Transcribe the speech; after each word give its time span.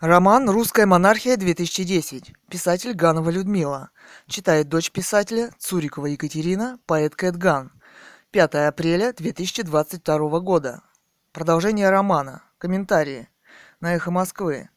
Роман 0.00 0.48
«Русская 0.48 0.86
монархия-2010». 0.86 2.34
Писатель 2.48 2.94
Ганова 2.94 3.28
Людмила. 3.28 3.90
Читает 4.26 4.66
дочь 4.66 4.90
писателя 4.90 5.52
Цурикова 5.58 6.06
Екатерина, 6.06 6.78
поэт 6.86 7.14
Кэт 7.14 7.36
Ган. 7.36 7.70
5 8.30 8.54
апреля 8.66 9.12
2022 9.12 10.40
года. 10.40 10.82
Продолжение 11.32 11.90
романа. 11.90 12.42
Комментарии. 12.56 13.28
На 13.80 13.94
«Эхо 13.94 14.10
Москвы». 14.10 14.70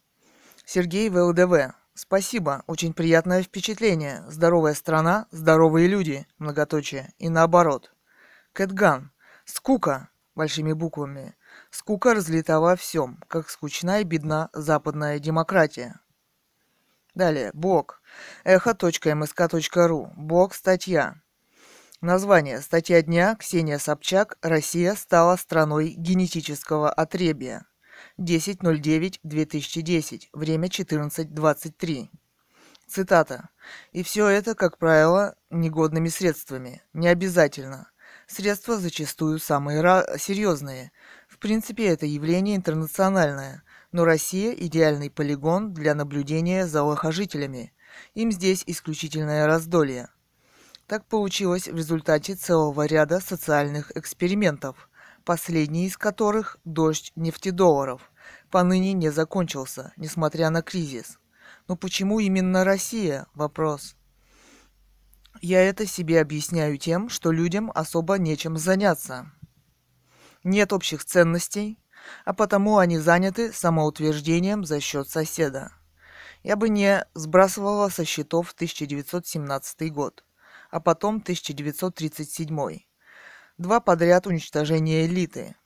Сергей 0.66 1.08
ВЛДВ. 1.08 1.74
Спасибо, 1.94 2.62
очень 2.66 2.92
приятное 2.92 3.42
впечатление. 3.42 4.24
Здоровая 4.28 4.74
страна, 4.74 5.26
здоровые 5.30 5.88
люди, 5.88 6.26
многоточие. 6.36 7.14
И 7.16 7.30
наоборот. 7.30 7.94
Кэтган. 8.52 9.10
Скука, 9.46 10.10
большими 10.34 10.74
буквами. 10.74 11.34
Скука 11.74 12.14
разлита 12.14 12.60
во 12.60 12.76
всем, 12.76 13.18
как 13.26 13.50
скучна 13.50 13.98
и 13.98 14.04
бедна 14.04 14.48
западная 14.52 15.18
демократия. 15.18 15.98
Далее. 17.16 17.50
Бог. 17.52 18.00
Эхо.мск.ру. 18.44 20.12
Бог. 20.14 20.54
Статья. 20.54 21.16
Название. 22.00 22.60
Статья 22.60 23.02
дня. 23.02 23.34
Ксения 23.34 23.78
Собчак. 23.78 24.38
Россия 24.40 24.94
стала 24.94 25.34
страной 25.34 25.96
генетического 25.98 26.92
отребия. 26.92 27.66
10.09.2010. 28.20 30.28
Время 30.32 30.68
14.23. 30.68 32.08
Цитата. 32.86 33.48
И 33.90 34.04
все 34.04 34.28
это, 34.28 34.54
как 34.54 34.78
правило, 34.78 35.34
негодными 35.50 36.08
средствами. 36.08 36.82
Не 36.92 37.08
обязательно. 37.08 37.90
Средства 38.28 38.78
зачастую 38.78 39.40
самые 39.40 39.82
серьезные– 40.18 40.92
принципе, 41.44 41.88
это 41.88 42.06
явление 42.06 42.56
интернациональное, 42.56 43.64
но 43.92 44.06
Россия– 44.06 44.52
идеальный 44.58 45.10
полигон 45.10 45.74
для 45.74 45.94
наблюдения 45.94 46.66
за 46.66 46.82
лохожителями. 46.82 47.74
Им 48.14 48.32
здесь 48.32 48.64
исключительное 48.66 49.46
раздолье. 49.46 50.08
Так 50.86 51.04
получилось 51.04 51.68
в 51.68 51.76
результате 51.76 52.34
целого 52.34 52.86
ряда 52.86 53.20
социальных 53.20 53.94
экспериментов, 53.94 54.88
последний 55.26 55.84
из 55.84 55.98
которых– 55.98 56.56
дождь 56.64 57.12
нефтедолларов, 57.14 58.10
поныне 58.50 58.94
не 58.94 59.10
закончился, 59.10 59.92
несмотря 59.98 60.48
на 60.48 60.62
кризис. 60.62 61.18
Но 61.68 61.76
почему 61.76 62.20
именно 62.20 62.64
Россия? 62.64 63.26
Вопрос. 63.34 63.96
Я 65.42 65.60
это 65.60 65.84
себе 65.84 66.22
объясняю 66.22 66.78
тем, 66.78 67.10
что 67.10 67.32
людям 67.32 67.70
особо 67.74 68.16
нечем 68.16 68.56
заняться 68.56 69.30
нет 70.44 70.72
общих 70.72 71.04
ценностей, 71.04 71.78
а 72.24 72.34
потому 72.34 72.78
они 72.78 72.98
заняты 72.98 73.52
самоутверждением 73.52 74.64
за 74.64 74.80
счет 74.80 75.08
соседа. 75.08 75.72
Я 76.42 76.56
бы 76.56 76.68
не 76.68 77.06
сбрасывала 77.14 77.88
со 77.88 78.04
счетов 78.04 78.52
1917 78.52 79.92
год, 79.92 80.24
а 80.70 80.80
потом 80.80 81.16
1937. 81.16 82.80
Два 83.56 83.80
подряд 83.80 84.26
уничтожения 84.26 85.06
элиты. 85.06 85.56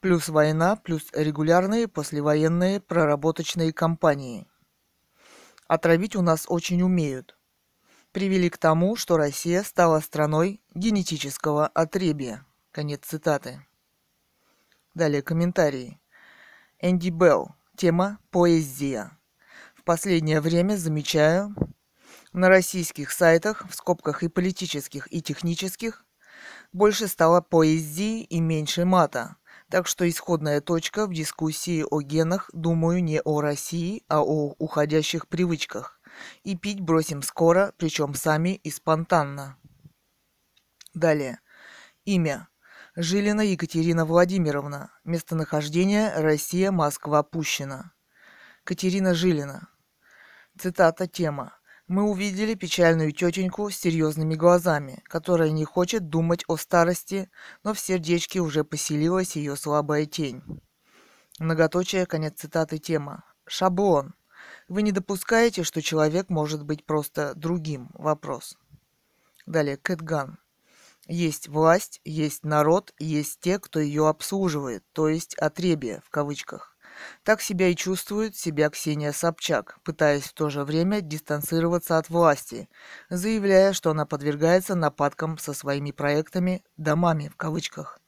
Плюс 0.00 0.28
война, 0.28 0.76
плюс 0.76 1.04
регулярные 1.12 1.88
послевоенные 1.88 2.80
проработочные 2.80 3.72
кампании. 3.72 4.46
Отравить 5.68 6.16
у 6.16 6.22
нас 6.22 6.44
очень 6.48 6.82
умеют. 6.82 7.38
Привели 8.12 8.50
к 8.50 8.58
тому, 8.58 8.96
что 8.96 9.16
Россия 9.16 9.62
стала 9.62 10.00
страной 10.00 10.60
генетического 10.74 11.66
отребия. 11.68 12.44
Конец 12.70 13.00
цитаты. 13.04 13.64
Далее 14.94 15.22
комментарии. 15.22 16.00
Энди 16.78 17.10
Белл. 17.10 17.56
Тема 17.76 18.20
«Поэзия». 18.30 19.18
В 19.74 19.82
последнее 19.82 20.40
время 20.40 20.76
замечаю 20.76 21.52
на 22.32 22.48
российских 22.48 23.10
сайтах, 23.10 23.68
в 23.68 23.74
скобках 23.74 24.22
и 24.22 24.28
политических, 24.28 25.12
и 25.12 25.20
технических, 25.20 26.04
больше 26.72 27.08
стало 27.08 27.40
поэзии 27.40 28.22
и 28.22 28.38
меньше 28.38 28.84
мата. 28.84 29.36
Так 29.68 29.88
что 29.88 30.08
исходная 30.08 30.60
точка 30.60 31.08
в 31.08 31.12
дискуссии 31.12 31.84
о 31.90 32.00
генах, 32.00 32.48
думаю, 32.52 33.02
не 33.02 33.20
о 33.20 33.40
России, 33.40 34.04
а 34.06 34.22
о 34.22 34.54
уходящих 34.58 35.26
привычках. 35.26 36.00
И 36.44 36.56
пить 36.56 36.80
бросим 36.80 37.22
скоро, 37.22 37.74
причем 37.78 38.14
сами 38.14 38.54
и 38.54 38.70
спонтанно. 38.70 39.56
Далее. 40.94 41.40
Имя. 42.04 42.48
Жилина 42.96 43.40
Екатерина 43.40 44.04
Владимировна. 44.04 44.92
Местонахождение 45.02 46.12
Россия, 46.14 46.70
Москва, 46.70 47.24
Пущино. 47.24 47.92
Катерина 48.62 49.14
Жилина. 49.14 49.68
Цитата 50.56 51.08
тема. 51.08 51.58
Мы 51.88 52.04
увидели 52.04 52.54
печальную 52.54 53.10
тетеньку 53.10 53.68
с 53.68 53.76
серьезными 53.76 54.36
глазами, 54.36 55.02
которая 55.08 55.50
не 55.50 55.64
хочет 55.64 56.08
думать 56.08 56.44
о 56.46 56.56
старости, 56.56 57.28
но 57.64 57.74
в 57.74 57.80
сердечке 57.80 58.38
уже 58.38 58.62
поселилась 58.62 59.34
ее 59.34 59.56
слабая 59.56 60.06
тень. 60.06 60.44
Многоточие, 61.40 62.06
конец 62.06 62.34
цитаты 62.38 62.78
тема. 62.78 63.24
Шаблон. 63.44 64.14
Вы 64.68 64.82
не 64.82 64.92
допускаете, 64.92 65.64
что 65.64 65.82
человек 65.82 66.30
может 66.30 66.62
быть 66.62 66.86
просто 66.86 67.34
другим? 67.34 67.90
Вопрос. 67.94 68.56
Далее, 69.46 69.78
Кэтган. 69.78 70.38
Есть 71.06 71.48
власть, 71.48 72.00
есть 72.04 72.44
народ, 72.44 72.94
есть 72.98 73.40
те, 73.40 73.58
кто 73.58 73.78
ее 73.78 74.08
обслуживает, 74.08 74.84
то 74.92 75.08
есть 75.08 75.34
отребие 75.34 76.00
в 76.06 76.10
кавычках. 76.10 76.76
Так 77.24 77.42
себя 77.42 77.68
и 77.68 77.76
чувствует 77.76 78.36
себя 78.36 78.70
Ксения 78.70 79.12
Собчак, 79.12 79.78
пытаясь 79.82 80.22
в 80.22 80.32
то 80.32 80.48
же 80.48 80.64
время 80.64 81.00
дистанцироваться 81.00 81.98
от 81.98 82.08
власти, 82.08 82.68
заявляя, 83.10 83.72
что 83.72 83.90
она 83.90 84.06
подвергается 84.06 84.74
нападкам 84.74 85.36
со 85.36 85.52
своими 85.52 85.90
проектами 85.90 86.64
«домами» 86.76 87.28
в 87.28 87.36
кавычках. 87.36 87.98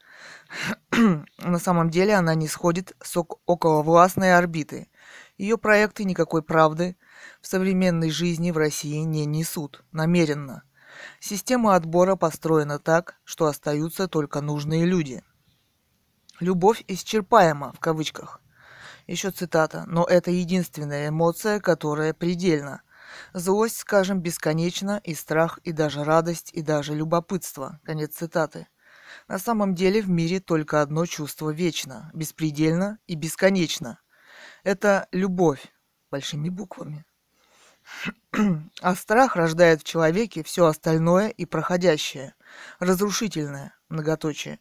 На 1.39 1.59
самом 1.59 1.91
деле 1.91 2.15
она 2.15 2.35
не 2.35 2.49
сходит 2.49 2.97
с 3.03 3.15
околовластной 3.47 4.37
орбиты. 4.37 4.89
Ее 5.37 5.59
проекты 5.59 6.05
никакой 6.05 6.43
правды 6.43 6.97
в 7.43 7.47
современной 7.47 8.11
жизни 8.11 8.53
в 8.53 8.57
России 8.57 8.99
не 9.01 9.27
несут, 9.27 9.85
намеренно– 9.93 10.63
Система 11.21 11.75
отбора 11.75 12.17
построена 12.17 12.79
так, 12.79 13.17
что 13.25 13.47
остаются 13.47 14.09
только 14.09 14.41
нужные 14.41 14.85
люди. 14.85 15.23
«Любовь 16.41 16.85
исчерпаема» 16.87 17.73
в 17.73 17.81
кавычках. 17.81 18.41
Еще 19.07 19.31
цитата. 19.31 19.85
«Но 19.87 20.05
это 20.05 20.31
единственная 20.31 21.09
эмоция, 21.09 21.61
которая 21.61 22.13
предельна. 22.13 22.83
Злость, 23.33 23.79
скажем, 23.79 24.21
бесконечна, 24.21 25.01
и 25.05 25.15
страх, 25.15 25.59
и 25.65 25.73
даже 25.73 26.05
радость, 26.05 26.51
и 26.53 26.63
даже 26.63 26.95
любопытство». 26.95 27.81
Конец 27.85 28.17
цитаты. 28.17 28.67
На 29.29 29.39
самом 29.39 29.75
деле 29.75 30.03
в 30.03 30.11
мире 30.11 30.41
только 30.41 30.83
одно 30.83 31.07
чувство 31.07 31.51
вечно, 31.51 32.11
беспредельно 32.13 32.99
и 33.07 33.15
бесконечно. 33.15 34.01
Это 34.63 35.09
любовь 35.13 35.73
большими 36.11 36.49
буквами. 36.49 37.05
А 38.83 38.95
страх 38.95 39.37
рождает 39.37 39.81
в 39.81 39.85
человеке 39.85 40.43
все 40.43 40.67
остальное 40.67 41.29
и 41.29 41.47
проходящее, 41.47 42.35
разрушительное, 42.79 43.75
многоточие. 43.89 44.59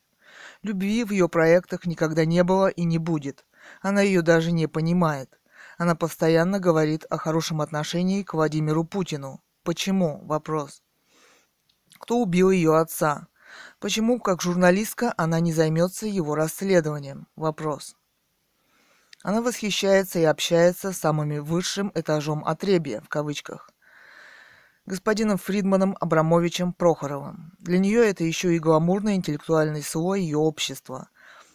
Любви 0.63 1.03
в 1.03 1.11
ее 1.11 1.27
проектах 1.27 1.85
никогда 1.85 2.25
не 2.25 2.43
было 2.43 2.67
и 2.67 2.83
не 2.83 2.97
будет. 2.97 3.45
Она 3.81 4.01
ее 4.01 4.21
даже 4.21 4.51
не 4.51 4.67
понимает. 4.67 5.39
Она 5.77 5.95
постоянно 5.95 6.59
говорит 6.59 7.05
о 7.09 7.17
хорошем 7.17 7.61
отношении 7.61 8.23
к 8.23 8.33
Владимиру 8.33 8.83
Путину. 8.83 9.41
Почему? 9.63 10.21
Вопрос. 10.25 10.81
Кто 11.99 12.19
убил 12.19 12.51
ее 12.51 12.77
отца? 12.77 13.27
Почему, 13.79 14.19
как 14.19 14.41
журналистка, 14.41 15.13
она 15.17 15.39
не 15.39 15.53
займется 15.53 16.07
его 16.07 16.35
расследованием? 16.35 17.27
Вопрос. 17.35 17.95
Она 19.25 19.41
восхищается 19.41 20.19
и 20.19 20.23
общается 20.23 20.91
с 20.91 20.99
самым 20.99 21.43
высшим 21.43 21.91
этажом 21.95 22.45
отребия, 22.45 23.01
в 23.01 23.09
кавычках, 23.09 23.71
господином 24.85 25.39
Фридманом 25.39 25.97
Абрамовичем 25.99 26.73
Прохоровым. 26.73 27.53
Для 27.57 27.79
нее 27.79 28.07
это 28.07 28.23
еще 28.23 28.55
и 28.55 28.59
гламурный 28.59 29.15
интеллектуальный 29.15 29.81
слой 29.81 30.21
ее 30.21 30.37
общества, 30.37 31.09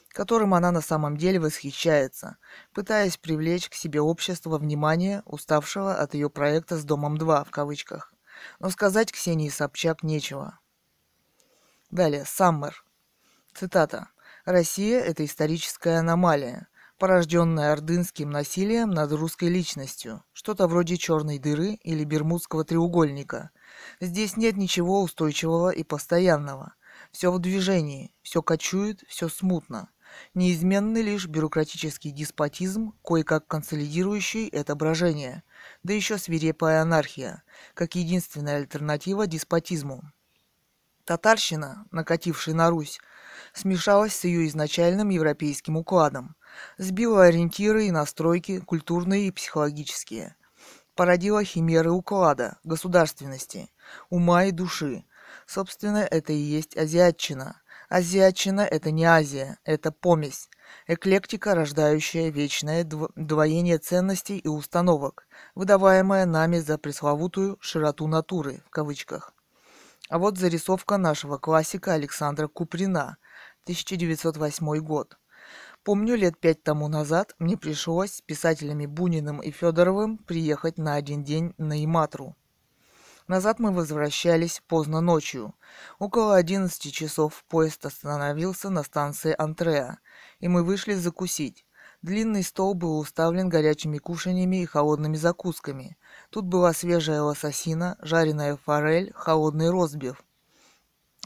которым 0.08 0.54
она 0.54 0.72
на 0.72 0.80
самом 0.80 1.16
деле 1.16 1.38
восхищается, 1.38 2.38
пытаясь 2.74 3.18
привлечь 3.18 3.68
к 3.68 3.74
себе 3.74 4.00
общество 4.00 4.58
внимание, 4.58 5.22
уставшего 5.24 5.94
от 5.94 6.14
ее 6.14 6.28
проекта 6.28 6.76
с 6.76 6.84
«Домом-2» 6.84 7.44
в 7.44 7.52
кавычках. 7.52 8.12
Но 8.58 8.70
сказать 8.70 9.12
Ксении 9.12 9.48
Собчак 9.48 10.02
нечего. 10.02 10.58
Далее, 11.92 12.24
Саммер. 12.26 12.84
Цитата. 13.54 14.08
«Россия– 14.44 15.00
это 15.02 15.24
историческая 15.24 15.98
аномалия 15.98 16.66
порожденное 17.00 17.72
ордынским 17.72 18.30
насилием 18.30 18.90
над 18.90 19.10
русской 19.12 19.48
личностью, 19.48 20.22
что-то 20.34 20.68
вроде 20.68 20.98
черной 20.98 21.38
дыры 21.38 21.78
или 21.82 22.04
бермудского 22.04 22.62
треугольника. 22.62 23.50
Здесь 24.02 24.36
нет 24.36 24.58
ничего 24.58 25.02
устойчивого 25.02 25.70
и 25.70 25.82
постоянного. 25.82 26.74
Все 27.10 27.32
в 27.32 27.38
движении, 27.38 28.12
все 28.20 28.42
кочует, 28.42 29.02
все 29.08 29.30
смутно. 29.30 29.88
Неизменный 30.34 31.00
лишь 31.00 31.26
бюрократический 31.26 32.10
деспотизм, 32.10 32.92
кое-как 33.02 33.46
консолидирующий 33.46 34.48
это 34.48 34.74
брожение, 34.74 35.42
да 35.82 35.94
еще 35.94 36.18
свирепая 36.18 36.82
анархия, 36.82 37.42
как 37.72 37.94
единственная 37.94 38.56
альтернатива 38.56 39.26
деспотизму. 39.26 40.02
Татарщина, 41.06 41.86
накатившая 41.90 42.54
на 42.54 42.68
Русь, 42.68 43.00
смешалась 43.52 44.14
с 44.14 44.24
ее 44.24 44.46
изначальным 44.48 45.08
европейским 45.08 45.76
укладом, 45.76 46.36
сбила 46.78 47.24
ориентиры 47.24 47.86
и 47.86 47.90
настройки 47.90 48.60
культурные 48.60 49.28
и 49.28 49.30
психологические, 49.30 50.36
породила 50.94 51.44
химеры 51.44 51.90
уклада, 51.90 52.58
государственности, 52.64 53.70
ума 54.08 54.44
и 54.44 54.50
души. 54.50 55.04
Собственно, 55.46 55.98
это 55.98 56.32
и 56.32 56.36
есть 56.36 56.76
азиатчина. 56.76 57.60
Азиатчина– 57.88 58.60
это 58.70 58.92
не 58.92 59.04
Азия, 59.04 59.58
это 59.64 59.90
помесь, 59.90 60.48
эклектика, 60.86 61.54
рождающая 61.56 62.30
вечное 62.30 62.84
двоение 62.84 63.78
ценностей 63.78 64.38
и 64.38 64.46
установок, 64.46 65.26
выдаваемая 65.56 66.24
нами 66.24 66.58
за 66.58 66.78
пресловутую 66.78 67.58
«широту 67.60 68.06
натуры» 68.06 68.62
в 68.66 68.70
кавычках. 68.70 69.34
А 70.08 70.18
вот 70.18 70.38
зарисовка 70.38 70.98
нашего 70.98 71.38
классика 71.38 71.94
Александра 71.94 72.48
Куприна, 72.48 73.16
1908 73.70 74.78
год. 74.78 75.16
Помню, 75.84 76.16
лет 76.16 76.38
пять 76.38 76.62
тому 76.62 76.88
назад 76.88 77.34
мне 77.38 77.56
пришлось 77.56 78.14
с 78.14 78.20
писателями 78.20 78.86
Буниным 78.86 79.40
и 79.40 79.50
Федоровым 79.50 80.18
приехать 80.18 80.76
на 80.76 80.94
один 80.94 81.22
день 81.22 81.54
на 81.56 81.84
Иматру. 81.84 82.36
Назад 83.28 83.60
мы 83.60 83.72
возвращались 83.72 84.60
поздно 84.66 85.00
ночью. 85.00 85.54
Около 86.00 86.34
11 86.34 86.92
часов 86.92 87.44
поезд 87.48 87.86
остановился 87.86 88.70
на 88.70 88.82
станции 88.82 89.34
Антреа, 89.38 89.98
и 90.40 90.48
мы 90.48 90.64
вышли 90.64 90.94
закусить. 90.94 91.64
Длинный 92.02 92.42
стол 92.42 92.74
был 92.74 92.98
уставлен 92.98 93.48
горячими 93.48 93.98
кушаньями 93.98 94.62
и 94.62 94.66
холодными 94.66 95.16
закусками. 95.16 95.96
Тут 96.30 96.46
была 96.46 96.72
свежая 96.72 97.22
лососина, 97.22 97.96
жареная 98.00 98.56
форель, 98.56 99.12
холодный 99.14 99.70
розбив. 99.70 100.24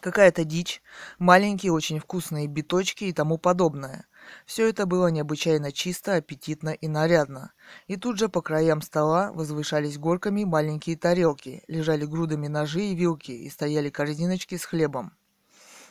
Какая-то 0.00 0.44
дичь, 0.44 0.82
маленькие 1.19 1.73
очень 1.73 1.99
вкусные 1.99 2.46
биточки 2.46 3.05
и 3.05 3.12
тому 3.12 3.38
подобное. 3.38 4.06
Все 4.44 4.69
это 4.69 4.87
было 4.87 5.08
необычайно 5.08 5.73
чисто, 5.73 6.17
аппетитно 6.17 6.70
и 6.70 6.88
нарядно. 6.88 7.52
И 7.87 7.96
тут 7.96 8.19
же 8.19 8.29
по 8.29 8.43
краям 8.43 8.82
стола 8.82 9.32
возвышались 9.32 9.99
горками 9.99 10.44
маленькие 10.44 10.96
тарелки, 10.96 11.62
лежали 11.69 12.05
грудами 12.05 12.49
ножи 12.49 12.82
и 12.82 12.94
вилки 12.94 13.31
и 13.31 13.49
стояли 13.49 13.91
корзиночки 13.91 14.56
с 14.56 14.64
хлебом. 14.64 15.12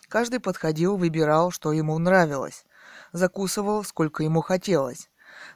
Каждый 0.10 0.40
подходил, 0.40 0.98
выбирал, 0.98 1.50
что 1.50 1.72
ему 1.72 1.98
нравилось, 1.98 2.66
закусывал, 3.14 3.84
сколько 3.84 4.24
ему 4.24 4.42
хотелось. 4.42 5.10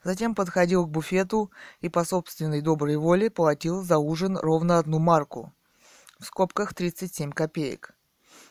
Затем 0.03 0.33
подходил 0.33 0.85
к 0.85 0.89
буфету 0.89 1.51
и 1.81 1.89
по 1.89 2.03
собственной 2.03 2.61
доброй 2.61 2.97
воле 2.97 3.29
платил 3.29 3.83
за 3.83 3.99
ужин 3.99 4.37
ровно 4.37 4.79
одну 4.79 4.97
марку. 4.97 5.53
В 6.19 6.25
скобках 6.25 6.73
37 6.73 7.31
копеек. 7.31 7.96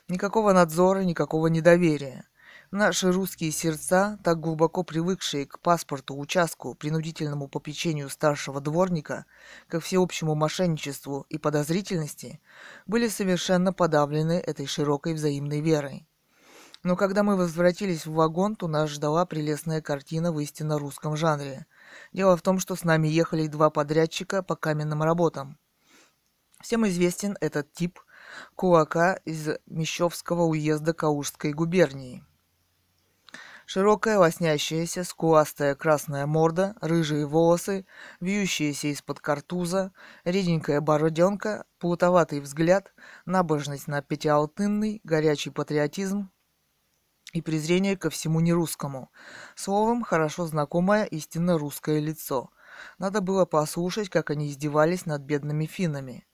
Никакого 0.08 0.52
надзора, 0.52 1.00
никакого 1.00 1.48
недоверия. 1.48 2.28
Наши 2.70 3.10
русские 3.10 3.50
сердца, 3.50 4.20
так 4.22 4.38
глубоко 4.38 4.84
привыкшие 4.84 5.46
к 5.46 5.58
паспорту, 5.58 6.16
участку, 6.16 6.74
принудительному 6.74 7.48
попечению 7.48 8.08
старшего 8.08 8.60
дворника, 8.60 9.26
ко 9.66 9.80
всеобщему 9.80 10.36
мошенничеству 10.36 11.26
и 11.28 11.38
подозрительности, 11.38 12.40
были 12.86 13.08
совершенно 13.08 13.72
подавлены 13.72 14.34
этой 14.34 14.66
широкой 14.66 15.14
взаимной 15.14 15.60
верой. 15.60 16.06
Но 16.84 16.94
когда 16.94 17.24
мы 17.24 17.34
возвратились 17.34 18.06
в 18.06 18.12
вагон, 18.12 18.54
то 18.54 18.68
нас 18.68 18.90
ждала 18.90 19.26
прелестная 19.26 19.82
картина 19.82 20.30
в 20.32 20.38
истинно 20.38 20.78
русском 20.78 21.16
жанре. 21.16 21.66
Дело 22.12 22.36
в 22.36 22.42
том, 22.42 22.60
что 22.60 22.76
с 22.76 22.84
нами 22.84 23.08
ехали 23.08 23.48
два 23.48 23.70
подрядчика 23.70 24.44
по 24.44 24.54
каменным 24.54 25.02
работам. 25.02 25.58
Всем 26.60 26.86
известен 26.86 27.36
этот 27.40 27.72
тип 27.72 27.98
кулака 28.54 29.14
из 29.24 29.48
Мещовского 29.66 30.42
уезда 30.42 30.92
Каужской 30.92 31.52
губернии. 31.52 32.24
Широкая, 33.68 34.18
лоснящаяся, 34.18 35.02
скуластая 35.02 35.74
красная 35.74 36.26
морда, 36.26 36.76
рыжие 36.80 37.26
волосы, 37.26 37.84
вьющиеся 38.20 38.88
из-под 38.92 39.18
картуза, 39.18 39.92
реденькая 40.24 40.80
бороденка, 40.80 41.64
плутоватый 41.80 42.38
взгляд, 42.38 42.94
набожность 43.24 43.88
на 43.88 44.02
пятиалтынный, 44.02 45.00
горячий 45.02 45.50
патриотизм 45.50 46.30
и 47.32 47.42
презрение 47.42 47.96
ко 47.96 48.08
всему 48.08 48.38
нерусскому. 48.38 49.10
Словом, 49.56 50.02
хорошо 50.04 50.46
знакомое 50.46 51.04
истинно 51.04 51.58
русское 51.58 51.98
лицо. 51.98 52.50
Надо 52.98 53.20
было 53.20 53.46
послушать, 53.46 54.08
как 54.08 54.30
они 54.30 54.48
издевались 54.48 55.06
над 55.06 55.22
бедными 55.22 55.66
финнами. 55.66 56.25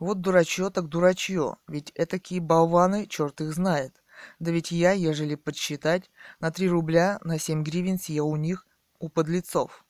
Вот 0.00 0.22
дурачье 0.22 0.70
так 0.70 0.88
дурачье, 0.88 1.56
ведь 1.68 1.92
этакие 1.94 2.40
болваны, 2.40 3.06
черт 3.06 3.42
их 3.42 3.52
знает. 3.52 4.02
Да 4.38 4.50
ведь 4.50 4.70
я, 4.70 4.92
ежели 4.92 5.34
подсчитать, 5.34 6.10
на 6.40 6.50
три 6.50 6.70
рубля 6.70 7.18
на 7.22 7.38
семь 7.38 7.62
гривен 7.62 7.98
съел 7.98 8.28
у 8.28 8.36
них, 8.36 8.66
у 8.98 9.10
подлецов. 9.10 9.84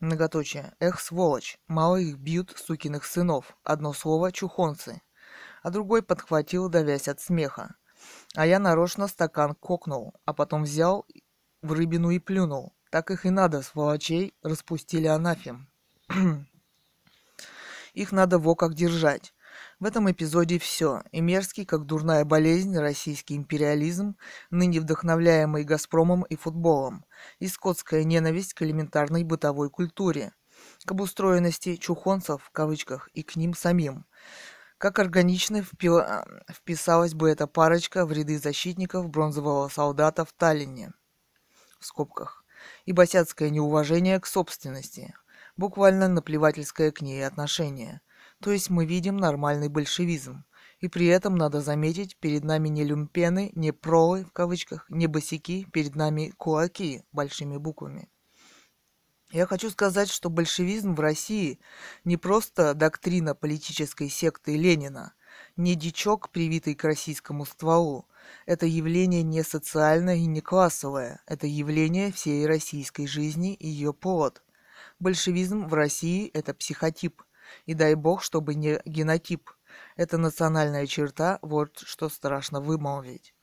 Многоточие. 0.00 0.74
Эх, 0.80 1.00
сволочь, 1.00 1.60
мало 1.68 1.96
их 1.96 2.18
бьют, 2.18 2.54
сукиных 2.56 3.04
сынов. 3.04 3.56
Одно 3.62 3.92
слово— 3.92 4.32
чухонцы. 4.32 5.00
А 5.62 5.70
другой 5.70 6.02
подхватил, 6.02 6.68
давясь 6.68 7.06
от 7.06 7.20
смеха. 7.20 7.76
А 8.34 8.46
я 8.46 8.58
нарочно 8.58 9.06
стакан 9.06 9.54
кокнул, 9.54 10.14
а 10.24 10.34
потом 10.34 10.64
взял 10.64 11.06
в 11.62 11.72
рыбину 11.72 12.10
и 12.10 12.18
плюнул. 12.18 12.74
Так 12.90 13.12
их 13.12 13.24
и 13.24 13.30
надо, 13.30 13.62
сволочей, 13.62 14.34
распустили 14.42 15.06
анафем. 15.06 15.68
их 17.94 18.12
надо 18.12 18.38
во 18.38 18.54
как 18.56 18.74
держать. 18.74 19.32
В 19.78 19.84
этом 19.84 20.10
эпизоде 20.10 20.58
все. 20.58 21.02
И 21.12 21.20
мерзкий, 21.20 21.66
как 21.66 21.84
дурная 21.84 22.24
болезнь, 22.24 22.78
российский 22.78 23.36
империализм, 23.36 24.16
ныне 24.50 24.80
вдохновляемый 24.80 25.64
«Газпромом» 25.64 26.22
и 26.22 26.36
футболом, 26.36 27.04
и 27.40 27.46
скотская 27.46 28.02
ненависть 28.04 28.54
к 28.54 28.62
элементарной 28.62 29.22
бытовой 29.22 29.68
культуре, 29.68 30.32
к 30.86 30.90
обустроенности 30.90 31.76
«чухонцев» 31.76 32.42
в 32.42 32.50
кавычках 32.52 33.08
и 33.08 33.22
к 33.22 33.36
ним 33.36 33.52
самим. 33.52 34.06
Как 34.78 34.98
органично 34.98 35.62
впила... 35.62 36.26
вписалась 36.50 37.12
бы 37.12 37.28
эта 37.28 37.46
парочка 37.46 38.06
в 38.06 38.12
ряды 38.12 38.38
защитников 38.38 39.10
бронзового 39.10 39.68
солдата 39.68 40.24
в 40.24 40.32
Таллине, 40.32 40.94
в 41.78 41.84
скобках, 41.84 42.46
и 42.86 42.92
босяцкое 42.92 43.50
неуважение 43.50 44.18
к 44.20 44.26
собственности, 44.26 45.14
буквально 45.58 46.08
наплевательское 46.08 46.92
к 46.92 47.02
ней 47.02 47.26
отношение– 47.26 48.00
то 48.40 48.52
есть 48.52 48.70
мы 48.70 48.86
видим 48.86 49.16
нормальный 49.16 49.68
большевизм. 49.68 50.44
И 50.80 50.88
при 50.88 51.06
этом, 51.06 51.36
надо 51.36 51.60
заметить, 51.60 52.16
перед 52.18 52.44
нами 52.44 52.68
не 52.68 52.84
люмпены, 52.84 53.50
не 53.54 53.72
пролы, 53.72 54.24
в 54.24 54.32
кавычках, 54.32 54.84
не 54.90 55.06
босики, 55.06 55.66
перед 55.72 55.94
нами 55.94 56.34
кулаки, 56.36 57.02
большими 57.12 57.56
буквами. 57.56 58.10
Я 59.32 59.46
хочу 59.46 59.70
сказать, 59.70 60.08
что 60.08 60.30
большевизм 60.30 60.94
в 60.94 61.00
России 61.00 61.58
не 62.04 62.16
просто 62.16 62.74
доктрина 62.74 63.34
политической 63.34 64.08
секты 64.08 64.56
Ленина, 64.56 65.14
не 65.56 65.74
дичок, 65.74 66.30
привитый 66.30 66.74
к 66.74 66.84
российскому 66.84 67.44
стволу. 67.44 68.06
Это 68.44 68.66
явление 68.66 69.22
не 69.22 69.42
социальное 69.42 70.16
и 70.16 70.26
не 70.26 70.40
классовое. 70.40 71.20
Это 71.26 71.46
явление 71.46 72.12
всей 72.12 72.46
российской 72.46 73.06
жизни 73.06 73.54
и 73.54 73.68
ее 73.68 73.92
плод. 73.92 74.42
Большевизм 74.98 75.66
в 75.66 75.74
России– 75.74 76.30
это 76.34 76.54
психотип, 76.54 77.22
и 77.64 77.74
дай 77.74 77.94
бог, 77.94 78.22
чтобы 78.22 78.54
не 78.54 78.80
генотип. 78.84 79.50
Это 79.96 80.18
национальная 80.18 80.86
черта, 80.86 81.38
вот 81.42 81.78
что 81.78 82.08
страшно 82.08 82.60
вымолвить. 82.60 83.34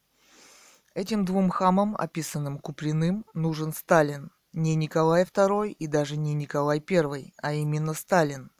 Этим 0.94 1.26
двум 1.26 1.50
хамам, 1.50 1.96
описанным 1.98 2.60
Куприным, 2.60 3.26
нужен 3.34 3.74
Сталин. 3.74 4.32
Не 4.52 4.76
Николай 4.76 5.24
II 5.24 5.72
и 5.72 5.88
даже 5.88 6.18
не 6.18 6.36
Николай 6.36 6.84
I, 6.88 7.34
а 7.42 7.54
именно 7.54 7.94
Сталин. 7.96 8.52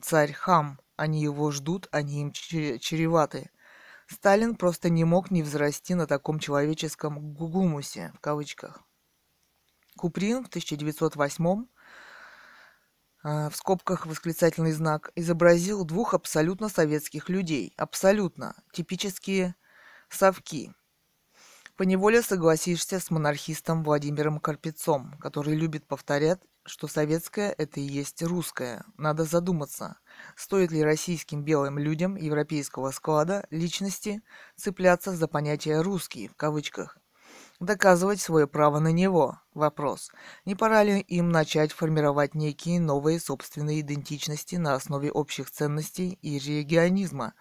Царь-хам. 0.00 0.80
Они 0.96 1.22
его 1.22 1.50
ждут, 1.50 1.88
они 1.90 2.22
им 2.22 2.32
чреваты. 2.32 3.50
Сталин 4.06 4.54
просто 4.54 4.88
не 4.88 5.04
мог 5.04 5.30
не 5.30 5.42
взрасти 5.42 5.94
на 5.94 6.06
таком 6.06 6.38
человеческом 6.38 7.34
гугумусе, 7.34 8.12
в 8.14 8.20
кавычках. 8.20 8.80
Куприн 9.96 10.44
в 10.44 10.48
1908 10.48 11.46
а, 11.46 11.64
в 13.24 13.52
скобках 13.54 14.06
восклицательный 14.06 14.72
знак, 14.72 15.10
изобразил 15.16 15.84
двух 15.84 16.14
абсолютно 16.14 16.68
советских 16.68 17.28
людей. 17.28 17.72
Абсолютно. 17.76 18.54
Типические 18.72 19.56
совки. 20.08 20.72
Поневоле 21.76 22.22
согласишься 22.22 23.00
с 23.00 23.10
монархистом 23.10 23.82
Владимиром 23.82 24.38
Карпецом, 24.38 25.18
который 25.18 25.56
любит 25.56 25.88
повторять, 25.88 26.40
что 26.64 26.86
советское– 26.86 27.52
это 27.58 27.80
и 27.80 27.82
есть 27.82 28.22
русское. 28.22 28.84
Надо 28.96 29.24
задуматься, 29.24 29.96
стоит 30.36 30.70
ли 30.70 30.84
российским 30.84 31.42
белым 31.42 31.78
людям 31.78 32.14
европейского 32.14 32.92
склада 32.92 33.44
личности 33.50 34.22
цепляться 34.54 35.16
за 35.16 35.26
понятие 35.26 35.80
«русский» 35.80 36.28
в 36.28 36.36
кавычках. 36.36 36.96
Доказывать 37.64 38.20
свое 38.20 38.46
право 38.46 38.78
на 38.78 38.92
него. 38.92 39.40
Вопрос. 39.52 40.10
Не 40.44 40.54
пора 40.54 40.82
ли 40.84 41.00
им 41.00 41.30
начать 41.30 41.72
формировать 41.72 42.34
некие 42.34 42.80
новые 42.80 43.18
собственные 43.18 43.80
идентичности 43.80 44.56
на 44.56 44.74
основе 44.74 45.10
общих 45.10 45.50
ценностей 45.50 46.18
и 46.22 46.38
регионизма? 46.38 47.34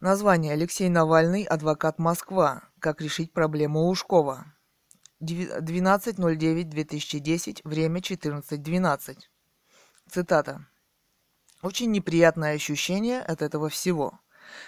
Название 0.00 0.54
Алексей 0.54 0.88
Навальный, 0.88 1.42
адвокат 1.42 1.98
Москва. 1.98 2.62
Как 2.78 3.02
решить 3.02 3.34
проблему 3.34 3.88
Ушкова. 3.88 4.46
12.09.2010, 5.20 7.60
время 7.64 8.00
14.12. 8.00 9.18
Цитата. 10.10 10.66
Очень 11.62 11.90
неприятное 11.90 12.54
ощущение 12.54 13.20
от 13.20 13.42
этого 13.42 13.68
всего. 13.68 14.20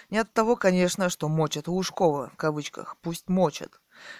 Не 0.09 0.17
от 0.17 0.33
того, 0.33 0.55
конечно, 0.55 1.09
что 1.09 1.29
мочат 1.29 1.67
Лужкова, 1.67 2.29
в 2.33 2.35
кавычках, 2.35 2.97
пусть 3.01 3.29
мочат, 3.29 3.79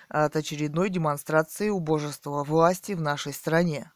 а 0.09 0.25
от 0.25 0.35
очередной 0.35 0.89
демонстрации 0.89 1.69
убожества 1.69 2.43
власти 2.43 2.93
в 2.93 3.01
нашей 3.01 3.33
стране. 3.33 3.91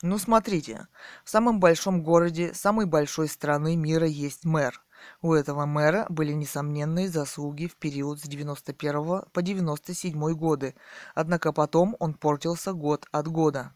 Ну 0.00 0.18
смотрите, 0.18 0.88
в 1.24 1.30
самом 1.30 1.60
большом 1.60 2.02
городе 2.02 2.54
самой 2.54 2.86
большой 2.86 3.28
страны 3.28 3.76
мира 3.76 4.06
есть 4.06 4.44
мэр. 4.44 4.82
У 5.20 5.34
этого 5.34 5.66
мэра 5.66 6.06
были 6.08 6.32
несомненные 6.32 7.08
заслуги 7.08 7.66
в 7.66 7.76
период 7.76 8.20
с 8.20 8.22
91 8.22 9.22
по 9.32 9.42
97 9.42 10.32
годы, 10.32 10.74
однако 11.14 11.52
потом 11.52 11.94
он 11.98 12.14
портился 12.14 12.72
год 12.72 13.06
от 13.12 13.28
года. 13.28 13.74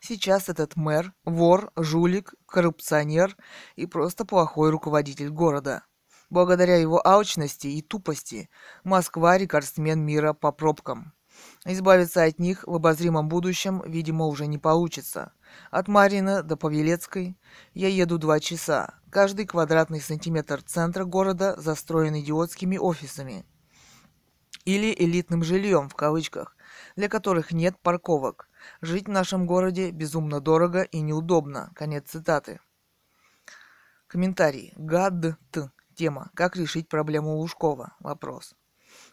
Сейчас 0.00 0.48
этот 0.48 0.76
мэр– 0.76 1.12
вор, 1.24 1.72
жулик, 1.76 2.34
коррупционер 2.46 3.36
и 3.76 3.86
просто 3.86 4.24
плохой 4.24 4.70
руководитель 4.70 5.30
города. 5.30 5.84
Благодаря 6.30 6.76
его 6.76 7.04
алчности 7.06 7.66
и 7.66 7.82
тупости 7.82 8.48
Москва– 8.84 9.38
рекордсмен 9.38 10.00
мира 10.00 10.34
по 10.34 10.52
пробкам. 10.52 11.14
Избавиться 11.64 12.24
от 12.24 12.38
них 12.38 12.64
в 12.66 12.74
обозримом 12.74 13.28
будущем, 13.28 13.82
видимо, 13.86 14.26
уже 14.26 14.46
не 14.46 14.58
получится. 14.58 15.32
От 15.70 15.88
Марина 15.88 16.42
до 16.42 16.56
Павелецкой 16.56 17.36
я 17.74 17.88
еду 17.88 18.18
два 18.18 18.40
часа. 18.40 18.94
Каждый 19.10 19.46
квадратный 19.46 20.00
сантиметр 20.00 20.62
центра 20.62 21.04
города 21.04 21.54
застроен 21.58 22.18
идиотскими 22.18 22.76
офисами. 22.76 23.44
Или 24.64 24.94
элитным 24.96 25.42
жильем, 25.42 25.88
в 25.88 25.94
кавычках, 25.94 26.56
для 26.96 27.08
которых 27.08 27.52
нет 27.52 27.76
парковок. 27.80 28.47
Жить 28.80 29.06
в 29.06 29.10
нашем 29.10 29.46
городе 29.46 29.90
безумно 29.90 30.40
дорого 30.40 30.82
и 30.82 31.00
неудобно. 31.00 31.72
Конец 31.74 32.10
цитаты. 32.10 32.60
Комментарий. 34.06 34.72
Гад. 34.76 35.38
Т. 35.50 35.70
Тема. 35.94 36.30
Как 36.34 36.56
решить 36.56 36.88
проблему 36.88 37.36
Лужкова? 37.36 37.96
Вопрос. 38.00 38.54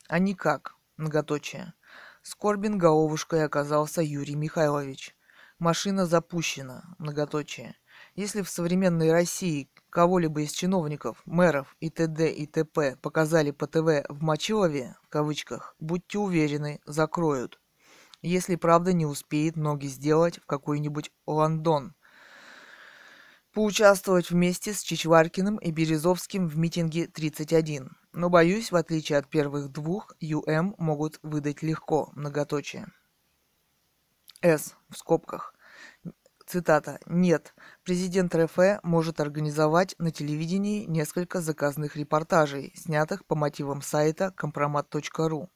А 0.07 0.19
никак. 0.19 0.75
Многоточие. 0.97 1.74
Скорбин 2.21 2.77
головушкой 2.77 3.43
оказался 3.43 4.01
Юрий 4.01 4.35
Михайлович. 4.35 5.15
Машина 5.59 6.05
запущена. 6.05 6.83
Многоточие. 6.97 7.75
Если 8.15 8.41
в 8.41 8.50
современной 8.50 9.12
России 9.12 9.69
кого-либо 9.89 10.41
из 10.41 10.51
чиновников, 10.51 11.21
мэров 11.25 11.75
и 11.79 11.89
т.д. 11.89 12.31
и 12.31 12.45
т.п. 12.45 12.97
показали 13.01 13.51
по 13.51 13.67
ТВ 13.67 14.05
в 14.09 14.21
Мочилове, 14.21 14.95
в 15.03 15.09
кавычках, 15.09 15.75
будьте 15.79 16.19
уверены, 16.19 16.81
закроют. 16.85 17.59
Если 18.25 18.55
правда 18.55 18.91
не 18.91 19.05
успеет 19.05 19.55
ноги 19.55 19.86
сделать 19.86 20.39
в 20.39 20.48
какой-нибудь 20.48 21.12
Лондон. 21.27 21.94
Поучаствовать 23.53 24.32
вместе 24.32 24.74
с 24.74 24.82
Чичваркиным 24.82 25.58
и 25.58 25.70
Березовским 25.70 26.48
в 26.48 26.58
митинге 26.58 27.05
31. 27.05 27.91
Но 28.13 28.29
боюсь, 28.32 28.72
в 28.72 28.75
отличие 28.75 29.20
от 29.20 29.29
первых 29.29 29.70
двух, 29.70 30.15
ЮМ 30.20 30.74
могут 30.79 31.20
выдать 31.22 31.62
легко, 31.62 32.10
многоточие. 32.15 32.88
С. 34.41 34.74
В 34.89 34.98
скобках. 34.98 35.53
Цитата. 36.48 37.00
Нет, 37.05 37.53
президент 37.84 38.34
РФ 38.34 38.58
может 38.82 39.20
организовать 39.20 39.94
на 40.00 40.10
телевидении 40.10 40.86
несколько 40.86 41.41
заказных 41.41 41.96
репортажей, 41.96 42.74
снятых 42.75 43.24
по 43.27 43.36
мотивам 43.36 43.84
сайта 43.84 44.32
компромат.ру. 44.32 45.48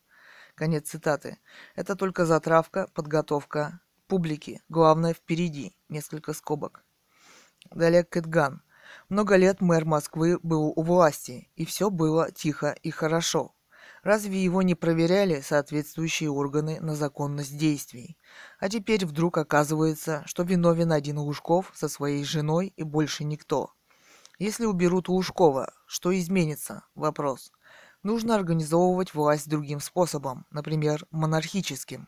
Конец 0.59 0.89
цитаты. 0.89 1.37
Это 1.73 1.95
только 1.95 2.25
затравка, 2.25 2.89
подготовка 2.93 3.79
публики. 4.07 4.61
Главное 4.67 5.13
впереди. 5.13 5.73
Несколько 5.87 6.33
скобок. 6.33 6.83
Далее 7.71 8.03
Кэтган. 8.03 8.61
Много 9.07 9.37
лет 9.37 9.61
мэр 9.61 9.85
Москвы 9.85 10.37
был 10.43 10.73
у 10.75 10.81
власти, 10.83 11.49
и 11.55 11.63
все 11.63 11.89
было 11.89 12.29
тихо 12.29 12.75
и 12.83 12.91
хорошо. 12.91 13.55
Разве 14.03 14.43
его 14.43 14.61
не 14.61 14.75
проверяли 14.75 15.39
соответствующие 15.39 16.29
органы 16.29 16.81
на 16.81 16.93
законность 16.93 17.57
действий? 17.57 18.17
А 18.59 18.67
теперь 18.67 19.05
вдруг 19.05 19.37
оказывается, 19.37 20.23
что 20.25 20.43
виновен 20.43 20.91
один 20.91 21.19
Лужков 21.19 21.71
со 21.73 21.87
своей 21.87 22.25
женой 22.25 22.73
и 22.75 22.83
больше 22.83 23.23
никто. 23.23 23.71
Если 24.39 24.65
уберут 24.65 25.07
Лужкова, 25.07 25.71
что 25.85 26.17
изменится? 26.19 26.83
Вопрос. 26.95 27.53
Нужно 28.01 28.35
организовывать 28.35 29.13
власть 29.13 29.49
другим 29.49 29.81
способом, 29.81 30.45
например, 30.51 31.05
монархическим. 31.11 32.07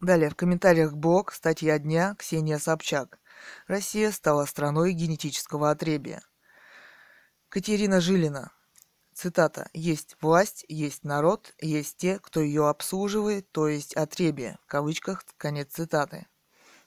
Далее 0.00 0.30
в 0.30 0.36
комментариях 0.36 0.94
блог 0.94 1.32
статья 1.32 1.78
дня 1.78 2.14
Ксения 2.18 2.58
Собчак. 2.58 3.18
Россия 3.66 4.10
стала 4.10 4.46
страной 4.46 4.92
генетического 4.92 5.70
отребия. 5.70 6.22
Катерина 7.50 8.00
Жилина. 8.00 8.52
Цитата. 9.12 9.68
«Есть 9.74 10.16
власть, 10.20 10.64
есть 10.68 11.04
народ, 11.04 11.54
есть 11.60 11.98
те, 11.98 12.18
кто 12.18 12.40
ее 12.40 12.68
обслуживает, 12.68 13.52
то 13.52 13.68
есть 13.68 13.94
отребие». 13.94 14.58
В 14.64 14.66
кавычках 14.66 15.24
конец 15.36 15.72
цитаты. 15.72 16.26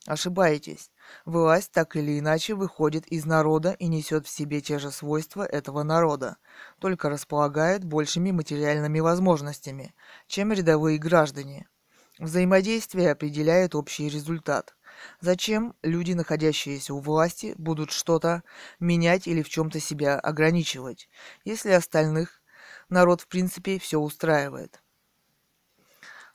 Ошибаетесь. 0.06 0.92
Власть 1.26 1.72
так 1.72 1.96
или 1.96 2.20
иначе 2.20 2.54
выходит 2.56 3.08
из 3.08 3.26
народа 3.26 3.72
и 3.72 3.88
несет 3.88 4.28
в 4.28 4.30
себе 4.30 4.62
те 4.62 4.80
же 4.80 4.92
свойства 4.92 5.46
этого 5.46 5.84
народа, 5.84 6.38
только 6.80 7.10
располагает 7.10 7.84
большими 7.84 8.32
материальными 8.32 9.00
возможностями, 9.00 9.94
чем 10.28 10.54
рядовые 10.54 10.98
граждане. 10.98 11.68
Взаимодействие 12.20 13.12
определяет 13.12 13.76
общий 13.76 14.10
результат. 14.10 14.76
Зачем 15.22 15.76
люди, 15.84 16.14
находящиеся 16.14 16.94
у 16.94 17.00
власти, 17.00 17.54
будут 17.58 17.92
что-то 17.92 18.44
менять 18.80 19.28
или 19.28 19.44
в 19.44 19.50
чем-то 19.50 19.80
себя 19.80 20.20
ограничивать, 20.20 21.10
если 21.46 21.70
остальных 21.72 22.42
народ 22.90 23.22
в 23.22 23.28
принципе 23.28 23.78
все 23.78 24.00
устраивает? 24.00 24.82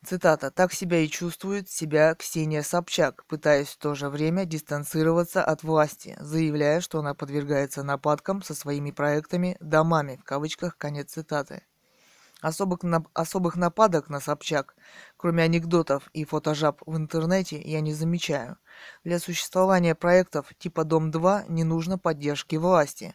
Цитата. 0.04 0.50
«Так 0.50 0.72
себя 0.72 0.98
и 0.98 1.08
чувствует 1.08 1.70
себя 1.70 2.16
Ксения 2.16 2.62
Собчак, 2.62 3.24
пытаясь 3.28 3.68
в 3.68 3.78
то 3.78 3.94
же 3.94 4.08
время 4.08 4.44
дистанцироваться 4.44 5.44
от 5.44 5.62
власти, 5.62 6.16
заявляя, 6.18 6.80
что 6.80 6.98
она 6.98 7.14
подвергается 7.14 7.84
нападкам 7.84 8.42
со 8.42 8.54
своими 8.54 8.90
проектами 8.90 9.56
«домами», 9.60 10.16
в 10.20 10.24
кавычках, 10.24 10.76
конец 10.76 11.12
цитаты. 11.12 11.62
Особых, 12.40 12.80
особых 13.14 13.54
нападок 13.54 14.08
на 14.08 14.18
Собчак, 14.18 14.74
кроме 15.16 15.44
анекдотов 15.44 16.10
и 16.12 16.24
фотожаб 16.24 16.82
в 16.84 16.96
интернете, 16.96 17.62
я 17.62 17.80
не 17.80 17.94
замечаю. 17.94 18.58
Для 19.04 19.20
существования 19.20 19.94
проектов 19.94 20.52
типа 20.58 20.82
«Дом-2» 20.82 21.44
не 21.48 21.62
нужно 21.62 21.96
поддержки 21.96 22.56
власти. 22.56 23.14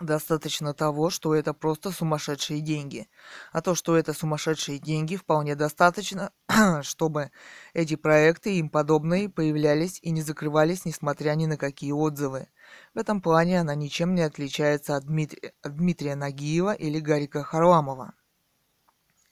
Достаточно 0.00 0.74
того, 0.74 1.10
что 1.10 1.34
это 1.34 1.52
просто 1.52 1.90
сумасшедшие 1.90 2.60
деньги. 2.60 3.08
А 3.50 3.60
то, 3.60 3.74
что 3.74 3.96
это 3.96 4.12
сумасшедшие 4.12 4.78
деньги, 4.78 5.16
вполне 5.16 5.56
достаточно, 5.56 6.30
чтобы 6.82 7.32
эти 7.74 7.96
проекты 7.96 8.54
и 8.54 8.58
им 8.58 8.68
подобные 8.70 9.28
появлялись 9.28 9.98
и 10.00 10.10
не 10.10 10.22
закрывались, 10.22 10.84
несмотря 10.84 11.34
ни 11.34 11.46
на 11.46 11.56
какие 11.56 11.90
отзывы. 11.90 12.46
В 12.94 12.98
этом 12.98 13.20
плане 13.20 13.60
она 13.60 13.74
ничем 13.74 14.14
не 14.14 14.22
отличается 14.22 14.94
от, 14.94 15.04
Дмитрия, 15.04 15.52
от 15.62 15.74
Дмитрия 15.74 16.14
Нагиева 16.14 16.74
или 16.74 17.00
Гарика 17.00 17.42
Харламова. 17.42 18.14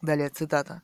Далее 0.02 0.30
цитата. 0.30 0.82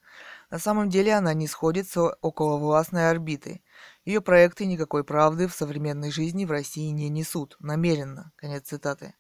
На 0.49 0.61
самом 0.61 0.91
деле 0.91 1.13
она 1.13 1.35
не 1.35 1.49
сходит 1.49 1.89
с 1.89 1.97
околовластной 2.23 3.11
орбиты. 3.11 3.63
Ее 4.05 4.21
проекты 4.21 4.65
никакой 4.65 5.03
правды 5.03 5.49
в 5.49 5.55
современной 5.55 6.13
жизни 6.13 6.45
в 6.45 6.53
России 6.53 6.89
не 6.91 7.09
несут. 7.09 7.57
Намеренно. 7.59 8.33
Конец 8.37 8.69
цитаты. 8.69 9.15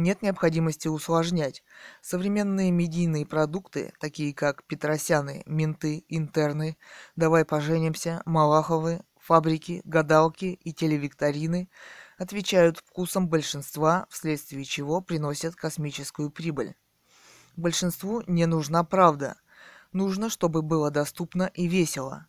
Нет 0.00 0.22
необходимости 0.22 0.88
усложнять. 0.88 1.62
Современные 2.00 2.70
медийные 2.70 3.26
продукты, 3.26 3.92
такие 4.00 4.32
как 4.32 4.64
Петросяны, 4.64 5.42
Менты, 5.44 6.06
Интерны, 6.08 6.78
Давай 7.16 7.44
поженимся, 7.44 8.22
Малаховы, 8.24 9.02
фабрики, 9.18 9.82
гадалки 9.84 10.58
и 10.64 10.72
телевикторины, 10.72 11.68
отвечают 12.16 12.78
вкусам 12.78 13.28
большинства, 13.28 14.06
вследствие 14.08 14.64
чего 14.64 15.02
приносят 15.02 15.54
космическую 15.54 16.30
прибыль. 16.30 16.76
Большинству 17.56 18.22
не 18.26 18.46
нужна 18.46 18.84
правда. 18.84 19.36
Нужно, 19.92 20.30
чтобы 20.30 20.62
было 20.62 20.90
доступно 20.90 21.50
и 21.52 21.68
весело. 21.68 22.26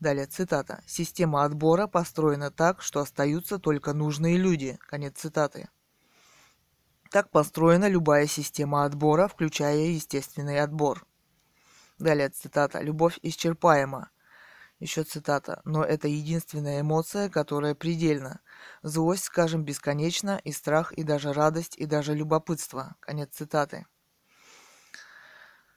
Далее 0.00 0.24
цитата. 0.24 0.82
Система 0.86 1.44
отбора 1.44 1.86
построена 1.86 2.50
так, 2.50 2.80
что 2.80 3.00
остаются 3.00 3.58
только 3.58 3.92
нужные 3.92 4.38
люди. 4.38 4.78
Конец 4.88 5.18
цитаты. 5.18 5.68
Так 7.14 7.30
построена 7.30 7.88
любая 7.88 8.26
система 8.26 8.84
отбора, 8.84 9.28
включая 9.28 9.76
естественный 9.76 10.58
отбор. 10.58 11.06
Далее 11.96 12.28
цитата. 12.28 12.80
Любовь 12.80 13.20
исчерпаема. 13.22 14.10
Еще 14.80 15.04
цитата. 15.04 15.62
Но 15.64 15.84
это 15.84 16.08
единственная 16.08 16.80
эмоция, 16.80 17.28
которая 17.28 17.76
предельна. 17.76 18.40
Злость, 18.82 19.26
скажем, 19.26 19.62
бесконечна, 19.64 20.40
и 20.42 20.50
страх, 20.50 20.90
и 20.90 21.04
даже 21.04 21.32
радость, 21.32 21.76
и 21.76 21.86
даже 21.86 22.14
любопытство. 22.14 22.96
Конец 22.98 23.28
цитаты. 23.30 23.86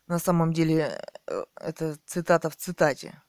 На 0.07 0.17
самом 0.17 0.53
деле, 0.53 0.99
э, 1.27 1.43
это 1.55 1.99
цитата 2.07 2.49
в 2.49 2.55
цитате. 2.55 3.21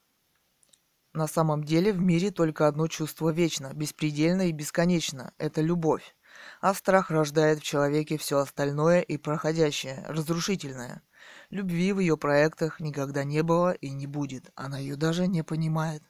На 1.13 1.27
самом 1.27 1.63
деле 1.63 1.93
в 1.93 2.01
мире 2.01 2.31
только 2.31 2.69
одно 2.69 2.87
чувство 2.89 3.29
вечно, 3.29 3.75
беспредельно 3.75 4.49
и 4.49 4.53
бесконечно– 4.53 5.35
это 5.37 5.61
любовь 5.61 6.15
а 6.61 6.75
страх 6.75 7.11
рождает 7.11 7.61
в 7.61 7.63
человеке 7.63 8.19
все 8.19 8.39
остальное 8.39 9.01
и 9.01 9.17
проходящее, 9.17 10.05
разрушительное. 10.09 11.03
Любви 11.51 11.93
в 11.93 12.01
ее 12.01 12.17
проектах 12.17 12.81
никогда 12.81 13.25
не 13.25 13.43
было 13.43 13.73
и 13.73 13.91
не 13.91 14.07
будет. 14.07 14.51
Она 14.55 14.79
ее 14.79 14.97
даже 14.97 15.27
не 15.27 15.43
понимает. 15.43 16.03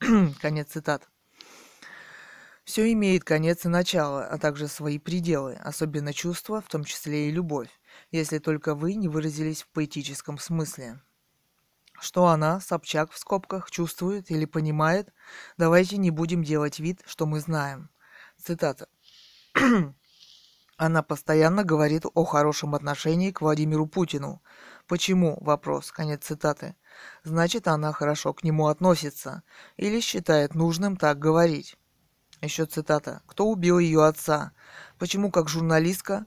Конец 0.40 0.68
цитат. 0.68 1.08
Все 2.64 2.92
имеет 2.92 3.24
конец 3.24 3.64
и 3.64 3.68
начало, 3.68 4.24
а 4.24 4.38
также 4.38 4.68
свои 4.68 4.98
пределы, 4.98 5.54
особенно 5.54 6.12
чувства, 6.12 6.60
в 6.60 6.68
том 6.68 6.84
числе 6.84 7.28
и 7.28 7.32
любовь, 7.32 7.68
если 8.12 8.38
только 8.38 8.76
вы 8.76 8.94
не 8.94 9.08
выразились 9.08 9.62
в 9.62 9.68
поэтическом 9.68 10.38
смысле. 10.38 11.00
Что 12.00 12.26
она, 12.26 12.60
Собчак 12.60 13.10
в 13.10 13.18
скобках, 13.18 13.70
чувствует 13.70 14.30
или 14.30 14.44
понимает, 14.44 15.12
давайте 15.56 15.96
не 15.96 16.10
будем 16.10 16.44
делать 16.44 16.78
вид, 16.78 17.00
что 17.04 17.26
мы 17.26 17.40
знаем. 17.40 17.90
Цитата. 18.36 18.88
Она 20.76 21.02
постоянно 21.02 21.64
говорит 21.64 22.04
о 22.14 22.24
хорошем 22.24 22.74
отношении 22.74 23.30
к 23.30 23.40
Владимиру 23.40 23.86
Путину. 23.86 24.42
Почему? 24.88 25.38
Вопрос. 25.40 25.92
Конец 25.92 26.24
цитаты. 26.24 26.74
Значит, 27.22 27.68
она 27.68 27.92
хорошо 27.92 28.32
к 28.32 28.42
нему 28.42 28.68
относится. 28.68 29.42
Или 29.76 30.00
считает 30.00 30.54
нужным 30.54 30.96
так 30.96 31.18
говорить. 31.18 31.76
Еще 32.40 32.66
цитата. 32.66 33.22
Кто 33.26 33.46
убил 33.48 33.78
ее 33.78 34.04
отца? 34.04 34.52
Почему, 34.98 35.30
как 35.30 35.48
журналистка, 35.48 36.26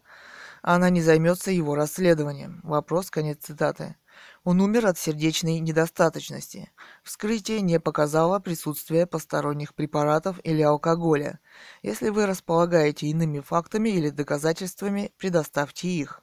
она 0.62 0.90
не 0.90 1.02
займется 1.02 1.52
его 1.52 1.76
расследованием? 1.76 2.62
Вопрос. 2.64 3.10
Конец 3.10 3.40
цитаты. 3.42 3.98
Он 4.46 4.62
умер 4.62 4.86
от 4.86 5.00
сердечной 5.00 5.58
недостаточности. 5.58 6.72
Вскрытие 7.04 7.62
не 7.62 7.80
показало 7.80 8.38
присутствие 8.38 9.08
посторонних 9.08 9.74
препаратов 9.74 10.40
или 10.44 10.62
алкоголя. 10.62 11.40
Если 11.82 12.10
вы 12.10 12.28
располагаете 12.28 13.08
иными 13.08 13.40
фактами 13.40 13.90
или 13.90 14.12
доказательствами, 14.12 15.12
предоставьте 15.18 15.88
их. 15.88 16.22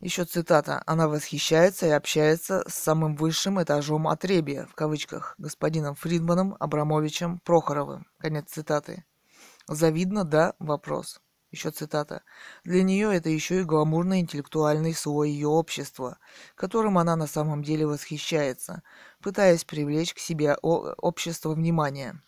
Еще 0.00 0.26
цитата. 0.26 0.82
Она 0.84 1.08
восхищается 1.08 1.86
и 1.86 1.90
общается 1.90 2.62
с 2.68 2.74
самым 2.74 3.16
высшим 3.16 3.62
этажом 3.62 4.06
отребия, 4.06 4.66
в 4.66 4.74
кавычках, 4.74 5.34
господином 5.38 5.94
Фридманом 5.94 6.56
Абрамовичем 6.60 7.38
Прохоровым. 7.38 8.06
Конец 8.18 8.50
цитаты. 8.50 9.06
Завидно, 9.66 10.24
да? 10.24 10.52
Вопрос. 10.58 11.22
Еще 11.52 11.70
цитата. 11.70 12.22
Для 12.64 12.82
нее 12.82 13.14
это 13.14 13.28
еще 13.28 13.60
и 13.60 13.64
гламурный 13.64 14.20
интеллектуальный 14.20 14.94
слой 14.94 15.30
ее 15.30 15.48
общества, 15.48 16.18
которым 16.54 16.96
она 16.96 17.14
на 17.14 17.26
самом 17.26 17.62
деле 17.62 17.86
восхищается, 17.86 18.82
пытаясь 19.20 19.62
привлечь 19.62 20.14
к 20.14 20.18
себе 20.18 20.54
общество 20.54 21.52
внимания. 21.52 22.22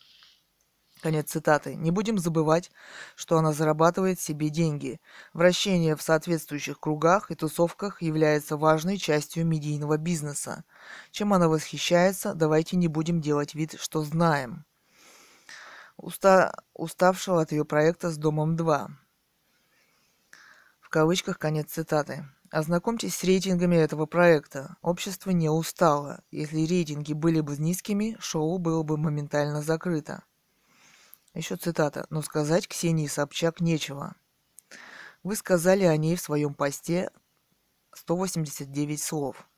Конец 1.01 1.31
цитаты. 1.31 1.75
Не 1.75 1.91
будем 1.91 2.19
забывать, 2.19 2.71
что 3.17 3.39
она 3.39 3.55
зарабатывает 3.55 4.21
себе 4.21 4.51
деньги. 4.51 5.01
Вращение 5.33 5.97
в 5.97 6.03
соответствующих 6.03 6.79
кругах 6.79 7.31
и 7.31 7.35
тусовках 7.35 8.03
является 8.03 8.59
важной 8.59 8.99
частью 8.99 9.47
медийного 9.47 9.97
бизнеса. 9.97 10.65
Чем 11.13 11.33
она 11.33 11.49
восхищается, 11.49 12.35
давайте 12.35 12.77
не 12.77 12.89
будем 12.89 13.23
делать 13.23 13.55
вид, 13.55 13.77
что 13.81 14.05
знаем. 14.05 14.67
Уста... 15.97 16.53
Уставшего 16.75 17.41
от 17.41 17.53
ее 17.53 17.65
проекта 17.65 18.11
с 18.11 18.19
Домом 18.19 18.57
2 18.57 18.91
кавычках 20.95 21.41
конец 21.41 21.73
цитаты. 21.73 22.25
Ознакомьтесь 22.53 23.17
с 23.17 23.25
рейтингами 23.25 23.75
этого 23.75 24.07
проекта. 24.07 24.77
Общество 24.81 25.31
не 25.31 25.49
устало. 25.49 26.23
Если 26.31 26.65
рейтинги 26.65 27.13
были 27.13 27.41
бы 27.41 27.57
низкими, 27.57 28.17
шоу 28.21 28.59
было 28.59 28.85
бы 28.85 28.97
моментально 28.97 29.61
закрыто. 29.61 30.23
Еще 31.35 31.57
цитата. 31.57 32.07
Но 32.11 32.23
сказать 32.23 32.69
Ксении 32.69 33.09
Собчак 33.09 33.61
нечего. 33.61 34.15
Вы 35.25 35.35
сказали 35.35 35.83
о 35.83 35.97
ней 35.97 36.15
в 36.15 36.21
своем 36.21 36.55
посте 36.55 37.11
189 37.93 39.03
слов. 39.03 39.49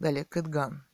Далее, 0.00 0.24
Кэтган. 0.24 0.84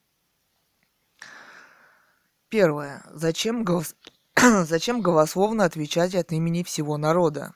Первое. 2.50 3.02
Зачем, 3.10 3.64
голос... 3.64 3.96
Зачем 4.36 5.00
голословно 5.00 5.64
отвечать 5.64 6.14
от 6.14 6.32
имени 6.32 6.62
всего 6.64 6.98
народа? 6.98 7.54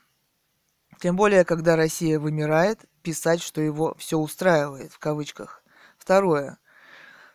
Тем 1.01 1.17
более, 1.17 1.45
когда 1.45 1.77
Россия 1.77 2.19
вымирает, 2.19 2.85
писать, 3.03 3.43
что 3.43 3.61
его 3.61 3.95
все 3.99 4.19
устраивает, 4.19 4.93
в 4.93 4.99
кавычках. 4.99 5.63
Второе. 5.99 6.59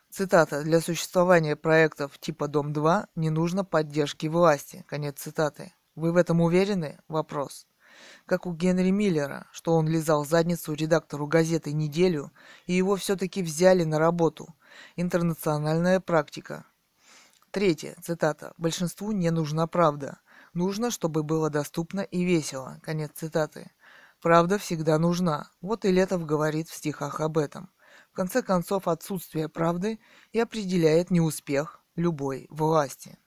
Цитата. 0.10 0.64
«Для 0.64 0.82
существования 0.82 1.56
проектов 1.56 2.18
типа 2.20 2.48
«Дом-2» 2.48 3.08
не 3.16 3.30
нужно 3.30 3.64
поддержки 3.64 4.28
власти». 4.28 4.84
Конец 4.88 5.20
цитаты. 5.20 5.74
Вы 5.96 6.12
в 6.12 6.18
этом 6.18 6.42
уверены? 6.42 7.00
Вопрос. 7.08 7.68
Как 8.26 8.46
у 8.46 8.54
Генри 8.54 8.90
Миллера, 8.90 9.48
что 9.52 9.74
он 9.74 9.88
лизал 9.88 10.26
задницу 10.26 10.74
редактору 10.74 11.28
газеты 11.28 11.72
неделю, 11.72 12.32
и 12.66 12.74
его 12.74 12.96
все-таки 12.96 13.44
взяли 13.44 13.84
на 13.84 14.00
работу. 14.00 14.56
Интернациональная 14.96 16.00
практика. 16.00 16.66
Третье. 17.52 17.96
Цитата. 18.02 18.54
«Большинству 18.58 19.12
не 19.12 19.30
нужна 19.30 19.68
правда. 19.68 20.20
Нужно, 20.54 20.92
чтобы 20.92 21.24
было 21.24 21.50
доступно 21.50 22.02
и 22.02 22.24
весело. 22.24 22.80
Конец 22.84 23.12
цитаты. 23.16 23.72
Правда 24.22 24.58
всегда 24.58 25.00
нужна. 25.00 25.50
Вот 25.62 25.86
и 25.86 25.92
Летов 25.92 26.26
говорит 26.26 26.68
в 26.70 26.76
стихах 26.76 27.22
об 27.22 27.38
этом. 27.38 27.72
В 28.12 28.16
конце 28.16 28.42
концов, 28.42 28.88
отсутствие 28.88 29.48
правды 29.48 30.00
и 30.34 30.40
определяет 30.40 31.10
неуспех 31.10 31.82
любой 31.96 32.48
власти. 32.50 33.18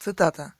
Цитата. 0.00 0.54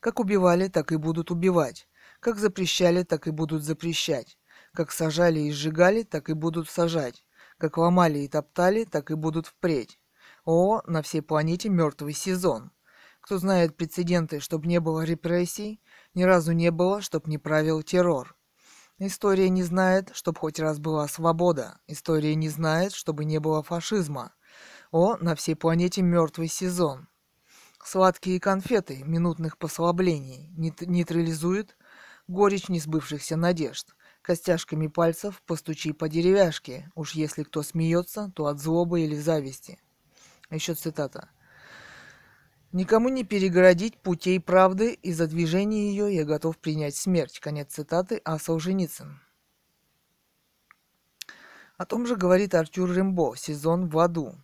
«Как 0.00 0.20
убивали, 0.20 0.68
так 0.68 0.92
и 0.92 0.96
будут 0.96 1.30
убивать. 1.30 1.88
Как 2.20 2.38
запрещали, 2.38 3.02
так 3.02 3.26
и 3.26 3.30
будут 3.30 3.64
запрещать. 3.64 4.38
Как 4.72 4.92
сажали 4.92 5.40
и 5.40 5.50
сжигали, 5.50 6.02
так 6.02 6.28
и 6.28 6.34
будут 6.34 6.68
сажать. 6.68 7.24
Как 7.56 7.78
ломали 7.78 8.20
и 8.20 8.28
топтали, 8.28 8.84
так 8.84 9.10
и 9.10 9.14
будут 9.14 9.46
впредь. 9.46 9.98
О, 10.44 10.82
на 10.86 11.02
всей 11.02 11.22
планете 11.22 11.68
мертвый 11.68 12.12
сезон. 12.12 12.70
Кто 13.28 13.36
знает 13.36 13.76
прецеденты, 13.76 14.40
чтобы 14.40 14.66
не 14.68 14.80
было 14.80 15.02
репрессий, 15.02 15.82
ни 16.14 16.22
разу 16.22 16.52
не 16.52 16.70
было, 16.70 17.02
чтоб 17.02 17.26
не 17.26 17.36
правил 17.36 17.82
террор. 17.82 18.34
История 18.98 19.50
не 19.50 19.62
знает, 19.64 20.12
чтоб 20.14 20.38
хоть 20.38 20.58
раз 20.58 20.78
была 20.78 21.06
свобода. 21.08 21.78
История 21.86 22.34
не 22.34 22.48
знает, 22.48 22.94
чтобы 22.94 23.26
не 23.26 23.38
было 23.38 23.62
фашизма. 23.62 24.32
О, 24.92 25.18
на 25.18 25.34
всей 25.34 25.56
планете 25.56 26.00
мертвый 26.00 26.48
сезон. 26.48 27.06
Сладкие 27.84 28.40
конфеты 28.40 29.02
минутных 29.04 29.58
послаблений 29.58 30.48
нейтрализуют 30.56 31.76
горечь 32.28 32.70
несбывшихся 32.70 33.36
надежд. 33.36 33.94
Костяшками 34.22 34.86
пальцев 34.86 35.42
постучи 35.44 35.92
по 35.92 36.08
деревяшке. 36.08 36.90
Уж 36.94 37.12
если 37.12 37.42
кто 37.42 37.62
смеется, 37.62 38.32
то 38.34 38.46
от 38.46 38.58
злобы 38.58 39.02
или 39.02 39.16
зависти. 39.16 39.78
Еще 40.48 40.72
цитата. 40.72 41.28
Никому 42.72 43.08
не 43.08 43.24
перегородить 43.24 43.98
путей 43.98 44.38
правды, 44.38 44.92
и 44.92 45.12
за 45.12 45.26
движение 45.26 45.90
ее 45.90 46.14
я 46.14 46.24
готов 46.24 46.58
принять 46.58 46.96
смерть. 46.96 47.40
Конец 47.40 47.72
цитаты 47.72 48.20
А. 48.24 48.38
Солженицын. 48.38 49.20
О 51.78 51.86
том 51.86 52.06
же 52.06 52.16
говорит 52.16 52.54
Артюр 52.54 52.92
Рембо, 52.92 53.36
сезон 53.36 53.88
в 53.88 53.98
аду, 53.98 54.34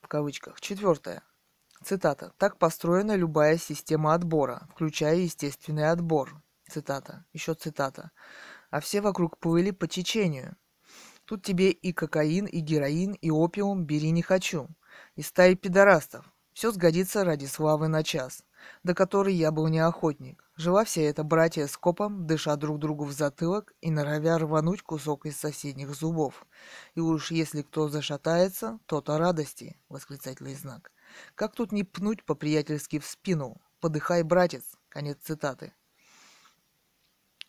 в 0.00 0.08
кавычках. 0.08 0.60
Четвертое. 0.60 1.22
Цитата. 1.82 2.32
«Так 2.36 2.58
построена 2.58 3.16
любая 3.16 3.56
система 3.56 4.14
отбора, 4.14 4.68
включая 4.70 5.16
естественный 5.16 5.90
отбор». 5.90 6.42
Цитата. 6.68 7.24
Еще 7.32 7.54
цитата. 7.54 8.10
«А 8.70 8.80
все 8.80 9.00
вокруг 9.00 9.38
плыли 9.38 9.70
по 9.70 9.86
течению. 9.86 10.56
Тут 11.24 11.42
тебе 11.42 11.70
и 11.70 11.92
кокаин, 11.92 12.44
и 12.46 12.60
героин, 12.60 13.12
и 13.12 13.30
опиум 13.30 13.84
бери 13.84 14.10
не 14.10 14.22
хочу. 14.22 14.68
И 15.14 15.22
стаи 15.22 15.54
пидорастов. 15.54 16.30
Все 16.60 16.72
сгодится 16.72 17.24
ради 17.24 17.46
славы 17.46 17.88
на 17.88 18.04
час, 18.04 18.44
до 18.82 18.94
которой 18.94 19.32
я 19.32 19.50
был 19.50 19.68
не 19.68 19.78
охотник. 19.78 20.44
Жила 20.56 20.84
вся 20.84 21.00
эта 21.00 21.24
братья 21.24 21.66
с 21.66 21.74
копом, 21.78 22.26
дыша 22.26 22.54
друг 22.56 22.78
другу 22.78 23.06
в 23.06 23.12
затылок 23.12 23.72
и 23.80 23.90
норовя 23.90 24.36
рвануть 24.36 24.82
кусок 24.82 25.24
из 25.24 25.38
соседних 25.38 25.94
зубов. 25.94 26.44
И 26.94 27.00
уж 27.00 27.30
если 27.30 27.62
кто 27.62 27.88
зашатается, 27.88 28.78
то-то 28.84 29.16
радости, 29.16 29.80
восклицательный 29.88 30.54
знак. 30.54 30.92
Как 31.34 31.54
тут 31.54 31.72
не 31.72 31.82
пнуть 31.82 32.26
по-приятельски 32.26 32.98
в 32.98 33.06
спину? 33.06 33.58
Подыхай, 33.80 34.22
братец. 34.22 34.64
Конец 34.90 35.16
цитаты. 35.22 35.72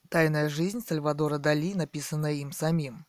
Тайная 0.08 0.48
жизнь 0.48 0.80
Сальвадора 0.80 1.38
Дали, 1.38 1.74
написанная 1.74 2.36
им 2.36 2.54
самим. 2.54 3.06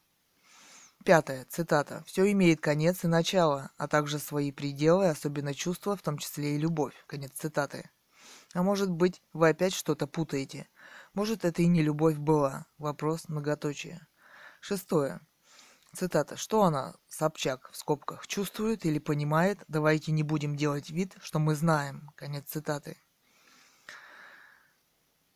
Пятое. 1.04 1.44
Цитата. 1.46 2.04
«Все 2.06 2.30
имеет 2.30 2.60
конец 2.60 3.02
и 3.04 3.08
начало, 3.08 3.70
а 3.76 3.88
также 3.88 4.18
свои 4.18 4.52
пределы, 4.52 5.08
особенно 5.08 5.52
чувства, 5.52 5.96
в 5.96 6.02
том 6.02 6.18
числе 6.18 6.54
и 6.54 6.58
любовь». 6.58 6.94
Конец 7.06 7.32
цитаты. 7.32 7.90
А 8.54 8.62
может 8.62 8.90
быть, 8.90 9.20
вы 9.32 9.48
опять 9.48 9.72
что-то 9.72 10.06
путаете? 10.06 10.68
Может, 11.14 11.44
это 11.44 11.62
и 11.62 11.66
не 11.66 11.82
любовь 11.82 12.18
была? 12.18 12.66
Вопрос 12.78 13.28
многоточие. 13.28 14.06
Шестое. 14.60 15.20
Цитата. 15.94 16.36
Что 16.36 16.62
она, 16.62 16.94
Собчак, 17.08 17.70
в 17.72 17.76
скобках, 17.76 18.26
чувствует 18.26 18.86
или 18.86 18.98
понимает? 18.98 19.58
Давайте 19.68 20.12
не 20.12 20.22
будем 20.22 20.56
делать 20.56 20.90
вид, 20.90 21.16
что 21.20 21.38
мы 21.38 21.54
знаем. 21.54 22.10
Конец 22.14 22.44
цитаты. 22.48 22.96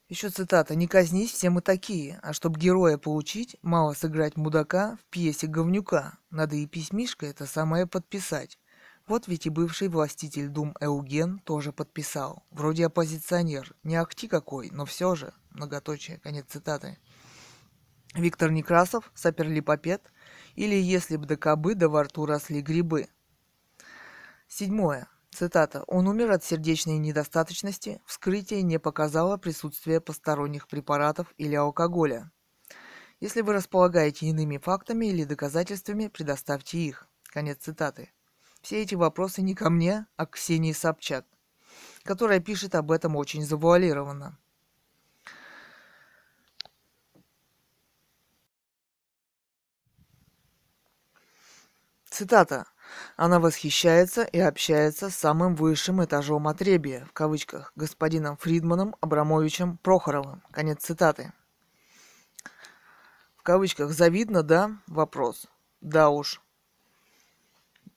Еще 0.09 0.29
цитата. 0.29 0.73
«Не 0.73 0.87
казнись, 0.87 1.31
все 1.31 1.49
мы 1.49 1.61
такие, 1.61 2.19
а 2.23 2.31
чтоб 2.31 2.55
героя 2.55 2.97
получить, 2.97 3.57
мало 3.61 3.93
сыграть 3.93 4.37
мудака 4.37 4.97
в 5.01 5.05
пьесе 5.09 5.47
говнюка. 5.47 6.17
Надо 6.29 6.55
и 6.55 6.65
письмишко 6.65 7.25
это 7.25 7.45
самое 7.45 7.87
подписать. 7.87 8.57
Вот 9.05 9.27
ведь 9.27 9.45
и 9.45 9.49
бывший 9.49 9.89
властитель 9.89 10.47
Дум 10.47 10.75
Эуген 10.79 11.39
тоже 11.39 11.73
подписал. 11.73 12.43
Вроде 12.51 12.85
оппозиционер. 12.85 13.75
Не 13.83 13.97
ахти 13.97 14.29
какой, 14.29 14.69
но 14.71 14.85
все 14.85 15.15
же. 15.15 15.33
Многоточие. 15.49 16.19
Конец 16.19 16.45
цитаты. 16.47 16.97
Виктор 18.13 18.49
Некрасов, 18.51 19.11
саперлипопед, 19.13 20.01
или 20.55 20.75
если 20.75 21.17
б 21.17 21.25
до 21.25 21.35
кобы 21.35 21.75
да 21.75 21.89
во 21.89 22.03
рту 22.03 22.25
росли 22.25 22.61
грибы. 22.61 23.07
Седьмое. 24.47 25.09
Цитата. 25.37 25.83
«Он 25.85 26.07
умер 26.07 26.31
от 26.31 26.43
сердечной 26.43 26.97
недостаточности. 26.97 28.01
Вскрытие 28.07 28.63
не 28.63 28.79
показало 28.79 29.37
присутствие 29.37 30.01
посторонних 30.01 30.67
препаратов 30.67 31.31
или 31.37 31.53
алкоголя. 31.53 32.31
Если 33.19 33.41
вы 33.41 33.53
располагаете 33.53 34.25
иными 34.25 34.57
фактами 34.57 35.05
или 35.05 35.25
доказательствами, 35.25 36.07
предоставьте 36.07 36.79
их». 36.79 37.07
Конец 37.25 37.59
цитаты. 37.59 38.11
Все 38.63 38.81
эти 38.81 38.95
вопросы 38.95 39.43
не 39.43 39.53
ко 39.53 39.69
мне, 39.69 40.07
а 40.15 40.25
к 40.25 40.31
Ксении 40.31 40.73
Собчак, 40.73 41.23
которая 42.01 42.39
пишет 42.39 42.73
об 42.73 42.91
этом 42.91 43.15
очень 43.15 43.45
завуалированно. 43.45 44.39
Цитата. 52.09 52.65
Она 53.15 53.39
восхищается 53.39 54.23
и 54.23 54.39
общается 54.39 55.09
с 55.09 55.15
самым 55.15 55.55
высшим 55.55 56.03
этажом 56.03 56.47
отребия, 56.47 57.05
в 57.05 57.13
кавычках, 57.13 57.71
господином 57.75 58.37
Фридманом 58.37 58.95
Абрамовичем 59.01 59.77
Прохоровым. 59.77 60.43
Конец 60.51 60.83
цитаты. 60.83 61.33
В 63.35 63.43
кавычках 63.43 63.91
«завидно, 63.91 64.43
да?» 64.43 64.77
Вопрос. 64.87 65.47
Да 65.81 66.09
уж. 66.09 66.41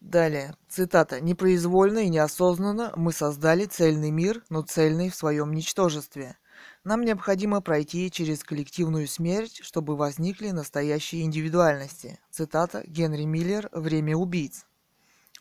Далее, 0.00 0.54
цитата. 0.68 1.20
«Непроизвольно 1.20 1.98
и 1.98 2.08
неосознанно 2.08 2.92
мы 2.96 3.12
создали 3.12 3.66
цельный 3.66 4.10
мир, 4.10 4.42
но 4.48 4.62
цельный 4.62 5.10
в 5.10 5.14
своем 5.14 5.52
ничтожестве. 5.52 6.36
Нам 6.84 7.02
необходимо 7.02 7.60
пройти 7.60 8.10
через 8.10 8.42
коллективную 8.42 9.06
смерть, 9.06 9.60
чтобы 9.62 9.96
возникли 9.96 10.50
настоящие 10.50 11.22
индивидуальности. 11.22 12.18
Цитата 12.30 12.82
Генри 12.86 13.24
Миллер 13.24 13.68
«Время 13.72 14.16
убийц». 14.16 14.64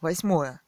Восьмое. 0.01 0.61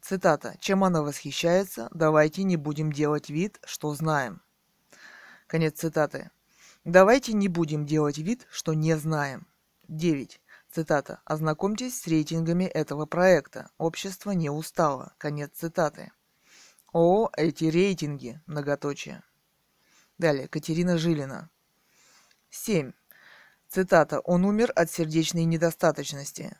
Цитата. 0.00 0.56
«Чем 0.60 0.84
она 0.84 1.02
восхищается, 1.02 1.88
давайте 1.92 2.42
не 2.42 2.56
будем 2.56 2.92
делать 2.92 3.30
вид, 3.30 3.58
что 3.64 3.94
знаем». 3.94 4.42
Конец 5.46 5.78
цитаты. 5.78 6.30
Давайте 6.84 7.32
не 7.32 7.48
будем 7.48 7.86
делать 7.86 8.18
вид, 8.18 8.46
что 8.50 8.74
не 8.74 8.96
знаем. 8.96 9.46
9. 9.88 10.40
Цитата. 10.70 11.22
Ознакомьтесь 11.24 11.98
с 11.98 12.06
рейтингами 12.06 12.64
этого 12.64 13.06
проекта. 13.06 13.70
Общество 13.78 14.32
не 14.32 14.50
устало. 14.50 15.14
Конец 15.16 15.52
цитаты. 15.54 16.12
О, 16.92 17.30
эти 17.36 17.64
рейтинги. 17.64 18.40
Многоточие. 18.46 19.22
Далее, 20.18 20.48
Катерина 20.48 20.98
Жилина. 20.98 21.50
7. 22.50 22.92
Цитата. 23.68 24.20
«Он 24.20 24.44
умер 24.44 24.72
от 24.76 24.90
сердечной 24.90 25.44
недостаточности. 25.44 26.56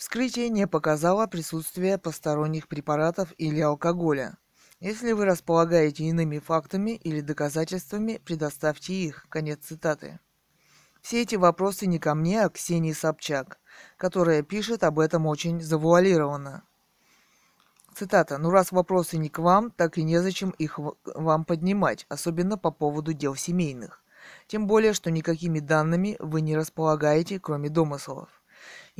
Вскрытие 0.00 0.48
не 0.48 0.66
показало 0.66 1.26
присутствие 1.26 1.98
посторонних 1.98 2.68
препаратов 2.68 3.34
или 3.36 3.60
алкоголя. 3.60 4.38
Если 4.80 5.12
вы 5.12 5.26
располагаете 5.26 6.04
иными 6.04 6.38
фактами 6.38 6.92
или 6.92 7.20
доказательствами, 7.20 8.18
предоставьте 8.24 8.94
их». 8.94 9.26
Конец 9.28 9.58
цитаты. 9.60 10.18
Все 11.02 11.20
эти 11.20 11.34
вопросы 11.34 11.86
не 11.86 11.98
ко 11.98 12.14
мне, 12.14 12.42
а 12.42 12.48
к 12.48 12.54
Ксении 12.54 12.94
Собчак, 12.94 13.58
которая 13.98 14.42
пишет 14.42 14.84
об 14.84 15.00
этом 15.00 15.26
очень 15.26 15.60
завуалированно. 15.60 16.62
Цитата. 17.94 18.38
«Ну 18.38 18.48
раз 18.48 18.72
вопросы 18.72 19.18
не 19.18 19.28
к 19.28 19.38
вам, 19.38 19.70
так 19.70 19.98
и 19.98 20.02
незачем 20.02 20.48
их 20.56 20.78
вам 21.04 21.44
поднимать, 21.44 22.06
особенно 22.08 22.56
по 22.56 22.70
поводу 22.70 23.12
дел 23.12 23.36
семейных. 23.36 24.02
Тем 24.46 24.66
более, 24.66 24.94
что 24.94 25.10
никакими 25.10 25.60
данными 25.60 26.16
вы 26.20 26.40
не 26.40 26.56
располагаете, 26.56 27.38
кроме 27.38 27.68
домыслов. 27.68 28.39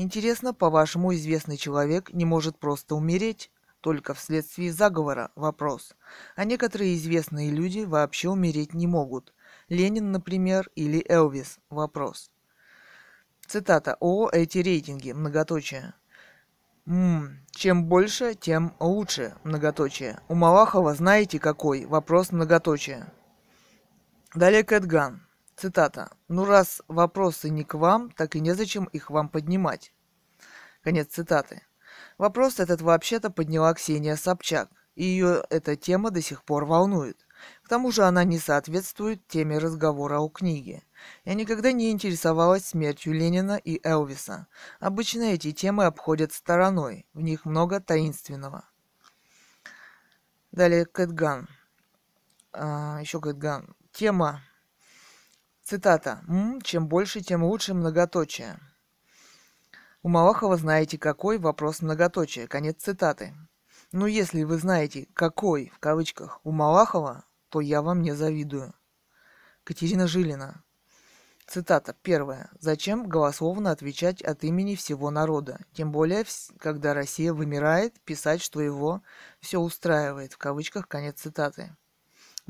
Интересно, 0.02 0.54
по-вашему, 0.54 1.12
известный 1.12 1.58
человек 1.58 2.10
не 2.14 2.24
может 2.24 2.58
просто 2.58 2.94
умереть? 2.94 3.50
Только 3.82 4.14
вследствие 4.14 4.72
заговора? 4.72 5.30
Вопрос. 5.34 5.94
А 6.36 6.44
некоторые 6.44 6.94
известные 6.94 7.50
люди 7.50 7.80
вообще 7.80 8.30
умереть 8.30 8.72
не 8.72 8.86
могут. 8.86 9.34
Ленин, 9.68 10.10
например, 10.10 10.70
или 10.74 11.04
Элвис? 11.06 11.58
Вопрос. 11.68 12.30
Цитата. 13.46 13.98
О, 14.00 14.30
эти 14.30 14.56
рейтинги. 14.56 15.12
Многоточие. 15.12 15.92
Ммм, 16.86 17.44
чем 17.50 17.84
больше, 17.84 18.34
тем 18.34 18.74
лучше, 18.80 19.34
многоточие. 19.44 20.18
У 20.28 20.34
Малахова 20.34 20.94
знаете 20.94 21.38
какой? 21.38 21.84
Вопрос 21.84 22.32
многоточие. 22.32 23.12
Далее 24.34 24.64
Кэтган. 24.64 25.20
Цитата. 25.60 26.10
«Ну 26.28 26.46
раз 26.46 26.80
вопросы 26.88 27.50
не 27.50 27.64
к 27.64 27.74
вам, 27.74 28.10
так 28.12 28.34
и 28.34 28.40
незачем 28.40 28.84
их 28.84 29.10
вам 29.10 29.28
поднимать». 29.28 29.92
Конец 30.82 31.08
цитаты. 31.08 31.60
Вопрос 32.16 32.60
этот 32.60 32.80
вообще-то 32.80 33.28
подняла 33.28 33.74
Ксения 33.74 34.16
Собчак, 34.16 34.70
и 34.94 35.04
ее 35.04 35.44
эта 35.50 35.76
тема 35.76 36.10
до 36.10 36.22
сих 36.22 36.44
пор 36.44 36.64
волнует. 36.64 37.26
К 37.62 37.68
тому 37.68 37.92
же 37.92 38.04
она 38.04 38.24
не 38.24 38.38
соответствует 38.38 39.26
теме 39.28 39.58
разговора 39.58 40.20
о 40.20 40.30
книге. 40.30 40.82
Я 41.26 41.34
никогда 41.34 41.72
не 41.72 41.90
интересовалась 41.90 42.64
смертью 42.64 43.12
Ленина 43.12 43.56
и 43.58 43.86
Элвиса. 43.86 44.46
Обычно 44.78 45.24
эти 45.24 45.52
темы 45.52 45.84
обходят 45.84 46.32
стороной, 46.32 47.06
в 47.12 47.20
них 47.20 47.44
много 47.44 47.80
таинственного. 47.80 48.64
Далее 50.52 50.86
Кэтган. 50.86 51.50
А, 52.54 52.98
еще 53.02 53.20
Кэтган. 53.20 53.76
Тема. 53.92 54.40
Цитата. 55.70 56.24
«М, 56.26 56.60
чем 56.62 56.88
больше, 56.88 57.20
тем 57.20 57.44
лучше 57.44 57.74
многоточие. 57.74 58.58
У 60.02 60.08
Малахова 60.08 60.56
знаете 60.56 60.98
какой? 60.98 61.38
Вопрос 61.38 61.80
многоточие. 61.80 62.48
Конец 62.48 62.82
цитаты. 62.82 63.36
Ну, 63.92 64.06
если 64.06 64.42
вы 64.42 64.58
знаете 64.58 65.06
«какой» 65.14 65.70
в 65.72 65.78
кавычках 65.78 66.40
у 66.42 66.50
Малахова, 66.50 67.24
то 67.50 67.60
я 67.60 67.82
вам 67.82 68.02
не 68.02 68.16
завидую. 68.16 68.74
Катерина 69.62 70.08
Жилина. 70.08 70.64
Цитата. 71.46 71.94
Первая. 72.02 72.50
Зачем 72.58 73.08
голословно 73.08 73.70
отвечать 73.70 74.22
от 74.22 74.42
имени 74.42 74.74
всего 74.74 75.12
народа? 75.12 75.60
Тем 75.72 75.92
более, 75.92 76.24
когда 76.58 76.94
Россия 76.94 77.32
вымирает, 77.32 78.00
писать, 78.00 78.42
что 78.42 78.60
его 78.60 79.02
все 79.38 79.60
устраивает. 79.60 80.32
В 80.32 80.38
кавычках 80.38 80.88
конец 80.88 81.20
цитаты. 81.20 81.76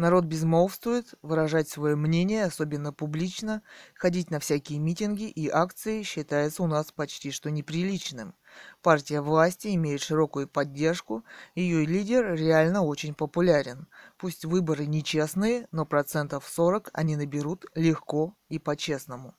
Народ 0.00 0.24
безмолвствует, 0.24 1.12
выражать 1.20 1.68
свое 1.68 1.94
мнение, 1.94 2.46
особенно 2.46 2.90
публично, 2.90 3.60
ходить 3.94 4.30
на 4.30 4.40
всякие 4.40 4.78
митинги 4.78 5.24
и 5.24 5.50
акции 5.50 6.04
считается 6.04 6.62
у 6.62 6.66
нас 6.66 6.90
почти 6.90 7.30
что 7.30 7.50
неприличным. 7.50 8.34
Партия 8.80 9.20
власти 9.20 9.74
имеет 9.74 10.00
широкую 10.00 10.48
поддержку, 10.48 11.22
ее 11.54 11.84
лидер 11.84 12.34
реально 12.34 12.80
очень 12.80 13.12
популярен. 13.12 13.88
Пусть 14.16 14.46
выборы 14.46 14.86
нечестные, 14.86 15.68
но 15.70 15.84
процентов 15.84 16.48
40 16.48 16.88
они 16.94 17.16
наберут 17.16 17.66
легко 17.74 18.34
и 18.48 18.58
по-честному. 18.58 19.34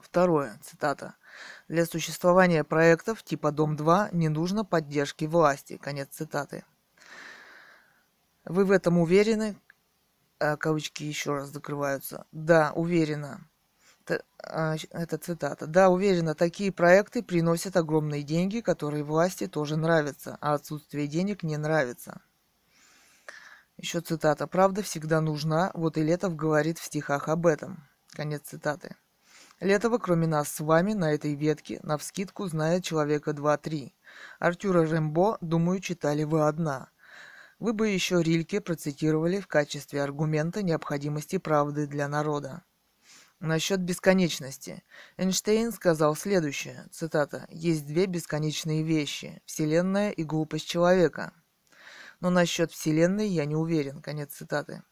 Второе, 0.00 0.58
цитата. 0.62 1.16
Для 1.68 1.84
существования 1.84 2.64
проектов 2.64 3.22
типа 3.22 3.52
Дом-2 3.52 4.08
не 4.12 4.30
нужно 4.30 4.64
поддержки 4.64 5.26
власти. 5.26 5.76
Конец 5.76 6.08
цитаты. 6.12 6.64
Вы 8.48 8.64
в 8.64 8.70
этом 8.70 8.98
уверены? 8.98 9.56
А, 10.40 10.56
кавычки 10.56 11.04
еще 11.04 11.34
раз 11.34 11.50
закрываются. 11.50 12.26
Да, 12.32 12.72
уверена. 12.74 13.46
А, 14.42 14.76
это 14.90 15.18
цитата. 15.18 15.66
Да, 15.66 15.90
уверена, 15.90 16.34
такие 16.34 16.72
проекты 16.72 17.22
приносят 17.22 17.76
огромные 17.76 18.22
деньги, 18.22 18.60
которые 18.60 19.04
власти 19.04 19.46
тоже 19.46 19.76
нравятся, 19.76 20.38
а 20.40 20.54
отсутствие 20.54 21.06
денег 21.08 21.42
не 21.42 21.58
нравится. 21.58 22.22
Еще 23.76 24.00
цитата. 24.00 24.46
Правда 24.46 24.82
всегда 24.82 25.20
нужна, 25.20 25.70
вот 25.74 25.98
и 25.98 26.02
Летов 26.02 26.34
говорит 26.34 26.78
в 26.78 26.84
стихах 26.84 27.28
об 27.28 27.46
этом. 27.46 27.86
Конец 28.12 28.42
цитаты. 28.46 28.96
Летова, 29.60 29.98
кроме 29.98 30.26
нас 30.26 30.48
с 30.48 30.60
вами, 30.60 30.94
на 30.94 31.12
этой 31.12 31.34
ветке, 31.34 31.80
на 31.82 31.98
вскидку, 31.98 32.46
знает 32.46 32.82
человека 32.82 33.34
два-три. 33.34 33.94
Артюра 34.38 34.84
Рембо, 34.84 35.36
думаю, 35.42 35.80
читали 35.80 36.24
вы 36.24 36.46
одна. 36.46 36.90
Вы 37.58 37.72
бы 37.72 37.88
еще 37.88 38.22
Рильке 38.22 38.60
процитировали 38.60 39.40
в 39.40 39.48
качестве 39.48 40.00
аргумента 40.02 40.62
необходимости 40.62 41.38
правды 41.38 41.88
для 41.88 42.06
народа. 42.06 42.62
Насчет 43.40 43.80
бесконечности. 43.80 44.84
Эйнштейн 45.16 45.72
сказал 45.72 46.14
следующее, 46.14 46.86
цитата, 46.92 47.46
«Есть 47.50 47.86
две 47.86 48.06
бесконечные 48.06 48.84
вещи– 48.84 49.42
Вселенная 49.44 50.10
и 50.10 50.22
глупость 50.22 50.68
человека». 50.68 51.32
Но 52.20 52.30
насчет 52.30 52.70
Вселенной 52.72 53.28
я 53.28 53.44
не 53.44 53.56
уверен, 53.56 54.02
конец 54.02 54.34
цитаты. 54.34 54.82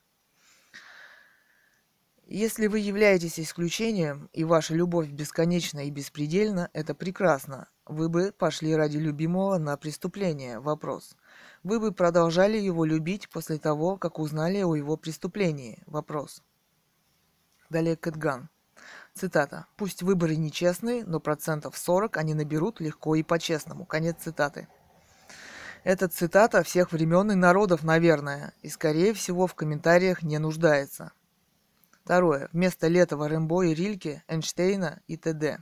Если 2.28 2.66
вы 2.66 2.80
являетесь 2.80 3.38
исключением, 3.38 4.28
и 4.32 4.42
ваша 4.42 4.74
любовь 4.74 5.10
бесконечна 5.10 5.86
и 5.86 5.90
беспредельна, 5.90 6.68
это 6.72 6.94
прекрасно. 6.94 7.68
Вы 7.84 8.08
бы 8.08 8.32
пошли 8.36 8.74
ради 8.74 8.96
любимого 8.96 9.58
на 9.58 9.76
преступление. 9.76 10.58
Вопрос. 10.58 11.16
Вы 11.62 11.80
бы 11.80 11.92
продолжали 11.92 12.58
его 12.58 12.84
любить 12.84 13.28
после 13.28 13.58
того, 13.58 13.96
как 13.96 14.18
узнали 14.18 14.62
о 14.62 14.74
его 14.74 14.96
преступлении? 14.96 15.82
Вопрос. 15.86 16.42
Далее 17.70 17.96
Кэтган. 17.96 18.48
Цитата. 19.14 19.66
«Пусть 19.76 20.02
выборы 20.02 20.36
нечестные, 20.36 21.04
но 21.04 21.20
процентов 21.20 21.76
40 21.76 22.18
они 22.18 22.34
наберут 22.34 22.80
легко 22.80 23.14
и 23.14 23.22
по-честному». 23.22 23.86
Конец 23.86 24.16
цитаты. 24.20 24.68
Эта 25.84 26.08
цитата 26.08 26.62
всех 26.62 26.92
времен 26.92 27.30
и 27.30 27.34
народов, 27.34 27.82
наверное, 27.82 28.52
и, 28.62 28.68
скорее 28.68 29.14
всего, 29.14 29.46
в 29.46 29.54
комментариях 29.54 30.22
не 30.22 30.38
нуждается. 30.38 31.12
Второе. 32.04 32.48
Вместо 32.52 32.88
Летова, 32.88 33.28
Рэмбо 33.28 33.62
и 33.62 33.74
Рильке, 33.74 34.22
Эйнштейна 34.28 35.00
и 35.06 35.16
т.д. 35.16 35.58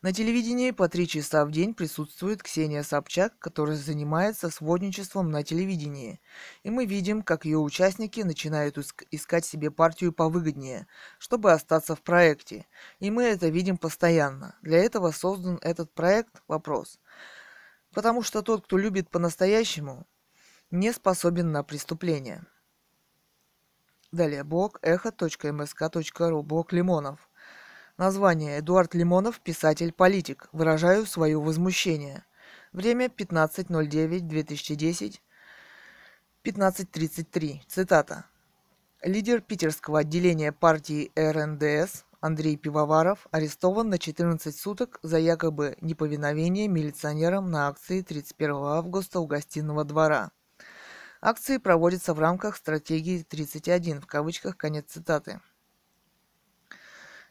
На 0.00 0.12
телевидении 0.12 0.70
по 0.70 0.88
три 0.88 1.08
часа 1.08 1.44
в 1.44 1.50
день 1.50 1.74
присутствует 1.74 2.40
Ксения 2.40 2.84
Собчак, 2.84 3.36
которая 3.40 3.76
занимается 3.76 4.48
сводничеством 4.48 5.32
на 5.32 5.42
телевидении. 5.42 6.20
И 6.62 6.70
мы 6.70 6.86
видим, 6.86 7.20
как 7.22 7.44
ее 7.44 7.58
участники 7.58 8.20
начинают 8.20 8.78
искать 9.10 9.44
себе 9.44 9.72
партию 9.72 10.12
повыгоднее, 10.12 10.86
чтобы 11.18 11.50
остаться 11.50 11.96
в 11.96 12.02
проекте. 12.02 12.66
И 13.00 13.10
мы 13.10 13.24
это 13.24 13.48
видим 13.48 13.76
постоянно. 13.76 14.54
Для 14.62 14.78
этого 14.78 15.10
создан 15.10 15.58
этот 15.62 15.92
проект 15.92 16.42
«Вопрос». 16.46 17.00
Потому 17.92 18.22
что 18.22 18.42
тот, 18.42 18.66
кто 18.66 18.78
любит 18.78 19.10
по-настоящему, 19.10 20.06
не 20.70 20.92
способен 20.92 21.50
на 21.50 21.64
преступление. 21.64 22.44
Далее, 24.12 24.44
блог 24.44 24.78
эхо.мск.ру, 24.82 26.42
блог 26.44 26.72
Лимонов. 26.72 27.27
Название 27.98 28.60
Эдуард 28.60 28.94
Лимонов, 28.94 29.40
писатель-политик. 29.40 30.48
Выражаю 30.52 31.04
свое 31.04 31.36
возмущение. 31.36 32.24
Время 32.72 33.06
15.09.2010. 33.06 35.18
15.33. 36.44 37.62
Цитата. 37.66 38.26
Лидер 39.02 39.40
питерского 39.40 39.98
отделения 39.98 40.52
партии 40.52 41.10
РНДС 41.16 42.04
Андрей 42.20 42.56
Пивоваров 42.56 43.26
арестован 43.32 43.88
на 43.88 43.98
14 43.98 44.56
суток 44.56 45.00
за 45.02 45.18
якобы 45.18 45.76
неповиновение 45.80 46.68
милиционерам 46.68 47.50
на 47.50 47.66
акции 47.66 48.02
31 48.02 48.54
августа 48.54 49.18
у 49.18 49.26
гостиного 49.26 49.82
двора. 49.82 50.30
Акции 51.20 51.56
проводятся 51.56 52.14
в 52.14 52.20
рамках 52.20 52.54
стратегии 52.54 53.26
31, 53.28 54.00
в 54.00 54.06
кавычках 54.06 54.56
конец 54.56 54.84
цитаты. 54.86 55.40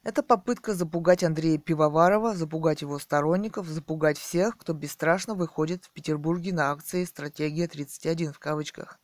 Это 0.07 0.23
попытка 0.23 0.73
запугать 0.73 1.21
Андрея 1.25 1.57
Пивоварова, 1.57 2.33
запугать 2.33 2.81
его 2.81 2.97
сторонников, 2.97 3.67
запугать 3.67 4.17
всех, 4.17 4.57
кто 4.57 4.71
бесстрашно 4.71 5.33
выходит 5.33 5.83
в 5.83 5.91
Петербурге 5.91 6.53
на 6.53 6.71
акции 6.71 7.03
«Стратегия 7.03 7.65
31» 7.65 8.31
в 8.31 8.39
кавычках. 8.39 9.01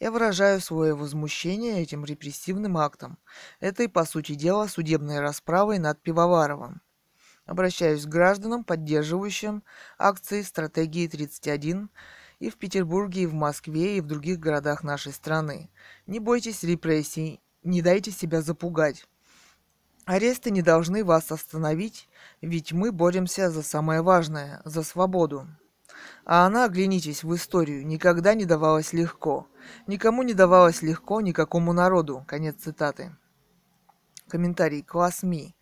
Я 0.00 0.10
выражаю 0.10 0.62
свое 0.62 0.94
возмущение 0.94 1.82
этим 1.82 2.06
репрессивным 2.06 2.78
актом, 2.78 3.18
этой, 3.60 3.90
по 3.90 4.06
сути 4.06 4.34
дела, 4.34 4.66
судебной 4.66 5.20
расправой 5.20 5.78
над 5.78 6.00
Пивоваровым. 6.00 6.80
Обращаюсь 7.44 8.06
к 8.06 8.08
гражданам, 8.08 8.64
поддерживающим 8.64 9.62
акции 9.98 10.40
«Стратегии 10.40 11.06
31» 11.06 11.90
и 12.38 12.48
в 12.48 12.56
Петербурге, 12.56 13.24
и 13.24 13.26
в 13.26 13.34
Москве, 13.34 13.98
и 13.98 14.00
в 14.00 14.06
других 14.06 14.38
городах 14.38 14.82
нашей 14.82 15.12
страны. 15.12 15.68
Не 16.06 16.18
бойтесь 16.18 16.62
репрессий, 16.62 17.42
не 17.62 17.82
дайте 17.82 18.10
себя 18.10 18.40
запугать. 18.40 19.06
Аресты 20.06 20.52
не 20.52 20.62
должны 20.62 21.04
вас 21.04 21.32
остановить, 21.32 22.08
ведь 22.40 22.72
мы 22.72 22.92
боремся 22.92 23.50
за 23.50 23.64
самое 23.64 24.02
важное, 24.02 24.62
за 24.64 24.84
свободу. 24.84 25.48
А 26.24 26.46
она, 26.46 26.66
оглянитесь 26.66 27.24
в 27.24 27.34
историю, 27.34 27.84
никогда 27.84 28.34
не 28.34 28.44
давалась 28.44 28.92
легко. 28.92 29.48
Никому 29.88 30.22
не 30.22 30.32
давалась 30.32 30.80
легко, 30.80 31.20
никакому 31.20 31.72
народу. 31.72 32.24
Конец 32.28 32.54
цитаты. 32.62 33.16
Комментарий. 34.28 34.84
Класс 34.84 35.24
Ми. 35.24 35.56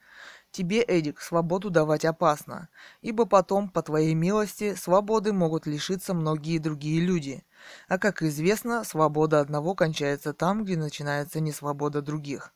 Тебе, 0.50 0.83
Эдик, 0.83 1.22
свободу 1.22 1.70
давать 1.70 2.04
опасно, 2.04 2.68
ибо 3.00 3.24
потом, 3.24 3.70
по 3.70 3.83
твоей 3.83 4.14
милости, 4.14 4.74
свободы 4.74 5.33
могут 5.33 5.66
лишиться 5.66 6.12
многие 6.12 6.59
другие 6.59 7.00
люди. 7.00 7.44
А 7.88 7.96
как 7.96 8.22
известно, 8.22 8.85
свобода 8.85 9.40
одного 9.40 9.74
кончается 9.74 10.35
там, 10.35 10.64
где 10.64 10.76
начинается 10.76 11.40
несвобода 11.40 12.02
других. 12.02 12.52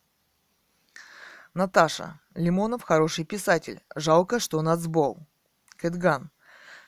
Наташа. 1.53 2.19
Лимонов 2.35 2.83
хороший 2.83 3.25
писатель. 3.25 3.81
Жалко, 3.95 4.39
что 4.39 4.61
нацбол. 4.61 5.25
Кэтган. 5.77 6.29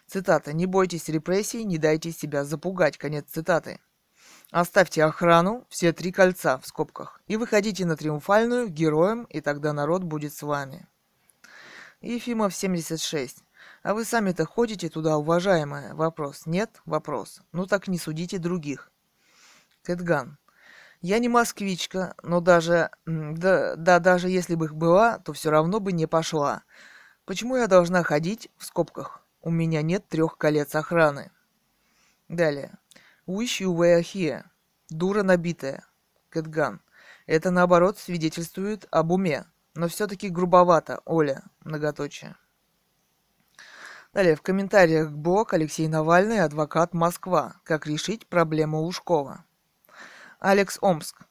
Цитата. 0.08 0.54
«Не 0.54 0.66
бойтесь 0.66 1.08
репрессий, 1.10 1.64
не 1.64 1.78
дайте 1.78 2.12
себя 2.12 2.44
запугать». 2.44 2.98
Конец 2.98 3.26
цитаты. 3.30 3.80
Оставьте 4.52 5.06
охрану, 5.06 5.66
все 5.70 5.94
три 5.94 6.12
кольца 6.12 6.58
в 6.58 6.68
скобках, 6.68 7.22
и 7.26 7.38
выходите 7.38 7.86
на 7.86 7.96
триумфальную 7.96 8.68
героем, 8.68 9.24
и 9.24 9.40
тогда 9.40 9.72
народ 9.72 10.04
будет 10.04 10.34
с 10.34 10.42
вами. 10.42 10.86
Ефимов 12.02 12.54
76. 12.54 13.46
А 13.84 13.94
вы 13.94 14.04
сами-то 14.04 14.46
ходите 14.46 14.90
туда, 14.90 15.18
уважаемая? 15.18 15.94
Вопрос. 15.94 16.46
Нет? 16.46 16.82
Вопрос. 16.86 17.42
Ну 17.54 17.66
так 17.66 17.88
не 17.88 17.98
судите 17.98 18.40
других. 18.40 18.92
Кэтган. 19.84 20.38
Я 21.02 21.18
не 21.18 21.30
москвичка, 21.30 22.16
но 22.22 22.42
даже... 22.42 22.92
Да, 23.06 23.76
да 23.76 23.98
даже 24.00 24.30
если 24.30 24.54
бы 24.54 24.66
их 24.66 24.76
была, 24.76 25.18
то 25.18 25.34
все 25.34 25.50
равно 25.50 25.80
бы 25.80 25.92
не 25.92 26.06
пошла. 26.06 26.64
Почему 27.26 27.56
я 27.58 27.66
должна 27.66 28.04
ходить, 28.04 28.50
в 28.58 28.66
скобках, 28.66 29.26
у 29.42 29.50
меня 29.50 29.82
нет 29.82 30.08
трех 30.08 30.38
колец 30.38 30.76
охраны? 30.76 31.32
Далее. 32.28 32.78
Wish 33.26 33.62
you 33.62 33.76
were 33.76 34.02
here. 34.02 34.44
Дура 34.90 35.24
набитая. 35.24 35.86
Кэтган. 36.30 36.82
Это, 37.26 37.50
наоборот, 37.50 37.98
свидетельствует 37.98 38.88
об 38.92 39.12
уме. 39.12 39.46
Но 39.74 39.88
все-таки 39.88 40.30
грубовато, 40.30 41.02
Оля. 41.06 41.44
Многоточие. 41.62 42.36
Далее, 44.14 44.36
в 44.36 44.42
комментариях 44.42 45.10
блог 45.10 45.54
Алексей 45.54 45.88
Навальный, 45.88 46.42
адвокат 46.42 46.94
Москва. 46.94 47.56
Как 47.64 47.88
решить 47.88 48.28
проблему 48.28 48.80
Лужкова. 48.82 49.46
Алекс 50.42 50.80
Омск. 50.82 51.22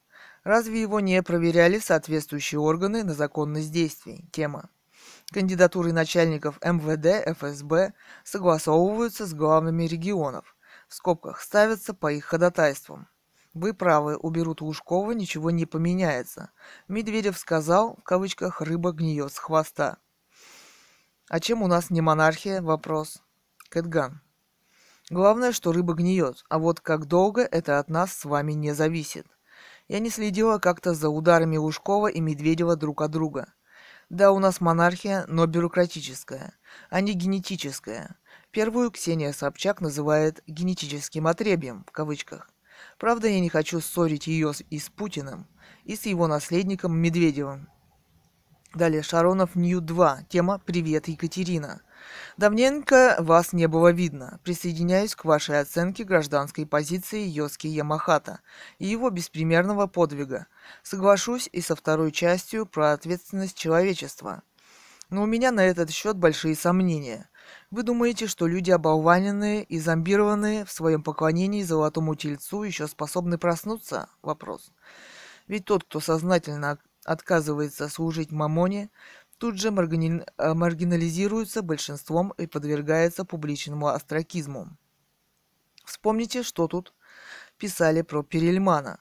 Разве 0.45 0.81
его 0.81 1.01
не 1.01 1.21
проверяли 1.21 1.79
соответствующие 1.79 2.61
органы 2.61 3.03
на 3.03 3.13
законность 3.13 3.69
действий? 3.69 4.25
Тема. 4.31 4.69
Кандидатуры 5.33 5.91
начальников 5.91 6.57
МВД, 6.63 7.27
ФСБ 7.37 7.91
согласовываются 8.23 9.25
с 9.25 9.33
главными 9.33 9.83
регионов. 9.83 10.55
В 10.87 10.93
скобках 10.93 11.41
ставятся 11.41 11.93
по 11.93 12.09
их 12.09 12.23
ходатайствам. 12.23 13.09
Вы 13.53 13.73
правы, 13.73 14.15
уберут 14.15 14.61
Лужкова, 14.61 15.11
ничего 15.11 15.51
не 15.51 15.65
поменяется. 15.65 16.51
Медведев 16.87 17.37
сказал, 17.37 17.97
в 17.97 18.03
кавычках, 18.03 18.61
рыба 18.61 18.93
гниет 18.93 19.33
с 19.33 19.39
хвоста. 19.39 19.97
А 21.27 21.41
чем 21.41 21.63
у 21.63 21.67
нас 21.67 21.89
не 21.89 21.99
монархия? 21.99 22.61
Вопрос. 22.61 23.21
Кэтган. 23.67 24.21
Главное, 25.11 25.51
что 25.51 25.73
рыба 25.73 25.93
гниет, 25.93 26.45
а 26.47 26.57
вот 26.57 26.79
как 26.79 27.05
долго 27.05 27.41
это 27.41 27.79
от 27.79 27.89
нас 27.89 28.13
с 28.13 28.23
вами 28.23 28.53
не 28.53 28.73
зависит. 28.73 29.27
Я 29.89 29.99
не 29.99 30.09
следила 30.09 30.57
как-то 30.57 30.93
за 30.93 31.09
ударами 31.09 31.57
Лужкова 31.57 32.07
и 32.07 32.21
Медведева 32.21 32.77
друг 32.77 33.01
от 33.01 33.11
друга. 33.11 33.53
Да, 34.09 34.31
у 34.31 34.39
нас 34.39 34.61
монархия, 34.61 35.25
но 35.27 35.47
бюрократическая, 35.47 36.53
а 36.89 37.01
не 37.01 37.11
генетическая. 37.11 38.15
Первую 38.51 38.89
Ксения 38.89 39.33
Собчак 39.33 39.81
называет 39.81 40.43
«генетическим 40.47 41.27
отребьем», 41.27 41.83
в 41.89 41.91
кавычках. 41.91 42.49
Правда, 42.97 43.27
я 43.27 43.41
не 43.41 43.49
хочу 43.49 43.81
ссорить 43.81 44.27
ее 44.27 44.53
и 44.69 44.79
с 44.79 44.87
Путиным, 44.87 45.45
и 45.83 45.97
с 45.97 46.05
его 46.05 46.27
наследником 46.27 46.95
Медведевым. 46.95 47.67
Далее, 48.73 49.03
Шаронов 49.03 49.55
Нью-2. 49.55 50.27
Тема 50.29 50.61
«Привет, 50.65 51.09
Екатерина». 51.09 51.81
Давненько 52.37 53.15
вас 53.19 53.53
не 53.53 53.67
было 53.67 53.91
видно. 53.91 54.39
Присоединяюсь 54.43 55.15
к 55.15 55.25
вашей 55.25 55.59
оценке 55.59 56.03
гражданской 56.03 56.65
позиции 56.65 57.21
Йоски 57.21 57.67
Ямахата 57.67 58.39
и 58.79 58.87
его 58.87 59.09
беспримерного 59.09 59.87
подвига. 59.87 60.47
Соглашусь 60.83 61.49
и 61.51 61.61
со 61.61 61.75
второй 61.75 62.11
частью 62.11 62.65
про 62.65 62.93
ответственность 62.93 63.57
человечества. 63.57 64.43
Но 65.09 65.23
у 65.23 65.25
меня 65.25 65.51
на 65.51 65.65
этот 65.65 65.91
счет 65.91 66.17
большие 66.17 66.55
сомнения. 66.55 67.29
Вы 67.69 67.83
думаете, 67.83 68.27
что 68.27 68.47
люди 68.47 68.71
оболваненные 68.71 69.63
и 69.63 69.79
зомбированные 69.79 70.63
в 70.65 70.71
своем 70.71 71.03
поклонении 71.03 71.63
золотому 71.63 72.15
тельцу 72.15 72.63
еще 72.63 72.87
способны 72.87 73.37
проснуться? 73.37 74.09
Вопрос. 74.21 74.71
Ведь 75.47 75.65
тот, 75.65 75.83
кто 75.83 75.99
сознательно 75.99 76.79
отказывается 77.03 77.89
служить 77.89 78.31
мамоне, 78.31 78.89
тут 79.41 79.57
же. 79.59 79.69
Э, 79.69 80.53
маргинализируется 80.53 81.63
большинством 81.63 82.29
и 82.37 82.45
подвергается 82.45 83.25
публичному 83.25 83.87
остракизму. 83.87 84.77
Вспомните, 85.83 86.43
что 86.43 86.67
тут 86.67 86.93
писали 87.57 88.03
про 88.03 88.21
Перельмана. 88.21 88.99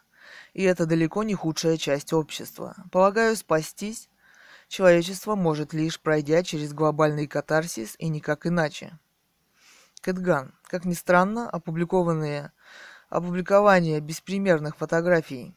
И 0.54 0.62
это 0.62 0.86
далеко 0.86 1.24
не 1.24 1.34
худшая 1.34 1.76
часть 1.76 2.14
общества. 2.14 2.74
Полагаю, 2.90 3.36
спастись 3.36 4.08
человечество 4.68 5.34
может 5.34 5.74
лишь 5.74 6.00
пройдя 6.00 6.42
через 6.42 6.72
глобальный 6.72 7.26
катарсис 7.26 7.94
и 7.98 8.08
никак 8.08 8.46
иначе. 8.46 8.98
Кэтган. 10.00 10.54
Как 10.62 10.86
ни 10.86 10.94
странно, 10.94 11.50
опубликованные 11.50 12.52
опубликование 13.10 14.00
беспримерных 14.00 14.76
фотографий 14.78 15.54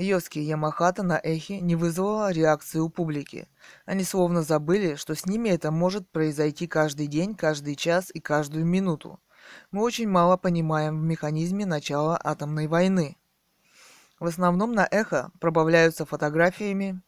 Йоски 0.00 0.38
Ямахата 0.38 1.02
на 1.02 1.20
эхе 1.24 1.60
не 1.60 1.74
вызвало 1.74 2.30
реакции 2.30 2.78
у 2.78 2.88
публики. 2.88 3.48
Они 3.84 4.04
словно 4.04 4.42
забыли, 4.42 4.94
что 4.94 5.16
с 5.16 5.26
ними 5.26 5.48
это 5.48 5.72
может 5.72 6.08
произойти 6.08 6.68
каждый 6.68 7.08
день, 7.08 7.34
каждый 7.34 7.74
час 7.74 8.12
и 8.14 8.20
каждую 8.20 8.64
минуту. 8.64 9.18
Мы 9.72 9.82
очень 9.82 10.08
мало 10.08 10.36
понимаем 10.36 11.00
в 11.00 11.02
механизме 11.02 11.66
начала 11.66 12.16
атомной 12.22 12.68
войны. 12.68 13.16
В 14.20 14.26
основном 14.26 14.72
на 14.72 14.86
эхо 14.88 15.32
пробавляются 15.40 16.06
фотографиями 16.06 17.02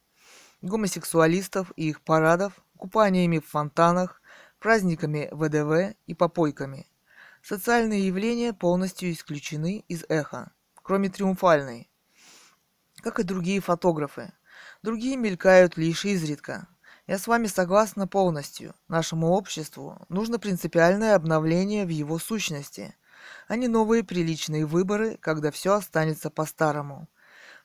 гомосексуалистов 0.61 1.71
и 1.77 1.89
их 1.89 2.01
парадов, 2.01 2.53
купаниями 2.75 3.39
в 3.39 3.47
фонтанах, 3.47 4.21
праздниками 4.59 5.29
ВДВ 5.31 5.95
и 6.07 6.13
попойками. 6.13 6.87
Социальные 7.41 8.05
явления 8.05 8.51
полностью 8.51 9.11
исключены 9.13 9.85
из 9.87 10.03
эха, 10.09 10.51
кроме 10.75 11.09
триумфальной, 11.09 11.90
как 13.01 13.19
и 13.19 13.23
другие 13.23 13.59
фотографы. 13.59 14.31
Другие 14.83 15.17
мелькают 15.17 15.77
лишь 15.77 16.05
изредка. 16.05 16.67
Я 17.07 17.17
с 17.17 17.27
вами 17.27 17.47
согласна 17.47 18.07
полностью. 18.07 18.73
Нашему 18.87 19.31
обществу 19.31 20.05
нужно 20.09 20.39
принципиальное 20.39 21.15
обновление 21.15 21.85
в 21.85 21.89
его 21.89 22.19
сущности, 22.19 22.95
а 23.47 23.55
не 23.55 23.67
новые 23.67 24.03
приличные 24.03 24.65
выборы, 24.65 25.17
когда 25.17 25.51
все 25.51 25.73
останется 25.73 26.29
по-старому. 26.29 27.09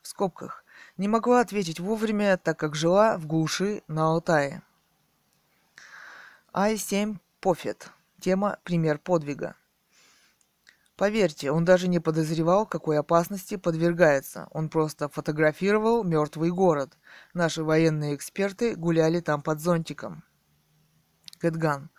В 0.03 0.09
скобках. 0.09 0.65
Не 0.97 1.09
могла 1.09 1.41
ответить 1.41 1.81
вовремя, 1.81 2.37
так 2.39 2.59
как 2.59 2.75
жила 2.75 3.19
в 3.19 3.27
глуши 3.27 3.83
на 3.87 4.07
Алтае. 4.07 4.63
Ай-7 6.55 7.19
Пофет. 7.41 7.91
Тема 8.21 8.59
«Пример 8.65 8.99
подвига». 8.99 9.57
Поверьте, 10.97 11.51
он 11.51 11.67
даже 11.67 11.89
не 11.89 12.01
подозревал, 12.01 12.65
какой 12.65 12.99
опасности 12.99 13.57
подвергается. 13.57 14.49
Он 14.51 14.71
просто 14.71 15.11
фотографировал 15.11 16.05
мертвый 16.05 16.51
город. 16.51 16.97
Наши 17.35 17.63
военные 17.63 18.15
эксперты 18.15 18.75
гуляли 18.75 19.21
там 19.21 19.43
под 19.43 19.61
зонтиком. 19.61 20.25
Кэтган. 21.39 21.91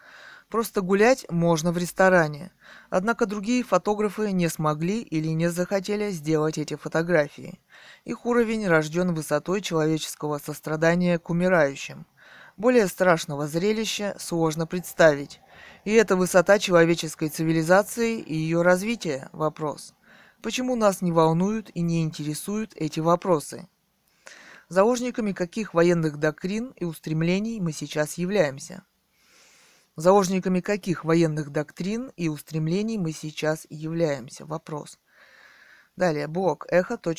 Просто 0.50 0.82
гулять 0.82 1.26
можно 1.30 1.72
в 1.72 1.78
ресторане. 1.78 2.52
Однако 2.90 3.28
другие 3.28 3.64
фотографы 3.64 4.32
не 4.32 4.48
смогли 4.48 5.02
или 5.02 5.28
не 5.28 5.50
захотели 5.50 6.10
сделать 6.10 6.58
эти 6.58 6.76
фотографии. 6.76 7.60
Их 8.04 8.26
уровень 8.26 8.68
рожден 8.68 9.14
высотой 9.14 9.62
человеческого 9.62 10.40
сострадания 10.40 11.20
к 11.20 11.30
умирающим. 11.30 12.08
Более 12.56 12.88
страшного 12.88 13.46
зрелища 13.46 14.16
сложно 14.18 14.66
представить. 14.66 15.40
И 15.86 15.94
это 15.94 16.16
высота 16.16 16.60
человеческой 16.60 17.30
цивилизации 17.30 18.20
и 18.20 18.36
ее 18.36 18.62
развития– 18.62 19.30
вопрос. 19.32 19.94
Почему 20.42 20.76
нас 20.76 21.02
не 21.02 21.12
волнуют 21.12 21.70
и 21.74 21.82
не 21.82 22.04
интересуют 22.04 22.74
эти 22.76 23.00
вопросы? 23.00 23.68
Заложниками 24.70 25.32
каких 25.32 25.74
военных 25.74 26.18
доктрин 26.18 26.74
и 26.76 26.86
устремлений 26.86 27.60
мы 27.62 27.72
сейчас 27.72 28.18
являемся? 28.18 28.84
Заложниками 29.96 30.60
каких 30.60 31.06
военных 31.06 31.52
доктрин 31.52 32.12
и 32.18 32.28
устремлений 32.28 32.98
мы 32.98 33.14
сейчас 33.14 33.66
являемся? 33.70 34.46
Вопрос. 34.46 35.00
Далее, 35.96 36.28
блог 36.28 36.68
эхо.мск.ру. 36.70 37.16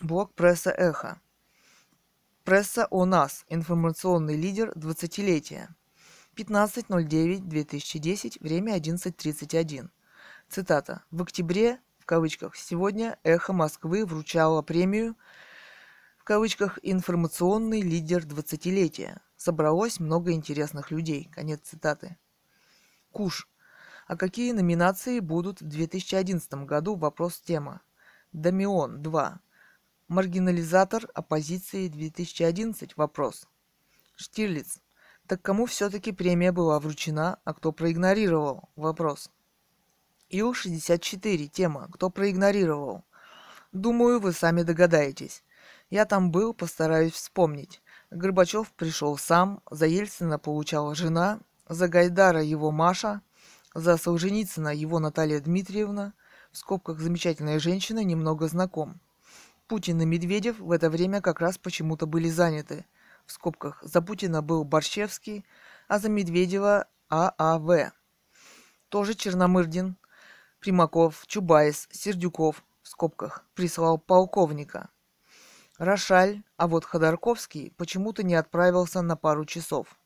Блог 0.00 0.34
пресса 0.34 0.70
Эхо. 0.70 1.20
Пресса 2.48 2.88
о 2.88 3.04
нас. 3.04 3.44
Информационный 3.50 4.34
лидер 4.34 4.72
20-летия. 4.74 5.68
15.09.2010, 6.34 8.38
время 8.40 8.78
11.31. 8.78 9.90
Цитата. 10.48 11.04
В 11.10 11.20
октябре, 11.20 11.78
в 11.98 12.06
кавычках, 12.06 12.56
сегодня 12.56 13.18
«Эхо 13.22 13.52
Москвы» 13.52 14.06
вручало 14.06 14.62
премию, 14.62 15.14
в 16.16 16.24
кавычках, 16.24 16.78
«Информационный 16.82 17.82
лидер 17.82 18.24
20-летия». 18.24 19.20
Собралось 19.36 20.00
много 20.00 20.32
интересных 20.32 20.90
людей. 20.90 21.28
Конец 21.30 21.60
цитаты. 21.64 22.16
Куш. 23.12 23.46
А 24.06 24.16
какие 24.16 24.52
номинации 24.52 25.20
будут 25.20 25.60
в 25.60 25.68
2011 25.68 26.64
году? 26.64 26.96
Вопрос 26.96 27.42
тема. 27.42 27.82
Дамион 28.32 29.02
2. 29.02 29.38
Маргинализатор 30.08 31.06
оппозиции 31.12 31.88
2011? 31.88 32.96
Вопрос. 32.96 33.46
Штирлиц. 34.16 34.80
Так 35.26 35.42
кому 35.42 35.66
все-таки 35.66 36.12
премия 36.12 36.50
была 36.50 36.80
вручена, 36.80 37.38
а 37.44 37.52
кто 37.52 37.72
проигнорировал? 37.72 38.70
Вопрос. 38.74 39.30
Ил-64. 40.30 41.48
Тема. 41.48 41.90
Кто 41.92 42.08
проигнорировал? 42.08 43.04
Думаю, 43.72 44.18
вы 44.18 44.32
сами 44.32 44.62
догадаетесь. 44.62 45.44
Я 45.90 46.06
там 46.06 46.30
был, 46.30 46.54
постараюсь 46.54 47.12
вспомнить. 47.12 47.82
Горбачев 48.10 48.72
пришел 48.72 49.18
сам, 49.18 49.60
за 49.70 49.84
Ельцина 49.84 50.38
получала 50.38 50.94
жена, 50.94 51.38
за 51.68 51.86
Гайдара 51.86 52.42
его 52.42 52.70
Маша, 52.70 53.20
за 53.74 53.98
Солженицына 53.98 54.74
его 54.74 55.00
Наталья 55.00 55.38
Дмитриевна, 55.38 56.14
в 56.50 56.56
скобках 56.56 56.98
замечательная 56.98 57.58
женщина, 57.58 58.02
немного 58.02 58.48
знаком. 58.48 59.02
Путин 59.68 60.00
и 60.00 60.04
Медведев 60.04 60.58
в 60.58 60.72
это 60.72 60.90
время 60.90 61.20
как 61.20 61.40
раз 61.40 61.58
почему-то 61.58 62.06
были 62.06 62.28
заняты– 62.28 62.84
в 63.28 63.32
скобках, 63.32 63.78
за 63.82 64.00
Путина 64.02 64.42
был 64.42 64.64
Борщевский, 64.64 65.44
а 65.86 65.98
за 65.98 66.08
Медведева 66.08 66.88
ААВ. 67.10 67.92
Тоже 68.88 69.14
Черномырдин, 69.14 69.96
Примаков, 70.60 71.26
Чубайс, 71.26 71.88
Сердюков, 71.92 72.64
в 72.82 72.88
скобках, 72.88 73.44
прислал 73.54 73.98
полковника. 73.98 74.88
Рошаль, 75.76 76.42
а 76.56 76.66
вот 76.66 76.84
Ходорковский 76.84 77.72
почему-то 77.76 78.22
не 78.22 78.34
отправился 78.34 79.02
на 79.02 79.16
пару 79.16 79.44
часов. 79.44 79.98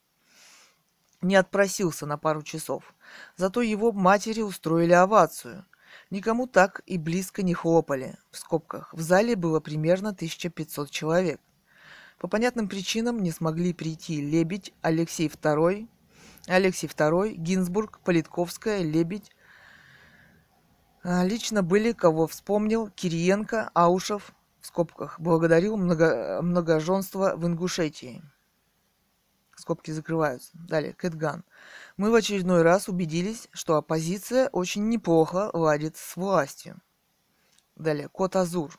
Не 1.23 1.37
отпросился 1.37 2.05
на 2.05 2.19
пару 2.19 2.43
часов. 2.43 2.95
Зато 3.37 3.63
его 3.63 3.93
матери 3.93 4.43
устроили 4.43 4.93
овацию. 4.93 5.65
Никому 6.13 6.47
так 6.47 6.83
и 6.85 6.99
близко 6.99 7.43
не 7.43 7.55
хлопали. 7.55 8.19
В 8.31 8.37
скобках. 8.37 8.93
В 8.93 9.01
зале 9.01 9.35
было 9.35 9.61
примерно 9.61 10.11
1500 10.11 10.91
человек. 10.91 11.41
По 12.19 12.29
понятным 12.29 12.69
причинам 12.69 13.23
не 13.23 13.31
смогли 13.31 13.73
прийти 13.73 14.21
Лебедь, 14.21 14.75
Алексей 14.83 15.29
II, 15.29 15.89
Алексей 16.49 16.87
II, 16.87 17.33
Гинзбург, 17.37 18.01
Политковская, 18.05 18.83
Лебедь, 18.83 19.31
А, 21.03 21.25
лично 21.25 21.63
были, 21.63 21.93
кого 21.93 22.27
вспомнил, 22.27 22.91
Кириенко, 22.91 23.71
Аушев, 23.73 24.35
в 24.61 24.67
скобках, 24.67 25.19
благодарил 25.19 25.79
много, 25.79 26.41
многоженство 26.43 27.37
в 27.37 27.47
Ингушетии. 27.47 28.23
Скобки 29.57 29.91
закрываются. 29.91 30.51
Далее, 30.53 30.93
Кэтган. 30.93 31.43
Мы 31.97 32.11
в 32.11 32.15
очередной 32.15 32.63
раз 32.63 32.89
убедились, 32.89 33.49
что 33.53 33.77
оппозиция 33.77 34.49
очень 34.49 34.89
неплохо 34.89 35.51
ладит 35.53 35.97
с 35.97 36.17
властью. 36.17 36.81
Далее, 37.77 38.09
Кот 38.09 38.37
Азур. 38.37 38.79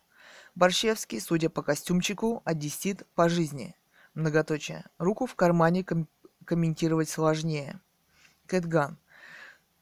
Борщевский, 0.55 1.20
судя 1.20 1.49
по 1.49 1.61
костюмчику, 1.61 2.41
одессит 2.45 3.07
по 3.16 3.30
жизни. 3.30 3.76
Многоточие. 4.14 4.86
Руку 4.97 5.26
в 5.26 5.36
кармане 5.36 5.84
ком- 5.84 6.07
комментировать 6.45 7.09
сложнее. 7.09 7.82
Кэтган. 8.47 8.97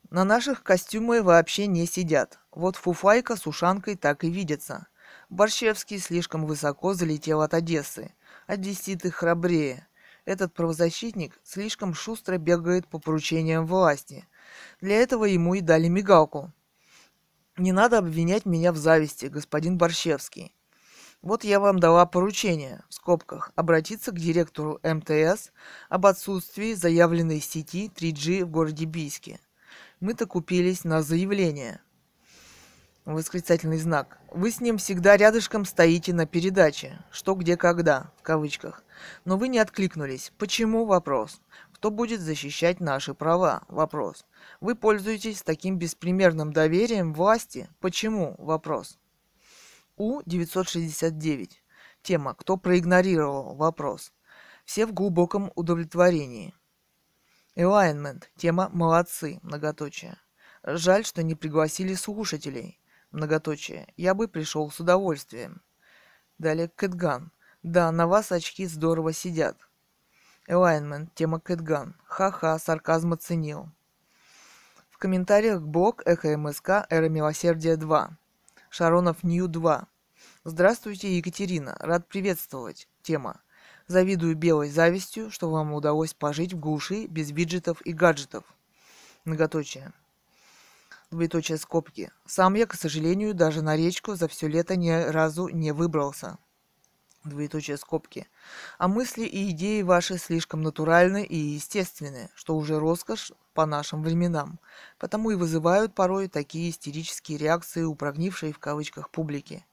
На 0.10 0.24
наших 0.24 0.64
костюмы 0.64 1.24
вообще 1.24 1.68
не 1.68 1.86
сидят. 1.86 2.40
Вот 2.52 2.76
фуфайка 2.76 3.36
с 3.36 3.48
ушанкой 3.48 3.96
так 3.96 4.24
и 4.24 4.30
видится. 4.30 4.88
Борщевский 5.30 6.00
слишком 6.00 6.46
высоко 6.46 6.94
залетел 6.94 7.42
от 7.42 7.54
Одессы. 7.54 8.14
Одесситы 8.48 9.12
храбрее. 9.12 9.88
Этот 10.26 10.54
правозащитник 10.54 11.40
слишком 11.44 11.94
шустро 11.94 12.38
бегает 12.38 12.88
по 12.88 13.00
поручениям 13.00 13.66
власти. 13.66 14.28
Для 14.80 14.98
этого 14.98 15.26
ему 15.26 15.56
и 15.56 15.62
дали 15.62 15.88
мигалку. 15.88 16.52
Не 17.58 17.72
надо 17.72 17.98
обвинять 17.98 18.46
меня 18.46 18.72
в 18.72 18.78
зависти, 18.78 19.26
господин 19.26 19.78
Борщевский. 19.78 20.54
Вот 21.22 21.44
я 21.44 21.60
вам 21.60 21.80
дала 21.80 22.06
поручение, 22.06 22.84
в 22.90 22.96
скобках, 22.96 23.52
обратиться 23.56 24.12
к 24.12 24.20
директору 24.20 24.80
МТС 24.84 25.52
об 25.90 26.08
отсутствии 26.08 26.74
заявленной 26.74 27.40
сети 27.40 27.92
3G 27.94 28.46
в 28.46 28.50
городе 28.50 28.86
Бийске. 28.86 29.40
Мы-то 30.00 30.26
купились 30.26 30.84
на 30.84 31.04
заявление. 31.04 31.82
Восклицательный 33.06 33.78
знак. 33.78 34.20
Вы 34.30 34.52
с 34.52 34.62
ним 34.62 34.78
всегда 34.78 35.18
рядышком 35.18 35.66
стоите 35.66 36.14
на 36.14 36.28
передаче. 36.28 37.00
Что, 37.10 37.34
где, 37.34 37.58
когда, 37.58 38.12
в 38.18 38.22
кавычках. 38.22 38.84
Но 39.26 39.38
вы 39.38 39.48
не 39.48 39.58
откликнулись. 39.58 40.32
Почему? 40.38 40.86
Вопрос. 40.86 41.42
Кто 41.74 41.90
будет 41.90 42.22
защищать 42.22 42.80
наши 42.80 43.16
права? 43.16 43.64
Вопрос. 43.70 44.26
Вы 44.60 44.76
пользуетесь 44.76 45.42
таким 45.42 45.80
беспримерным 45.80 46.54
доверием 46.54 47.14
власти? 47.14 47.70
Почему? 47.80 48.36
Вопрос. 48.38 49.00
У-969. 49.98 51.50
Тема 52.04 52.34
«Кто 52.34 52.58
проигнорировал?» 52.58 53.56
Вопрос. 53.56 54.12
Все 54.66 54.88
в 54.88 54.94
глубоком 54.94 55.52
удовлетворении. 55.56 56.54
Alignment. 57.56 58.24
Тема 58.38 58.70
«Молодцы». 58.74 59.40
Многоточие. 59.44 60.18
Жаль, 60.64 61.06
что 61.06 61.22
не 61.22 61.36
пригласили 61.36 61.94
слушателей. 61.94 62.81
Многоточие. 63.12 63.88
Я 63.98 64.14
бы 64.14 64.28
пришел 64.28 64.72
с 64.72 64.80
удовольствием. 64.80 65.62
Далее 66.38 66.70
Кэтган. 66.70 67.32
Да, 67.62 67.92
на 67.92 68.08
вас 68.08 68.32
очки 68.32 68.66
здорово 68.66 69.14
сидят. 69.14 69.58
Alignment. 70.48 71.10
Тема 71.14 71.40
Кэтган. 71.40 71.96
Ха-ха, 72.06 72.58
сарказм 72.58 73.14
оценил. 73.14 73.70
В 74.90 74.98
комментариях 74.98 75.62
блог 75.62 76.02
Эхо 76.06 76.38
МСК 76.38 76.86
Эра 76.90 77.10
Милосердия 77.10 77.76
2. 77.76 78.18
Шаронов 78.70 79.24
Нью 79.24 79.48
2. 79.48 79.88
Здравствуйте, 80.46 81.18
Екатерина. 81.18 81.76
Рад 81.80 82.08
приветствовать. 82.08 82.88
Тема. 83.02 83.42
Завидую 83.88 84.38
белой 84.38 84.70
завистью, 84.70 85.30
что 85.32 85.50
вам 85.52 85.74
удалось 85.74 86.14
пожить 86.14 86.54
в 86.54 86.60
глуши 86.60 87.08
без 87.08 87.32
виджетов 87.32 87.82
и 87.82 87.92
гаджетов. 87.92 88.46
Многоточие. 89.26 89.92
Двоеточие 91.12 91.58
скобки. 91.58 92.10
Сам 92.26 92.54
я, 92.54 92.66
к 92.66 92.74
сожалению, 92.74 93.34
даже 93.34 93.62
на 93.62 93.76
речку 93.76 94.16
за 94.16 94.30
все 94.30 94.48
лето 94.48 94.78
ни 94.78 94.90
разу 94.90 95.50
не 95.50 95.74
выбрался. 95.74 96.38
Двоеточие 97.26 97.76
скобки. 97.76 98.30
А 98.78 98.88
мысли 98.88 99.26
и 99.26 99.52
идеи 99.52 99.82
ваши 99.82 100.18
слишком 100.18 100.62
натуральны 100.62 101.26
и 101.26 101.36
естественны, 101.36 102.30
что 102.34 102.56
уже 102.56 102.80
роскошь 102.80 103.34
по 103.54 103.66
нашим 103.66 104.04
временам, 104.04 104.62
потому 104.98 105.32
и 105.32 105.36
вызывают 105.36 105.94
порой 105.94 106.30
такие 106.30 106.70
истерические 106.70 107.38
реакции 107.38 107.84
у 107.84 107.94
прогнившей 107.94 108.54
в 108.54 108.60
кавычках 108.60 109.10
публики. 109.10 109.66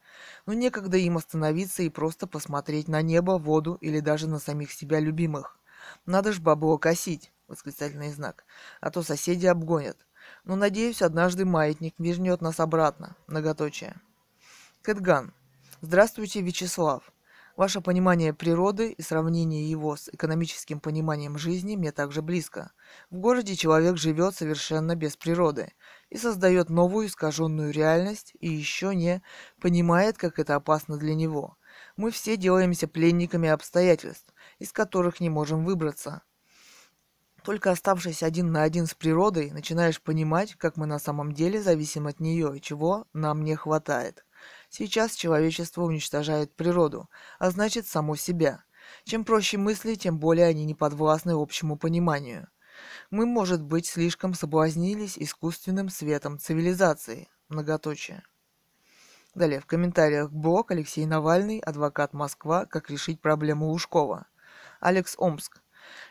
Но 0.45 0.55
некогда 0.55 0.97
им 0.97 1.17
остановиться 1.17 1.85
и 1.85 1.89
просто 1.89 2.27
посмотреть 2.27 2.89
на 2.89 3.01
небо, 3.01 3.39
воду 3.39 3.79
или 3.81 4.01
даже 4.01 4.29
на 4.29 4.41
самих 4.41 4.73
себя 4.73 4.99
любимых. 4.99 5.57
Надо 6.05 6.33
ж 6.33 6.41
бабло 6.41 6.79
косить, 6.79 7.33
восклицательный 7.47 8.11
знак, 8.11 8.45
а 8.81 8.91
то 8.91 9.05
соседи 9.05 9.47
обгонят. 9.47 10.08
Но 10.49 10.57
надеюсь, 10.57 11.03
однажды 11.03 11.45
маятник 11.45 11.95
вернет 11.99 12.41
нас 12.41 12.59
обратно, 12.59 13.15
многоточие. 13.27 14.01
Кэтган. 14.81 15.35
Здравствуйте, 15.83 16.41
Вячеслав. 16.41 17.13
Ваше 17.55 17.83
понимание 17.83 18.33
природы 18.33 18.93
и 18.93 19.03
сравнение 19.03 19.69
его 19.69 19.95
с 19.95 20.09
экономическим 20.09 20.81
пониманием 20.81 21.37
жизни 21.37 21.77
мне 21.77 21.93
также 21.93 22.23
близко. 22.23 22.73
В 23.11 23.19
городе 23.19 23.57
человек 23.57 23.99
живет 23.99 24.37
совершенно 24.37 24.95
без 24.97 25.19
природы 25.19 25.75
и 26.09 26.17
создает 26.17 26.71
новую 26.71 27.09
искаженную 27.09 27.71
реальность 27.71 28.33
и 28.41 28.49
еще 28.49 28.95
не 28.95 29.23
понимает, 29.61 30.17
как 30.17 30.39
это 30.39 30.55
опасно 30.55 30.97
для 30.97 31.15
него. 31.15 31.59
Мы 31.97 32.11
все 32.11 32.39
делаемся 32.39 32.89
пленниками 32.89 33.51
обстоятельств, 33.51 34.33
из 34.59 34.73
которых 34.73 35.21
не 35.21 35.29
можем 35.29 35.67
выбраться. 35.67 36.23
Только 37.49 37.71
оставшись 37.71 38.23
один 38.23 38.53
на 38.53 38.63
один 38.63 38.87
с 38.87 38.93
природой, 38.93 39.51
начинаешь 39.53 40.03
понимать, 40.03 40.55
как 40.57 40.77
мы 40.77 40.85
на 40.85 40.99
самом 40.99 41.33
деле 41.33 41.63
зависим 41.63 42.07
от 42.07 42.21
нее 42.21 42.55
и 42.55 42.61
чего 42.61 43.07
нам 43.15 43.43
не 43.43 43.57
хватает. 43.57 44.27
Сейчас 44.69 45.15
человечество 45.15 45.85
уничтожает 45.85 46.55
природу, 46.55 47.09
а 47.39 47.51
значит 47.51 47.87
само 47.87 48.17
себя. 48.17 48.65
Чем 49.05 49.25
проще 49.25 49.57
мысли, 49.57 49.95
тем 49.95 50.19
более 50.19 50.45
они 50.45 50.67
не 50.67 50.75
подвластны 50.75 51.31
общему 51.41 51.79
пониманию. 51.79 52.49
Мы, 53.11 53.25
может 53.25 53.63
быть, 53.63 53.87
слишком 53.87 54.35
соблазнились 54.35 55.17
искусственным 55.17 55.89
светом 55.89 56.39
цивилизации. 56.39 57.29
Многоточие. 57.49 58.25
Далее 59.35 59.61
в 59.61 59.65
комментариях 59.65 60.31
блог 60.31 60.71
Алексей 60.71 61.07
Навальный, 61.07 61.61
адвокат 61.61 62.13
Москва, 62.13 62.67
как 62.67 62.91
решить 62.91 63.23
проблему 63.23 63.69
Лужкова. 63.69 64.27
Алекс 64.81 65.15
Омск. 65.17 65.63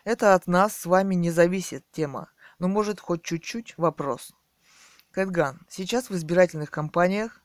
Это 0.03 0.33
от 0.33 0.47
нас 0.47 0.75
с 0.75 0.85
вами 0.85 1.15
не 1.15 1.31
зависит 1.31 1.85
тема, 1.91 2.29
но 2.59 2.67
может 2.67 2.99
хоть 2.99 3.23
чуть-чуть 3.23 3.73
вопрос. 3.77 4.33
Кэтган. 5.11 5.59
Сейчас 5.69 6.09
в 6.09 6.15
избирательных 6.15 6.71
кампаниях 6.71 7.41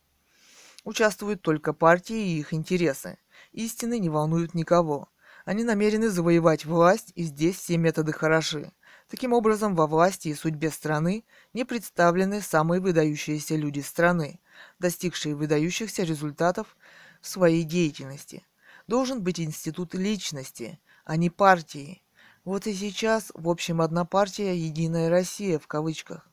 Участвуют 0.85 1.43
только 1.43 1.73
партии 1.73 2.17
и 2.17 2.41
их 2.41 2.53
интересы. 2.53 3.19
Истины 3.53 4.01
не 4.01 4.09
волнуют 4.09 4.55
никого. 4.55 5.09
Они 5.45 5.63
намерены 5.63 6.09
завоевать 6.11 6.65
власть, 6.65 7.13
и 7.15 7.23
здесь 7.23 7.57
все 7.57 7.77
методы 7.77 8.13
хороши. 8.13 8.73
Таким 9.09 9.33
образом, 9.33 9.77
во 9.77 9.87
власти 9.87 10.29
и 10.29 10.35
судьбе 10.35 10.71
страны 10.71 11.25
не 11.53 11.65
представлены 11.65 12.41
самые 12.41 12.81
выдающиеся 12.81 13.55
люди 13.57 13.81
страны, 13.81 14.41
достигшие 14.79 15.37
выдающихся 15.37 16.03
результатов 16.03 16.77
в 17.21 17.29
своей 17.29 17.63
деятельности. 17.63 18.45
Должен 18.89 19.23
быть 19.23 19.39
институт 19.39 19.95
личности, 19.95 20.81
а 21.05 21.17
не 21.17 21.31
партии. 21.31 22.02
Вот 22.45 22.67
и 22.67 22.75
сейчас, 22.75 23.31
в 23.35 23.49
общем, 23.49 23.81
одна 23.81 24.05
партия 24.05 24.57
«Единая 24.57 25.09
Россия» 25.09 25.61
в 25.61 25.69
кавычках. 25.69 26.29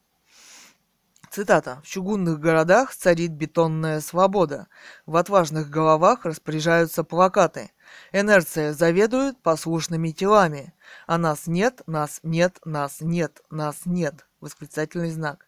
Цитата. 1.29 1.79
«В 1.83 1.87
чугунных 1.87 2.39
городах 2.39 2.95
царит 2.95 3.31
бетонная 3.31 4.01
свобода. 4.01 4.67
В 5.05 5.15
отважных 5.15 5.69
головах 5.69 6.25
распоряжаются 6.25 7.03
плакаты. 7.03 7.69
Инерция 8.11 8.73
заведует 8.73 9.39
послушными 9.43 10.09
телами. 10.09 10.73
А 11.05 11.19
нас 11.19 11.45
нет, 11.45 11.83
нас 11.85 12.19
нет, 12.23 12.57
нас 12.65 13.01
нет, 13.01 13.43
нас 13.51 13.85
нет». 13.85 14.25
Восклицательный 14.41 15.11
знак. 15.11 15.45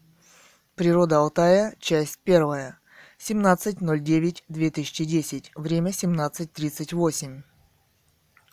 Природа 0.81 1.19
Алтая, 1.19 1.75
часть 1.79 2.17
первая. 2.23 2.79
17.09.2010. 3.19 5.49
Время 5.53 5.91
17.38. 5.91 7.43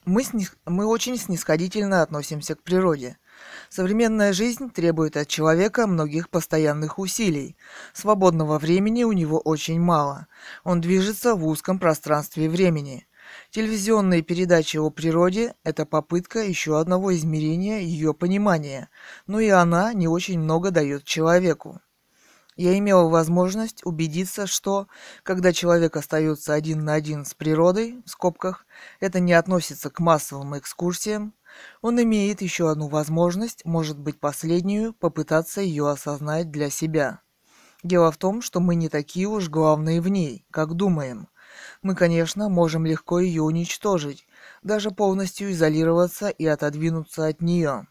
Мы, 0.04 0.22
снис... 0.22 0.52
мы 0.66 0.84
очень 0.84 1.16
снисходительно 1.16 2.02
относимся 2.02 2.54
к 2.54 2.62
природе. 2.62 3.16
Современная 3.70 4.34
жизнь 4.34 4.68
требует 4.68 5.16
от 5.16 5.28
человека 5.28 5.86
многих 5.86 6.28
постоянных 6.28 6.98
усилий. 6.98 7.56
Свободного 7.94 8.58
времени 8.58 9.04
у 9.04 9.12
него 9.12 9.38
очень 9.38 9.80
мало. 9.80 10.26
Он 10.64 10.82
движется 10.82 11.34
в 11.34 11.46
узком 11.46 11.78
пространстве 11.78 12.50
времени. 12.50 13.08
Телевизионные 13.52 14.20
передачи 14.20 14.76
о 14.76 14.90
природе– 14.90 15.54
это 15.64 15.86
попытка 15.86 16.40
еще 16.40 16.78
одного 16.78 17.16
измерения 17.16 17.78
ее 17.78 18.12
понимания, 18.12 18.90
но 19.26 19.40
и 19.40 19.48
она 19.48 19.94
не 19.94 20.08
очень 20.08 20.38
много 20.38 20.70
дает 20.70 21.04
человеку. 21.04 21.80
Я 22.58 22.76
имела 22.76 23.08
возможность 23.08 23.86
убедиться, 23.86 24.48
что, 24.48 24.88
когда 25.22 25.52
человек 25.52 25.96
остается 25.96 26.54
один 26.54 26.84
на 26.84 26.94
один 26.94 27.24
с 27.24 27.32
природой, 27.32 28.02
в 28.04 28.10
скобках, 28.10 28.66
это 28.98 29.20
не 29.20 29.32
относится 29.32 29.90
к 29.90 30.00
массовым 30.00 30.58
экскурсиям, 30.58 31.34
он 31.82 32.02
имеет 32.02 32.42
еще 32.42 32.68
одну 32.68 32.88
возможность, 32.88 33.64
может 33.64 33.96
быть 33.96 34.18
последнюю, 34.18 34.92
попытаться 34.92 35.60
ее 35.60 35.88
осознать 35.88 36.50
для 36.50 36.68
себя. 36.68 37.20
Дело 37.84 38.10
в 38.10 38.16
том, 38.16 38.42
что 38.42 38.58
мы 38.58 38.74
не 38.74 38.88
такие 38.88 39.28
уж 39.28 39.48
главные 39.48 40.00
в 40.00 40.08
ней, 40.08 40.44
как 40.50 40.74
думаем. 40.74 41.28
Мы, 41.80 41.94
конечно, 41.94 42.48
можем 42.48 42.84
легко 42.84 43.20
ее 43.20 43.42
уничтожить, 43.42 44.26
даже 44.64 44.90
полностью 44.90 45.52
изолироваться 45.52 46.28
и 46.28 46.44
отодвинуться 46.44 47.28
от 47.28 47.40
нее. 47.40 47.86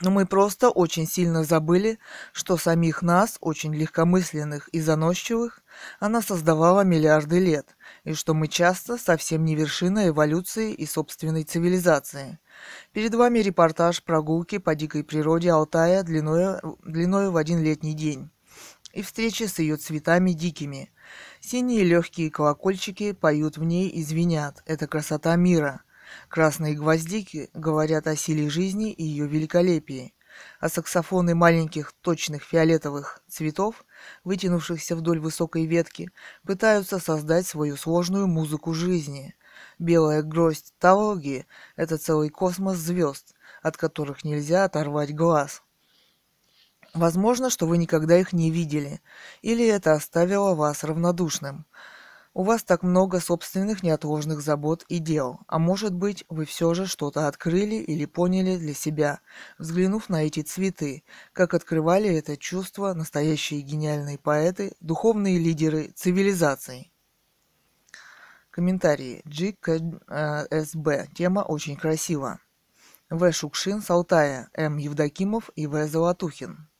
Но 0.00 0.10
мы 0.10 0.24
просто 0.24 0.70
очень 0.70 1.06
сильно 1.06 1.44
забыли, 1.44 1.98
что 2.32 2.56
самих 2.56 3.02
нас, 3.02 3.36
очень 3.40 3.74
легкомысленных 3.74 4.68
и 4.68 4.80
заносчивых, 4.80 5.62
она 5.98 6.22
создавала 6.22 6.80
миллиарды 6.82 7.38
лет, 7.38 7.76
и 8.04 8.14
что 8.14 8.32
мы 8.32 8.48
часто 8.48 8.96
совсем 8.96 9.44
не 9.44 9.54
вершина 9.54 10.08
эволюции 10.08 10.72
и 10.72 10.86
собственной 10.86 11.44
цивилизации. 11.44 12.38
Перед 12.92 13.14
вами 13.14 13.40
репортаж 13.40 14.02
прогулки 14.02 14.56
по 14.56 14.74
дикой 14.74 15.04
природе 15.04 15.50
Алтая 15.50 16.02
длиной, 16.02 16.56
длиной 16.82 17.28
в 17.30 17.36
один 17.36 17.62
летний 17.62 17.94
день 17.94 18.30
и 18.92 19.02
встречи 19.02 19.44
с 19.44 19.58
ее 19.58 19.76
цветами 19.76 20.32
дикими. 20.32 20.90
Синие 21.40 21.84
легкие 21.84 22.30
колокольчики 22.30 23.12
поют 23.12 23.56
в 23.56 23.62
ней 23.62 23.88
и 23.88 24.02
звенят. 24.02 24.62
Это 24.66 24.88
красота 24.88 25.36
мира– 25.36 25.82
Красные 26.28 26.74
гвоздики 26.74 27.50
говорят 27.54 28.06
о 28.06 28.16
силе 28.16 28.48
жизни 28.50 28.92
и 28.92 29.02
ее 29.04 29.26
великолепии, 29.26 30.14
а 30.60 30.68
саксофоны 30.68 31.34
маленьких 31.34 31.92
точных 32.00 32.42
фиолетовых 32.42 33.22
цветов, 33.28 33.84
вытянувшихся 34.24 34.96
вдоль 34.96 35.18
высокой 35.20 35.66
ветки, 35.66 36.10
пытаются 36.46 36.98
создать 36.98 37.46
свою 37.46 37.76
сложную 37.76 38.26
музыку 38.26 38.72
жизни. 38.74 39.34
Белая 39.78 40.22
гроздь 40.22 40.72
таволги– 40.78 41.46
это 41.76 41.98
целый 41.98 42.30
космос 42.30 42.76
звезд, 42.76 43.34
от 43.62 43.76
которых 43.76 44.24
нельзя 44.24 44.64
оторвать 44.64 45.14
глаз. 45.14 45.62
Возможно, 46.94 47.50
что 47.50 47.66
вы 47.66 47.78
никогда 47.78 48.18
их 48.18 48.32
не 48.32 48.50
видели, 48.50 49.00
или 49.42 49.66
это 49.66 49.92
оставило 49.92 50.54
вас 50.54 50.82
равнодушным– 50.84 51.66
у 52.40 52.42
вас 52.42 52.64
так 52.64 52.82
много 52.82 53.20
собственных 53.20 53.82
неотложных 53.82 54.40
забот 54.40 54.86
и 54.88 54.98
дел, 54.98 55.40
а 55.46 55.58
может 55.58 55.92
быть, 55.92 56.24
вы 56.30 56.46
все 56.46 56.72
же 56.72 56.86
что-то 56.86 57.28
открыли 57.28 57.74
или 57.74 58.06
поняли 58.06 58.56
для 58.56 58.72
себя, 58.72 59.20
взглянув 59.58 60.08
на 60.08 60.24
эти 60.24 60.40
цветы, 60.40 61.04
как 61.34 61.52
открывали 61.52 62.08
это 62.08 62.38
чувство 62.38 62.94
настоящие 62.94 63.60
гениальные 63.60 64.16
поэты, 64.16 64.72
духовные 64.80 65.38
лидеры 65.38 65.92
цивилизаций. 65.94 66.90
Комментарии. 68.50 69.20
GKSB. 69.26 71.08
Тема 71.14 71.40
очень 71.40 71.76
красива. 71.76 72.40
В. 73.10 73.30
Шукшин 73.32 73.82
с 73.82 73.90
М. 74.54 74.78
Евдокимов 74.78 75.50
и 75.56 75.66
В. 75.66 75.86
Золотухин. 75.86 76.70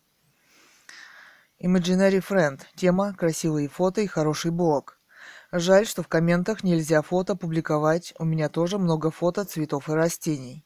Imaginary 1.62 2.24
Friend. 2.26 2.58
Тема 2.76 3.12
«Красивые 3.12 3.68
фото 3.68 4.00
и 4.00 4.06
хороший 4.06 4.52
блог». 4.52 4.99
Жаль, 5.52 5.84
что 5.84 6.04
в 6.04 6.08
комментах 6.08 6.62
нельзя 6.62 7.02
фото 7.02 7.34
публиковать. 7.34 8.14
У 8.20 8.24
меня 8.24 8.48
тоже 8.48 8.78
много 8.78 9.10
фото 9.10 9.44
цветов 9.44 9.88
и 9.88 9.92
растений. 9.92 10.64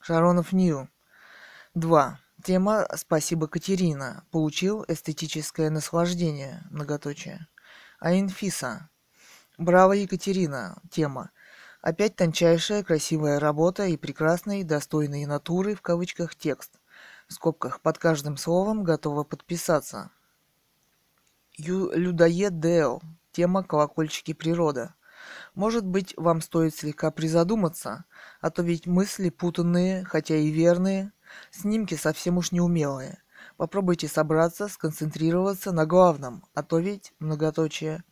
Шаронов 0.00 0.52
Нью. 0.52 0.88
2. 1.74 2.20
Тема 2.44 2.86
«Спасибо, 2.94 3.48
Катерина». 3.48 4.24
Получил 4.30 4.84
эстетическое 4.86 5.68
наслаждение. 5.68 6.62
Многоточие. 6.70 7.48
А 7.98 8.14
инфиса. 8.14 8.88
Браво, 9.58 9.94
Екатерина. 9.94 10.80
Тема. 10.90 11.32
Опять 11.80 12.14
тончайшая, 12.14 12.84
красивая 12.84 13.40
работа 13.40 13.86
и 13.86 13.96
прекрасный, 13.96 14.62
достойный 14.62 15.26
натуры, 15.26 15.74
в 15.74 15.82
кавычках, 15.82 16.36
текст. 16.36 16.78
В 17.26 17.32
скобках 17.32 17.80
под 17.80 17.98
каждым 17.98 18.36
словом 18.36 18.84
готова 18.84 19.24
подписаться. 19.24 20.10
Ю 21.56 21.90
Людоед 21.92 22.60
Део. 22.60 23.00
Тема 23.34 23.64
«Колокольчики 23.64 24.32
природа». 24.32 24.94
Может 25.56 25.84
быть, 25.84 26.14
вам 26.16 26.40
стоит 26.40 26.72
слегка 26.76 27.10
призадуматься, 27.10 28.04
а 28.40 28.50
то 28.50 28.62
ведь 28.62 28.86
мысли 28.86 29.28
путанные, 29.28 30.04
хотя 30.04 30.36
и 30.36 30.50
верные, 30.50 31.10
снимки 31.50 31.96
совсем 31.96 32.38
уж 32.38 32.52
неумелые. 32.52 33.18
Попробуйте 33.56 34.06
собраться, 34.06 34.68
сконцентрироваться 34.68 35.72
на 35.72 35.84
главном, 35.84 36.44
а 36.54 36.62
то 36.62 36.78
ведь, 36.78 37.12
многоточие, 37.18 38.04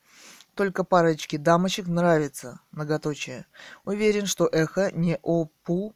только 0.56 0.82
парочке 0.82 1.38
дамочек 1.38 1.86
нравится, 1.86 2.58
многоточие. 2.72 3.46
Уверен, 3.84 4.26
что 4.26 4.48
эхо 4.48 4.90
не 4.90 5.18
опу 5.22 5.94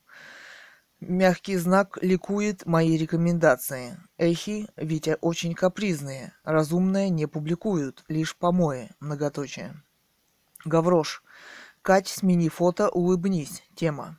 Мягкий 1.01 1.59
знак 1.59 1.99
ликует 2.01 2.65
мои 2.65 2.97
рекомендации. 2.97 3.99
Эхи, 4.17 4.67
Витя 4.77 5.19
очень 5.21 5.53
капризные. 5.53 6.33
Разумное 6.43 7.11
не 7.11 7.27
публикуют, 7.27 8.03
лишь 8.09 8.35
помои. 8.35 8.89
Многоточие. 8.99 9.83
Гаврош. 10.65 11.23
Кать, 11.83 12.09
смени 12.09 12.49
фото, 12.49 12.89
улыбнись. 12.89 13.63
Тема. 13.75 14.19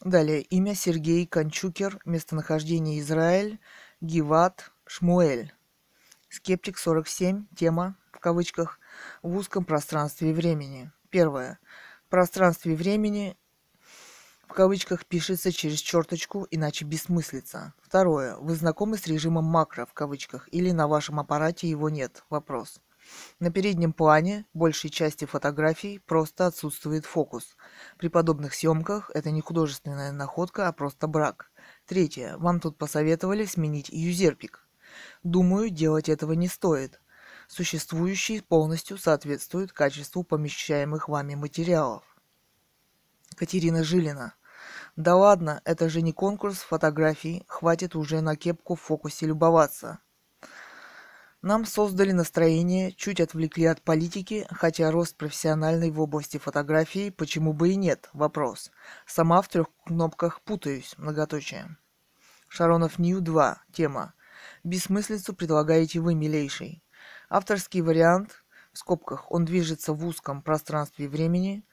Далее. 0.00 0.42
Имя 0.42 0.74
Сергей 0.74 1.26
Кончукер. 1.28 2.00
Местонахождение 2.04 2.98
Израиль. 2.98 3.60
Гиват. 4.00 4.72
Шмуэль. 4.84 5.52
Скептик 6.28 6.76
47. 6.76 7.46
Тема, 7.54 7.96
в 8.12 8.18
кавычках, 8.18 8.80
в 9.22 9.36
узком 9.36 9.64
пространстве 9.64 10.32
времени. 10.32 10.90
Первое. 11.10 11.60
В 12.06 12.10
пространстве 12.10 12.74
времени 12.74 13.36
в 14.48 14.54
кавычках 14.54 15.04
пишется 15.04 15.52
через 15.52 15.78
черточку, 15.78 16.46
иначе 16.50 16.84
бессмыслица. 16.86 17.74
Второе. 17.82 18.36
Вы 18.36 18.54
знакомы 18.54 18.96
с 18.96 19.06
режимом 19.06 19.44
макро 19.44 19.84
в 19.84 19.92
кавычках 19.92 20.48
или 20.50 20.70
на 20.70 20.88
вашем 20.88 21.20
аппарате 21.20 21.68
его 21.68 21.90
нет? 21.90 22.24
Вопрос. 22.30 22.80
На 23.40 23.50
переднем 23.50 23.92
плане 23.92 24.46
большей 24.54 24.90
части 24.90 25.26
фотографий 25.26 25.98
просто 25.98 26.46
отсутствует 26.46 27.04
фокус. 27.04 27.56
При 27.98 28.08
подобных 28.08 28.54
съемках 28.54 29.10
это 29.14 29.30
не 29.30 29.42
художественная 29.42 30.12
находка, 30.12 30.66
а 30.66 30.72
просто 30.72 31.06
брак. 31.06 31.50
Третье. 31.86 32.36
Вам 32.38 32.58
тут 32.58 32.78
посоветовали 32.78 33.44
сменить 33.44 33.90
юзерпик. 33.90 34.66
Думаю, 35.22 35.68
делать 35.68 36.08
этого 36.08 36.32
не 36.32 36.48
стоит. 36.48 37.00
Существующий 37.48 38.40
полностью 38.40 38.96
соответствует 38.96 39.72
качеству 39.72 40.22
помещаемых 40.24 41.08
вами 41.08 41.34
материалов. 41.34 42.02
Катерина 43.36 43.84
Жилина. 43.84 44.34
Да 44.98 45.14
ладно, 45.14 45.62
это 45.64 45.88
же 45.88 46.02
не 46.02 46.12
конкурс 46.12 46.58
фотографий, 46.58 47.44
хватит 47.46 47.94
уже 47.94 48.20
на 48.20 48.34
кепку 48.34 48.74
в 48.74 48.80
фокусе 48.80 49.26
любоваться. 49.26 50.00
Нам 51.40 51.66
создали 51.66 52.10
настроение, 52.10 52.90
чуть 52.90 53.20
отвлекли 53.20 53.66
от 53.66 53.80
политики, 53.80 54.44
хотя 54.50 54.90
рост 54.90 55.16
профессиональный 55.16 55.92
в 55.92 56.00
области 56.00 56.38
фотографии, 56.38 57.10
почему 57.10 57.52
бы 57.52 57.68
и 57.68 57.76
нет, 57.76 58.10
вопрос. 58.12 58.72
Сама 59.06 59.40
в 59.40 59.46
трех 59.46 59.68
кнопках 59.86 60.40
путаюсь, 60.40 60.96
многоточие. 60.98 61.76
Шаронов 62.48 62.98
Нью 62.98 63.20
2, 63.20 63.62
тема. 63.72 64.14
Бессмыслицу 64.64 65.32
предлагаете 65.32 66.00
вы, 66.00 66.16
милейший. 66.16 66.82
Авторский 67.30 67.82
вариант, 67.82 68.42
в 68.72 68.78
скобках, 68.78 69.30
он 69.30 69.44
движется 69.44 69.92
в 69.92 70.04
узком 70.04 70.42
пространстве 70.42 71.08
времени, 71.08 71.64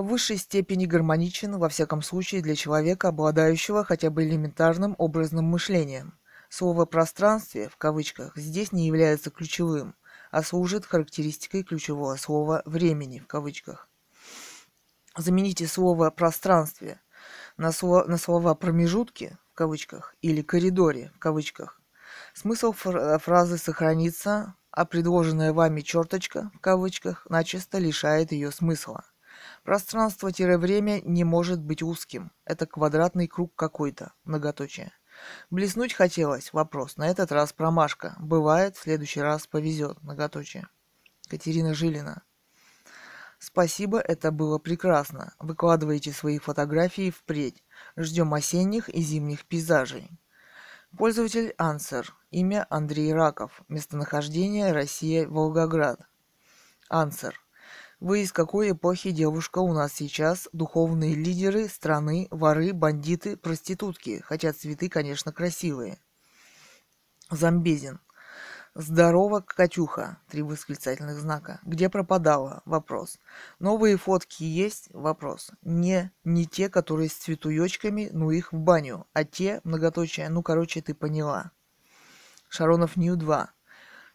в 0.00 0.08
высшей 0.08 0.36
степени 0.36 0.86
гармоничен, 0.86 1.58
во 1.58 1.68
всяком 1.68 2.02
случае 2.02 2.42
для 2.42 2.54
человека, 2.54 3.08
обладающего 3.08 3.84
хотя 3.84 4.10
бы 4.10 4.24
элементарным 4.24 4.94
образным 4.98 5.44
мышлением. 5.44 6.14
Слово 6.48 6.84
«пространстве» 6.84 7.68
в 7.68 7.76
кавычках 7.76 8.36
здесь 8.36 8.72
не 8.72 8.86
является 8.86 9.30
ключевым, 9.30 9.94
а 10.30 10.42
служит 10.42 10.84
характеристикой 10.84 11.62
ключевого 11.62 12.16
слова 12.16 12.62
«времени» 12.64 13.20
в 13.20 13.26
кавычках. 13.26 13.88
Замените 15.16 15.66
слово 15.66 16.10
«пространстве» 16.10 17.00
на, 17.56 17.72
слово, 17.72 18.04
на 18.04 18.16
слова 18.16 18.54
«промежутки» 18.54 19.38
в 19.52 19.54
кавычках 19.54 20.14
или 20.22 20.42
«коридоре» 20.42 21.12
в 21.14 21.18
кавычках. 21.18 21.80
Смысл 22.34 22.72
фразы 22.72 23.58
сохранится, 23.58 24.54
а 24.70 24.84
предложенная 24.84 25.52
вами 25.52 25.80
черточка 25.80 26.50
в 26.54 26.60
кавычках 26.60 27.26
начисто 27.28 27.78
лишает 27.78 28.32
ее 28.32 28.50
смысла. 28.50 29.04
Пространство-время 29.62 31.00
не 31.02 31.24
может 31.24 31.60
быть 31.60 31.82
узким. 31.82 32.32
Это 32.44 32.66
квадратный 32.66 33.28
круг 33.28 33.54
какой-то. 33.54 34.12
Многоточие. 34.24 34.92
Блеснуть 35.50 35.92
хотелось. 35.92 36.52
Вопрос. 36.52 36.96
На 36.96 37.08
этот 37.08 37.30
раз 37.30 37.52
промашка. 37.52 38.16
Бывает, 38.18 38.76
в 38.76 38.82
следующий 38.82 39.20
раз 39.20 39.46
повезет. 39.46 40.02
Многоточие. 40.02 40.68
Катерина 41.28 41.74
Жилина. 41.74 42.22
Спасибо, 43.38 44.00
это 44.00 44.32
было 44.32 44.58
прекрасно. 44.58 45.34
Выкладывайте 45.38 46.12
свои 46.12 46.38
фотографии 46.38 47.10
впредь. 47.10 47.64
Ждем 47.96 48.34
осенних 48.34 48.88
и 48.88 49.00
зимних 49.00 49.46
пейзажей. 49.46 50.10
Пользователь 50.96 51.54
Ансер. 51.56 52.14
Имя 52.30 52.66
Андрей 52.68 53.14
Раков. 53.14 53.62
Местонахождение 53.68 54.72
Россия, 54.72 55.26
Волгоград. 55.26 56.00
Ансер. 56.88 57.40
Вы 58.00 58.22
из 58.22 58.32
какой 58.32 58.70
эпохи 58.70 59.10
девушка 59.10 59.58
у 59.58 59.74
нас 59.74 59.92
сейчас? 59.92 60.48
Духовные 60.54 61.14
лидеры 61.14 61.68
страны, 61.68 62.28
воры, 62.30 62.72
бандиты, 62.72 63.36
проститутки. 63.36 64.22
Хотя 64.24 64.54
цветы, 64.54 64.88
конечно, 64.88 65.32
красивые. 65.34 65.98
Замбезин. 67.30 68.00
Здорово, 68.74 69.40
Катюха. 69.40 70.16
Три 70.30 70.40
восклицательных 70.40 71.18
знака. 71.18 71.60
Где 71.62 71.90
пропадала? 71.90 72.62
Вопрос. 72.64 73.18
Новые 73.58 73.98
фотки 73.98 74.44
есть? 74.44 74.88
Вопрос. 74.94 75.50
Не, 75.60 76.10
не 76.24 76.46
те, 76.46 76.70
которые 76.70 77.10
с 77.10 77.14
цветуёчками, 77.14 78.08
ну 78.14 78.30
их 78.30 78.54
в 78.54 78.56
баню, 78.56 79.08
а 79.12 79.24
те, 79.24 79.60
многоточие, 79.64 80.30
ну 80.30 80.42
короче, 80.42 80.80
ты 80.80 80.94
поняла. 80.94 81.50
Шаронов 82.48 82.96
Нью 82.96 83.16
2. 83.16 83.52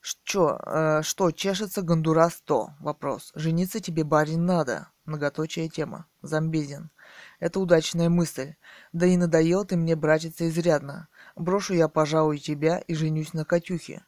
Что, 0.08 0.60
э, 0.64 1.02
что, 1.02 1.32
чешется 1.32 1.82
Гондурас 1.82 2.36
100? 2.36 2.76
Вопрос. 2.80 3.32
Жениться 3.34 3.80
тебе, 3.80 4.04
барин, 4.04 4.46
надо. 4.46 4.90
Многоточие 5.06 5.68
тема. 5.68 6.06
Замбезин. 6.22 6.92
Это 7.40 7.60
удачная 7.60 8.08
мысль. 8.08 8.54
Да 8.94 9.08
и 9.08 9.18
надоел 9.18 9.66
ты 9.66 9.78
мне, 9.78 9.96
братица, 9.96 10.48
изрядно. 10.48 11.08
Брошу 11.36 11.74
я, 11.74 11.88
пожалуй, 11.88 12.38
тебя 12.38 12.78
и 12.78 12.94
женюсь 12.94 13.34
на 13.34 13.46
Катюхе. 13.46 14.06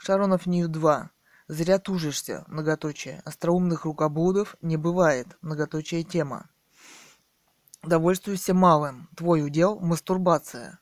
Шаронов 0.00 0.46
Нью 0.46 0.66
2. 0.66 1.10
Зря 1.46 1.78
тужишься, 1.78 2.42
многоточие. 2.48 3.22
Остроумных 3.24 3.84
рукоблудов 3.84 4.56
не 4.62 4.76
бывает, 4.76 5.28
многоточие 5.42 6.02
тема. 6.02 6.50
Довольствуйся 7.84 8.52
малым. 8.52 9.08
Твой 9.16 9.46
удел– 9.46 9.78
мастурбация. 9.80 10.80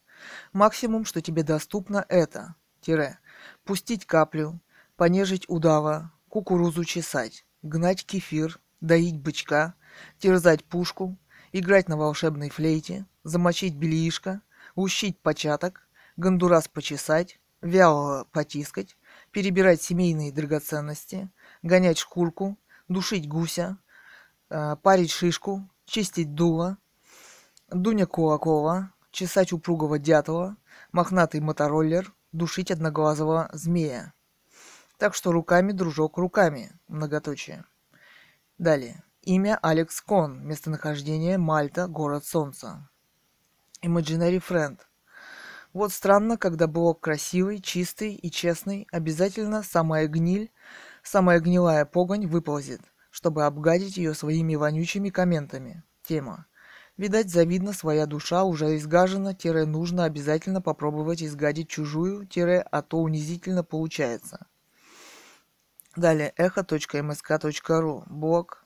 Максимум, 0.55 1.05
что 1.05 1.20
тебе 1.20 1.43
доступно, 1.43 2.07
это 2.09 2.55
тире, 2.83 3.18
пустить 3.64 4.06
каплю, 4.06 4.60
понежить 4.96 5.48
удава, 5.48 6.12
кукурузу 6.28 6.84
чесать, 6.84 7.44
гнать 7.62 8.04
кефир, 8.04 8.60
доить 8.80 9.18
бычка, 9.18 9.74
терзать 10.18 10.64
пушку, 10.64 11.16
играть 11.52 11.88
на 11.88 11.96
волшебной 11.96 12.50
флейте, 12.50 13.06
замочить 13.24 13.74
бельишко, 13.74 14.40
ущить 14.74 15.18
початок, 15.20 15.88
гондурас 16.16 16.68
почесать, 16.68 17.38
вяло 17.60 18.24
потискать, 18.32 18.96
перебирать 19.30 19.82
семейные 19.82 20.32
драгоценности, 20.32 21.30
гонять 21.62 21.98
шкурку, 21.98 22.58
душить 22.88 23.28
гуся, 23.28 23.78
э, 24.50 24.76
парить 24.82 25.10
шишку, 25.10 25.68
чистить 25.86 26.34
дуло, 26.34 26.78
Дуня 27.70 28.04
Кулакова, 28.04 28.92
чесать 29.10 29.52
упругого 29.52 29.98
дятла, 29.98 30.56
мохнатый 30.92 31.40
мотороллер, 31.40 32.12
душить 32.33 32.70
одноглазого 32.70 33.49
змея. 33.53 34.12
Так 34.99 35.14
что 35.14 35.33
руками, 35.33 35.72
дружок, 35.72 36.18
руками. 36.18 36.72
Многоточие. 36.89 37.64
Далее. 38.59 39.05
Имя 39.22 39.59
Алекс 39.62 40.01
Кон. 40.01 40.47
Местонахождение 40.47 41.39
Мальта, 41.39 41.87
город 41.87 42.24
солнца. 42.24 42.89
Imaginary 43.83 44.43
Friend– 44.47 44.78
вот 45.72 45.91
странно, 45.91 46.37
когда 46.37 46.66
блок 46.66 47.01
красивый, 47.01 47.59
чистый 47.59 48.14
и 48.14 48.30
честный, 48.30 48.87
обязательно 48.93 49.62
самая 49.62 50.07
гниль, 50.07 50.53
самая 51.03 51.41
гнилая 51.41 51.87
погонь 51.87 52.26
выползет, 52.26 52.83
чтобы 53.11 53.47
обгадить 53.47 53.97
ее 53.97 54.12
своими 54.12 54.55
вонючими 54.55 55.09
комментами. 55.09 55.83
Тема. 56.03 56.47
Видать, 56.99 57.30
завидно, 57.30 57.72
своя 57.72 58.07
душа 58.07 58.45
уже 58.45 58.76
изгажена, 58.76 59.34
тире 59.34 59.64
нужно 59.64 60.05
обязательно 60.05 60.61
попробовать 60.61 61.22
изгадить 61.22 61.68
чужую, 61.68 62.26
тире, 62.26 62.61
а 62.70 62.82
то 62.82 62.99
унизительно 62.99 63.64
получается. 63.64 64.47
Далее, 65.97 66.32
эхо.мск.ру, 66.36 68.05
блог. 68.07 68.64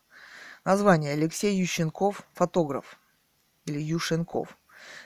Название 0.64 1.12
Алексей 1.12 1.56
Ющенков, 1.56 2.22
фотограф. 2.34 2.98
Или 3.64 3.80
Юшенков. 3.80 4.58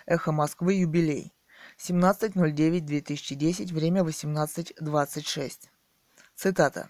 Эхо 0.07 0.33
Москвы, 0.33 0.75
юбилей. 0.75 1.35
17.09.2010, 1.79 3.73
время 3.73 4.03
18.26. 4.03 5.69
Цитата. 6.35 6.89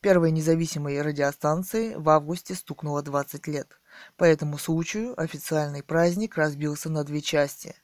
Первой 0.00 0.30
независимой 0.30 1.00
радиостанции 1.00 1.94
в 1.94 2.08
августе 2.10 2.54
стукнуло 2.54 3.02
20 3.02 3.46
лет. 3.46 3.80
По 4.16 4.24
этому 4.24 4.58
случаю 4.58 5.18
официальный 5.20 5.82
праздник 5.82 6.36
разбился 6.36 6.90
на 6.90 7.04
две 7.04 7.20
части. 7.20 7.74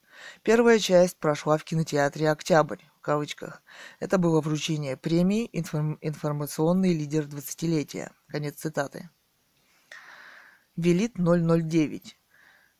Первая 0.42 0.78
часть 0.78 1.16
прошла 1.18 1.56
в 1.58 1.64
кинотеатре 1.64 2.30
«Октябрь», 2.30 2.82
в 2.96 3.00
кавычках. 3.00 3.62
Это 3.98 4.18
было 4.18 4.40
вручение 4.40 4.96
премии 4.96 5.48
информ- 5.52 5.98
«Информационный 6.00 6.92
лидер 6.92 7.24
20-летия». 7.24 8.12
Конец 8.28 8.56
цитаты. 8.56 9.10
Велит 10.76 11.14
009. 11.16 12.16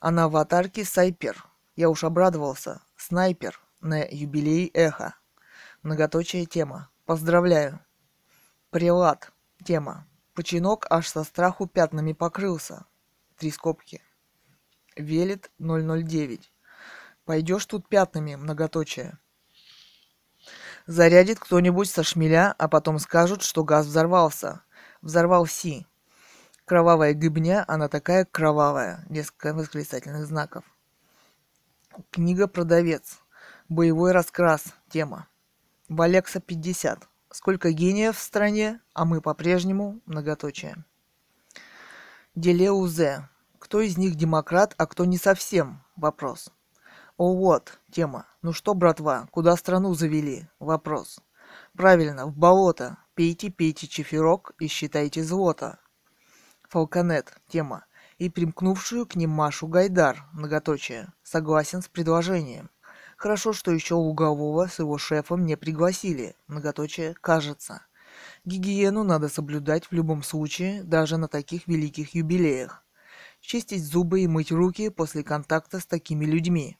А 0.00 0.10
на 0.10 0.24
аватарке 0.24 0.84
Сайпер. 0.84 1.44
Я 1.76 1.90
уж 1.90 2.04
обрадовался. 2.04 2.82
Снайпер 2.96 3.60
на 3.80 4.02
юбилей 4.04 4.70
Эхо. 4.72 5.14
Многоточие 5.82 6.46
тема. 6.46 6.90
Поздравляю. 7.04 7.80
Прилад. 8.70 9.32
Тема. 9.64 10.06
Починок 10.34 10.86
аж 10.88 11.08
со 11.08 11.24
страху 11.24 11.66
пятнами 11.66 12.12
покрылся. 12.12 12.86
Три 13.42 13.50
скобки. 13.50 14.00
Велит 14.94 15.50
009. 15.58 16.52
Пойдешь 17.24 17.66
тут 17.66 17.88
пятнами, 17.88 18.36
многоточие. 18.36 19.18
Зарядит 20.86 21.40
кто-нибудь 21.40 21.90
со 21.90 22.04
шмеля, 22.04 22.54
а 22.56 22.68
потом 22.68 23.00
скажут, 23.00 23.42
что 23.42 23.64
газ 23.64 23.86
взорвался. 23.86 24.62
Взорвал 25.00 25.46
Си. 25.46 25.88
Кровавая 26.66 27.14
гыбня, 27.14 27.64
она 27.66 27.88
такая 27.88 28.26
кровавая. 28.26 29.04
Несколько 29.08 29.54
восклицательных 29.54 30.24
знаков. 30.24 30.62
Книга 32.12 32.46
«Продавец». 32.46 33.18
Боевой 33.68 34.12
раскрас. 34.12 34.66
Тема. 34.88 35.26
Валекса 35.88 36.38
50. 36.38 37.08
Сколько 37.32 37.72
гениев 37.72 38.16
в 38.16 38.22
стране, 38.22 38.80
а 38.94 39.04
мы 39.04 39.20
по-прежнему 39.20 40.00
многоточие. 40.06 40.84
Делеузе. 42.36 43.28
Кто 43.72 43.80
из 43.80 43.96
них 43.96 44.16
демократ, 44.16 44.74
а 44.76 44.84
кто 44.84 45.06
не 45.06 45.16
совсем? 45.16 45.82
Вопрос. 45.96 46.50
О 47.16 47.34
вот, 47.34 47.80
тема. 47.90 48.26
Ну 48.42 48.52
что, 48.52 48.74
братва, 48.74 49.28
куда 49.30 49.56
страну 49.56 49.94
завели? 49.94 50.46
Вопрос. 50.58 51.20
Правильно, 51.74 52.26
в 52.26 52.36
болото. 52.36 52.98
Пейте, 53.14 53.48
пейте 53.48 53.86
чефирок 53.86 54.52
и 54.58 54.66
считайте 54.66 55.24
злото. 55.24 55.78
Фалконет. 56.68 57.32
Тема 57.48 57.86
и 58.18 58.28
примкнувшую 58.28 59.06
к 59.06 59.16
ним 59.16 59.30
Машу 59.30 59.68
Гайдар, 59.68 60.22
многоточие, 60.34 61.10
согласен 61.22 61.80
с 61.80 61.88
предложением. 61.88 62.68
Хорошо, 63.16 63.54
что 63.54 63.70
еще 63.70 63.94
Лугового 63.94 64.66
с 64.66 64.80
его 64.80 64.98
шефом 64.98 65.46
не 65.46 65.56
пригласили, 65.56 66.36
многоточие, 66.46 67.14
кажется. 67.22 67.86
Гигиену 68.44 69.02
надо 69.02 69.30
соблюдать 69.30 69.86
в 69.86 69.92
любом 69.92 70.22
случае, 70.22 70.82
даже 70.82 71.16
на 71.16 71.26
таких 71.26 71.66
великих 71.66 72.14
юбилеях. 72.14 72.81
Чистить 73.42 73.84
зубы 73.84 74.20
и 74.20 74.28
мыть 74.28 74.52
руки 74.52 74.88
после 74.88 75.24
контакта 75.24 75.80
с 75.80 75.84
такими 75.84 76.24
людьми. 76.24 76.78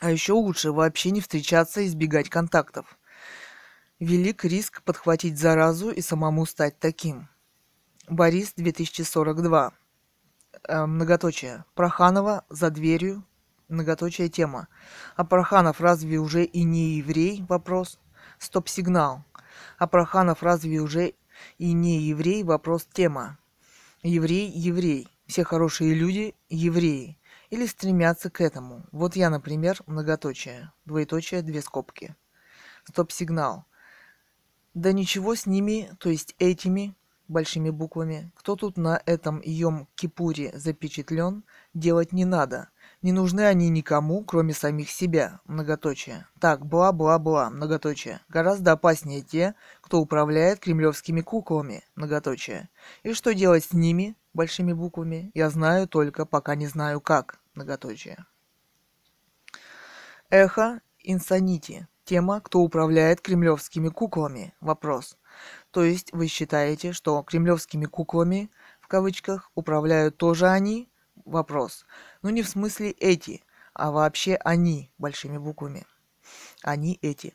А 0.00 0.10
еще 0.10 0.32
лучше 0.32 0.72
вообще 0.72 1.10
не 1.10 1.20
встречаться 1.20 1.82
и 1.82 1.86
избегать 1.86 2.30
контактов. 2.30 2.98
Велик 4.00 4.44
риск 4.44 4.82
подхватить 4.82 5.38
заразу 5.38 5.90
и 5.90 6.00
самому 6.00 6.46
стать 6.46 6.80
таким. 6.80 7.28
Борис 8.08 8.54
2042 8.56 9.72
э, 10.66 10.86
многоточие. 10.86 11.64
Проханова 11.74 12.44
за 12.48 12.70
дверью, 12.70 13.22
многоточие 13.68 14.30
тема. 14.30 14.68
А 15.14 15.24
Проханов 15.24 15.80
разве 15.80 16.18
уже 16.18 16.44
и 16.44 16.64
не 16.64 16.96
еврей? 16.96 17.44
Вопрос. 17.48 17.98
Стоп-сигнал. 18.38 19.24
А 19.78 19.86
Проханов 19.86 20.42
разве 20.42 20.78
уже 20.80 21.14
и 21.58 21.72
не 21.72 22.00
еврей? 22.00 22.42
Вопрос 22.44 22.88
тема. 22.90 23.38
Еврей, 24.02 24.50
еврей. 24.50 25.13
Все 25.26 25.44
хорошие 25.44 25.94
люди 25.94 26.34
евреи. 26.48 27.18
Или 27.50 27.66
стремятся 27.66 28.30
к 28.30 28.40
этому. 28.40 28.84
Вот 28.92 29.16
я, 29.16 29.30
например, 29.30 29.80
многоточие. 29.86 30.72
Двоеточие, 30.84 31.42
две 31.42 31.62
скобки. 31.62 32.14
Стоп-сигнал. 32.84 33.64
Да 34.74 34.92
ничего 34.92 35.34
с 35.34 35.46
ними, 35.46 35.90
то 35.98 36.10
есть 36.10 36.34
этими, 36.38 36.94
большими 37.28 37.70
буквами. 37.70 38.32
Кто 38.34 38.56
тут 38.56 38.76
на 38.76 39.00
этом 39.06 39.40
Йом-Кипуре 39.40 40.56
запечатлен, 40.58 41.44
делать 41.72 42.12
не 42.12 42.24
надо. 42.24 42.68
Не 43.04 43.12
нужны 43.12 43.42
они 43.42 43.68
никому, 43.68 44.24
кроме 44.24 44.54
самих 44.54 44.90
себя. 44.90 45.40
Многоточие. 45.44 46.26
Так, 46.40 46.64
бла-бла-бла. 46.64 47.50
Многоточие. 47.50 48.22
Гораздо 48.30 48.72
опаснее 48.72 49.20
те, 49.20 49.54
кто 49.82 50.00
управляет 50.00 50.60
кремлевскими 50.60 51.20
куклами. 51.20 51.84
Многоточие. 51.96 52.70
И 53.02 53.12
что 53.12 53.34
делать 53.34 53.64
с 53.64 53.74
ними, 53.74 54.16
большими 54.32 54.72
буквами, 54.72 55.30
я 55.34 55.50
знаю 55.50 55.86
только, 55.86 56.24
пока 56.24 56.54
не 56.54 56.66
знаю 56.66 57.02
как. 57.02 57.38
Многоточие. 57.54 58.24
Эхо 60.30 60.80
Инсанити. 61.00 61.86
Тема 62.06 62.40
«Кто 62.40 62.60
управляет 62.60 63.20
кремлевскими 63.20 63.90
куклами?» 63.90 64.54
Вопрос. 64.62 65.18
То 65.72 65.84
есть 65.84 66.10
вы 66.14 66.26
считаете, 66.26 66.92
что 66.92 67.22
кремлевскими 67.22 67.84
куклами, 67.84 68.50
в 68.80 68.88
кавычках, 68.88 69.50
управляют 69.54 70.16
тоже 70.16 70.46
они? 70.46 70.88
Вопрос. 71.24 71.86
Ну 72.22 72.30
не 72.30 72.42
в 72.42 72.48
смысле 72.48 72.90
эти, 72.90 73.42
а 73.72 73.90
вообще 73.90 74.36
они, 74.36 74.90
большими 74.98 75.38
буквами. 75.38 75.86
Они 76.62 76.98
эти. 77.02 77.34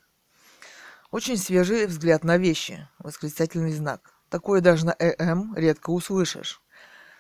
Очень 1.12 1.38
свежий 1.38 1.88
взгляд 1.88 2.24
на 2.24 2.38
вещи. 2.38 2.88
Восклицательный 3.00 3.72
знак. 3.72 4.14
Такое 4.30 4.62
даже 4.62 4.86
на 4.86 4.96
ЭМ 5.00 5.56
редко 5.56 5.90
услышишь. 5.90 6.62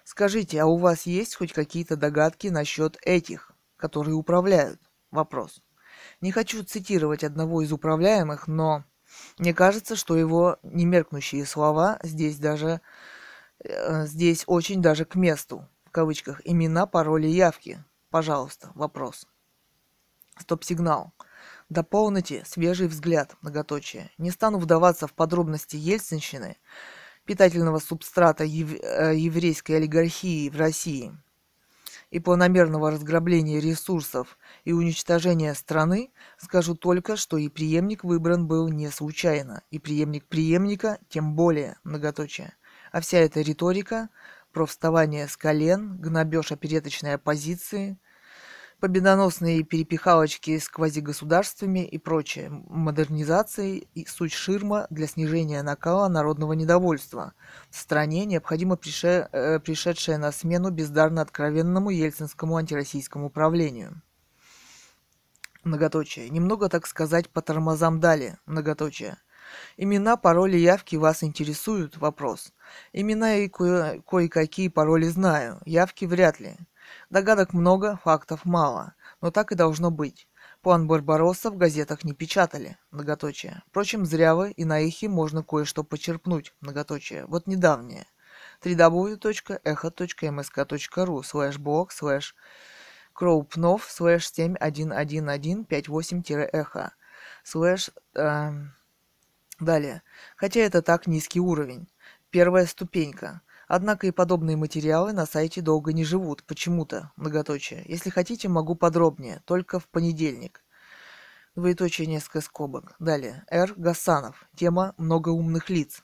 Скажите, 0.03 0.61
а 0.61 0.65
у 0.65 0.78
вас 0.78 1.03
есть 1.03 1.36
хоть 1.36 1.53
какие-то 1.53 1.95
догадки 1.95 2.47
насчет 2.47 2.97
этих, 3.01 3.51
которые 3.78 4.15
управляют? 4.15 4.80
Вопрос. 5.11 5.61
Не 6.22 6.32
хочу 6.32 6.63
цитировать 6.63 7.24
одного 7.24 7.61
из 7.61 7.72
управляемых, 7.72 8.47
но 8.47 8.84
мне 9.38 9.53
кажется, 9.53 9.95
что 9.95 10.15
его 10.15 10.57
немеркнущие 10.63 11.45
слова 11.45 11.99
здесь 12.03 12.38
даже 12.38 12.82
э, 13.63 14.05
здесь 14.05 14.43
очень 14.45 14.82
даже 14.82 15.05
к 15.05 15.15
месту. 15.15 15.67
В 15.90 15.92
кавычках 15.92 16.40
имена, 16.46 16.86
пароли, 16.86 17.26
явки. 17.26 17.84
Пожалуйста, 18.12 18.72
вопрос. 18.76 19.26
Стоп-сигнал. 20.38 21.14
Дополните 21.70 22.44
свежий 22.46 22.88
взгляд, 22.88 23.36
многоточие. 23.42 24.12
Не 24.20 24.30
стану 24.30 24.60
вдаваться 24.60 25.08
в 25.08 25.14
подробности 25.14 25.78
ельцинщины, 25.78 26.58
питательного 27.26 27.80
субстрата 27.80 28.44
ев... 28.44 28.72
Э, 28.84 29.16
еврейской 29.16 29.78
олигархии 29.78 30.52
в 30.52 30.58
России– 30.58 31.12
и 32.12 32.20
планомерного 32.20 32.92
разграбления 32.92 33.60
ресурсов 33.60 34.38
и 34.64 34.74
уничтожения 34.74 35.54
страны, 35.54 36.12
скажу 36.38 36.76
только, 36.76 37.16
что 37.16 37.38
и 37.38 37.50
преемник 37.50 38.04
выбран 38.04 38.48
был 38.48 38.68
не 38.70 38.90
случайно, 38.90 39.62
и 39.70 39.80
преемник 39.80 40.26
преемника 40.26 41.00
тем 41.10 41.36
более 41.36 41.78
многоточие. 41.84 42.54
А 42.92 43.02
вся 43.02 43.20
эта 43.20 43.42
риторика 43.42 44.10
про 44.52 44.66
вставание 44.66 45.28
с 45.28 45.38
колен, 45.38 45.97
гнобеж 45.97 46.52
опереточной 46.52 47.16
оппозиции– 47.16 47.97
победоносные 48.80 49.64
перепихалочки 49.64 50.58
с 50.58 50.70
квазигосударствами 50.70 51.86
и 51.86 51.97
прочее, 51.97 52.50
модернизации 52.50 53.88
и 53.93 54.06
суть 54.06 54.34
ширма 54.34 54.88
для 54.89 55.08
снижения 55.08 55.62
накала 55.64 56.08
народного 56.08 56.54
недовольства. 56.54 57.34
В 57.70 57.78
стране 57.78 58.26
необходимо 58.26 58.78
прише, 58.78 59.28
э, 59.32 59.60
пришедшее 59.60 60.18
на 60.18 60.32
смену 60.32 60.72
бездарно 60.72 61.22
откровенному 61.22 61.89
ельцинскому 61.89 62.56
антироссийскому 62.56 63.30
правлению. 63.30 64.02
Многоточие. 65.64 66.30
Немного, 66.30 66.70
так 66.70 66.88
сказать, 66.88 67.30
по 67.30 67.41
тормозам 67.41 68.00
дали. 68.00 68.38
Многоточие. 68.45 69.18
Имена, 69.78 70.18
пароли, 70.18 70.57
явки 70.57 70.95
вас 70.95 71.24
интересуют? 71.24 71.97
Вопрос. 71.97 72.53
Имена 72.93 73.36
и 73.36 73.47
кое- 73.47 74.01
кое-какие 74.01 74.68
пароли 74.68 75.07
знаю. 75.07 75.60
Явки 75.66 76.05
вряд 76.05 76.39
ли. 76.39 76.55
Догадок 77.10 77.53
много, 77.53 77.99
фактов 78.03 78.45
мало. 78.45 78.93
Но 79.22 79.32
так 79.32 79.51
и 79.51 79.55
должно 79.55 79.89
быть. 79.91 80.28
План 80.62 80.88
Барбаросса 80.88 81.51
в 81.51 81.57
газетах 81.57 82.03
не 82.03 82.14
печатали. 82.14 82.78
Многоточие. 82.91 83.64
Впрочем, 83.68 84.05
зря 84.05 84.36
вы, 84.36 84.51
и 84.51 84.66
на 84.66 84.82
эхе 84.82 85.07
можно 85.07 85.43
кое-что 85.43 85.84
почерпнуть. 85.84 86.53
Многоточие. 86.62 87.26
Вот 87.26 87.47
недавнее. 87.47 88.05
www.echo.msk.ru 88.64 91.24
слэш 91.24 91.57
блог 91.57 91.91
слэш 91.91 92.36
крупнов 93.14 93.88
слэш 93.89 94.32
711158-эхо 94.32 96.91
слэш 97.43 97.89
далее. 99.64 100.01
Хотя 100.36 100.62
это 100.62 100.82
так 100.82 101.07
низкий 101.07 101.39
уровень. 101.39 101.88
Первая 102.30 102.66
ступенька. 102.66 103.41
Однако 103.68 104.07
и 104.07 104.12
подобные 104.12 104.57
материалы 104.57 105.14
на 105.14 105.26
сайте 105.26 105.62
долго 105.62 105.93
не 105.93 106.03
живут, 106.03 106.43
почему-то, 106.43 107.12
многоточие. 107.16 107.84
Если 107.88 108.10
хотите, 108.10 108.47
могу 108.47 108.74
подробнее, 108.74 109.43
только 109.45 109.80
в 109.80 109.88
понедельник. 109.88 110.64
Двоеточие 111.55 112.07
несколько 112.07 112.41
скобок. 112.41 112.95
Далее. 112.97 113.43
Р. 113.49 113.74
Гасанов. 113.76 114.47
Тема 114.55 114.95
«Много 114.97 115.30
умных 115.30 115.70
лиц». 115.70 116.03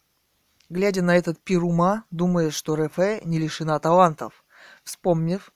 Глядя 0.70 1.02
на 1.02 1.16
этот 1.16 1.40
пир 1.40 1.64
ума, 1.64 2.06
думаешь, 2.12 2.56
что 2.56 2.76
РФ 2.76 2.98
не 3.24 3.40
лишена 3.40 3.80
талантов. 3.80 4.44
Вспомнив, 4.84 5.54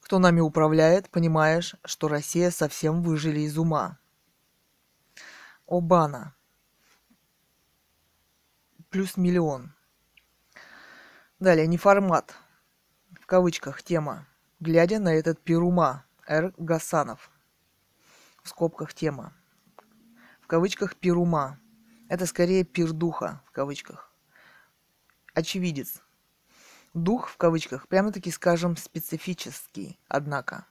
кто 0.00 0.18
нами 0.18 0.40
управляет, 0.40 1.10
понимаешь, 1.10 1.74
что 1.84 2.08
Россия 2.08 2.50
совсем 2.50 3.02
выжили 3.02 3.40
из 3.40 3.58
ума. 3.58 3.98
Обана. 5.66 6.34
Плюс 8.96 9.18
миллион. 9.18 9.74
Далее, 11.38 11.66
не 11.66 11.76
формат. 11.76 12.34
В 13.20 13.26
кавычках 13.26 13.82
тема. 13.82 14.26
Глядя 14.58 14.98
на 14.98 15.14
этот 15.14 15.38
пирума. 15.38 16.06
Р. 16.26 16.54
Гасанов. 16.56 17.30
В 18.42 18.48
скобках 18.48 18.94
тема. 18.94 19.34
В 20.40 20.46
кавычках 20.46 20.96
пирума. 20.96 21.60
Это 22.08 22.24
скорее 22.24 22.64
пир 22.64 22.92
духа. 22.92 23.42
В 23.44 23.50
кавычках. 23.50 24.10
Очевидец. 25.34 26.00
Дух, 26.94 27.28
в 27.28 27.36
кавычках, 27.36 27.88
прямо-таки 27.88 28.30
скажем, 28.30 28.78
специфический, 28.78 30.00
однако. 30.08 30.64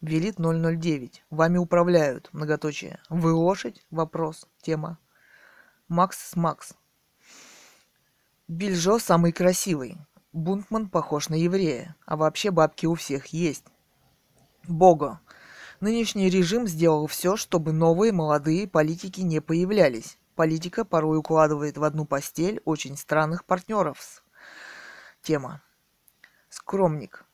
Велит 0.00 0.34
009. 0.38 1.24
Вами 1.30 1.58
управляют. 1.58 2.28
Многоточие. 2.32 2.98
Вы 3.08 3.32
лошадь? 3.32 3.86
Вопрос. 3.90 4.48
Тема. 4.62 4.98
Макс 5.86 6.18
с 6.18 6.34
Макс. 6.34 6.74
Бильжо 8.48 9.00
самый 9.00 9.32
красивый. 9.32 9.98
Бунтман 10.32 10.88
похож 10.88 11.28
на 11.28 11.34
еврея, 11.34 11.96
а 12.06 12.16
вообще 12.16 12.52
бабки 12.52 12.86
у 12.86 12.94
всех 12.94 13.26
есть. 13.28 13.64
Бого. 14.68 15.20
Нынешний 15.80 16.30
режим 16.30 16.68
сделал 16.68 17.08
все, 17.08 17.36
чтобы 17.36 17.72
новые 17.72 18.12
молодые 18.12 18.68
политики 18.68 19.20
не 19.22 19.40
появлялись. 19.40 20.16
Политика 20.36 20.84
порой 20.84 21.18
укладывает 21.18 21.76
в 21.76 21.82
одну 21.82 22.04
постель 22.04 22.60
очень 22.64 22.96
странных 22.96 23.44
партнеров. 23.44 24.22
Тема. 25.22 25.60
Скромник. 26.48 27.24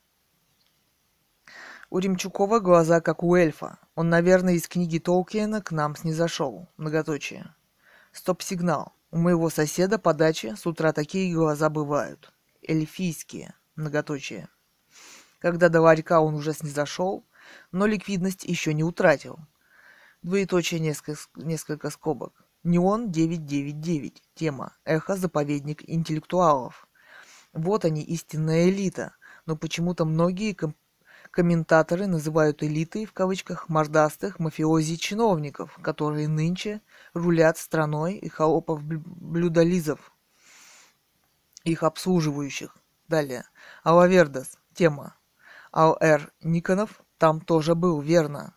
У 1.91 1.99
Ремчукова 1.99 2.61
глаза 2.61 3.03
как 3.03 3.23
у 3.23 3.35
эльфа. 3.35 3.79
Он, 3.97 4.09
наверное, 4.09 4.55
из 4.55 4.67
книги 4.67 4.99
Толкиена 4.99 5.61
к 5.61 5.73
нам 5.73 5.95
снизошел. 5.95 6.71
Многоточие. 6.79 7.55
Стоп-сигнал. 8.13 8.95
У 9.15 9.19
моего 9.19 9.51
соседа 9.51 9.99
по 9.99 10.15
даче 10.15 10.57
с 10.57 10.65
утра 10.67 10.95
такие 10.95 11.35
глаза 11.35 11.69
бывают. 11.69 12.33
Эльфийские, 12.67 13.55
многоточие. 13.77 14.49
Когда 15.39 15.69
до 15.69 15.83
ларька 15.83 16.23
он 16.23 16.35
уже 16.35 16.55
снизошел, 16.55 17.23
но 17.73 17.85
ликвидность 17.85 18.45
еще 18.45 18.73
не 18.73 18.83
утратил. 18.83 19.39
Двоеточие 20.23 20.81
несколько, 20.81 21.21
несколько 21.35 21.91
скобок. 21.91 22.47
Неон 22.65 23.13
999. 23.13 24.23
Тема. 24.35 24.73
Эхо 24.87 25.17
заповедник 25.17 25.87
интеллектуалов. 25.87 26.89
Вот 27.53 27.85
они, 27.85 28.01
истинная 28.01 28.71
элита. 28.71 29.15
Но 29.45 29.57
почему-то 29.57 30.07
многие 30.07 30.55
ком- 30.55 30.75
комментаторы 31.31 32.07
называют 32.07 32.63
элитой 32.63 33.05
в 33.05 33.13
кавычках 33.13 33.69
мордастых 33.69 34.39
мафиози-чиновников, 34.39 35.79
которые 35.83 36.29
нынче 36.29 36.81
рулят 37.15 37.59
страной 37.59 38.15
и 38.15 38.29
холопов-блюдолизов, 38.29 40.13
их 41.65 41.83
обслуживающих. 41.83 42.77
Далее. 43.09 43.45
Алавердас. 43.83 44.59
Тема. 44.75 45.17
Ал-Р. 45.73 46.33
Никонов 46.43 47.03
там 47.19 47.41
тоже 47.41 47.75
был, 47.75 48.01
верно. 48.01 48.55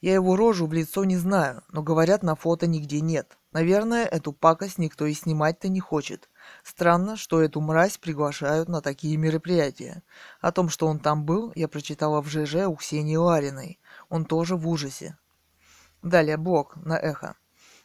Я 0.00 0.14
его 0.14 0.36
рожу 0.36 0.66
в 0.66 0.72
лицо 0.72 1.04
не 1.04 1.16
знаю, 1.16 1.64
но 1.72 1.82
говорят, 1.82 2.22
на 2.22 2.36
фото 2.36 2.68
нигде 2.68 3.00
нет. 3.00 3.36
Наверное, 3.50 4.04
эту 4.04 4.32
пакость 4.32 4.78
никто 4.78 5.06
и 5.06 5.12
снимать-то 5.12 5.68
не 5.68 5.80
хочет. 5.80 6.28
Странно, 6.62 7.16
что 7.16 7.42
эту 7.42 7.60
мразь 7.60 7.98
приглашают 7.98 8.68
на 8.68 8.80
такие 8.80 9.16
мероприятия. 9.16 10.04
О 10.40 10.52
том, 10.52 10.68
что 10.68 10.86
он 10.86 11.00
там 11.00 11.24
был, 11.24 11.52
я 11.56 11.66
прочитала 11.66 12.22
в 12.22 12.28
ЖЖ 12.28 12.66
у 12.68 12.76
Ксении 12.76 13.16
Лариной. 13.16 13.80
Он 14.08 14.24
тоже 14.24 14.54
в 14.54 14.68
ужасе. 14.68 15.18
Далее 16.02 16.36
блог 16.36 16.76
на 16.76 16.96
эхо. 16.96 17.34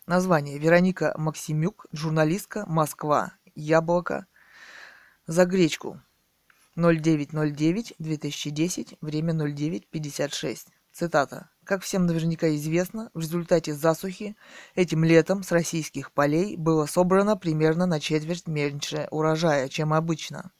Название 0.05 0.59
Вероника 0.59 1.15
Максимюк, 1.17 1.85
журналистка, 1.93 2.65
Москва. 2.67 3.37
яблоко 3.55 4.25
за 5.27 5.45
гречку. 5.45 6.01
0909-2010, 6.75 8.97
время 8.99 9.33
09.56. 9.33 10.67
Цитата. 10.91 11.51
Как 11.63 11.83
всем 11.83 12.05
наверняка 12.05 12.53
известно, 12.53 13.11
в 13.13 13.21
результате 13.21 13.73
засухи 13.73 14.35
этим 14.75 15.05
летом 15.05 15.41
с 15.41 15.53
российских 15.53 16.11
полей 16.11 16.57
было 16.57 16.85
собрано 16.85 17.37
примерно 17.37 17.85
на 17.85 18.01
четверть 18.01 18.45
меньше 18.45 19.07
урожая, 19.09 19.69
чем 19.69 19.93
обычно. 19.93 20.51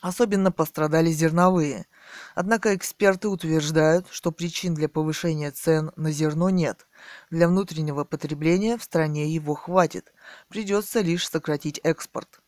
Особенно 0.00 0.50
пострадали 0.50 1.10
зерновые. 1.10 1.86
Однако 2.34 2.74
эксперты 2.74 3.28
утверждают, 3.28 4.06
что 4.10 4.32
причин 4.32 4.72
для 4.72 4.88
повышения 4.88 5.50
цен 5.50 5.92
на 5.96 6.10
зерно 6.10 6.48
нет. 6.48 6.86
Для 7.30 7.48
внутреннего 7.48 8.04
потребления 8.04 8.76
в 8.76 8.82
стране 8.82 9.28
его 9.28 9.54
хватит. 9.54 10.12
Придется 10.48 11.00
лишь 11.00 11.28
сократить 11.28 11.80
экспорт. 11.82 12.40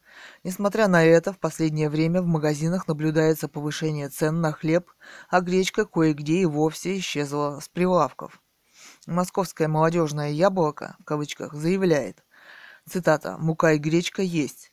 Несмотря 0.45 0.89
на 0.89 1.05
это, 1.05 1.33
в 1.33 1.39
последнее 1.39 1.89
время 1.89 2.23
в 2.23 2.27
магазинах 2.27 2.89
наблюдается 2.89 3.49
повышение 3.49 4.09
цен 4.09 4.41
на 4.41 4.53
хлеб, 4.53 4.91
а 5.29 5.41
гречка 5.41 5.85
кое-где 5.85 6.41
и 6.41 6.47
вовсе 6.47 6.99
исчезла 6.99 7.61
с 7.61 7.69
прилавков. 7.69 8.41
Московское 9.07 9.69
молодежное 9.69 10.31
яблоко, 10.31 10.97
в 11.01 11.05
кавычках, 11.05 11.55
заявляет, 11.55 12.25
цитата, 12.89 13.37
«Мука 13.39 13.73
и 13.73 13.79
гречка 13.79 14.23
есть. 14.23 14.72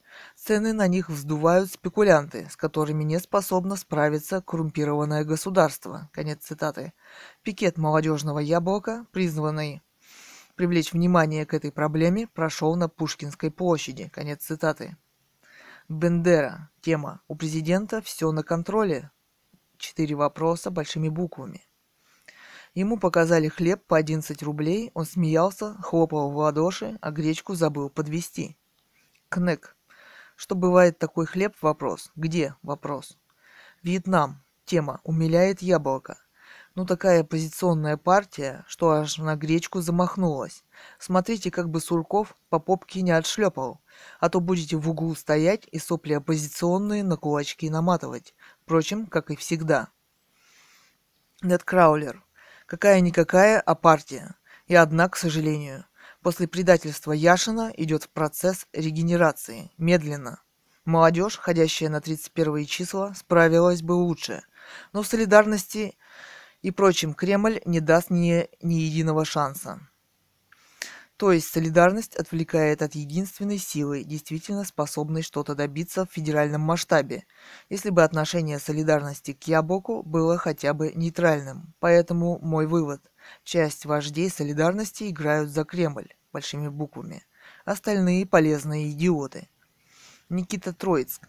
Цены 0.49 0.73
на 0.73 0.87
них 0.87 1.09
вздувают 1.09 1.71
спекулянты, 1.71 2.47
с 2.49 2.57
которыми 2.57 3.03
не 3.03 3.19
способно 3.19 3.75
справиться 3.75 4.41
коррумпированное 4.41 5.23
государство». 5.23 6.09
Конец 6.11 6.39
цитаты. 6.43 6.93
Пикет 7.43 7.77
молодежного 7.77 8.39
яблока, 8.39 9.05
призванный 9.11 9.83
привлечь 10.55 10.91
внимание 10.91 11.45
к 11.45 11.53
этой 11.53 11.71
проблеме, 11.71 12.25
прошел 12.25 12.75
на 12.75 12.89
Пушкинской 12.89 13.51
площади. 13.51 14.09
Конец 14.09 14.41
цитаты. 14.43 14.97
Бендера. 15.87 16.71
Тема. 16.81 17.21
У 17.27 17.35
президента 17.35 18.01
все 18.01 18.31
на 18.31 18.41
контроле. 18.41 19.11
Четыре 19.77 20.15
вопроса 20.15 20.71
большими 20.71 21.09
буквами. 21.09 21.61
Ему 22.73 22.97
показали 22.97 23.49
хлеб 23.49 23.85
по 23.85 23.97
11 23.97 24.41
рублей, 24.41 24.89
он 24.95 25.05
смеялся, 25.05 25.75
хлопал 25.83 26.31
в 26.31 26.37
ладоши, 26.37 26.97
а 27.01 27.11
гречку 27.11 27.53
забыл 27.53 27.91
подвести. 27.91 28.57
Кнек. 29.29 29.75
Что 30.39 30.55
бывает 30.55 30.97
такой 30.97 31.25
хлеб? 31.25 31.53
Вопрос. 31.61 32.13
Где? 32.15 32.55
Вопрос. 32.63 33.17
Вьетнам. 33.83 34.41
Тема. 34.63 35.01
Умиляет 35.03 35.61
яблоко. 35.61 36.17
Ну 36.75 36.85
такая 36.85 37.23
оппозиционная 37.23 37.97
партия, 37.97 38.63
что 38.65 38.91
аж 38.91 39.17
на 39.17 39.35
гречку 39.35 39.81
замахнулась. 39.81 40.63
Смотрите, 40.97 41.51
как 41.51 41.69
бы 41.69 41.81
Сурков 41.81 42.37
по 42.47 42.57
попке 42.57 43.01
не 43.01 43.11
отшлепал, 43.11 43.81
а 44.21 44.29
то 44.29 44.39
будете 44.39 44.77
в 44.77 44.89
углу 44.89 45.13
стоять 45.13 45.67
и 45.73 45.77
сопли 45.77 46.13
оппозиционные 46.13 47.03
на 47.03 47.17
кулачки 47.17 47.69
наматывать. 47.69 48.33
Впрочем, 48.61 49.07
как 49.07 49.31
и 49.31 49.35
всегда. 49.35 49.89
Нед 51.41 51.65
Краулер. 51.65 52.23
Какая-никакая, 52.65 53.59
а 53.59 53.75
партия. 53.75 54.35
И 54.67 54.75
одна, 54.75 55.09
к 55.09 55.17
сожалению, 55.17 55.83
после 56.21 56.47
предательства 56.47 57.11
Яшина 57.11 57.71
идет 57.75 58.09
процесс 58.09 58.67
регенерации. 58.73 59.71
Медленно. 59.77 60.41
Молодежь, 60.85 61.37
ходящая 61.37 61.89
на 61.89 62.01
31 62.01 62.65
числа, 62.65 63.13
справилась 63.15 63.81
бы 63.81 63.93
лучше. 63.93 64.43
Но 64.93 65.03
в 65.03 65.07
солидарности 65.07 65.97
и 66.61 66.71
прочим 66.71 67.13
Кремль 67.13 67.61
не 67.65 67.79
даст 67.79 68.09
ни, 68.09 68.47
ни 68.61 68.75
единого 68.75 69.25
шанса. 69.25 69.79
То 71.19 71.33
есть 71.33 71.47
солидарность 71.49 72.15
отвлекает 72.15 72.81
от 72.81 72.95
единственной 72.95 73.57
силы, 73.57 74.05
действительно 74.05 74.63
способной 74.63 75.21
что-то 75.21 75.53
добиться 75.53 76.05
в 76.05 76.13
федеральном 76.13 76.61
масштабе, 76.61 77.25
если 77.69 77.89
бы 77.89 78.03
отношение 78.03 78.57
солидарности 78.57 79.33
к 79.33 79.43
Ябоку 79.43 80.01
было 80.01 80.37
хотя 80.37 80.73
бы 80.73 80.93
нейтральным. 80.95 81.73
Поэтому 81.79 82.39
мой 82.39 82.67
вывод. 82.67 83.01
Часть 83.43 83.85
вождей 83.85 84.29
солидарности 84.29 85.09
играют 85.09 85.49
за 85.49 85.63
Кремль, 85.63 86.13
большими 86.31 86.67
буквами. 86.67 87.23
Остальные 87.65 88.25
полезные 88.25 88.91
идиоты. 88.91 89.49
Никита 90.29 90.73
Троицк. 90.73 91.27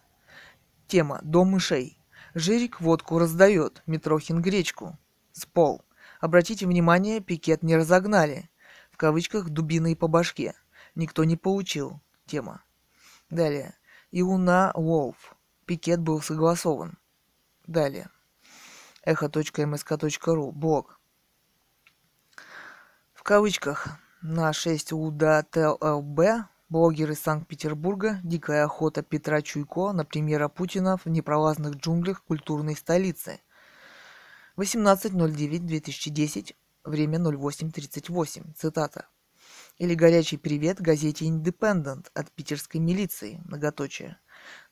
Тема 0.87 1.19
«Дом 1.23 1.51
мышей». 1.51 1.97
Жирик 2.33 2.79
водку 2.79 3.19
раздает, 3.19 3.83
Митрохин 3.87 4.41
гречку. 4.41 4.97
Спол. 5.33 5.83
Обратите 6.21 6.65
внимание, 6.65 7.19
пикет 7.19 7.63
не 7.63 7.75
разогнали. 7.75 8.49
В 8.91 8.97
кавычках 8.97 9.49
дубиной 9.49 9.95
по 9.95 10.07
башке. 10.07 10.53
Никто 10.95 11.23
не 11.23 11.35
получил. 11.35 11.99
Тема. 12.25 12.63
Далее. 13.29 13.75
Иуна 14.11 14.71
Волф. 14.75 15.35
Пикет 15.65 15.99
был 15.99 16.21
согласован. 16.21 16.97
Далее. 17.67 18.09
Эхо.мск.ру. 19.03 20.51
Блог. 20.51 21.00
В 23.21 23.23
кавычках 23.23 23.99
на 24.23 24.51
6 24.51 24.93
УДАТЛБ 24.93 26.19
блогер 26.69 27.11
из 27.11 27.19
Санкт-Петербурга 27.19 28.19
«Дикая 28.23 28.63
охота 28.63 29.03
Петра 29.03 29.43
Чуйко 29.43 29.91
на 29.91 30.03
премьера 30.03 30.47
Путина 30.47 30.97
в 30.97 31.05
непролазных 31.05 31.75
джунглях 31.75 32.23
культурной 32.23 32.75
столицы» 32.75 33.39
18.09.2010, 34.57 36.55
время 36.83 37.19
08.38, 37.19 38.55
цитата. 38.55 39.05
Или 39.81 39.95
горячий 39.95 40.37
привет 40.37 40.79
газете 40.79 41.25
«Индепендент» 41.25 42.11
от 42.13 42.31
питерской 42.31 42.79
милиции, 42.79 43.41
многоточие. 43.45 44.19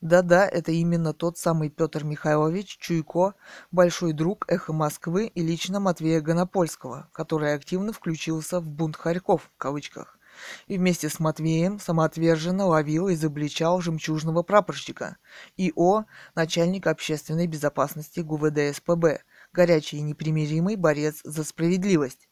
Да-да, 0.01 0.47
это 0.47 0.71
именно 0.71 1.13
тот 1.13 1.39
самый 1.39 1.71
Петр 1.71 2.03
Михайлович 2.03 2.77
Чуйко, 2.77 3.33
большой 3.71 4.13
друг 4.13 4.45
«Эхо 4.47 4.71
Москвы» 4.71 5.25
и 5.25 5.41
лично 5.41 5.79
Матвея 5.79 6.21
Гонопольского, 6.21 7.09
который 7.11 7.55
активно 7.55 7.91
включился 7.91 8.59
в 8.59 8.69
бунт 8.69 8.97
Харьков, 8.97 9.49
в 9.51 9.57
кавычках 9.57 10.19
и 10.67 10.77
вместе 10.77 11.09
с 11.09 11.19
Матвеем 11.19 11.79
самоотверженно 11.79 12.67
ловил 12.67 13.07
и 13.07 13.15
изобличал 13.15 13.81
жемчужного 13.81 14.43
прапорщика 14.43 15.17
ИО, 15.57 16.05
начальник 16.35 16.85
общественной 16.85 17.47
безопасности 17.47 18.19
ГУВД 18.19 18.75
СПБ, 18.75 19.23
горячий 19.53 19.97
и 19.97 20.01
непримиримый 20.01 20.75
борец 20.75 21.21
за 21.23 21.43
справедливость. 21.43 22.28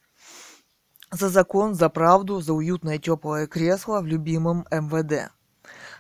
За 1.12 1.30
закон, 1.30 1.74
за 1.74 1.90
правду, 1.90 2.42
за 2.42 2.54
уютное 2.54 2.98
теплое 2.98 3.48
кресло 3.48 4.02
в 4.02 4.06
любимом 4.06 4.68
МВД. 4.70 5.32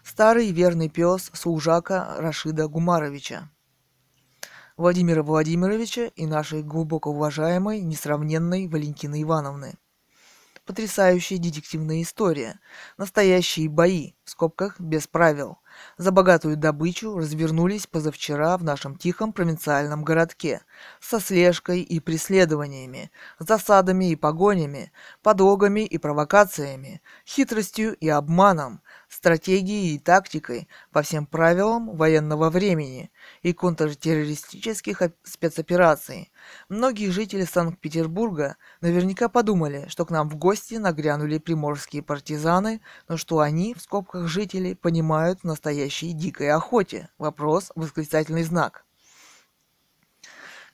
Старый 0.03 0.51
верный 0.51 0.89
пес 0.89 1.31
служака 1.33 2.15
Рашида 2.17 2.67
Гумаровича. 2.67 3.49
Владимира 4.75 5.23
Владимировича 5.23 6.07
и 6.15 6.25
нашей 6.25 6.61
глубоко 6.61 7.11
уважаемой, 7.11 7.79
несравненной 7.79 8.67
Валентины 8.67 9.23
Ивановны. 9.23 9.75
Потрясающая 10.65 11.37
детективная 11.37 12.01
история. 12.01 12.59
Настоящие 12.97 13.69
бои, 13.69 14.13
в 14.25 14.31
скобках 14.31 14.77
без 14.77 15.07
правил. 15.07 15.57
За 15.97 16.11
богатую 16.11 16.57
добычу 16.57 17.17
развернулись 17.17 17.87
позавчера 17.87 18.57
в 18.57 18.63
нашем 18.63 18.95
тихом 18.95 19.33
провинциальном 19.33 20.03
городке. 20.03 20.61
Со 20.99 21.19
слежкой 21.19 21.81
и 21.81 21.99
преследованиями, 21.99 23.11
засадами 23.39 24.11
и 24.11 24.15
погонями, 24.15 24.91
подлогами 25.27 25.81
и 25.81 25.97
провокациями, 25.97 27.01
хитростью 27.25 27.97
и 27.97 28.07
обманом, 28.07 28.79
стратегией 29.09 29.95
и 29.95 29.99
тактикой 29.99 30.69
по 30.93 31.01
всем 31.01 31.25
правилам 31.25 31.97
военного 31.97 32.49
времени 32.49 33.11
и 33.41 33.51
контртеррористических 33.51 35.01
спецопераций. 35.23 36.31
Многие 36.69 37.09
жители 37.09 37.43
Санкт-Петербурга 37.43 38.55
наверняка 38.79 39.27
подумали, 39.27 39.87
что 39.89 40.05
к 40.05 40.11
нам 40.11 40.29
в 40.29 40.37
гости 40.37 40.75
нагрянули 40.75 41.39
приморские 41.39 42.03
партизаны, 42.03 42.79
но 43.09 43.17
что 43.17 43.39
они, 43.39 43.73
в 43.73 43.81
скобках 43.81 44.29
жители, 44.29 44.75
понимают 44.75 45.41
в 45.41 45.43
настоящей 45.43 46.13
дикой 46.13 46.51
охоте. 46.51 47.09
Вопрос, 47.17 47.73
восклицательный 47.75 48.43
знак 48.43 48.86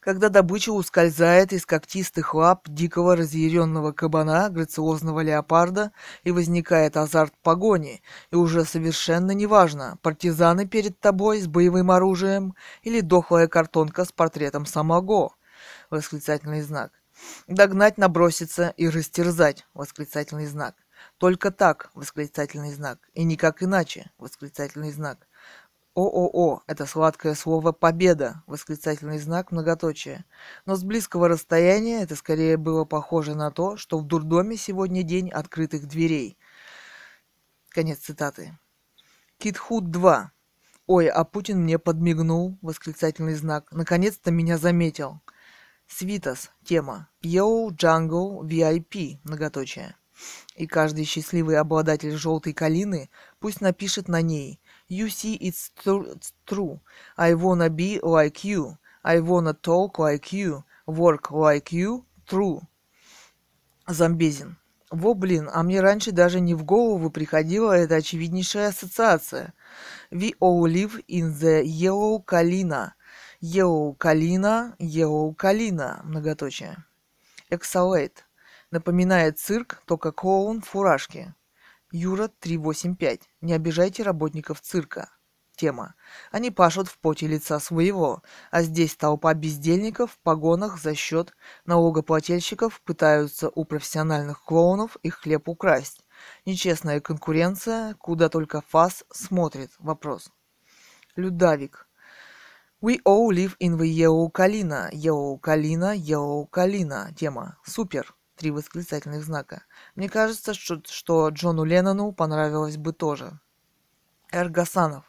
когда 0.04 0.28
добыча 0.28 0.72
ускользает 0.72 1.54
из 1.54 1.66
когтистых 1.66 2.34
лап 2.34 2.68
дикого 2.68 3.16
разъяренного 3.16 3.94
кабана, 3.94 4.50
грациозного 4.50 5.22
леопарда, 5.22 5.94
и 6.26 6.32
возникает 6.32 6.98
азарт 6.98 7.34
погони, 7.42 8.02
и 8.30 8.36
уже 8.36 8.66
совершенно 8.66 9.32
неважно, 9.32 9.98
партизаны 10.02 10.68
перед 10.68 11.00
тобой 11.00 11.40
с 11.40 11.48
боевым 11.48 11.90
оружием 11.90 12.54
или 12.82 13.00
дохлая 13.00 13.48
картонка 13.48 14.04
с 14.04 14.12
портретом 14.12 14.66
самого. 14.66 15.36
Восклицательный 15.90 16.62
знак. 16.62 16.92
Догнать, 17.48 17.98
наброситься 17.98 18.74
и 18.76 18.90
растерзать. 18.90 19.66
Восклицательный 19.74 20.48
знак. 20.48 20.76
Только 21.18 21.52
так, 21.52 21.92
восклицательный 21.94 22.74
знак, 22.74 23.00
и 23.14 23.24
никак 23.24 23.64
иначе, 23.64 24.12
восклицательный 24.18 24.92
знак. 24.92 25.28
ООО– 25.96 26.64
это 26.68 26.88
сладкое 26.88 27.36
слово 27.36 27.72
«победа», 27.72 28.42
восклицательный 28.48 29.20
знак, 29.20 29.52
многоточие. 29.52 30.26
Но 30.66 30.76
с 30.76 30.84
близкого 30.84 31.28
расстояния 31.28 32.02
это 32.02 32.16
скорее 32.16 32.58
было 32.58 32.84
похоже 32.84 33.36
на 33.36 33.52
то, 33.52 33.78
что 33.78 34.00
в 34.00 34.08
дурдоме 34.08 34.58
сегодня 34.58 35.04
день 35.04 35.30
открытых 35.30 35.88
дверей. 35.88 36.38
Конец 37.70 38.00
цитаты. 38.00 38.58
Китхуд 39.38 39.92
2. 39.92 40.32
Ой, 40.88 41.08
а 41.08 41.24
Путин 41.26 41.62
мне 41.62 41.78
подмигнул, 41.78 42.58
восклицательный 42.62 43.36
знак. 43.36 43.72
Наконец-то 43.72 44.32
меня 44.32 44.58
заметил. 44.58 45.22
Свитас. 45.88 46.50
Тема. 46.64 47.10
Yo 47.22 47.70
Jungle 47.70 48.42
VIP. 48.42 49.20
Многоточие. 49.24 49.96
И 50.56 50.66
каждый 50.66 51.06
счастливый 51.06 51.58
обладатель 51.58 52.16
желтой 52.16 52.54
калины 52.54 53.10
пусть 53.40 53.62
напишет 53.62 54.08
на 54.08 54.22
ней 54.22 54.60
You 54.94 55.10
see 55.10 55.38
it's 55.42 55.72
true. 56.46 56.80
I 57.18 57.34
wanna 57.34 57.72
be 57.72 58.00
like 58.04 58.44
you. 58.44 58.78
I 59.04 59.22
wanna 59.22 59.54
talk 59.54 59.98
like 59.98 60.32
you. 60.32 60.64
Work 60.86 61.32
like 61.32 61.72
you. 61.72 62.06
True. 62.28 62.62
Замбезин. 63.88 64.58
Во, 64.92 65.16
блин, 65.16 65.50
а 65.52 65.64
мне 65.64 65.82
раньше 65.82 66.12
даже 66.12 66.40
не 66.40 66.54
в 66.54 66.64
голову 66.64 67.10
приходила 67.10 67.72
эта 67.72 67.96
очевиднейшая 67.96 68.68
ассоциация. 68.68 69.56
We 70.12 70.36
all 70.40 70.68
live 70.68 71.04
in 71.08 71.34
the 71.34 71.64
yellow 71.64 72.24
kalina. 72.24 72.92
Yellow 73.42 73.98
kalina, 73.98 74.76
yellow 74.78 75.36
kalina, 75.36 76.04
многоточие. 76.04 76.78
Exhalate. 77.50 78.18
Напоминает 78.70 79.40
цирк, 79.40 79.82
только 79.88 80.12
клоун 80.12 80.62
в 80.62 80.68
фуражке. 80.68 81.34
Юра 81.96 82.28
385. 82.40 83.20
Не 83.42 83.54
обижайте 83.54 84.02
работников 84.02 84.62
цирка. 84.62 85.12
Тема. 85.56 85.94
Они 86.32 86.50
пашут 86.50 86.88
в 86.88 86.98
поте 86.98 87.28
лица 87.28 87.60
своего, 87.60 88.24
а 88.50 88.64
здесь 88.64 88.96
толпа 88.96 89.36
бездельников 89.36 90.14
в 90.14 90.20
погонах 90.24 90.82
за 90.82 90.96
счет 90.96 91.36
налогоплательщиков 91.68 92.82
пытаются 92.82 93.52
у 93.54 93.64
профессиональных 93.64 94.44
клоунов 94.44 94.98
их 95.04 95.20
хлеб 95.20 95.48
украсть. 95.48 96.04
Нечестная 96.48 97.00
конкуренция, 97.00 97.94
куда 98.00 98.28
только 98.28 98.62
ФАС 98.70 99.04
смотрит. 99.12 99.70
Вопрос. 99.78 100.32
Людавик. 101.16 101.88
We 102.82 103.04
all 103.06 103.30
live 103.30 103.56
in 103.60 103.78
the 103.78 103.86
yellow 103.86 104.32
Kalina. 104.32 104.90
Yellow 104.92 105.40
Kalina, 105.40 105.96
yellow 105.96 106.50
Kalina. 106.50 107.14
Тема. 107.14 107.60
Супер. 107.64 108.16
Три 108.44 108.52
восклицательных 108.52 109.24
знака. 109.24 109.64
Мне 109.96 110.10
кажется, 110.10 110.54
что, 110.54 110.82
что 110.86 111.30
Джону 111.30 111.64
Леннону 111.64 112.12
понравилось 112.12 112.76
бы 112.76 112.92
тоже. 112.92 113.40
Эргасанов. 114.34 115.06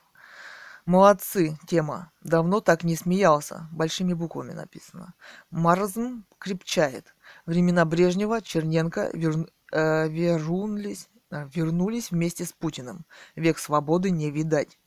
Молодцы, 0.86 1.58
тема. 1.66 2.12
Давно 2.22 2.60
так 2.60 2.84
не 2.84 2.94
смеялся. 2.94 3.68
Большими 3.72 4.12
буквами 4.12 4.52
написано. 4.52 5.14
Марзм 5.50 6.26
крепчает. 6.38 7.12
Времена 7.44 7.84
Брежнева, 7.84 8.40
Черненко 8.40 9.10
вер, 9.12 9.48
э, 9.72 10.08
вернулись, 10.08 11.08
э, 11.32 11.48
вернулись 11.52 12.12
вместе 12.12 12.44
с 12.44 12.52
Путиным. 12.52 13.04
Век 13.34 13.58
свободы 13.58 14.12
не 14.12 14.30
видать. 14.30 14.78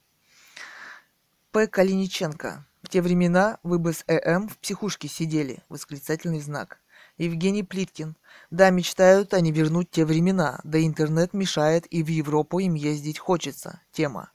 П. 1.52 1.68
Калиниченко. 1.68 2.66
В 2.82 2.88
те 2.88 3.02
времена 3.02 3.60
вы 3.64 3.78
бы 3.78 3.92
с 3.92 4.06
ЭМ 4.08 4.48
в 4.48 4.58
психушке 4.60 5.10
сидели. 5.10 5.66
Восклицательный 5.68 6.40
знак. 6.40 6.80
Евгений 7.18 7.64
Плиткин. 7.64 8.16
Да, 8.52 8.70
мечтают 8.70 9.34
они 9.34 9.52
вернуть 9.52 9.90
те 9.90 10.06
времена, 10.06 10.60
да 10.64 10.84
интернет 10.84 11.34
мешает 11.34 11.86
и 11.92 12.04
в 12.04 12.08
Европу 12.08 12.60
им 12.60 12.76
ездить 12.76 13.18
хочется. 13.18 13.82
Тема. 13.92 14.32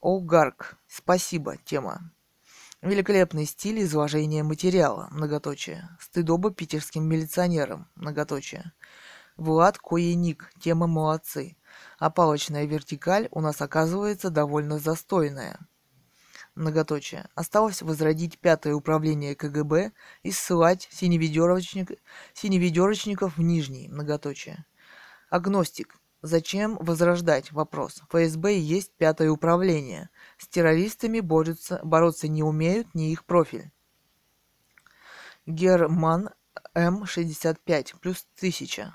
Олгарк. 0.00 0.76
Спасибо. 0.86 1.56
Тема. 1.64 2.10
Великолепный 2.82 3.46
стиль 3.46 3.82
изложения 3.82 4.42
материала. 4.42 5.08
Многоточие. 5.10 5.88
Стыдоба 6.00 6.50
питерским 6.50 7.04
милиционерам. 7.08 7.88
Многоточие. 7.94 8.72
Влад 9.36 9.78
Коеник. 9.78 10.52
Тема 10.60 10.86
молодцы. 10.86 11.56
А 11.98 12.10
палочная 12.10 12.66
вертикаль 12.66 13.28
у 13.30 13.40
нас 13.40 13.62
оказывается 13.62 14.30
довольно 14.30 14.78
застойная. 14.78 15.58
Многоточие. 16.54 17.28
Осталось 17.34 17.80
возродить 17.80 18.38
пятое 18.38 18.74
управление 18.74 19.34
КГБ 19.34 19.92
и 20.22 20.30
ссылать 20.30 20.86
синеведерочник, 20.90 21.92
синеведерочников 22.34 23.38
в 23.38 23.42
нижний. 23.42 23.88
Многоточие. 23.88 24.66
Агностик. 25.30 25.96
Зачем 26.20 26.76
возрождать 26.76 27.52
вопрос? 27.52 28.02
ФСБ 28.10 28.58
есть 28.58 28.92
пятое 28.92 29.30
управление. 29.30 30.10
С 30.36 30.46
террористами 30.46 31.20
борются, 31.20 31.80
бороться 31.82 32.28
не 32.28 32.42
умеют, 32.42 32.94
не 32.94 33.12
их 33.12 33.24
профиль. 33.24 33.72
Герман 35.46 36.30
М65 36.76 37.98
плюс 37.98 38.26
1000. 38.36 38.94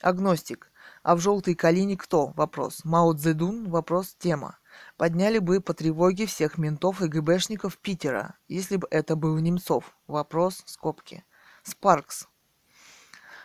Агностик. 0.00 0.70
А 1.02 1.16
в 1.16 1.20
желтой 1.20 1.54
калине 1.56 1.96
кто? 1.96 2.28
Вопрос. 2.28 2.84
Мао 2.84 3.12
Цзэдун? 3.12 3.68
Вопрос. 3.68 4.14
Тема. 4.18 4.59
Подняли 5.00 5.38
бы 5.38 5.62
по 5.62 5.72
тревоге 5.72 6.26
всех 6.26 6.58
ментов 6.58 7.00
и 7.00 7.08
ГБшников 7.08 7.78
Питера, 7.78 8.34
если 8.48 8.76
бы 8.76 8.86
это 8.90 9.16
был 9.16 9.38
Немцов. 9.38 9.96
Вопрос. 10.06 10.62
Скобки. 10.66 11.24
Спаркс. 11.62 12.28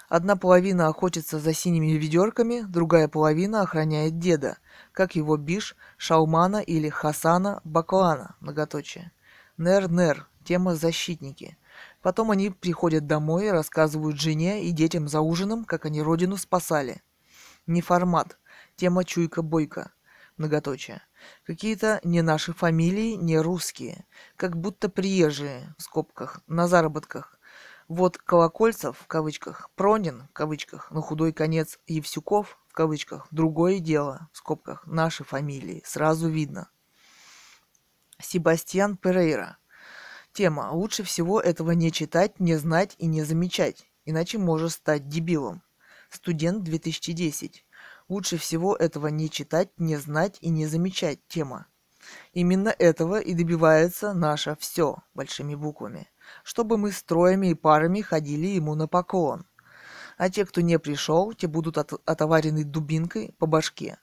Одна 0.10 0.36
половина 0.36 0.90
охотится 0.90 1.40
за 1.40 1.54
синими 1.54 1.94
ведерками, 1.94 2.60
другая 2.68 3.08
половина 3.08 3.62
охраняет 3.62 4.20
деда, 4.20 4.58
как 4.92 5.16
его 5.16 5.38
биш, 5.38 5.78
Шаумана 5.96 6.58
или 6.58 6.90
Хасана 6.90 7.62
Баклана, 7.64 8.36
многоточие. 8.42 9.14
Нер-нер, 9.56 10.28
тема 10.44 10.76
защитники. 10.76 11.58
Потом 12.02 12.32
они 12.32 12.50
приходят 12.50 13.08
домой 13.08 13.46
и 13.46 13.52
рассказывают 13.52 14.20
жене 14.20 14.66
и 14.66 14.72
детям 14.72 15.08
за 15.08 15.22
ужином, 15.22 15.64
как 15.64 15.86
они 15.86 16.02
родину 16.02 16.36
спасали. 16.36 17.02
Неформат, 17.66 18.38
тема 18.76 19.06
чуйка-бойка, 19.06 19.94
многоточие. 20.36 21.02
Какие-то 21.46 22.00
не 22.04 22.22
наши 22.22 22.54
фамилии, 22.54 23.14
не 23.14 23.38
русские, 23.40 24.06
как 24.36 24.58
будто 24.58 24.90
приезжие, 24.90 25.74
в 25.78 25.82
скобках, 25.82 26.42
на 26.48 26.68
заработках, 26.68 27.40
вот 27.88 28.18
Колокольцев, 28.18 28.98
в 28.98 29.06
кавычках, 29.06 29.70
Пронин, 29.76 30.28
в 30.30 30.34
кавычках, 30.34 30.90
на 30.90 31.02
худой 31.02 31.34
конец 31.34 31.78
Евсюков, 31.86 32.58
в 32.68 32.74
кавычках, 32.74 33.28
другое 33.30 33.80
дело, 33.80 34.28
в 34.34 34.38
скобках, 34.38 34.88
наши 34.88 35.24
фамилии, 35.24 35.84
сразу 35.86 36.28
видно. 36.28 36.70
Себастьян 38.20 38.98
Перейра. 38.98 39.58
Тема. 40.34 40.72
Лучше 40.72 41.04
всего 41.04 41.40
этого 41.40 41.72
не 41.72 41.92
читать, 41.92 42.40
не 42.40 42.56
знать 42.56 42.96
и 42.98 43.06
не 43.06 43.24
замечать, 43.24 43.86
иначе 44.04 44.38
можешь 44.38 44.74
стать 44.74 45.08
дебилом. 45.08 45.62
Студент 46.10 46.64
2010. 46.64 47.65
Лучше 48.08 48.38
всего 48.38 48.76
этого 48.76 49.08
не 49.08 49.30
читать, 49.30 49.70
не 49.78 49.98
знать 49.98 50.38
и 50.42 50.50
не 50.50 50.68
замечать. 50.68 51.20
Тема. 51.28 51.68
Именно 52.34 52.70
этого 52.70 53.20
и 53.20 53.34
добивается 53.34 54.14
наше 54.14 54.56
«все» 54.60 54.98
большими 55.14 55.56
буквами 55.56 56.08
чтобы 56.44 56.78
мы 56.78 56.92
строями 56.92 57.48
и 57.48 57.54
парами 57.54 58.02
ходили 58.02 58.48
ему 58.48 58.76
на 58.76 58.88
поклон. 58.88 59.46
А 60.18 60.30
те, 60.30 60.46
кто 60.46 60.62
не 60.62 60.80
пришел, 60.80 61.34
те 61.34 61.48
будут 61.48 61.78
от, 61.78 61.94
отоварены 62.06 62.64
дубинкой 62.64 63.34
по 63.38 63.48
башке. 63.48 63.98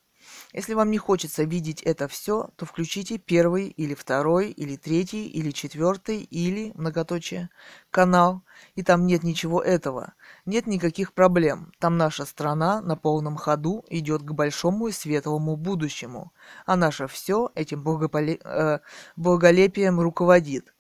Если 0.53 0.75
вам 0.75 0.91
не 0.91 0.99
хочется 0.99 1.45
видеть 1.45 1.83
это 1.83 2.09
все, 2.09 2.51
то 2.57 2.67
включите 2.67 3.17
первый 3.17 3.69
или 3.69 3.95
второй 3.95 4.51
или 4.51 4.77
третий 4.77 5.27
или 5.27 5.51
четвертый 5.51 6.19
или, 6.19 6.73
многоточие, 6.75 7.49
канал, 7.91 8.43
и 8.75 8.83
там 8.83 9.07
нет 9.07 9.23
ничего 9.23 9.63
этого. 9.63 10.13
Нет 10.45 10.67
никаких 10.67 11.15
проблем. 11.15 11.73
Там 11.79 11.97
наша 11.97 12.27
страна 12.27 12.83
на 12.83 12.97
полном 12.97 13.37
ходу 13.37 13.85
идет 13.89 14.23
к 14.23 14.33
большому 14.33 14.89
и 14.89 14.93
светлому 14.93 15.57
будущему. 15.57 16.33
А 16.67 16.77
наше 16.77 17.07
все 17.07 17.51
этим 17.55 17.83
благополе... 17.83 18.39
э, 18.45 18.81
благолепием 19.17 20.01
руководит. 20.01 20.75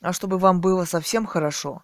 А 0.00 0.14
чтобы 0.14 0.38
вам 0.38 0.62
было 0.62 0.86
совсем 0.86 1.26
хорошо, 1.26 1.82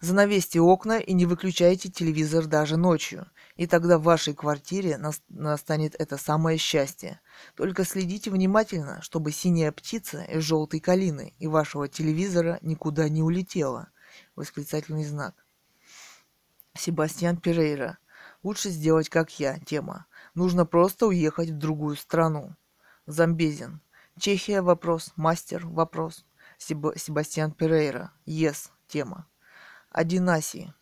занавесьте 0.00 0.60
окна 0.60 0.98
и 0.98 1.12
не 1.12 1.26
выключайте 1.26 1.90
телевизор 1.90 2.46
даже 2.46 2.78
ночью. 2.78 3.26
И 3.60 3.66
тогда 3.66 3.98
в 3.98 4.04
вашей 4.04 4.32
квартире 4.32 4.98
настанет 5.28 5.94
это 5.98 6.16
самое 6.16 6.56
счастье. 6.56 7.20
Только 7.54 7.84
следите 7.84 8.30
внимательно, 8.30 9.02
чтобы 9.02 9.32
синяя 9.32 9.70
птица 9.70 10.22
из 10.22 10.42
желтой 10.44 10.80
калины 10.80 11.34
и 11.38 11.46
вашего 11.46 11.86
телевизора 11.86 12.58
никуда 12.62 13.10
не 13.10 13.22
улетела. 13.22 13.90
Восклицательный 14.34 15.04
знак. 15.04 15.34
Себастьян 16.72 17.36
Перейра. 17.36 17.98
Лучше 18.42 18.70
сделать, 18.70 19.10
как 19.10 19.38
я. 19.38 19.58
Тема. 19.58 20.06
Нужно 20.34 20.64
просто 20.64 21.06
уехать 21.06 21.50
в 21.50 21.58
другую 21.58 21.96
страну. 21.96 22.56
Замбезин. 23.04 23.82
Чехия 24.18 24.62
вопрос. 24.62 25.12
Мастер 25.16 25.66
вопрос. 25.66 26.24
Себ... 26.56 26.96
Себастьян 26.96 27.52
Перейра. 27.52 28.10
Yes. 28.24 28.70
Тема. 28.88 29.26
Одинаси. 29.90 30.72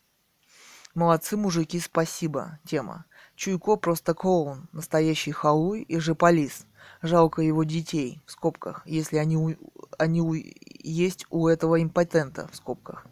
Молодцы, 0.98 1.36
мужики, 1.36 1.78
спасибо. 1.78 2.58
Тема. 2.64 3.04
Чуйко 3.36 3.76
просто 3.76 4.14
клоун, 4.14 4.68
настоящий 4.72 5.30
халуй 5.30 5.82
и 5.82 6.00
жополис. 6.00 6.66
Жалко 7.02 7.40
его 7.40 7.62
детей, 7.62 8.20
в 8.26 8.32
скобках, 8.32 8.82
если 8.84 9.18
они, 9.18 9.36
у... 9.36 9.54
они 9.96 10.20
у... 10.20 10.34
есть 10.34 11.24
у 11.30 11.46
этого 11.46 11.80
импотента, 11.80 12.48
в 12.48 12.56
скобках. 12.56 13.06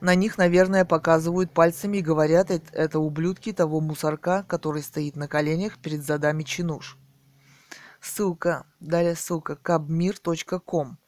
На 0.00 0.14
них, 0.14 0.38
наверное, 0.38 0.84
показывают 0.84 1.50
пальцами 1.50 1.96
и 1.96 2.02
говорят, 2.02 2.52
это 2.52 3.00
ублюдки 3.00 3.52
того 3.52 3.80
мусорка, 3.80 4.44
который 4.46 4.84
стоит 4.84 5.16
на 5.16 5.26
коленях 5.26 5.76
перед 5.76 6.04
задами 6.04 6.44
чинуш. 6.44 6.96
Ссылка, 8.00 8.64
далее 8.78 9.16
ссылка 9.16 9.54
kabmir.com. 9.54 10.98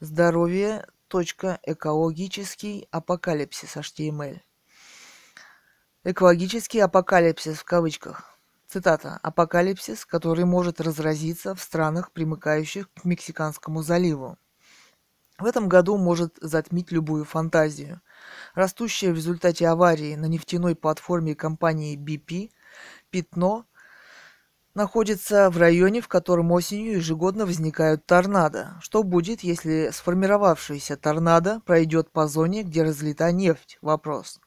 Здоровье.экологический 0.00 2.88
апокалипсис 2.90 3.76
HTML. 3.76 4.40
Экологический 6.10 6.80
апокалипсис 6.80 7.58
в 7.58 7.64
кавычках. 7.64 8.34
Цитата. 8.66 9.20
«Апокалипсис, 9.22 10.06
который 10.06 10.46
может 10.46 10.80
разразиться 10.80 11.54
в 11.54 11.60
странах, 11.60 12.12
примыкающих 12.12 12.88
к 12.94 13.04
Мексиканскому 13.04 13.82
заливу. 13.82 14.38
В 15.38 15.44
этом 15.44 15.68
году 15.68 15.98
может 15.98 16.38
затмить 16.40 16.92
любую 16.92 17.26
фантазию. 17.26 18.00
Растущее 18.54 19.12
в 19.12 19.16
результате 19.16 19.68
аварии 19.68 20.14
на 20.14 20.24
нефтяной 20.24 20.74
платформе 20.74 21.34
компании 21.34 21.98
BP 21.98 22.52
пятно 23.10 23.66
находится 24.72 25.50
в 25.50 25.58
районе, 25.58 26.00
в 26.00 26.08
котором 26.08 26.52
осенью 26.52 26.94
ежегодно 26.94 27.44
возникают 27.44 28.06
торнадо. 28.06 28.78
Что 28.80 29.02
будет, 29.02 29.40
если 29.42 29.90
сформировавшаяся 29.92 30.96
торнадо 30.96 31.60
пройдет 31.66 32.10
по 32.10 32.26
зоне, 32.28 32.62
где 32.62 32.82
разлита 32.82 33.30
нефть? 33.30 33.76
Вопрос. 33.82 34.40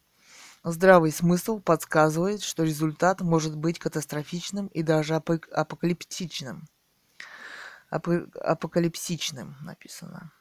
Здравый 0.64 1.12
смысл 1.12 1.60
подсказывает, 1.60 2.44
что 2.44 2.64
результат 2.64 3.22
может 3.22 3.58
быть 3.58 3.80
катастрофичным 3.80 4.68
и 4.68 4.84
даже 4.84 5.16
апок- 5.16 5.50
апокалиптичным. 5.50 6.68
Ап- 7.90 8.38
апокалипсичным 8.38 9.58
написано. 9.62 10.32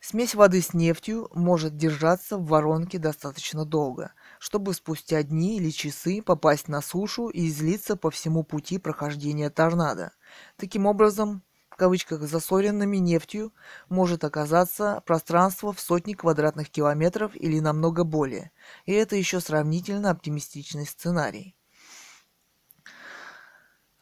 Смесь 0.00 0.34
воды 0.34 0.60
с 0.60 0.74
нефтью 0.74 1.28
может 1.32 1.76
держаться 1.76 2.36
в 2.36 2.46
воронке 2.46 2.98
достаточно 2.98 3.64
долго, 3.64 4.12
чтобы 4.40 4.74
спустя 4.74 5.22
дни 5.22 5.58
или 5.58 5.70
часы 5.70 6.20
попасть 6.20 6.68
на 6.68 6.80
сушу 6.80 7.28
и 7.28 7.48
излиться 7.48 7.96
по 7.96 8.10
всему 8.10 8.42
пути 8.42 8.78
прохождения 8.78 9.50
торнадо. 9.50 10.12
Таким 10.56 10.86
образом, 10.86 11.44
кавычках 11.80 12.20
засоренными 12.20 12.98
нефтью 12.98 13.54
может 13.88 14.22
оказаться 14.22 15.02
пространство 15.06 15.72
в 15.72 15.80
сотни 15.80 16.12
квадратных 16.12 16.68
километров 16.68 17.34
или 17.34 17.58
намного 17.58 18.04
более. 18.04 18.50
И 18.84 18.92
это 18.92 19.16
еще 19.16 19.40
сравнительно 19.40 20.10
оптимистичный 20.10 20.84
сценарий. 20.84 21.56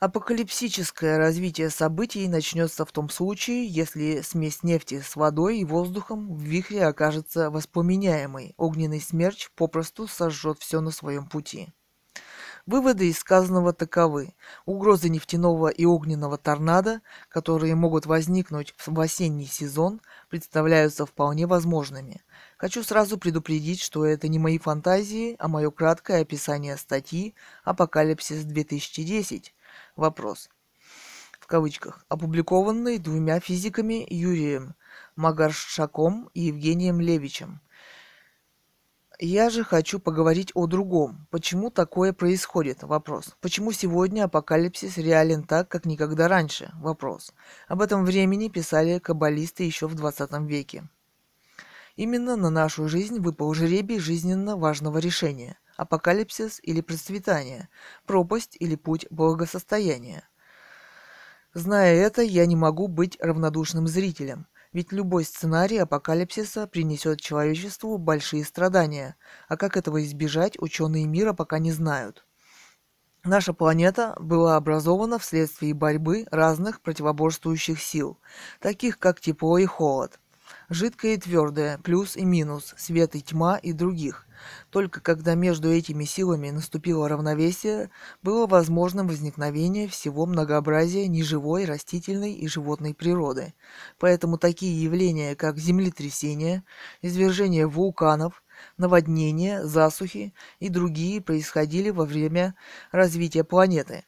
Апокалипсическое 0.00 1.18
развитие 1.18 1.70
событий 1.70 2.26
начнется 2.26 2.84
в 2.84 2.90
том 2.90 3.08
случае, 3.10 3.68
если 3.68 4.22
смесь 4.22 4.64
нефти 4.64 5.00
с 5.00 5.14
водой 5.14 5.58
и 5.58 5.64
воздухом 5.64 6.34
в 6.34 6.40
вихре 6.40 6.84
окажется 6.84 7.48
воспламеняемой. 7.48 8.54
Огненный 8.56 9.00
смерч 9.00 9.50
попросту 9.54 10.08
сожжет 10.08 10.58
все 10.58 10.80
на 10.80 10.90
своем 10.90 11.28
пути. 11.28 11.72
Выводы 12.68 13.08
из 13.08 13.18
сказанного 13.20 13.72
таковы. 13.72 14.34
Угрозы 14.66 15.08
нефтяного 15.08 15.68
и 15.68 15.86
огненного 15.86 16.36
торнадо, 16.36 17.00
которые 17.30 17.74
могут 17.74 18.04
возникнуть 18.04 18.74
в 18.86 19.00
осенний 19.00 19.46
сезон, 19.46 20.02
представляются 20.28 21.06
вполне 21.06 21.46
возможными. 21.46 22.20
Хочу 22.58 22.82
сразу 22.82 23.16
предупредить, 23.16 23.80
что 23.80 24.04
это 24.04 24.28
не 24.28 24.38
мои 24.38 24.58
фантазии, 24.58 25.34
а 25.38 25.48
мое 25.48 25.70
краткое 25.70 26.20
описание 26.20 26.76
статьи 26.76 27.34
«Апокалипсис 27.64 28.44
2010». 28.44 29.44
Вопрос. 29.96 30.50
В 31.40 31.46
кавычках. 31.46 32.04
Опубликованной 32.10 32.98
двумя 32.98 33.40
физиками 33.40 34.06
Юрием 34.10 34.74
Магаршаком 35.16 36.28
и 36.34 36.42
Евгением 36.42 37.00
Левичем 37.00 37.62
я 39.18 39.50
же 39.50 39.64
хочу 39.64 39.98
поговорить 39.98 40.52
о 40.54 40.66
другом. 40.66 41.26
Почему 41.30 41.70
такое 41.70 42.12
происходит? 42.12 42.82
Вопрос. 42.82 43.36
Почему 43.40 43.72
сегодня 43.72 44.24
апокалипсис 44.24 44.96
реален 44.96 45.42
так, 45.42 45.68
как 45.68 45.86
никогда 45.86 46.28
раньше? 46.28 46.70
Вопрос. 46.76 47.32
Об 47.66 47.82
этом 47.82 48.04
времени 48.04 48.48
писали 48.48 49.00
каббалисты 49.00 49.64
еще 49.64 49.88
в 49.88 49.94
20 49.94 50.30
веке. 50.48 50.88
Именно 51.96 52.36
на 52.36 52.50
нашу 52.50 52.86
жизнь 52.86 53.18
выпал 53.18 53.52
жребий 53.54 53.98
жизненно 53.98 54.56
важного 54.56 54.98
решения. 54.98 55.58
Апокалипсис 55.76 56.60
или 56.62 56.80
процветание, 56.80 57.68
пропасть 58.06 58.56
или 58.60 58.76
путь 58.76 59.06
благосостояния. 59.10 60.28
Зная 61.54 61.94
это, 61.94 62.22
я 62.22 62.46
не 62.46 62.54
могу 62.54 62.86
быть 62.86 63.18
равнодушным 63.20 63.88
зрителем– 63.88 64.46
ведь 64.72 64.92
любой 64.92 65.24
сценарий 65.24 65.78
апокалипсиса 65.78 66.66
принесет 66.66 67.20
человечеству 67.20 67.98
большие 67.98 68.44
страдания, 68.44 69.16
а 69.48 69.56
как 69.56 69.76
этого 69.76 70.02
избежать, 70.04 70.58
ученые 70.58 71.06
мира 71.06 71.32
пока 71.32 71.58
не 71.58 71.72
знают. 71.72 72.24
Наша 73.24 73.52
планета 73.52 74.14
была 74.20 74.56
образована 74.56 75.18
вследствие 75.18 75.74
борьбы 75.74 76.26
разных 76.30 76.80
противоборствующих 76.80 77.82
сил, 77.82 78.18
таких 78.60 78.98
как 78.98 79.20
тепло 79.20 79.58
и 79.58 79.66
холод, 79.66 80.20
жидкое 80.68 81.14
и 81.14 81.18
твердое, 81.18 81.78
плюс 81.78 82.16
и 82.16 82.24
минус, 82.24 82.74
свет 82.78 83.16
и 83.16 83.22
тьма 83.22 83.56
и 83.58 83.72
других. 83.72 84.27
Только 84.70 85.00
когда 85.00 85.34
между 85.34 85.70
этими 85.72 86.04
силами 86.04 86.50
наступило 86.50 87.08
равновесие, 87.08 87.90
было 88.22 88.46
возможным 88.46 89.08
возникновение 89.08 89.88
всего 89.88 90.26
многообразия 90.26 91.06
неживой, 91.08 91.64
растительной 91.64 92.32
и 92.32 92.48
животной 92.48 92.94
природы. 92.94 93.54
Поэтому 93.98 94.38
такие 94.38 94.82
явления, 94.82 95.34
как 95.34 95.58
землетрясения, 95.58 96.64
извержение 97.02 97.66
вулканов, 97.66 98.42
наводнения, 98.76 99.64
засухи 99.64 100.34
и 100.58 100.68
другие 100.68 101.20
происходили 101.20 101.90
во 101.90 102.04
время 102.04 102.54
развития 102.92 103.44
планеты. 103.44 104.04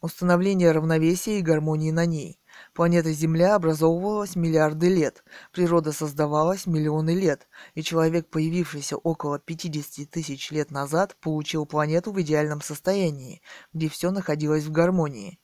Установление 0.00 0.72
равновесия 0.72 1.38
и 1.38 1.42
гармонии 1.42 1.90
на 1.90 2.06
ней– 2.06 2.38
Планета 2.76 3.10
Земля 3.10 3.54
образовывалась 3.54 4.36
миллиарды 4.36 4.90
лет, 4.90 5.24
природа 5.50 5.92
создавалась 5.92 6.66
миллионы 6.66 7.14
лет, 7.14 7.48
и 7.74 7.82
человек, 7.82 8.28
появившийся 8.28 8.98
около 8.98 9.38
50 9.38 10.10
тысяч 10.10 10.50
лет 10.50 10.70
назад, 10.70 11.16
получил 11.22 11.64
планету 11.64 12.12
в 12.12 12.20
идеальном 12.20 12.60
состоянии, 12.60 13.40
где 13.72 13.88
все 13.88 14.10
находилось 14.10 14.64
в 14.64 14.72
гармонии. 14.72 15.40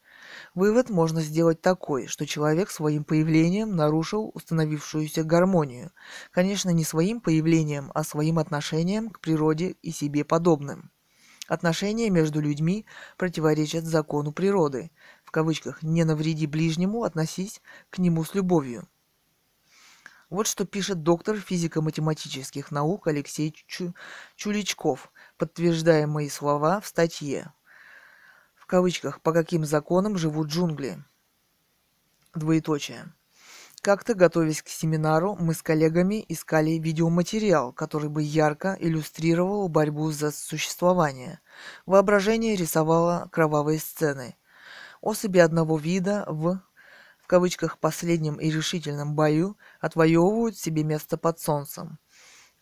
Вывод 0.55 0.91
можно 0.91 1.23
сделать 1.23 1.63
такой, 1.63 2.07
что 2.07 2.27
человек 2.27 2.69
своим 2.71 3.03
появлением 3.03 3.77
нарушил 3.77 4.31
установившуюся 4.35 5.25
гармонию. 5.25 5.91
Конечно, 6.33 6.69
не 6.69 6.85
своим 6.85 7.23
появлением, 7.23 7.91
а 7.95 8.05
своим 8.05 8.39
отношением 8.39 9.09
к 9.09 9.21
природе 9.21 9.77
и 9.81 9.91
себе 9.91 10.27
подобным. 10.27 10.93
Отношения 11.49 12.09
между 12.09 12.41
людьми 12.41 12.87
противоречат 13.19 13.85
закону 13.85 14.33
природы. 14.33 14.91
Кавычках 15.33 15.83
«не 15.83 16.05
навреди 16.05 16.47
ближнему, 16.47 17.05
относись 17.05 17.63
к 17.89 17.97
нему 17.99 18.23
с 18.23 18.35
любовью». 18.35 18.87
Вот 20.29 20.47
что 20.47 20.67
пишет 20.67 21.03
доктор 21.03 21.39
физико-математических 21.39 22.71
наук 22.71 23.07
Алексей 23.07 23.51
Чу 23.67 23.95
Чуличков, 24.37 25.11
подтверждая 25.39 26.07
мои 26.07 26.29
слова 26.29 26.81
в 26.81 26.87
статье. 26.87 27.55
В 28.55 28.67
кавычках 28.67 29.23
«По 29.23 29.33
каким 29.33 29.65
законам 29.65 30.19
живут 30.19 30.49
джунгли?» 30.49 31.03
Двоеточие. 32.35 33.15
Как-то, 33.81 34.13
готовясь 34.13 34.63
к 34.63 34.69
семинару, 34.69 35.35
мы 35.41 35.55
с 35.55 35.63
коллегами 35.63 36.25
искали 36.29 36.73
видеоматериал, 36.73 37.73
который 37.73 38.11
бы 38.11 38.23
ярко 38.23 38.77
иллюстрировал 38.79 39.69
борьбу 39.69 40.11
за 40.13 40.31
существование. 40.31 41.41
Воображение 41.87 42.55
рисовало 42.55 43.31
кровавые 43.33 43.79
сцены. 43.79 44.37
Особи 45.03 45.39
одного 45.41 45.77
вида 45.77 46.25
в 46.29 46.63
в 47.19 47.27
кавычках 47.27 47.79
последнем 47.79 48.37
и 48.37 48.51
решительном 48.51 49.15
бою 49.15 49.57
отвоевывают 49.81 50.57
себе 50.57 50.83
место 50.85 51.17
под 51.17 51.39
солнцем. 51.41 51.99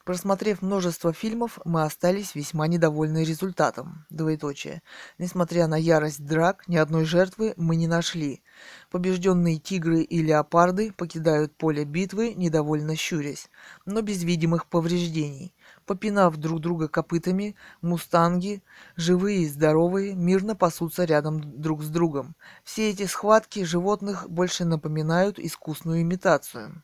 Просмотрев 0.05 0.63
множество 0.63 1.13
фильмов, 1.13 1.59
мы 1.65 1.83
остались 1.83 2.35
весьма 2.35 2.67
недовольны 2.67 3.23
результатом. 3.23 4.07
Двоеточие. 4.11 4.83
Несмотря 5.19 5.67
на 5.67 5.77
ярость 5.77 6.25
драк, 6.25 6.67
ни 6.69 6.77
одной 6.77 7.05
жертвы 7.05 7.55
мы 7.57 7.77
не 7.77 7.87
нашли. 7.87 8.43
Побежденные 8.91 9.59
тигры 9.59 10.03
и 10.03 10.23
леопарды 10.23 10.93
покидают 10.93 11.57
поле 11.57 11.85
битвы, 11.85 12.35
недовольно 12.35 12.97
щурясь, 12.97 13.51
но 13.85 14.01
без 14.01 14.25
видимых 14.25 14.67
повреждений. 14.67 15.55
Попинав 15.91 16.37
друг 16.37 16.61
друга 16.61 16.87
копытами, 16.87 17.57
мустанги, 17.83 18.63
живые 18.95 19.41
и 19.41 19.49
здоровые, 19.49 20.15
мирно 20.15 20.55
пасутся 20.55 21.05
рядом 21.05 21.61
друг 21.61 21.83
с 21.83 21.89
другом. 21.89 22.37
Все 22.63 22.91
эти 22.91 23.07
схватки 23.07 23.65
животных 23.65 24.31
больше 24.31 24.65
напоминают 24.65 25.41
искусную 25.41 26.03
имитацию 26.03 26.81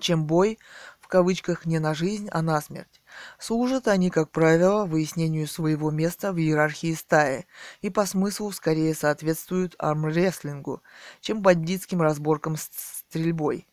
чем 0.00 0.26
бой 0.26 0.58
в 1.00 1.08
кавычках 1.08 1.64
не 1.64 1.78
на 1.78 1.94
жизнь, 1.94 2.28
а 2.30 2.42
на 2.42 2.60
смерть. 2.60 3.00
Служат 3.38 3.88
они, 3.88 4.10
как 4.10 4.30
правило, 4.30 4.84
выяснению 4.84 5.46
своего 5.46 5.90
места 5.90 6.32
в 6.32 6.38
иерархии 6.38 6.94
стаи 6.94 7.46
и 7.80 7.90
по 7.90 8.04
смыслу 8.04 8.52
скорее 8.52 8.94
соответствуют 8.94 9.74
армрестлингу, 9.78 10.82
чем 11.20 11.40
бандитским 11.42 12.02
разборкам 12.02 12.56
с 12.56 12.68
стрельбой. 13.08 13.66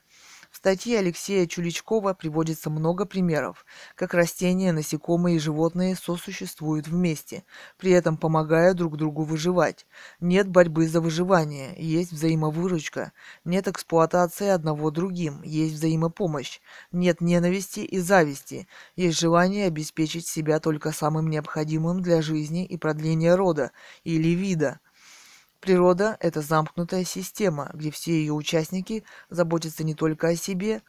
Статье 0.66 0.98
Алексея 0.98 1.46
Чуличкова 1.46 2.16
приводится 2.16 2.72
много 2.72 3.06
примеров, 3.06 3.68
как 3.94 4.16
растения, 4.16 4.72
насекомые 4.72 5.36
и 5.36 5.40
животные 5.40 5.96
сосуществуют 5.96 6.88
вместе, 6.88 7.44
при 7.78 7.92
этом 7.92 8.18
помогая 8.18 8.74
друг 8.74 8.98
другу 8.98 9.22
выживать. 9.26 9.86
Нет 10.20 10.48
борьбы 10.48 10.88
за 10.88 11.02
выживание, 11.02 11.76
есть 11.78 12.12
взаимовыручка, 12.12 13.12
нет 13.44 13.68
эксплуатации 13.68 14.48
одного 14.48 14.90
другим, 14.90 15.44
есть 15.44 15.76
взаимопомощь, 15.76 16.60
нет 16.92 17.22
ненависти 17.22 17.82
и 17.82 18.00
зависти, 18.00 18.68
есть 18.96 19.20
желание 19.20 19.68
обеспечить 19.68 20.28
себя 20.28 20.60
только 20.60 20.92
самым 20.92 21.30
необходимым 21.30 22.02
для 22.02 22.24
жизни 22.24 22.66
и 22.66 22.76
продления 22.76 23.36
рода 23.36 23.72
или 24.04 24.30
вида. 24.30 24.80
Природа– 25.66 26.16
это 26.20 26.42
замкнутая 26.42 27.04
система, 27.06 27.72
где 27.74 27.90
все 27.90 28.12
ее 28.12 28.34
участники 28.34 29.04
заботятся 29.32 29.84
не 29.84 29.96
только 29.96 30.28
о 30.28 30.36
себе, 30.36 30.84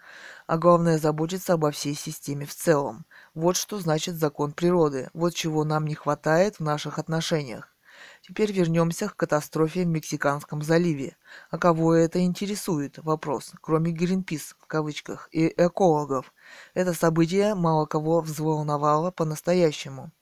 а 0.46 0.58
главное– 0.58 0.98
заботятся 1.00 1.54
обо 1.54 1.70
всей 1.70 1.94
системе 1.94 2.44
в 2.44 2.54
целом. 2.54 3.06
Вот 3.32 3.56
что 3.56 3.80
значит 3.80 4.16
закон 4.16 4.52
природы, 4.52 5.08
вот 5.14 5.32
чего 5.32 5.64
нам 5.64 5.86
не 5.86 5.94
хватает 5.94 6.56
в 6.56 6.60
наших 6.60 6.98
отношениях. 6.98 7.74
Теперь 8.20 8.52
вернемся 8.52 9.08
к 9.08 9.16
катастрофе 9.16 9.84
в 9.84 9.86
Мексиканском 9.86 10.60
заливе. 10.60 11.16
А 11.48 11.56
кого 11.56 11.94
это 11.94 12.20
интересует? 12.20 12.98
Вопрос. 12.98 13.54
Кроме 13.62 13.92
Гринпис, 13.92 14.56
в 14.60 14.66
кавычках, 14.66 15.30
и 15.32 15.46
экологов. 15.56 16.34
Это 16.74 16.92
событие 16.92 17.54
мало 17.54 17.86
кого 17.86 18.20
взволновало 18.20 19.10
по-настоящему. 19.10 20.12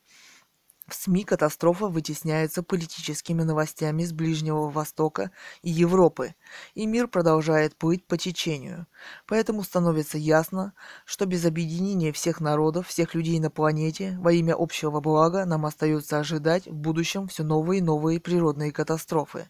В 0.87 0.93
СМИ 0.93 1.23
катастрофа 1.23 1.87
вытесняется 1.87 2.61
политическими 2.61 3.41
новостями 3.41 4.03
с 4.03 4.13
Ближнего 4.13 4.69
Востока 4.69 5.31
и 5.63 5.71
Европы, 5.71 6.35
и 6.75 6.85
мир 6.85 7.07
продолжает 7.07 7.75
плыть 7.75 8.05
по 8.05 8.17
течению. 8.17 8.85
Поэтому 9.25 9.63
становится 9.63 10.19
ясно, 10.19 10.73
что 11.03 11.25
без 11.25 11.43
объединения 11.43 12.11
всех 12.11 12.39
народов, 12.39 12.87
всех 12.87 13.15
людей 13.15 13.39
на 13.39 13.49
планете, 13.49 14.15
во 14.19 14.31
имя 14.31 14.53
общего 14.53 14.99
блага 14.99 15.45
нам 15.45 15.65
остается 15.65 16.19
ожидать 16.19 16.67
в 16.67 16.75
будущем 16.75 17.29
все 17.29 17.43
новые 17.43 17.79
и 17.79 17.83
новые 17.83 18.19
природные 18.19 18.71
катастрофы. 18.71 19.47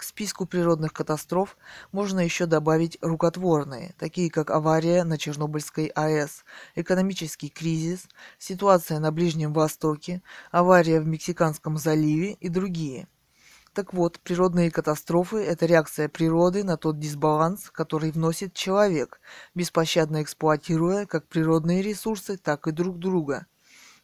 К 0.00 0.02
списку 0.02 0.46
природных 0.46 0.94
катастроф 0.94 1.58
можно 1.92 2.20
еще 2.20 2.46
добавить 2.46 2.96
рукотворные, 3.02 3.94
такие 3.98 4.30
как 4.30 4.50
авария 4.50 5.04
на 5.04 5.18
Чернобыльской 5.18 5.88
АЭС, 5.88 6.46
экономический 6.74 7.50
кризис, 7.50 8.08
ситуация 8.38 8.98
на 8.98 9.12
Ближнем 9.12 9.52
Востоке, 9.52 10.22
авария 10.52 11.02
в 11.02 11.06
Мексиканском 11.06 11.76
заливе 11.76 12.32
и 12.32 12.48
другие. 12.48 13.08
Так 13.74 13.92
вот, 13.92 14.18
природные 14.20 14.70
катастрофы– 14.70 15.36
это 15.44 15.66
реакция 15.66 16.08
природы 16.08 16.64
на 16.64 16.78
тот 16.78 16.98
дисбаланс, 16.98 17.68
который 17.70 18.10
вносит 18.10 18.54
человек, 18.54 19.20
беспощадно 19.54 20.22
эксплуатируя 20.22 21.04
как 21.04 21.28
природные 21.28 21.82
ресурсы, 21.82 22.38
так 22.38 22.66
и 22.66 22.72
друг 22.72 22.98
друга– 22.98 23.44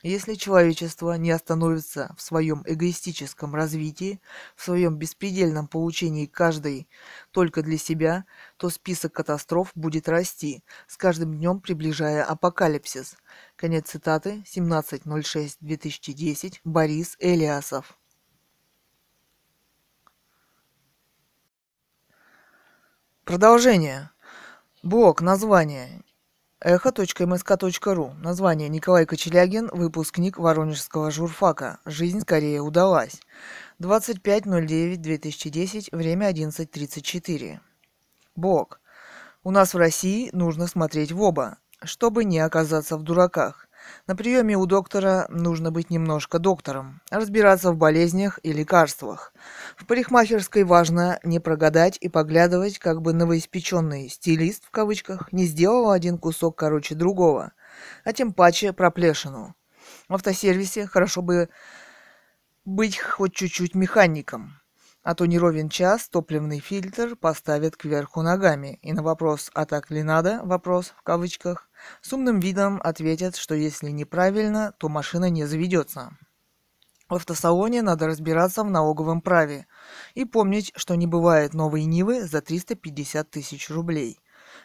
если 0.03 0.35
человечество 0.35 1.13
не 1.15 1.31
остановится 1.31 2.15
в 2.17 2.23
своем 2.23 2.63
эгоистическом 2.67 3.55
развитии, 3.55 4.21
в 4.55 4.65
своем 4.65 4.97
беспредельном 4.97 5.69
получении 5.69 6.27
каждой 6.27 6.89
только 7.31 7.63
для 7.63 7.79
себя, 7.79 8.27
то 8.57 8.69
список 8.71 9.13
катастроф 9.15 9.71
будет 9.75 10.09
расти, 10.09 10.63
с 10.87 10.97
каждым 10.97 11.37
днем 11.37 11.61
приближая 11.61 12.25
апокалипсис. 12.25 13.17
Конец 13.57 13.91
цитаты 13.91 14.45
17.06.2010 14.47 16.61
Борис 16.65 17.17
Элиасов. 17.19 17.99
Продолжение. 23.25 24.11
Блок 24.85 25.21
название. 25.21 26.05
Эхо.мск.ру. 26.69 28.15
Название 28.21 28.69
Николай 28.69 29.07
Кочелягин, 29.07 29.71
выпускник 29.73 30.37
Воронежского 30.37 31.13
журфака. 31.13 31.79
Жизнь 31.85 32.23
скорее 32.23 32.61
удалась. 32.61 33.21
25.09.2010, 33.81 35.97
время 35.97 36.29
11.34. 36.29 37.61
Блог. 38.35 38.81
У 39.45 39.53
нас 39.53 39.75
в 39.75 39.79
России 39.79 40.29
нужно 40.33 40.67
смотреть 40.67 41.13
в 41.13 41.23
оба, 41.23 41.59
чтобы 41.85 42.25
не 42.25 42.41
оказаться 42.41 42.97
в 42.97 43.05
дураках. 43.05 43.66
На 44.07 44.15
приеме 44.17 44.57
у 44.57 44.67
доктора 44.67 45.27
нужно 45.29 45.71
быть 45.71 45.91
немножко 45.91 46.39
доктором, 46.39 47.01
разбираться 47.11 47.73
в 47.73 47.77
болезнях 47.77 48.39
и 48.43 48.53
лекарствах. 48.53 49.33
В 49.77 49.87
парикмахерской 49.87 50.65
важно 50.65 51.19
не 51.23 51.41
прогадать 51.41 51.99
и 52.01 52.09
поглядывать, 52.09 52.79
как 52.79 53.03
бы 53.03 53.13
новоиспеченный 53.13 54.09
«стилист» 54.09 54.65
в 54.65 54.71
кавычках 54.71 55.33
не 55.33 55.45
сделал 55.45 55.91
один 55.91 56.19
кусок 56.19 56.57
короче 56.57 56.95
другого, 56.95 57.53
а 58.05 58.13
тем 58.13 58.33
паче 58.33 58.73
проплешину. 58.73 59.55
В 60.09 60.15
автосервисе 60.15 60.87
хорошо 60.87 61.23
бы 61.23 61.49
быть 62.65 62.99
хоть 62.99 63.35
чуть-чуть 63.35 63.75
механиком 63.75 64.61
а 65.07 65.15
то 65.15 65.25
не 65.25 65.39
ровен 65.39 65.69
час 65.69 66.09
топливный 66.09 66.59
фильтр 66.59 67.15
поставят 67.15 67.77
кверху 67.77 68.23
ногами, 68.23 68.81
и 68.83 68.93
на 68.93 69.05
вопрос 69.05 69.53
«а 69.55 69.65
так 69.65 69.89
ли 69.93 70.03
надо?» 70.03 70.41
вопрос 70.43 70.93
в 70.99 71.03
кавычках 71.03 71.69
с 72.01 72.13
умным 72.13 72.41
видом 72.41 72.81
ответят, 72.83 73.37
что 73.37 73.55
если 73.55 73.91
неправильно, 73.91 74.73
то 74.79 74.89
машина 74.89 75.31
не 75.31 75.45
заведется. 75.45 76.17
В 77.09 77.15
автосалоне 77.15 77.83
надо 77.83 78.09
разбираться 78.09 78.65
в 78.65 78.71
налоговом 78.71 79.21
праве 79.21 79.67
и 80.15 80.25
помнить, 80.25 80.73
что 80.75 80.97
не 80.97 81.07
бывает 81.07 81.55
новой 81.55 81.85
Нивы 81.85 82.25
за 82.25 82.41
350 82.41 83.31
тысяч 83.31 83.71
рублей. 83.71 84.19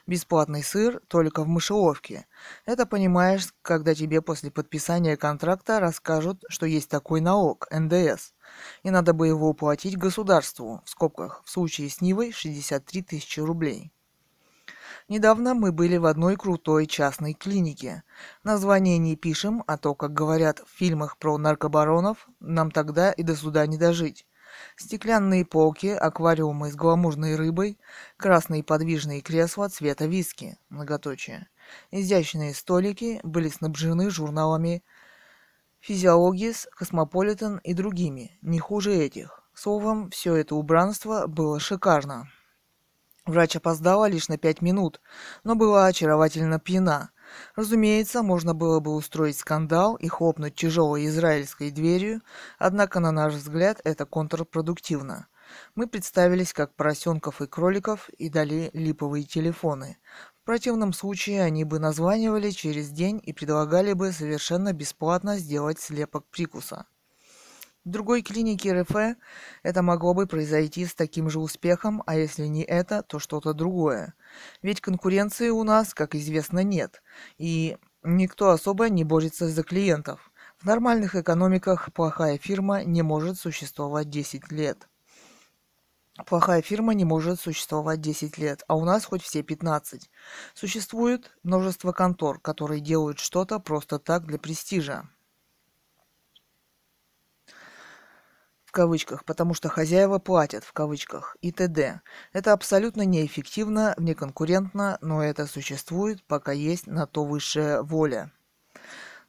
Бесплатный 0.08 0.64
сыр 0.64 1.02
только 1.08 1.44
в 1.44 1.48
мышеловке. 1.48 2.26
Это 2.66 2.88
понимаешь, 2.88 3.54
когда 3.62 3.94
тебе 3.94 4.22
после 4.24 4.50
подписания 4.50 5.18
контракта 5.18 5.80
расскажут, 5.80 6.44
что 6.50 6.66
есть 6.66 6.90
такой 6.90 7.22
налог, 7.22 7.68
НДС, 7.72 8.34
и 8.82 8.90
надо 8.90 9.14
бы 9.14 9.28
его 9.28 9.50
уплатить 9.50 9.98
государству, 9.98 10.82
в 10.84 10.90
скобках, 10.90 11.44
в 11.46 11.52
случае 11.52 11.90
с 11.90 12.02
Нивой 12.02 12.32
63 12.32 13.04
тысячи 13.04 13.40
рублей. 13.40 13.92
Недавно 15.12 15.56
мы 15.56 15.74
были 15.74 15.98
в 15.98 16.06
одной 16.06 16.38
крутой 16.38 16.88
частной 16.88 17.34
клинике. 17.34 18.04
Название 18.46 18.98
не 18.98 19.18
пишем, 19.18 19.62
а 19.68 19.78
то, 19.78 19.94
как 19.94 20.14
говорят 20.14 20.60
в 20.60 20.70
фильмах 20.70 21.18
про 21.18 21.38
наркобаронов, 21.38 22.30
нам 22.40 22.72
тогда 22.72 23.12
и 23.12 23.22
до 23.22 23.36
суда 23.36 23.68
не 23.68 23.78
дожить. 23.78 24.26
Стеклянные 24.78 25.44
полки, 25.46 25.88
аквариумы 25.88 26.72
с 26.72 26.76
гламурной 26.78 27.36
рыбой, 27.36 27.78
красные 28.16 28.64
подвижные 28.64 29.20
кресла 29.20 29.68
цвета 29.68 30.06
виски, 30.06 30.58
многоточие. 30.70 31.50
Изящные 31.92 32.54
столики 32.54 33.20
были 33.24 33.50
снабжены 33.50 34.10
журналами 34.10 34.82
Физиологис, 35.82 36.70
Космополитен 36.74 37.58
и 37.58 37.74
другими, 37.74 38.40
не 38.42 38.60
хуже 38.60 38.94
этих. 38.94 39.44
Словом, 39.54 40.10
все 40.10 40.36
это 40.36 40.56
убранство 40.56 41.28
было 41.28 41.60
шикарно. 41.60 42.30
Врач 43.26 43.56
опоздала 43.56 44.10
лишь 44.10 44.30
на 44.30 44.38
пять 44.38 44.62
минут, 44.62 45.00
но 45.44 45.56
была 45.56 45.86
очаровательно 45.86 46.60
пьяна. 46.60 47.12
Разумеется, 47.56 48.24
можно 48.24 48.56
было 48.56 48.80
бы 48.80 48.96
устроить 48.96 49.38
скандал 49.38 49.96
и 49.96 50.08
хлопнуть 50.08 50.56
тяжелой 50.56 51.06
израильской 51.06 51.70
дверью, 51.70 52.22
однако, 52.58 53.00
на 53.00 53.12
наш 53.12 53.36
взгляд, 53.36 53.80
это 53.84 54.06
контрпродуктивно. 54.06 55.28
Мы 55.76 55.88
представились 55.88 56.52
как 56.52 56.76
поросенков 56.76 57.42
и 57.42 57.48
кроликов 57.48 58.10
и 58.10 58.30
дали 58.30 58.72
липовые 58.74 59.24
телефоны. 59.24 59.98
В 60.42 60.46
противном 60.46 60.92
случае 60.92 61.44
они 61.44 61.64
бы 61.64 61.78
названивали 61.78 62.50
через 62.50 62.90
день 62.90 63.22
и 63.24 63.34
предлагали 63.34 63.94
бы 63.94 64.12
совершенно 64.12 64.74
бесплатно 64.74 65.38
сделать 65.38 65.80
слепок 65.80 66.26
прикуса. 66.32 66.86
В 67.84 67.90
другой 67.90 68.22
клинике 68.22 68.80
РФ 68.80 69.18
это 69.64 69.82
могло 69.82 70.14
бы 70.14 70.28
произойти 70.28 70.86
с 70.86 70.94
таким 70.94 71.32
же 71.32 71.40
успехом, 71.40 72.04
а 72.06 72.16
если 72.16 72.46
не 72.46 72.64
это, 72.64 73.02
то 73.02 73.18
что-то 73.18 73.54
другое. 73.54 74.14
Ведь 74.62 74.82
конкуренции 74.82 75.50
у 75.50 75.64
нас, 75.64 75.96
как 75.96 76.14
известно, 76.14 76.60
нет, 76.64 77.02
и 77.40 77.78
никто 78.04 78.52
особо 78.52 78.88
не 78.90 79.04
борется 79.04 79.48
за 79.48 79.64
клиентов. 79.64 80.32
В 80.60 80.66
нормальных 80.66 81.16
экономиках 81.16 81.92
плохая 81.92 82.38
фирма 82.38 82.84
не 82.84 83.02
может 83.02 83.40
существовать 83.40 84.12
10 84.12 84.52
лет. 84.52 84.88
Плохая 86.28 86.62
фирма 86.62 86.94
не 86.94 87.04
может 87.04 87.40
существовать 87.40 88.00
10 88.00 88.38
лет, 88.38 88.64
а 88.68 88.76
у 88.76 88.86
нас 88.86 89.06
хоть 89.06 89.24
все 89.24 89.42
15. 89.42 90.08
Существует 90.54 91.32
множество 91.42 91.94
контор, 91.94 92.40
которые 92.40 92.80
делают 92.80 93.18
что-то 93.18 93.58
просто 93.58 93.98
так 93.98 94.28
для 94.28 94.38
престижа. 94.38 95.10
В 98.72 98.74
кавычках, 98.74 99.26
потому 99.26 99.54
что 99.54 99.68
хозяева 99.68 100.18
платят 100.18 100.64
в 100.64 100.72
кавычках 100.72 101.36
и 101.42 101.52
т.д. 101.52 102.00
Это 102.32 102.54
абсолютно 102.54 103.02
неэффективно, 103.02 103.94
неконкурентно, 103.98 104.98
но 105.02 105.22
это 105.22 105.46
существует, 105.46 106.24
пока 106.24 106.54
есть 106.54 106.88
на 106.88 107.06
то 107.06 107.26
высшая 107.26 107.82
воля. 107.82 108.32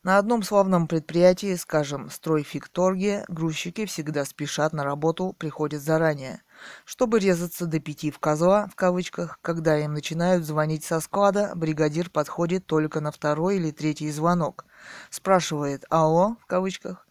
На 0.05 0.19
одном 0.19 0.44
славном 0.44 0.86
предприятии, 0.86 1.56
скажем, 1.56 2.09
стройфикторге, 2.09 3.24
грузчики 3.27 3.85
всегда 3.85 4.24
спешат 4.24 4.73
на 4.73 4.85
работу, 4.85 5.35
приходят 5.36 5.82
заранее. 5.82 6.43
Чтобы 6.85 7.19
резаться 7.19 7.66
до 7.66 7.81
пяти 7.81 8.12
в 8.12 8.20
козла, 8.20 8.69
в 8.69 8.77
кавычках, 8.77 9.40
когда 9.43 9.77
им 9.77 9.93
начинают 9.93 10.44
звонить 10.44 10.85
со 10.85 11.01
склада, 11.01 11.51
бригадир 11.56 12.10
подходит 12.10 12.64
только 12.66 13.01
на 13.01 13.10
второй 13.10 13.56
или 13.56 13.73
третий 13.73 14.12
звонок. 14.12 14.66
Спрашивает 15.10 15.85
«Алло?» 15.90 16.36
в 16.40 16.47
кавычках, 16.47 17.09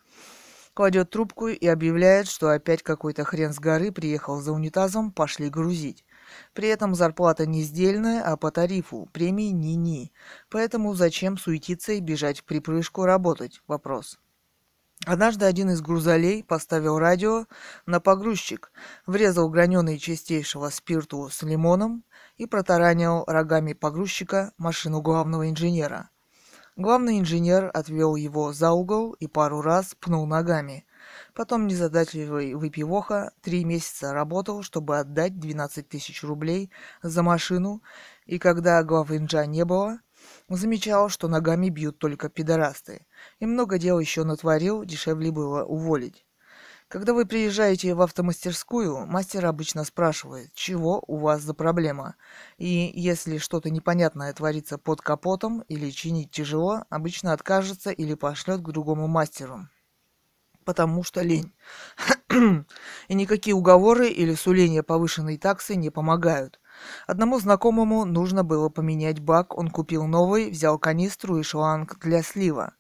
кладет 0.74 1.10
трубку 1.10 1.48
и 1.48 1.68
объявляет, 1.68 2.28
что 2.28 2.50
опять 2.50 2.84
какой-то 2.84 3.24
хрен 3.24 3.54
с 3.54 3.60
горы 3.60 3.92
приехал 3.92 4.42
за 4.42 4.52
унитазом, 4.52 5.12
пошли 5.12 5.50
грузить. 5.50 6.06
При 6.54 6.68
этом 6.68 6.96
зарплата 6.96 7.46
не 7.46 7.62
сдельная, 7.62 8.24
а 8.24 8.38
по 8.38 8.52
тарифу, 8.52 9.10
премии 9.12 9.52
ни-ни. 9.52 10.12
Поэтому 10.50 10.94
зачем 10.94 11.38
суетиться 11.38 11.94
и 11.94 12.00
бежать 12.00 12.40
в 12.40 12.44
припрыжку 12.46 13.04
работать? 13.04 13.62
Вопрос. 13.68 14.20
Однажды 15.06 15.46
один 15.46 15.72
из 15.72 15.82
грузолей 15.82 16.44
поставил 16.44 17.00
радио 17.00 17.48
на 17.88 18.00
погрузчик, 18.00 18.72
врезал 19.08 19.50
граненый 19.50 19.98
чистейшего 19.98 20.70
спирту 20.70 21.28
с 21.30 21.42
лимоном 21.42 22.04
и 22.38 22.46
протаранил 22.46 23.24
рогами 23.26 23.74
погрузчика 23.74 24.54
машину 24.58 25.02
главного 25.02 25.50
инженера. 25.50 26.12
Главный 26.78 27.20
инженер 27.20 27.70
отвел 27.74 28.16
его 28.16 28.54
за 28.54 28.72
угол 28.72 29.12
и 29.14 29.28
пару 29.28 29.62
раз 29.62 29.94
пнул 30.00 30.26
ногами. 30.26 30.86
Потом 31.34 31.68
незадачливый 31.68 32.54
выпивоха 32.54 33.34
три 33.42 33.66
месяца 33.66 34.14
работал, 34.14 34.64
чтобы 34.64 34.98
отдать 34.98 35.38
12 35.38 35.90
тысяч 35.90 36.24
рублей 36.24 36.72
за 37.04 37.24
машину, 37.24 37.84
и 38.26 38.40
когда 38.40 38.82
главы 38.84 39.18
инжа 39.18 39.46
не 39.46 39.66
было, 39.66 40.00
замечал, 40.48 41.10
что 41.10 41.28
ногами 41.28 41.68
бьют 41.68 42.00
только 42.00 42.30
пидорасты. 42.30 43.06
И 43.40 43.46
много 43.46 43.78
дел 43.78 44.00
еще 44.00 44.24
натворил, 44.24 44.86
дешевле 44.86 45.30
было 45.32 45.66
уволить. 45.66 46.26
Когда 46.92 47.14
вы 47.14 47.26
приезжаете 47.26 47.94
в 47.94 48.02
автомастерскую, 48.02 49.06
мастер 49.06 49.46
обычно 49.46 49.86
спрашивает, 49.86 50.54
чего 50.54 51.02
у 51.08 51.20
вас 51.20 51.42
за 51.42 51.54
проблема. 51.54 52.16
И 52.58 52.92
если 52.94 53.38
что-то 53.38 53.70
непонятное 53.70 54.34
творится 54.34 54.78
под 54.78 55.00
капотом 55.00 55.62
или 55.70 55.90
чинить 55.90 56.32
тяжело, 56.32 56.84
обычно 56.90 57.32
откажется 57.32 57.92
или 57.92 58.14
пошлет 58.14 58.60
к 58.60 58.72
другому 58.72 59.08
мастеру. 59.08 59.70
Потому 60.66 61.04
что 61.04 61.22
лень. 61.22 61.54
И 63.08 63.14
никакие 63.14 63.56
уговоры 63.56 64.10
или 64.10 64.36
суления 64.36 64.84
повышенной 64.84 65.38
таксы 65.38 65.78
не 65.78 65.92
помогают. 65.92 66.60
Одному 67.08 67.40
знакомому 67.40 68.04
нужно 68.04 68.44
было 68.44 68.68
поменять 68.68 69.22
бак, 69.22 69.58
он 69.58 69.70
купил 69.70 70.08
новый, 70.08 70.52
взял 70.52 70.78
канистру 70.78 71.38
и 71.38 71.44
шланг 71.44 72.00
для 72.00 72.22
слива. 72.22 72.74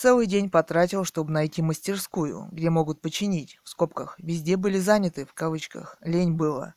Целый 0.00 0.28
день 0.28 0.48
потратил, 0.48 1.04
чтобы 1.04 1.32
найти 1.32 1.60
мастерскую, 1.60 2.46
где 2.52 2.70
могут 2.70 3.00
починить, 3.00 3.58
в 3.64 3.68
скобках. 3.68 4.14
Везде 4.18 4.56
были 4.56 4.78
заняты, 4.78 5.26
в 5.26 5.34
кавычках. 5.34 5.96
Лень 6.02 6.34
было. 6.34 6.74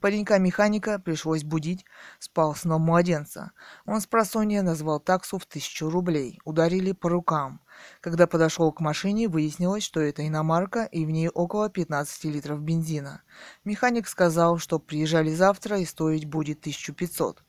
Паренька-механика 0.00 1.00
пришлось 1.00 1.42
будить, 1.42 1.84
спал 2.20 2.54
сном 2.54 2.82
младенца. 2.82 3.50
Он 3.84 4.00
с 4.00 4.06
просонья 4.06 4.62
назвал 4.62 5.00
таксу 5.00 5.38
в 5.38 5.46
тысячу 5.46 5.90
рублей. 5.90 6.38
Ударили 6.44 6.92
по 6.92 7.08
рукам. 7.08 7.60
Когда 8.00 8.28
подошел 8.28 8.70
к 8.70 8.78
машине, 8.78 9.26
выяснилось, 9.26 9.82
что 9.82 9.98
это 9.98 10.24
иномарка 10.24 10.84
и 10.84 11.04
в 11.04 11.10
ней 11.10 11.28
около 11.28 11.68
15 11.68 12.26
литров 12.26 12.62
бензина. 12.62 13.22
Механик 13.64 14.06
сказал, 14.06 14.58
что 14.58 14.78
приезжали 14.78 15.34
завтра 15.34 15.80
и 15.80 15.84
стоить 15.84 16.26
будет 16.26 16.60
1500. 16.60 17.42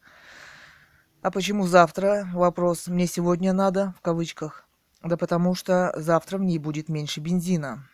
А 1.22 1.30
почему 1.30 1.68
завтра? 1.68 2.28
Вопрос. 2.34 2.88
Мне 2.88 3.06
сегодня 3.06 3.54
надо, 3.54 3.94
в 3.96 4.02
кавычках. 4.02 4.67
Да 5.04 5.18
потому 5.18 5.54
что 5.54 5.94
завтра 5.96 6.38
в 6.38 6.44
ней 6.44 6.58
будет 6.58 6.90
меньше 6.90 7.20
бензина. 7.20 7.88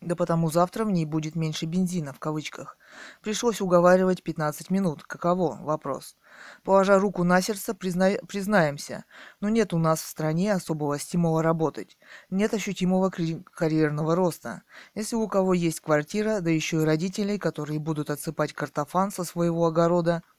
Да 0.00 0.16
потому 0.16 0.50
завтра 0.50 0.84
в 0.84 0.90
ней 0.90 1.06
будет 1.06 1.34
меньше 1.34 1.64
бензина, 1.64 2.12
в 2.12 2.18
кавычках. 2.18 2.76
Пришлось 3.22 3.62
уговаривать 3.62 4.22
15 4.22 4.68
минут. 4.70 5.02
Каково? 5.02 5.58
Вопрос. 5.62 6.16
Положа 6.62 6.98
руку 6.98 7.24
на 7.24 7.40
сердце, 7.40 7.74
призна... 7.74 8.10
признаемся, 8.28 9.06
но 9.40 9.48
нет 9.48 9.72
у 9.72 9.78
нас 9.78 10.02
в 10.02 10.06
стране 10.06 10.52
особого 10.52 10.98
стимула 10.98 11.42
работать. 11.42 11.96
Нет 12.28 12.52
ощутимого 12.52 13.10
карьерного 13.10 14.14
роста. 14.14 14.62
Если 14.94 15.16
у 15.16 15.26
кого 15.26 15.54
есть 15.54 15.80
квартира, 15.80 16.40
да 16.40 16.50
еще 16.50 16.82
и 16.82 16.84
родители, 16.84 17.38
которые 17.38 17.78
будут 17.78 18.10
отсыпать 18.10 18.52
картофан 18.52 19.10
со 19.10 19.24
своего 19.24 19.66
огорода– 19.66 20.22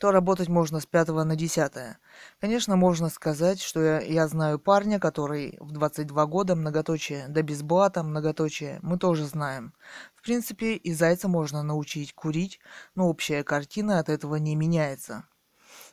то 0.00 0.12
работать 0.12 0.48
можно 0.48 0.80
с 0.80 0.86
пятого 0.86 1.24
на 1.24 1.36
десятое. 1.36 1.98
Конечно, 2.40 2.74
можно 2.74 3.10
сказать, 3.10 3.60
что 3.60 3.82
я, 3.82 4.00
я 4.00 4.28
знаю 4.28 4.58
парня, 4.58 4.98
который 4.98 5.58
в 5.60 5.72
22 5.72 6.24
года, 6.24 6.56
многоточие, 6.56 7.26
да 7.28 7.42
без 7.42 7.62
блата, 7.62 8.02
многоточие, 8.02 8.78
мы 8.80 8.96
тоже 8.96 9.26
знаем. 9.26 9.74
В 10.14 10.22
принципе, 10.22 10.72
и 10.72 10.94
зайца 10.94 11.28
можно 11.28 11.62
научить 11.62 12.14
курить, 12.14 12.60
но 12.94 13.10
общая 13.10 13.44
картина 13.44 13.98
от 13.98 14.08
этого 14.08 14.36
не 14.36 14.56
меняется. 14.56 15.24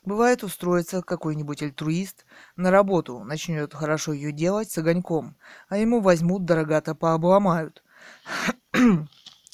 Бывает 0.05 0.41
устроится 0.41 1.01
какой-нибудь 1.01 1.61
альтруист 1.61 2.25
на 2.55 2.71
работу, 2.71 3.25
начнет 3.25 3.73
хорошо 3.73 4.13
ее 4.13 4.31
делать 4.31 4.71
с 4.71 4.77
огоньком, 4.77 5.35
а 5.67 5.75
ему 5.77 5.99
возьмут 5.99 6.45
дорогато 6.45 6.95
пообломают. 6.95 7.83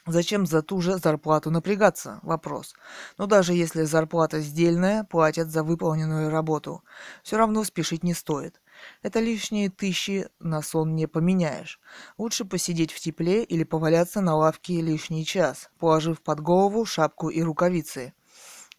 Зачем 0.06 0.46
за 0.46 0.62
ту 0.62 0.82
же 0.82 0.98
зарплату 0.98 1.50
напрягаться? 1.50 2.20
Вопрос. 2.24 2.76
Но 3.18 3.26
даже 3.26 3.54
если 3.54 3.84
зарплата 3.84 4.42
сдельная, 4.42 5.06
платят 5.06 5.50
за 5.50 5.64
выполненную 5.64 6.30
работу. 6.30 6.84
Все 7.24 7.38
равно 7.38 7.64
спешить 7.64 8.04
не 8.04 8.14
стоит. 8.14 8.62
Это 9.02 9.22
лишние 9.22 9.70
тысячи 9.70 10.28
на 10.40 10.62
сон 10.62 10.94
не 10.96 11.08
поменяешь. 11.08 11.80
Лучше 12.18 12.44
посидеть 12.44 12.92
в 12.92 13.00
тепле 13.00 13.46
или 13.46 13.64
поваляться 13.64 14.20
на 14.20 14.36
лавке 14.36 14.82
лишний 14.82 15.26
час, 15.26 15.70
положив 15.80 16.22
под 16.22 16.42
голову 16.42 16.84
шапку 16.84 17.30
и 17.30 17.42
рукавицы. 17.42 18.14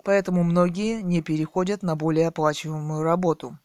Поэтому 0.02 0.44
многие 0.44 1.00
не 1.00 1.22
переходят 1.22 1.82
на 1.82 1.96
более 1.96 2.28
оплачиваемую 2.28 3.02
работу 3.02 3.58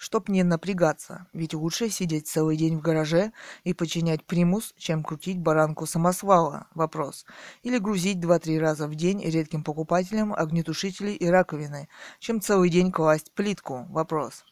чтоб 0.00 0.30
не 0.30 0.42
напрягаться, 0.42 1.26
ведь 1.34 1.52
лучше 1.52 1.90
сидеть 1.90 2.26
целый 2.26 2.56
день 2.56 2.78
в 2.78 2.80
гараже 2.80 3.32
и 3.64 3.74
починять 3.74 4.24
примус, 4.24 4.72
чем 4.78 5.04
крутить 5.04 5.38
баранку 5.38 5.84
самосвала. 5.84 6.68
Вопрос. 6.74 7.26
Или 7.62 7.76
грузить 7.76 8.16
2-3 8.16 8.58
раза 8.58 8.88
в 8.88 8.94
день 8.94 9.22
редким 9.22 9.62
покупателям 9.62 10.32
огнетушители 10.32 11.10
и 11.10 11.26
раковины, 11.26 11.90
чем 12.18 12.40
целый 12.40 12.70
день 12.70 12.90
класть 12.90 13.34
плитку. 13.34 13.84
Вопрос. 13.90 14.44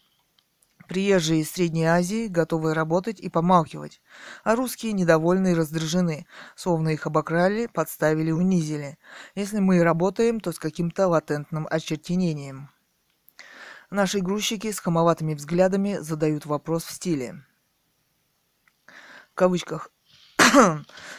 Приезжие 0.87 1.41
из 1.41 1.51
Средней 1.51 1.87
Азии 1.87 2.27
готовы 2.27 2.75
работать 2.75 3.19
и 3.19 3.31
помалкивать, 3.31 4.03
а 4.45 4.55
русские 4.55 4.93
недовольны 4.93 5.53
и 5.53 5.55
раздражены, 5.55 6.27
словно 6.57 6.91
их 6.91 7.07
обокрали, 7.07 7.69
подставили, 7.73 8.33
унизили. 8.33 8.99
Если 9.35 9.61
мы 9.61 9.79
и 9.79 9.81
работаем, 9.81 10.41
то 10.41 10.53
с 10.53 10.59
каким-то 10.59 11.09
латентным 11.09 11.67
очертенением. 11.71 12.69
Наши 13.91 14.21
грузчики 14.21 14.71
с 14.71 14.81
хамоватыми 14.81 15.33
взглядами 15.33 15.97
задают 16.01 16.45
вопрос 16.45 16.85
в 16.85 16.91
стиле. 16.93 17.43
В 19.33 19.35
кавычках. 19.35 19.91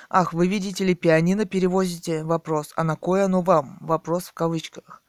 Ах, 0.10 0.34
вы 0.34 0.48
видите 0.48 0.86
ли, 0.86 0.94
пианино 0.94 1.46
перевозите? 1.46 2.24
Вопрос. 2.24 2.72
А 2.76 2.84
на 2.84 2.96
кое 2.96 3.26
оно 3.26 3.42
вам? 3.42 3.80
Вопрос 3.82 4.26
в 4.26 4.34
кавычках. 4.34 5.02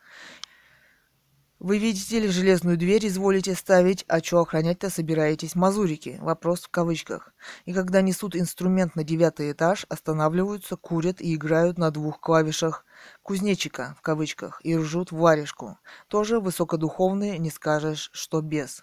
Вы 1.61 1.77
видите 1.77 2.19
ли, 2.19 2.29
железную 2.29 2.79
дверь 2.79 3.07
изволите 3.07 3.55
ставить, 3.55 4.07
а 4.09 4.23
чё 4.23 4.41
охранять-то 4.41 4.89
собираетесь, 4.89 5.55
мазурики? 5.55 6.17
Вопрос 6.23 6.63
в 6.63 6.71
кавычках. 6.71 7.35
И 7.67 7.75
когда 7.75 8.01
несут 8.01 8.35
инструмент 8.35 8.97
на 8.97 9.05
девятый 9.05 9.53
этаж, 9.53 9.85
останавливаются, 9.91 10.77
курят 10.77 11.21
и 11.21 11.35
играют 11.35 11.77
на 11.77 11.91
двух 11.91 12.19
клавишах 12.19 12.87
кузнечика, 13.23 13.95
в 13.99 14.01
кавычках, 14.01 14.63
и 14.65 14.75
ржут 14.75 15.13
в 15.13 15.19
варежку. 15.19 15.79
Тоже 16.09 16.41
высокодуховные, 16.41 17.37
не 17.37 17.51
скажешь, 17.51 18.09
что 18.15 18.41
без. 18.41 18.83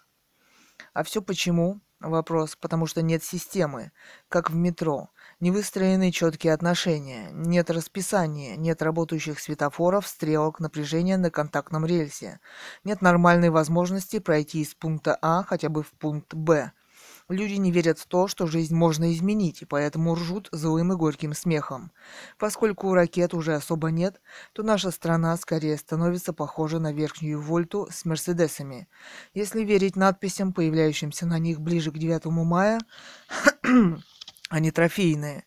А 0.93 1.03
все 1.03 1.23
почему? 1.23 1.81
Вопрос. 1.99 2.55
Потому 2.55 2.85
что 2.85 3.01
нет 3.01 3.23
системы, 3.23 3.91
как 4.29 4.51
в 4.51 4.55
метро. 4.55 5.09
Не 5.39 5.51
выстроены 5.51 6.11
четкие 6.11 6.51
отношения, 6.53 7.29
нет 7.31 7.69
расписания, 7.69 8.55
нет 8.55 8.81
работающих 8.81 9.39
светофоров, 9.39 10.07
стрелок, 10.07 10.59
напряжения 10.59 11.15
на 11.15 11.29
контактном 11.29 11.85
рельсе. 11.85 12.39
Нет 12.83 13.03
нормальной 13.03 13.51
возможности 13.51 14.17
пройти 14.17 14.61
из 14.61 14.73
пункта 14.73 15.15
А 15.21 15.43
хотя 15.43 15.69
бы 15.69 15.83
в 15.83 15.91
пункт 15.91 16.33
Б. 16.33 16.71
Люди 17.29 17.53
не 17.53 17.71
верят 17.71 17.99
в 17.99 18.07
то, 18.07 18.27
что 18.27 18.47
жизнь 18.47 18.73
можно 18.73 19.13
изменить, 19.13 19.61
и 19.61 19.65
поэтому 19.65 20.15
ржут 20.15 20.49
злым 20.51 20.93
и 20.93 20.95
горьким 20.95 21.35
смехом. 21.35 21.91
Поскольку 22.39 22.95
ракет 22.95 23.35
уже 23.35 23.53
особо 23.53 23.91
нет, 23.91 24.19
то 24.53 24.63
наша 24.63 24.89
страна 24.89 25.37
скорее 25.37 25.77
становится 25.77 26.33
похожа 26.33 26.79
на 26.79 26.91
верхнюю 26.91 27.39
вольту 27.39 27.87
с 27.91 28.05
мерседесами. 28.05 28.87
Если 29.35 29.63
верить 29.63 29.95
надписям, 29.95 30.51
появляющимся 30.51 31.27
на 31.27 31.37
них 31.37 31.59
ближе 31.59 31.91
к 31.91 31.97
9 31.99 32.25
мая, 32.25 32.79
они 34.49 34.71
трофейные. 34.71 35.45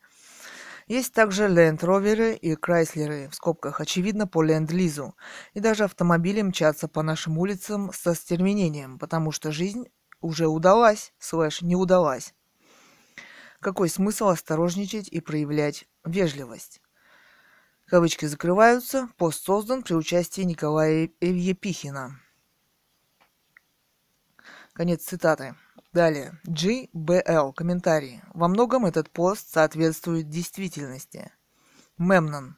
Есть 0.87 1.13
также 1.13 1.45
Land 1.45 1.81
Rover 1.81 2.35
и 2.35 2.55
Chrysler, 2.55 3.29
в 3.29 3.35
скобках, 3.35 3.81
очевидно, 3.81 4.27
по 4.27 4.43
Ленд-Лизу. 4.43 5.15
И 5.55 5.61
даже 5.61 5.85
автомобили 5.85 6.43
мчатся 6.43 6.89
по 6.89 7.03
нашим 7.03 7.39
улицам 7.39 7.93
со 7.93 8.15
стервенением, 8.15 8.99
потому 8.99 9.31
что 9.31 9.53
жизнь 9.53 9.85
уже 10.21 10.49
удалась, 10.49 11.13
слэш 11.19 11.63
не 11.63 11.77
удалась. 11.77 12.35
Какой 13.61 13.89
смысл 13.89 14.29
осторожничать 14.29 15.09
и 15.09 15.21
проявлять 15.21 15.87
вежливость? 16.05 16.81
Кавычки 17.87 18.25
закрываются. 18.25 19.09
Пост 19.17 19.45
создан 19.45 19.83
при 19.83 19.95
участии 19.95 20.43
Николая 20.43 21.11
Епихина. 21.21 22.21
Конец 24.73 25.05
цитаты. 25.05 25.57
Далее. 25.93 26.39
GBL. 26.47 27.53
Комментарии. 27.53 28.23
Во 28.33 28.47
многом 28.47 28.87
этот 28.87 29.11
пост 29.11 29.53
соответствует 29.53 30.29
действительности. 30.29 31.33
Мемнон. 31.99 32.57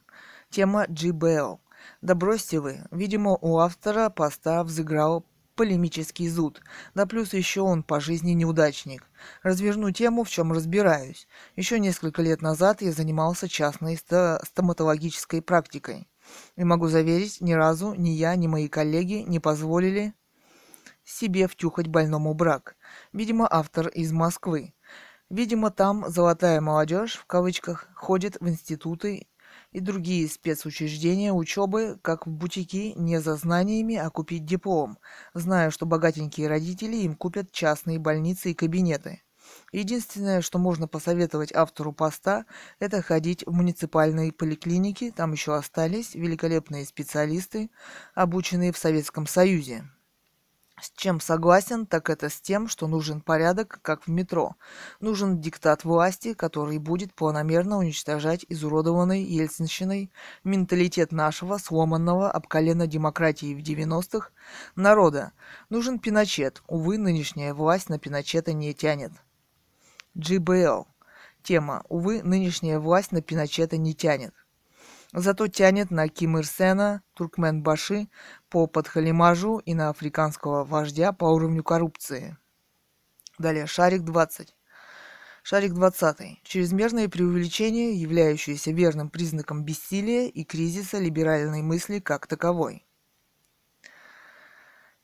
Тема 0.51 0.85
GBL. 0.85 1.59
Да 2.03 2.13
бросьте 2.13 2.59
вы. 2.59 2.85
Видимо, 2.91 3.31
у 3.31 3.57
автора 3.57 4.11
поста 4.11 4.63
взыграл 4.63 5.25
полемический 5.55 6.27
зуд. 6.27 6.61
Да 6.93 7.07
плюс 7.07 7.33
еще 7.33 7.61
он 7.61 7.81
по 7.81 7.99
жизни 7.99 8.33
неудачник. 8.33 9.03
Разверну 9.41 9.89
тему, 9.89 10.23
в 10.23 10.29
чем 10.29 10.51
разбираюсь. 10.53 11.27
Еще 11.55 11.79
несколько 11.79 12.21
лет 12.21 12.43
назад 12.43 12.83
я 12.83 12.91
занимался 12.91 13.49
частной 13.49 13.97
стоматологической 13.97 15.41
практикой. 15.41 16.07
И 16.55 16.63
могу 16.63 16.87
заверить, 16.87 17.41
ни 17.41 17.53
разу 17.53 17.95
ни 17.95 18.09
я, 18.09 18.35
ни 18.35 18.45
мои 18.45 18.67
коллеги 18.67 19.25
не 19.27 19.39
позволили 19.39 20.13
себе 21.03 21.47
втюхать 21.47 21.87
больному 21.87 22.33
брак. 22.33 22.75
Видимо, 23.13 23.47
автор 23.49 23.89
из 23.89 24.11
Москвы. 24.11 24.73
Видимо, 25.29 25.69
там 25.69 26.09
«золотая 26.09 26.59
молодежь» 26.61 27.13
в 27.15 27.25
кавычках 27.27 27.87
ходит 27.95 28.37
в 28.39 28.49
институты 28.49 29.27
и 29.71 29.79
другие 29.79 30.27
спецучреждения 30.27 31.31
учебы, 31.31 31.99
как 32.01 32.25
в 32.25 32.31
бутики, 32.31 32.93
не 32.95 33.21
за 33.21 33.35
знаниями, 33.35 33.95
а 33.95 34.09
купить 34.09 34.45
диплом, 34.45 34.97
зная, 35.35 35.69
что 35.69 35.85
богатенькие 35.85 36.47
родители 36.47 36.97
им 36.97 37.15
купят 37.15 37.51
частные 37.51 37.99
больницы 37.99 38.49
и 38.49 38.55
кабинеты. 38.55 39.21
Единственное, 39.71 40.41
что 40.41 40.57
можно 40.57 40.87
посоветовать 40.87 41.53
автору 41.53 41.93
поста, 41.93 42.45
это 42.79 43.03
ходить 43.03 43.45
в 43.45 43.51
муниципальные 43.51 44.31
поликлиники, 44.31 45.11
там 45.11 45.33
еще 45.33 45.55
остались 45.55 46.15
великолепные 46.15 46.83
специалисты, 46.83 47.69
обученные 48.15 48.71
в 48.71 48.77
Советском 48.77 49.27
Союзе. 49.27 49.83
С 50.83 50.91
чем 50.97 51.21
согласен, 51.21 51.85
так 51.85 52.09
это 52.09 52.27
с 52.27 52.41
тем, 52.41 52.67
что 52.67 52.87
нужен 52.87 53.21
порядок, 53.21 53.79
как 53.81 54.03
в 54.03 54.09
метро. 54.09 54.57
Нужен 54.99 55.39
диктат 55.39 55.85
власти, 55.85 56.33
который 56.33 56.77
будет 56.77 57.13
планомерно 57.13 57.77
уничтожать 57.77 58.45
изуродованный 58.49 59.23
Ельцинщиной 59.23 60.11
менталитет 60.43 61.13
нашего, 61.13 61.57
сломанного 61.57 62.29
об 62.29 62.47
колено 62.47 62.85
демократии 62.85 63.55
в 63.55 63.59
90-х, 63.59 64.31
народа. 64.75 65.31
Нужен 65.69 65.99
Пиночет. 65.99 66.61
Увы, 66.67 66.97
нынешняя 66.97 67.53
власть 67.53 67.87
на 67.87 67.97
Пиночета 67.97 68.51
не 68.51 68.73
тянет. 68.73 69.13
GBL. 70.17 70.85
Тема. 71.43 71.85
Увы, 71.87 72.21
нынешняя 72.23 72.77
власть 72.77 73.13
на 73.13 73.21
Пиночета 73.21 73.77
не 73.77 73.95
тянет. 73.95 74.33
Зато 75.13 75.47
тянет 75.47 75.91
на 75.91 76.09
Ким 76.09 76.39
Ир 76.39 76.45
Сена, 76.45 77.03
Туркмен-Баши 77.15 78.07
по 78.53 78.67
подхалимажу 78.67 79.57
и 79.57 79.73
на 79.73 79.89
африканского 79.89 80.63
вождя 80.63 81.11
по 81.11 81.25
уровню 81.25 81.63
коррупции. 81.63 82.37
Далее, 83.39 83.65
шарик 83.65 84.03
20. 84.03 84.55
Шарик 85.41 85.73
20. 85.73 86.43
Чрезмерное 86.43 87.09
преувеличение, 87.09 87.99
являющееся 87.99 88.69
верным 88.69 89.09
признаком 89.09 89.63
бессилия 89.63 90.27
и 90.27 90.43
кризиса 90.43 90.99
либеральной 90.99 91.63
мысли 91.63 91.97
как 91.97 92.27
таковой. 92.27 92.85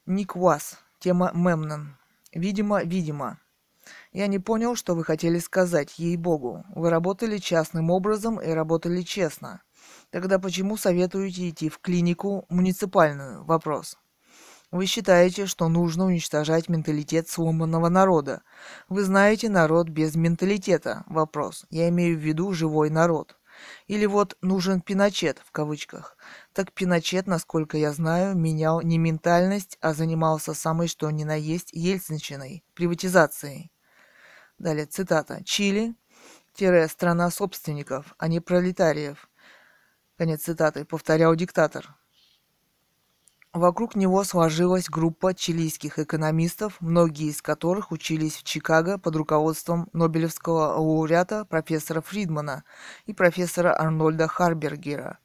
Ник 0.05 0.35
Уас. 0.35 0.77
Тема 0.99 1.31
Мемнон. 1.33 1.97
Видимо, 2.31 2.83
видимо. 2.83 3.39
Я 4.11 4.27
не 4.27 4.37
понял, 4.37 4.75
что 4.75 4.93
вы 4.93 5.03
хотели 5.03 5.39
сказать, 5.39 5.97
ей-богу. 5.97 6.65
Вы 6.75 6.91
работали 6.91 7.39
частным 7.39 7.89
образом 7.89 8.39
и 8.39 8.51
работали 8.51 9.01
честно. 9.01 9.63
Тогда 10.11 10.39
почему 10.39 10.75
советуете 10.75 11.49
идти 11.49 11.69
в 11.69 11.79
клинику 11.79 12.45
муниципальную? 12.49 13.43
Вопрос. 13.43 13.97
Вы 14.71 14.85
считаете, 14.85 15.45
что 15.45 15.67
нужно 15.67 16.05
уничтожать 16.05 16.69
менталитет 16.69 17.27
сломанного 17.27 17.89
народа. 17.89 18.43
Вы 18.87 19.03
знаете 19.03 19.49
народ 19.49 19.89
без 19.89 20.15
менталитета? 20.15 21.03
Вопрос. 21.07 21.65
Я 21.69 21.89
имею 21.89 22.17
в 22.17 22.21
виду 22.21 22.53
живой 22.53 22.89
народ. 22.89 23.35
Или 23.87 24.05
вот 24.05 24.37
нужен 24.41 24.81
Пиночет, 24.81 25.41
в 25.43 25.51
кавычках. 25.51 26.17
Так 26.53 26.71
Пиночет, 26.71 27.27
насколько 27.27 27.77
я 27.77 27.91
знаю, 27.93 28.35
менял 28.37 28.81
не 28.81 28.97
ментальность, 28.97 29.77
а 29.81 29.93
занимался 29.93 30.53
самой 30.53 30.87
что 30.87 31.09
ни 31.09 31.23
на 31.23 31.35
есть 31.35 31.71
ельцинщиной, 31.73 32.63
приватизацией. 32.73 33.71
Далее 34.59 34.85
цитата. 34.85 35.43
Чили, 35.43 35.95
страна 36.89 37.31
собственников, 37.31 38.13
а 38.17 38.27
не 38.27 38.39
пролетариев. 38.39 39.28
Конец 40.19 40.41
цитаты. 40.41 40.83
Повторял 40.83 41.33
диктатор. 41.33 41.95
Вокруг 43.53 43.95
него 43.95 44.25
сложилась 44.25 44.89
группа 44.89 45.33
чилийских 45.33 45.97
экономистов, 45.97 46.75
многие 46.81 47.29
из 47.29 47.41
которых 47.41 47.93
учились 47.93 48.35
в 48.35 48.43
Чикаго 48.43 48.97
под 48.97 49.15
руководством 49.15 49.87
Нобелевского 49.93 50.73
лауреата 50.77 51.45
профессора 51.45 52.01
Фридмана 52.01 52.65
и 53.05 53.13
профессора 53.13 53.73
Арнольда 53.79 54.27
Харбергера. 54.27 55.19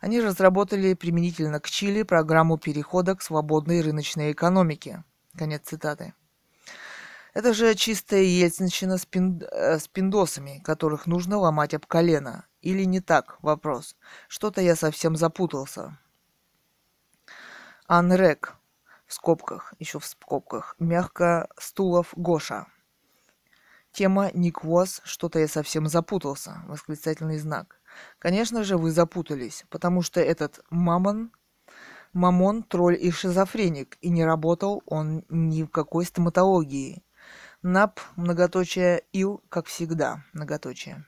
Они 0.00 0.20
разработали 0.20 0.94
применительно 0.94 1.60
к 1.60 1.70
Чили 1.70 2.02
программу 2.02 2.58
перехода 2.58 3.14
к 3.14 3.22
свободной 3.22 3.82
рыночной 3.82 4.32
экономике. 4.32 5.04
Конец 5.38 5.62
цитаты. 5.66 6.12
Это 7.34 7.54
же 7.54 7.76
чистая 7.76 8.22
ельцинщина 8.22 8.98
с, 8.98 9.06
пин... 9.06 9.44
Э, 9.52 9.78
с 9.78 9.86
пиндосами, 9.86 10.60
которых 10.64 11.06
нужно 11.06 11.38
ломать 11.38 11.72
об 11.72 11.86
колено. 11.86 12.46
Или 12.60 12.84
не 12.84 13.00
так? 13.00 13.38
Вопрос. 13.42 13.96
Что-то 14.28 14.60
я 14.60 14.76
совсем 14.76 15.16
запутался. 15.16 15.98
Анрек. 17.86 18.54
В 19.06 19.14
скобках, 19.14 19.74
еще 19.78 19.98
в 19.98 20.06
скобках. 20.06 20.76
Мягко 20.78 21.48
стулов 21.58 22.12
Гоша. 22.16 22.66
Тема 23.92 24.30
Никвоз. 24.34 25.00
Что-то 25.04 25.38
я 25.38 25.48
совсем 25.48 25.88
запутался. 25.88 26.62
Восклицательный 26.66 27.38
знак. 27.38 27.80
Конечно 28.18 28.62
же, 28.62 28.76
вы 28.76 28.92
запутались, 28.92 29.64
потому 29.68 30.02
что 30.02 30.20
этот 30.20 30.60
мамон 30.70 31.32
Мамон– 32.12 32.62
тролль 32.68 32.98
и 33.00 33.12
шизофреник, 33.12 33.96
и 34.00 34.10
не 34.10 34.24
работал 34.24 34.82
он 34.86 35.24
ни 35.28 35.62
в 35.62 35.68
какой 35.68 36.04
стоматологии. 36.04 37.04
Нап, 37.62 38.00
многоточие, 38.16 39.04
ил, 39.12 39.40
как 39.48 39.66
всегда, 39.66 40.24
многоточие. 40.32 41.06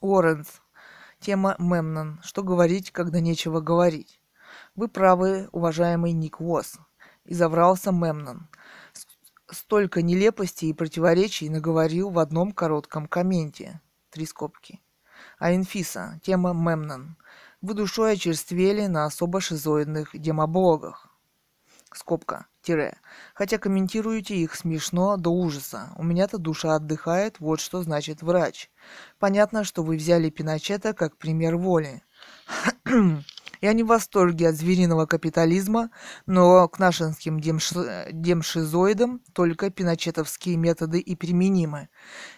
Уорренс. 0.00 0.62
Тема 1.20 1.56
Мемнон. 1.58 2.20
Что 2.22 2.42
говорить, 2.42 2.90
когда 2.90 3.20
нечего 3.20 3.60
говорить? 3.60 4.22
Вы 4.74 4.88
правы, 4.88 5.50
уважаемый 5.52 6.12
Ник 6.12 6.40
Уосс. 6.40 6.78
И 7.26 7.34
заврался 7.34 7.92
Мемнон. 7.92 8.48
Столько 9.50 10.00
нелепостей 10.00 10.70
и 10.70 10.74
противоречий 10.74 11.50
наговорил 11.50 12.08
в 12.08 12.18
одном 12.18 12.52
коротком 12.52 13.06
комменте. 13.06 13.82
Три 14.08 14.24
скобки. 14.24 14.80
А 15.38 15.54
Инфиса. 15.54 16.18
Тема 16.22 16.54
Мемнон. 16.54 17.18
Вы 17.60 17.74
душой 17.74 18.12
очерствели 18.12 18.86
на 18.86 19.04
особо 19.04 19.42
шизоидных 19.42 20.18
демоблогах. 20.18 21.09
Скобка 21.94 22.46
тире. 22.62 22.98
Хотя 23.34 23.58
комментируете 23.58 24.36
их 24.36 24.54
смешно 24.54 25.16
до 25.16 25.30
ужаса. 25.30 25.92
У 25.96 26.02
меня-то 26.02 26.38
душа 26.38 26.74
отдыхает, 26.74 27.40
вот 27.40 27.60
что 27.60 27.82
значит 27.82 28.22
врач. 28.22 28.70
Понятно, 29.18 29.64
что 29.64 29.82
вы 29.82 29.96
взяли 29.96 30.30
Пиночета 30.30 30.92
как 30.92 31.16
пример 31.16 31.56
воли. 31.56 32.02
Я 33.60 33.74
не 33.74 33.82
в 33.82 33.88
восторге 33.88 34.48
от 34.48 34.54
звериного 34.54 35.04
капитализма, 35.04 35.90
но 36.24 36.66
к 36.66 36.78
нашинским 36.78 37.40
демш... 37.40 37.72
демшизоидам 38.10 39.20
только 39.34 39.68
пиночетовские 39.68 40.56
методы 40.56 40.98
и 40.98 41.14
применимы. 41.14 41.90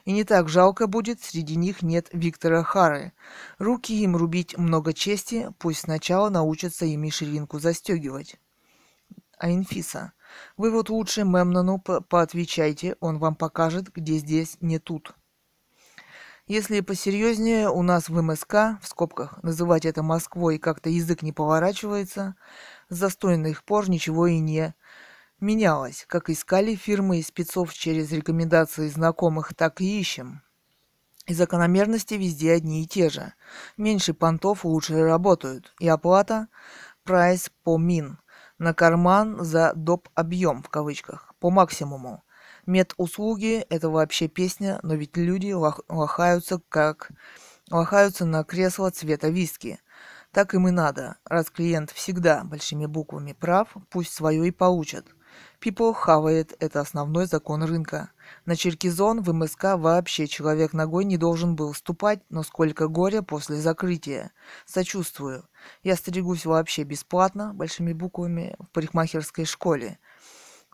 И 0.05 0.13
не 0.13 0.25
так 0.25 0.49
жалко 0.49 0.89
будет, 0.89 1.23
среди 1.23 1.55
них 1.55 1.83
нет 1.83 2.09
Виктора 2.13 2.65
Хары. 2.65 3.13
Руки 3.59 4.03
им 4.03 4.17
рубить 4.17 4.59
много 4.59 4.93
чести, 4.93 5.51
пусть 5.61 5.81
сначала 5.83 6.29
научатся 6.29 6.87
ими 6.87 7.11
ширинку 7.11 7.61
застегивать. 7.61 8.41
А 9.39 9.51
Инфиса, 9.51 10.13
вы 10.57 10.71
вот 10.71 10.89
лучше 10.89 11.25
Мемнону 11.25 11.79
по 11.79 12.01
поотвечайте, 12.01 12.97
он 13.01 13.19
вам 13.19 13.35
покажет, 13.35 13.93
где 13.93 14.19
здесь 14.19 14.57
не 14.61 14.79
тут. 14.79 15.15
Если 16.47 16.81
посерьезнее, 16.81 17.71
у 17.71 17.83
нас 17.83 18.09
в 18.09 18.21
МСК, 18.21 18.79
в 18.81 18.87
скобках, 18.89 19.43
называть 19.43 19.87
это 19.87 20.03
Москвой 20.03 20.59
как-то 20.59 20.91
язык 20.91 21.23
не 21.23 21.33
поворачивается, 21.33 22.35
с 22.89 22.97
застойных 22.97 23.63
пор 23.65 23.89
ничего 23.89 24.27
и 24.27 24.39
не 24.39 24.75
менялось. 25.41 26.05
Как 26.09 26.31
искали 26.31 26.75
фирмы 26.75 27.21
и 27.21 27.23
спецов 27.23 27.73
через 27.73 28.11
рекомендации 28.11 28.89
знакомых, 28.89 29.55
так 29.55 29.81
и 29.81 30.01
ищем. 30.01 30.43
И 31.27 31.35
закономерности 31.35 32.15
везде 32.15 32.53
одни 32.53 32.83
и 32.83 32.87
те 32.87 33.09
же. 33.09 33.33
Меньше 33.77 34.13
понтов 34.13 34.65
лучше 34.65 35.05
работают. 35.05 35.73
И 35.79 35.87
оплата– 35.87 36.49
прайс 37.05 37.51
по 37.63 37.79
мин 37.79 38.19
на 38.63 38.75
карман 38.75 39.39
за 39.41 39.73
доп. 39.75 40.09
объем 40.15 40.63
в 40.63 40.69
кавычках 40.69 41.35
по 41.41 41.51
максимуму. 41.51 42.23
Медуслуги– 42.65 43.67
это 43.71 43.91
вообще 43.91 44.29
песня, 44.29 44.79
но 44.85 44.95
ведь 44.95 45.17
люди 45.17 45.49
лох- 45.49 45.85
лохаются 45.89 46.61
как 46.69 47.11
лохаются 47.73 48.25
на 48.25 48.45
кресло 48.45 48.91
цвета 48.91 49.31
виски. 49.31 49.81
Так 50.31 50.55
им 50.55 50.69
и 50.69 50.71
надо. 50.71 51.17
Раз 51.25 51.51
клиент 51.51 51.91
всегда 51.91 52.45
большими 52.45 52.87
буквами 52.87 53.33
прав, 53.33 53.69
пусть 53.91 54.13
свое 54.13 54.47
и 54.47 54.53
получат. 54.53 55.07
People 55.63 55.95
хавает– 55.95 56.57
это 56.59 56.81
основной 56.81 57.27
закон 57.27 57.63
рынка. 57.63 58.11
На 58.47 58.57
Черкизон 58.57 59.23
в 59.23 59.33
МСК 59.33 59.77
вообще 59.77 60.27
человек 60.27 60.73
ногой 60.73 61.05
не 61.05 61.17
должен 61.17 61.55
был 61.55 61.73
ступать, 61.73 62.19
но 62.31 62.43
сколько 62.43 62.89
горя 62.89 63.23
после 63.23 63.59
закрытия. 63.59 64.33
Сочувствую. 64.67 65.49
Я 65.85 65.95
стригусь 65.95 66.47
вообще 66.47 66.83
бесплатно, 66.83 67.55
большими 67.55 67.93
буквами, 67.93 68.57
в 68.59 68.71
парикмахерской 68.71 69.45
школе. 69.45 70.01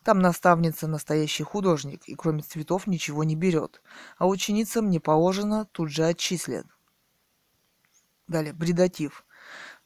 Там 0.05 0.21
наставница 0.21 0.87
настоящий 0.87 1.45
художник, 1.45 2.05
и 2.07 2.15
кроме 2.15 2.41
цветов 2.41 2.87
ничего 2.87 3.25
не 3.25 3.37
берет. 3.37 3.83
А 4.17 4.27
ученицам 4.27 4.89
не 4.89 5.01
положено, 5.01 5.67
тут 5.67 5.91
же 5.91 6.07
отчислят. 6.07 6.65
Далее, 8.27 8.55
бредатив. 8.55 9.27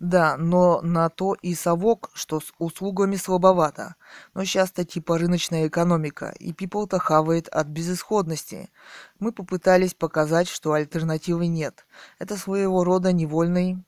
Да, 0.02 0.36
но 0.36 0.80
на 0.82 1.08
то 1.10 1.34
и 1.42 1.54
совок, 1.54 2.10
что 2.12 2.40
с 2.40 2.52
услугами 2.58 3.14
слабовато. 3.14 3.94
Но 4.34 4.44
сейчас-то 4.44 4.84
типа 4.84 5.16
рыночная 5.16 5.68
экономика, 5.68 6.34
и 6.40 6.50
people-то 6.50 6.98
хавает 6.98 7.46
от 7.46 7.68
безысходности. 7.68 8.68
Мы 9.20 9.30
попытались 9.30 9.94
показать, 9.94 10.48
что 10.48 10.72
альтернативы 10.72 11.46
нет. 11.46 11.86
Это 12.18 12.36
своего 12.36 12.82
рода 12.82 13.12
невольный 13.12 13.78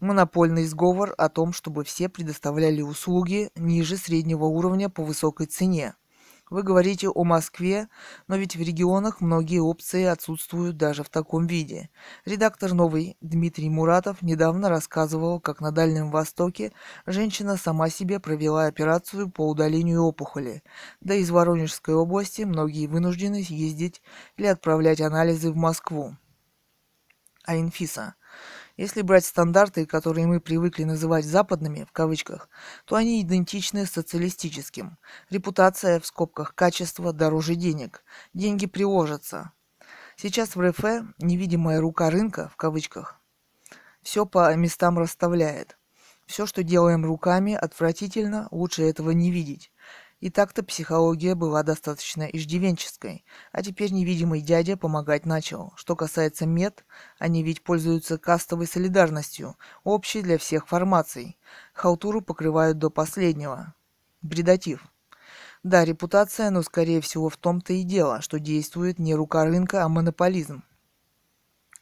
монопольный 0.00 0.66
сговор 0.66 1.14
о 1.16 1.30
том, 1.30 1.54
чтобы 1.54 1.82
все 1.84 2.10
предоставляли 2.10 2.82
услуги 2.82 3.48
ниже 3.56 3.96
среднего 3.96 4.44
уровня 4.44 4.90
по 4.90 5.02
высокой 5.02 5.46
цене. 5.46 5.94
Вы 6.50 6.62
говорите 6.62 7.08
о 7.08 7.24
Москве, 7.24 7.88
но 8.28 8.36
ведь 8.36 8.54
в 8.54 8.60
регионах 8.60 9.22
многие 9.22 9.60
опции 9.60 10.04
отсутствуют 10.04 10.76
даже 10.76 11.02
в 11.02 11.08
таком 11.08 11.46
виде. 11.46 11.88
Редактор 12.26 12.74
«Новый» 12.74 13.16
Дмитрий 13.22 13.70
Муратов 13.70 14.20
недавно 14.20 14.68
рассказывал, 14.68 15.40
как 15.40 15.60
на 15.60 15.72
Дальнем 15.72 16.10
Востоке 16.10 16.72
женщина 17.06 17.56
сама 17.56 17.88
себе 17.88 18.20
провела 18.20 18.66
операцию 18.66 19.30
по 19.30 19.48
удалению 19.48 20.02
опухоли. 20.02 20.62
Да 21.00 21.14
из 21.14 21.30
Воронежской 21.30 21.94
области 21.94 22.42
многие 22.42 22.88
вынуждены 22.88 23.42
ездить 23.48 24.02
или 24.36 24.46
отправлять 24.46 25.00
анализы 25.00 25.50
в 25.50 25.56
Москву. 25.56 26.14
А 27.46 27.56
инфиса– 27.56 28.16
если 28.76 29.02
брать 29.02 29.24
стандарты, 29.24 29.86
которые 29.86 30.26
мы 30.26 30.40
привыкли 30.40 30.84
называть 30.84 31.24
«западными», 31.24 31.84
в 31.84 31.92
кавычках, 31.92 32.48
то 32.84 32.96
они 32.96 33.22
идентичны 33.22 33.86
социалистическим. 33.86 34.98
Репутация, 35.30 36.00
в 36.00 36.06
скобках, 36.06 36.54
качество 36.54 37.12
дороже 37.12 37.54
денег. 37.54 38.04
Деньги 38.32 38.66
приложатся. 38.66 39.52
Сейчас 40.16 40.56
в 40.56 40.60
РФ 40.60 40.78
невидимая 41.18 41.80
рука 41.80 42.10
рынка, 42.10 42.48
в 42.48 42.56
кавычках, 42.56 43.20
все 44.02 44.26
по 44.26 44.54
местам 44.54 44.98
расставляет. 44.98 45.78
Все, 46.26 46.46
что 46.46 46.62
делаем 46.62 47.04
руками, 47.04 47.54
отвратительно, 47.54 48.48
лучше 48.50 48.82
этого 48.82 49.10
не 49.10 49.30
видеть. 49.30 49.70
И 50.24 50.30
так-то 50.30 50.62
психология 50.62 51.34
была 51.34 51.62
достаточно 51.62 52.22
иждивенческой, 52.22 53.26
а 53.52 53.62
теперь 53.62 53.92
невидимый 53.92 54.40
дядя 54.40 54.78
помогать 54.78 55.26
начал. 55.26 55.74
Что 55.76 55.96
касается 55.96 56.46
мед, 56.46 56.86
они 57.18 57.42
ведь 57.42 57.62
пользуются 57.62 58.16
кастовой 58.16 58.66
солидарностью, 58.66 59.58
общей 59.82 60.22
для 60.22 60.38
всех 60.38 60.66
формаций. 60.66 61.36
Халтуру 61.74 62.22
покрывают 62.22 62.78
до 62.78 62.88
последнего. 62.88 63.74
Бредатив. 64.22 64.88
Да, 65.62 65.84
репутация, 65.84 66.48
но 66.48 66.62
скорее 66.62 67.02
всего 67.02 67.28
в 67.28 67.36
том-то 67.36 67.74
и 67.74 67.82
дело, 67.82 68.22
что 68.22 68.40
действует 68.40 68.98
не 68.98 69.14
рука 69.14 69.44
рынка, 69.44 69.84
а 69.84 69.90
монополизм. 69.90 70.62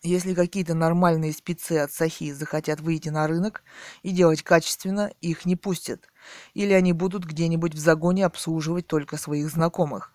Если 0.05 0.35
какие-то 0.35 0.75
нормальные 0.75 1.33
спецы 1.33 1.79
от 1.79 1.93
Сахи 1.93 2.33
захотят 2.33 2.81
выйти 2.81 3.09
на 3.09 3.29
рынок 3.29 3.63
и 4.03 4.11
делать 4.11 4.43
качественно, 4.43 5.13
их 5.21 5.47
не 5.47 5.55
пустят. 5.55 6.09
Или 6.55 6.73
они 6.73 6.93
будут 6.93 7.25
где-нибудь 7.25 7.75
в 7.75 7.79
загоне 7.79 8.27
обслуживать 8.27 8.89
только 8.89 9.17
своих 9.17 9.49
знакомых. 9.49 10.13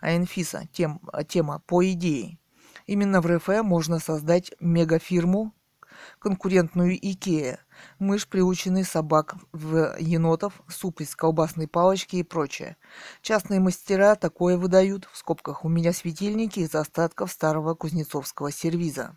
А 0.00 0.16
инфиса, 0.16 0.68
тем, 0.72 1.00
тема 1.28 1.62
по 1.66 1.88
идее. 1.92 2.38
Именно 2.86 3.20
в 3.20 3.26
РФ 3.26 3.46
можно 3.62 4.00
создать 4.00 4.52
мегафирму, 4.58 5.54
конкурентную 6.18 6.96
Икея, 6.96 7.60
мышь, 7.98 8.28
приученный 8.28 8.84
собак 8.84 9.36
в 9.52 9.96
енотов, 9.98 10.62
суп 10.68 11.00
из 11.00 11.14
колбасной 11.16 11.68
палочки 11.68 12.16
и 12.16 12.22
прочее. 12.22 12.76
Частные 13.22 13.60
мастера 13.60 14.14
такое 14.14 14.56
выдают, 14.56 15.08
в 15.12 15.16
скобках 15.16 15.64
у 15.64 15.68
меня 15.68 15.92
светильники 15.92 16.60
из 16.60 16.74
остатков 16.74 17.30
старого 17.30 17.74
кузнецовского 17.74 18.50
сервиза. 18.50 19.16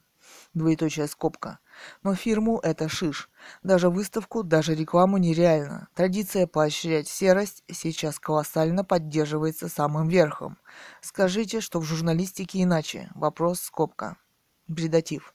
Двоеточая 0.53 1.07
скобка. 1.07 1.59
Но 2.03 2.15
фирму 2.15 2.59
это 2.59 2.89
шиш. 2.89 3.29
Даже 3.63 3.89
выставку, 3.89 4.43
даже 4.43 4.75
рекламу 4.75 5.17
нереально. 5.17 5.87
Традиция 5.93 6.47
поощрять 6.47 7.07
серость 7.07 7.63
сейчас 7.71 8.19
колоссально 8.19 8.83
поддерживается 8.83 9.69
самым 9.69 10.07
верхом. 10.07 10.57
Скажите, 11.01 11.61
что 11.61 11.79
в 11.79 11.83
журналистике 11.83 12.63
иначе. 12.63 13.09
Вопрос 13.13 13.61
скобка. 13.61 14.17
Бредатив. 14.67 15.33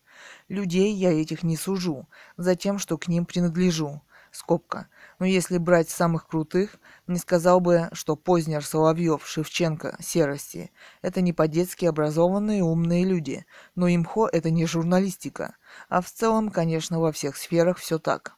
Людей 0.48 0.92
я 0.94 1.12
этих 1.12 1.42
не 1.42 1.56
сужу, 1.56 2.08
за 2.36 2.56
тем, 2.56 2.78
что 2.78 2.98
к 2.98 3.08
ним 3.08 3.26
принадлежу. 3.26 4.02
Скобка. 4.32 4.88
Но 5.18 5.26
если 5.26 5.58
брать 5.58 5.90
самых 5.90 6.26
крутых, 6.26 6.76
не 7.06 7.18
сказал 7.18 7.60
бы, 7.60 7.90
что 7.92 8.16
Познер, 8.16 8.64
Соловьев, 8.64 9.26
Шевченко, 9.26 9.98
Серости– 10.00 10.70
это 11.02 11.20
не 11.20 11.34
по-детски 11.34 11.84
образованные 11.84 12.62
умные 12.62 13.04
люди, 13.04 13.44
но 13.74 13.88
имхо– 13.88 14.26
это 14.32 14.50
не 14.50 14.64
журналистика. 14.64 15.56
А 15.90 16.00
в 16.00 16.10
целом, 16.10 16.50
конечно, 16.50 16.98
во 16.98 17.12
всех 17.12 17.36
сферах 17.36 17.76
все 17.76 17.98
так. 17.98 18.34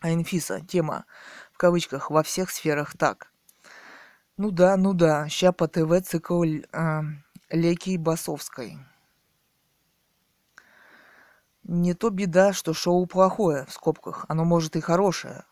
А 0.00 0.12
инфиса, 0.12 0.60
тема, 0.60 1.06
в 1.50 1.56
кавычках, 1.56 2.10
во 2.10 2.22
всех 2.22 2.50
сферах 2.50 2.94
так. 2.96 3.32
Ну 4.36 4.50
да, 4.50 4.76
ну 4.76 4.92
да, 4.92 5.28
ща 5.28 5.52
по 5.52 5.66
ТВ 5.66 6.00
цикл 6.02 6.44
э, 6.44 7.02
Леки 7.50 7.96
Басовской. 7.96 8.78
Не 11.62 11.94
то 11.94 12.10
беда, 12.10 12.52
что 12.52 12.72
шоу 12.72 13.06
плохое, 13.06 13.66
в 13.66 13.72
скобках, 13.72 14.24
оно 14.28 14.44
может 14.44 14.76
и 14.76 14.80
хорошее. 14.80 15.44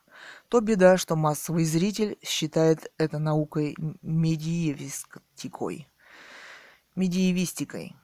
То 0.48 0.60
беда, 0.60 0.97
что 0.97 1.16
массовый 1.16 1.64
зритель 1.64 2.18
считает 2.22 2.90
это 2.97 3.18
наукой 3.18 3.76
медиевистикой. 4.02 5.89
Медиевистикой. 6.97 7.94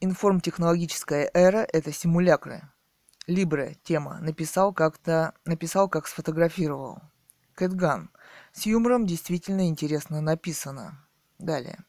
Информтехнологическая 0.00 1.30
эра– 1.32 1.66
это 1.72 1.92
симулякры. 1.92 2.62
Либре, 3.26 3.76
тема, 3.84 4.18
написал 4.20 4.72
как-то, 4.72 5.34
написал, 5.44 5.88
как 5.88 6.06
сфотографировал. 6.06 7.00
Кэтган. 7.54 8.10
С 8.52 8.66
юмором 8.66 9.06
действительно 9.06 9.68
интересно 9.68 10.20
написано. 10.20 11.06
Далее. 11.38 11.84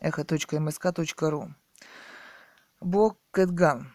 эхо.мск.ру 0.00 1.54
Блог 2.80 3.18
Кэтган 3.30 3.92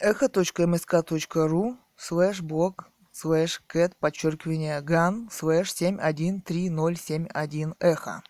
эхо.мск.ру 0.00 1.76
слэш 1.96 2.40
блог 2.40 2.88
слэш 3.12 3.60
кэт 3.66 3.94
подчеркивание 4.00 4.80
ган 4.80 5.28
слэш 5.30 5.74
713071 5.74 7.74
эхо. 7.78 8.22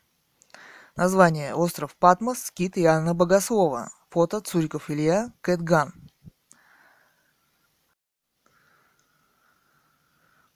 Название 0.96 1.54
остров 1.54 1.94
Патмос, 1.96 2.46
скит 2.46 2.76
и 2.76 2.84
Иоанна 2.84 3.14
Богослова. 3.14 3.90
Фото 4.10 4.40
Цуриков 4.40 4.90
Илья, 4.90 5.32
Кэт 5.40 5.62
Ган. 5.62 5.94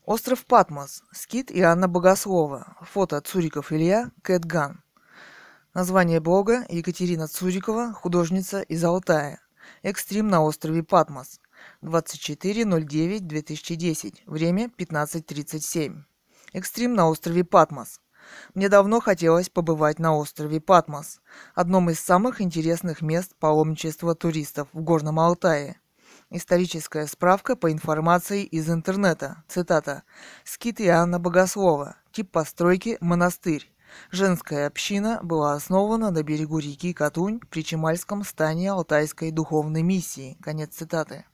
Остров 0.04 0.44
Патмос, 0.44 1.04
скит 1.12 1.52
и 1.52 1.62
Анна 1.62 1.86
Богослова. 1.86 2.76
Фото 2.82 3.20
Цуриков 3.20 3.72
Илья, 3.72 4.10
Кэт 4.22 4.44
Ган. 4.44 4.82
Название 5.72 6.18
блога 6.18 6.66
Екатерина 6.68 7.28
Цурикова, 7.28 7.92
художница 7.92 8.60
из 8.62 8.82
Алтая. 8.84 9.43
Экстрим 9.82 10.28
на 10.28 10.42
острове 10.42 10.82
Патмос. 10.82 11.40
24.09.2010. 11.82 14.20
Время 14.26 14.66
15.37. 14.66 16.02
Экстрим 16.52 16.94
на 16.94 17.08
острове 17.08 17.44
Патмос. 17.44 18.00
Мне 18.54 18.68
давно 18.68 19.00
хотелось 19.00 19.50
побывать 19.50 19.98
на 19.98 20.16
острове 20.16 20.60
Патмос, 20.60 21.20
одном 21.54 21.90
из 21.90 22.00
самых 22.00 22.40
интересных 22.40 23.02
мест 23.02 23.34
паломничества 23.38 24.14
туристов 24.14 24.68
в 24.72 24.80
Горном 24.80 25.20
Алтае. 25.20 25.78
Историческая 26.30 27.06
справка 27.06 27.54
по 27.54 27.70
информации 27.70 28.44
из 28.44 28.70
интернета. 28.70 29.44
Цитата. 29.46 30.04
Скит 30.42 30.80
Иоанна 30.80 31.20
Богослова. 31.20 31.96
Тип 32.12 32.30
постройки– 32.30 32.96
монастырь. 33.00 33.70
Женская 34.10 34.66
община 34.66 35.20
была 35.22 35.54
основана 35.54 36.10
на 36.10 36.22
берегу 36.22 36.58
реки 36.58 36.92
Катунь 36.92 37.40
при 37.50 37.64
Чемальском 37.64 38.24
стане 38.24 38.72
Алтайской 38.72 39.30
духовной 39.30 39.82
миссии. 39.82 40.36
Конец 40.42 40.74
цитаты. 40.74 41.24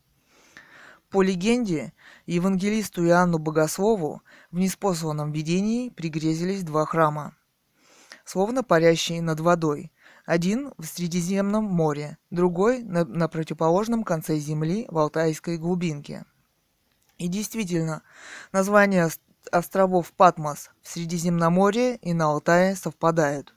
По 1.10 1.22
легенде, 1.22 1.92
евангелисту 2.26 3.04
Иоанну 3.04 3.38
Богослову 3.38 4.22
в 4.52 4.58
неспосланном 4.58 5.32
видении 5.32 5.88
пригрезились 5.88 6.62
два 6.62 6.86
храма, 6.86 7.34
словно 8.24 8.62
парящие 8.62 9.20
над 9.20 9.40
водой. 9.40 9.90
Один 10.24 10.72
в 10.78 10.84
Средиземном 10.84 11.64
море, 11.64 12.16
другой 12.30 12.84
на, 12.84 13.04
на 13.04 13.26
противоположном 13.26 14.04
конце 14.04 14.36
земли 14.36 14.86
в 14.88 14.98
Алтайской 14.98 15.58
глубинке. 15.58 16.24
И 17.18 17.26
действительно, 17.26 18.02
названия 18.52 19.10
островов 19.50 20.12
Патмос 20.12 20.70
в 20.82 20.88
Средиземноморье 20.88 21.96
и 21.96 22.12
на 22.12 22.26
Алтае 22.26 22.76
совпадают. 22.76 23.54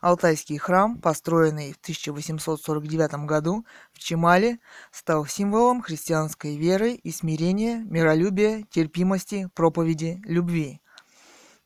Алтайский 0.00 0.58
храм, 0.58 0.98
построенный 0.98 1.72
в 1.72 1.78
1849 1.78 3.26
году 3.26 3.64
в 3.92 3.98
Чемале, 3.98 4.58
стал 4.92 5.26
символом 5.26 5.82
христианской 5.82 6.56
веры 6.56 6.92
и 6.92 7.10
смирения, 7.10 7.78
миролюбия, 7.78 8.64
терпимости, 8.70 9.48
проповеди, 9.54 10.20
любви. 10.24 10.80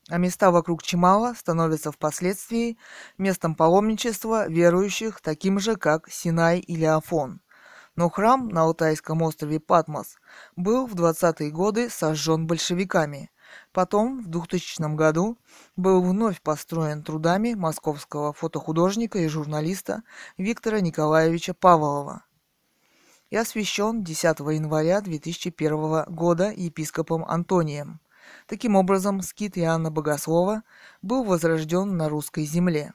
А 0.08 0.18
места 0.18 0.50
вокруг 0.50 0.82
Чемала 0.82 1.34
становятся 1.34 1.92
впоследствии 1.92 2.78
местом 3.18 3.54
паломничества 3.54 4.48
верующих, 4.48 5.20
таким 5.20 5.60
же, 5.60 5.76
как 5.76 6.08
Синай 6.08 6.58
или 6.58 6.84
Афон. 6.84 7.40
Но 7.94 8.08
храм 8.08 8.48
на 8.48 8.62
Алтайском 8.62 9.22
острове 9.22 9.60
Патмос 9.60 10.16
был 10.56 10.86
в 10.86 10.94
20-е 10.94 11.50
годы 11.50 11.90
сожжен 11.90 12.46
большевиками– 12.46 13.30
Потом, 13.72 14.22
в 14.22 14.28
2000 14.28 14.94
году, 14.94 15.38
был 15.76 16.02
вновь 16.02 16.40
построен 16.42 17.02
трудами 17.02 17.54
московского 17.54 18.32
фотохудожника 18.32 19.18
и 19.18 19.28
журналиста 19.28 20.02
Виктора 20.36 20.80
Николаевича 20.80 21.54
Павлова 21.54 22.24
и 23.30 23.36
освящен 23.36 24.02
10 24.02 24.40
января 24.40 25.00
2001 25.00 26.04
года 26.08 26.50
епископом 26.50 27.24
Антонием. 27.24 28.00
Таким 28.46 28.76
образом, 28.76 29.22
скит 29.22 29.56
Иоанна 29.56 29.90
Богослова 29.90 30.62
был 31.00 31.24
возрожден 31.24 31.96
на 31.96 32.08
русской 32.08 32.44
земле. 32.44 32.92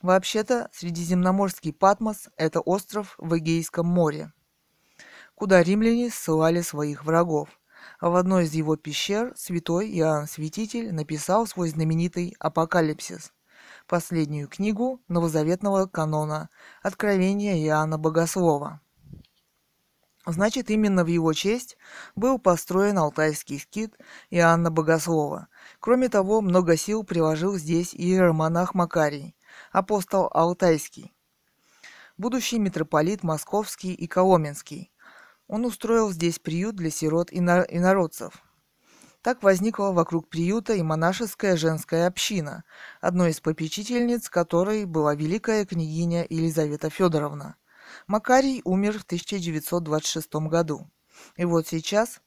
Вообще-то, 0.00 0.70
Средиземноморский 0.72 1.72
Патмос– 1.72 2.28
это 2.36 2.60
остров 2.60 3.14
в 3.18 3.36
Эгейском 3.36 3.86
море, 3.86 4.32
куда 5.34 5.62
римляне 5.62 6.10
ссылали 6.10 6.62
своих 6.62 7.04
врагов– 7.04 7.48
в 8.00 8.14
одной 8.14 8.44
из 8.44 8.52
его 8.54 8.76
пещер 8.76 9.32
святой 9.36 9.90
Иоанн 9.98 10.26
Святитель 10.26 10.92
написал 10.92 11.46
свой 11.46 11.68
знаменитый 11.68 12.34
«Апокалипсис», 12.38 13.32
последнюю 13.86 14.48
книгу 14.48 15.02
новозаветного 15.08 15.86
канона 15.86 16.48
«Откровение 16.82 17.62
Иоанна 17.64 17.98
Богослова». 17.98 18.80
Значит, 20.26 20.70
именно 20.70 21.04
в 21.04 21.08
его 21.08 21.32
честь 21.34 21.76
был 22.16 22.38
построен 22.38 22.96
алтайский 22.98 23.58
скит 23.60 23.94
Иоанна 24.30 24.70
Богослова. 24.70 25.48
Кроме 25.80 26.08
того, 26.08 26.40
много 26.40 26.78
сил 26.78 27.04
приложил 27.04 27.56
здесь 27.56 27.92
и 27.92 28.04
иеромонах 28.04 28.74
Макарий, 28.74 29.36
апостол 29.70 30.30
Алтайский, 30.32 31.12
будущий 32.16 32.58
митрополит 32.58 33.22
Московский 33.22 33.92
и 33.92 34.06
Коломенский, 34.06 34.90
он 35.48 35.64
устроил 35.64 36.10
здесь 36.10 36.38
приют 36.38 36.76
для 36.76 36.90
сирот 36.90 37.32
и 37.32 37.38
инородцев. 37.38 38.42
Так 39.22 39.42
возникла 39.42 39.92
вокруг 39.92 40.28
приюта 40.28 40.74
и 40.74 40.82
монашеская 40.82 41.56
женская 41.56 42.06
община, 42.06 42.64
одной 43.00 43.30
из 43.30 43.40
попечительниц 43.40 44.28
которой 44.28 44.84
была 44.84 45.14
великая 45.14 45.64
княгиня 45.64 46.26
Елизавета 46.28 46.90
Федоровна. 46.90 47.56
Макарий 48.06 48.60
умер 48.64 48.98
в 48.98 49.04
1926 49.04 50.34
году. 50.34 50.90
И 51.36 51.44
вот 51.44 51.66
сейчас 51.66 52.20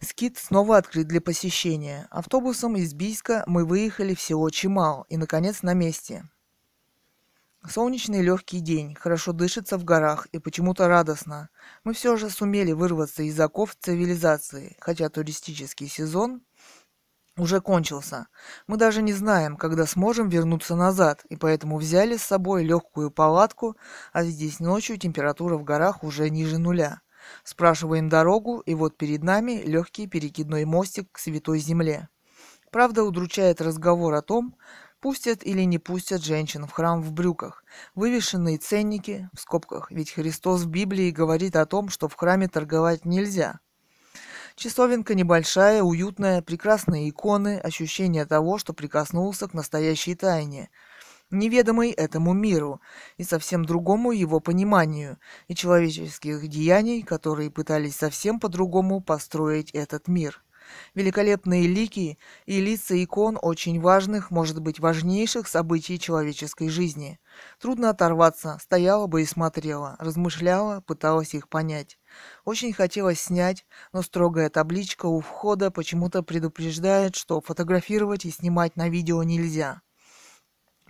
Скит 0.00 0.38
снова 0.38 0.76
открыт 0.76 1.08
для 1.08 1.20
посещения. 1.20 2.06
Автобусом 2.10 2.76
из 2.76 2.94
Бийска 2.94 3.42
мы 3.48 3.64
выехали 3.64 4.14
в 4.14 4.20
село 4.20 4.48
Чимал 4.48 5.04
и, 5.08 5.16
наконец, 5.16 5.62
на 5.62 5.74
месте. 5.74 6.24
Солнечный 7.66 8.22
легкий 8.22 8.60
день, 8.60 8.94
хорошо 8.94 9.32
дышится 9.32 9.78
в 9.78 9.84
горах 9.84 10.26
и 10.26 10.38
почему-то 10.38 10.86
радостно. 10.86 11.50
Мы 11.82 11.92
все 11.92 12.16
же 12.16 12.30
сумели 12.30 12.72
вырваться 12.72 13.24
из 13.24 13.38
оков 13.40 13.74
цивилизации, 13.80 14.76
хотя 14.78 15.08
туристический 15.08 15.88
сезон 15.88 16.42
уже 17.36 17.60
кончился. 17.60 18.28
Мы 18.68 18.76
даже 18.76 19.02
не 19.02 19.12
знаем, 19.12 19.56
когда 19.56 19.86
сможем 19.86 20.28
вернуться 20.28 20.76
назад, 20.76 21.24
и 21.28 21.36
поэтому 21.36 21.78
взяли 21.78 22.16
с 22.16 22.22
собой 22.22 22.64
легкую 22.64 23.10
палатку, 23.10 23.76
а 24.12 24.22
здесь 24.22 24.60
ночью 24.60 24.96
температура 24.96 25.56
в 25.56 25.64
горах 25.64 26.04
уже 26.04 26.30
ниже 26.30 26.58
нуля. 26.58 27.00
Спрашиваем 27.42 28.08
дорогу, 28.08 28.60
и 28.60 28.74
вот 28.74 28.96
перед 28.96 29.24
нами 29.24 29.62
легкий 29.64 30.06
перекидной 30.06 30.64
мостик 30.64 31.10
к 31.10 31.18
Святой 31.18 31.58
Земле. 31.58 32.08
Правда, 32.70 33.02
удручает 33.02 33.60
разговор 33.60 34.14
о 34.14 34.22
том, 34.22 34.54
Пустят 35.00 35.46
или 35.46 35.62
не 35.62 35.78
пустят 35.78 36.24
женщин 36.24 36.66
в 36.66 36.72
храм 36.72 37.00
в 37.00 37.12
брюках. 37.12 37.62
Вывешенные 37.94 38.58
ценники, 38.58 39.30
в 39.32 39.40
скобках, 39.40 39.92
ведь 39.92 40.10
Христос 40.10 40.62
в 40.62 40.68
Библии 40.68 41.12
говорит 41.12 41.54
о 41.54 41.66
том, 41.66 41.88
что 41.88 42.08
в 42.08 42.14
храме 42.14 42.48
торговать 42.48 43.04
нельзя. 43.04 43.60
Часовенка 44.56 45.14
небольшая, 45.14 45.84
уютная, 45.84 46.42
прекрасные 46.42 47.10
иконы, 47.10 47.60
ощущение 47.60 48.26
того, 48.26 48.58
что 48.58 48.72
прикоснулся 48.72 49.46
к 49.46 49.54
настоящей 49.54 50.16
тайне, 50.16 50.68
неведомой 51.30 51.92
этому 51.92 52.32
миру 52.32 52.80
и 53.18 53.22
совсем 53.22 53.64
другому 53.64 54.10
его 54.10 54.40
пониманию, 54.40 55.18
и 55.46 55.54
человеческих 55.54 56.48
деяний, 56.48 57.02
которые 57.02 57.52
пытались 57.52 57.94
совсем 57.94 58.40
по-другому 58.40 59.00
построить 59.00 59.70
этот 59.70 60.08
мир. 60.08 60.42
Великолепные 60.94 61.66
лики 61.66 62.18
и 62.46 62.60
лица 62.60 63.02
икон 63.02 63.38
очень 63.40 63.80
важных, 63.80 64.30
может 64.30 64.60
быть, 64.60 64.80
важнейших 64.80 65.48
событий 65.48 65.98
человеческой 65.98 66.68
жизни. 66.68 67.18
Трудно 67.60 67.90
оторваться, 67.90 68.58
стояла 68.60 69.06
бы 69.06 69.22
и 69.22 69.26
смотрела, 69.26 69.96
размышляла, 69.98 70.80
пыталась 70.80 71.34
их 71.34 71.48
понять. 71.48 71.98
Очень 72.44 72.72
хотелось 72.72 73.20
снять, 73.20 73.66
но 73.92 74.02
строгая 74.02 74.50
табличка 74.50 75.06
у 75.06 75.20
входа 75.20 75.70
почему-то 75.70 76.22
предупреждает, 76.22 77.16
что 77.16 77.40
фотографировать 77.40 78.24
и 78.24 78.30
снимать 78.30 78.76
на 78.76 78.88
видео 78.88 79.22
нельзя. 79.22 79.82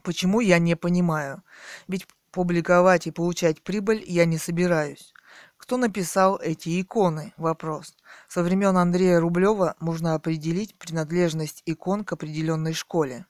Почему, 0.03 0.41
я 0.41 0.59
не 0.59 0.77
понимаю. 0.77 1.43
Ведь 1.87 2.07
публиковать 2.31 3.07
и 3.07 3.11
получать 3.11 3.63
прибыль 3.63 4.03
я 4.07 4.25
не 4.25 4.39
собираюсь. 4.39 5.13
Кто 5.69 5.77
написал 5.77 6.41
эти 6.43 6.81
иконы? 6.81 7.35
Вопрос. 7.37 7.95
Со 8.27 8.43
времен 8.43 8.75
Андрея 8.79 9.21
Рублева 9.21 9.77
можно 9.81 10.15
определить 10.15 10.75
принадлежность 10.79 11.63
икон 11.67 12.07
к 12.07 12.13
определенной 12.15 12.73
школе. 12.73 13.27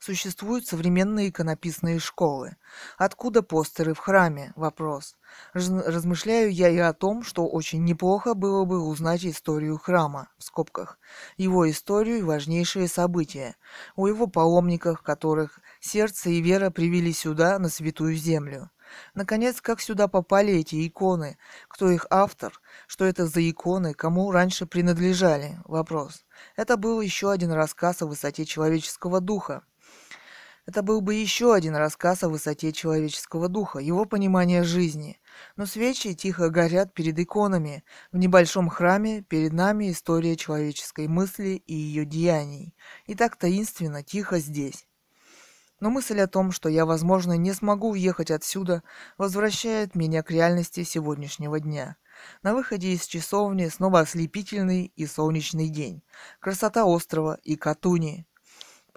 Существуют 0.00 0.66
современные 0.66 1.28
иконописные 1.28 2.00
школы. 2.00 2.56
Откуда 2.96 3.42
постеры 3.42 3.94
в 3.94 3.98
храме? 3.98 4.52
Вопрос. 4.56 5.14
Размышляю 5.52 6.52
я 6.52 6.68
и 6.68 6.78
о 6.78 6.92
том, 6.92 7.22
что 7.22 7.46
очень 7.46 7.84
неплохо 7.84 8.34
было 8.34 8.64
бы 8.64 8.80
узнать 8.80 9.24
историю 9.24 9.78
храма, 9.78 10.30
в 10.36 10.42
скобках, 10.42 10.98
его 11.36 11.70
историю 11.70 12.18
и 12.18 12.22
важнейшие 12.22 12.88
события, 12.88 13.54
о 13.94 14.08
его 14.08 14.26
паломниках, 14.26 15.04
которых 15.04 15.60
сердце 15.78 16.30
и 16.30 16.40
вера 16.40 16.70
привели 16.70 17.12
сюда, 17.12 17.56
на 17.60 17.68
святую 17.68 18.16
землю. 18.16 18.68
Наконец, 19.14 19.60
как 19.60 19.80
сюда 19.80 20.08
попали 20.08 20.54
эти 20.54 20.86
иконы? 20.86 21.38
Кто 21.68 21.90
их 21.90 22.06
автор? 22.10 22.52
Что 22.86 23.04
это 23.04 23.26
за 23.26 23.48
иконы? 23.48 23.94
Кому 23.94 24.30
раньше 24.30 24.66
принадлежали? 24.66 25.58
Вопрос. 25.64 26.24
Это 26.56 26.76
был 26.76 27.00
еще 27.00 27.30
один 27.30 27.52
рассказ 27.52 28.02
о 28.02 28.06
высоте 28.06 28.44
человеческого 28.44 29.20
духа. 29.20 29.62
Это 30.68 30.82
был 30.82 31.00
бы 31.00 31.14
еще 31.14 31.54
один 31.54 31.76
рассказ 31.76 32.22
о 32.24 32.28
высоте 32.28 32.72
человеческого 32.72 33.48
духа, 33.48 33.78
его 33.78 34.04
понимания 34.04 34.64
жизни. 34.64 35.18
Но 35.56 35.64
свечи 35.64 36.14
тихо 36.14 36.50
горят 36.50 36.92
перед 36.92 37.18
иконами. 37.18 37.84
В 38.12 38.18
небольшом 38.18 38.68
храме 38.68 39.22
перед 39.22 39.54
нами 39.54 39.90
история 39.90 40.36
человеческой 40.36 41.08
мысли 41.08 41.62
и 41.66 41.74
ее 41.74 42.04
деяний. 42.04 42.74
И 43.06 43.14
так 43.14 43.36
таинственно, 43.36 44.02
тихо 44.02 44.40
здесь. 44.40 44.87
Но 45.80 45.90
мысль 45.90 46.20
о 46.20 46.26
том, 46.26 46.50
что 46.50 46.68
я, 46.68 46.84
возможно, 46.84 47.34
не 47.34 47.52
смогу 47.52 47.90
уехать 47.90 48.30
отсюда, 48.30 48.82
возвращает 49.16 49.94
меня 49.94 50.22
к 50.22 50.30
реальности 50.30 50.82
сегодняшнего 50.82 51.60
дня. 51.60 51.96
На 52.42 52.54
выходе 52.54 52.92
из 52.92 53.06
часовни 53.06 53.68
снова 53.68 54.00
ослепительный 54.00 54.92
и 54.96 55.06
солнечный 55.06 55.68
день. 55.68 56.02
Красота 56.40 56.84
острова 56.84 57.38
и 57.44 57.54
Катуни. 57.54 58.26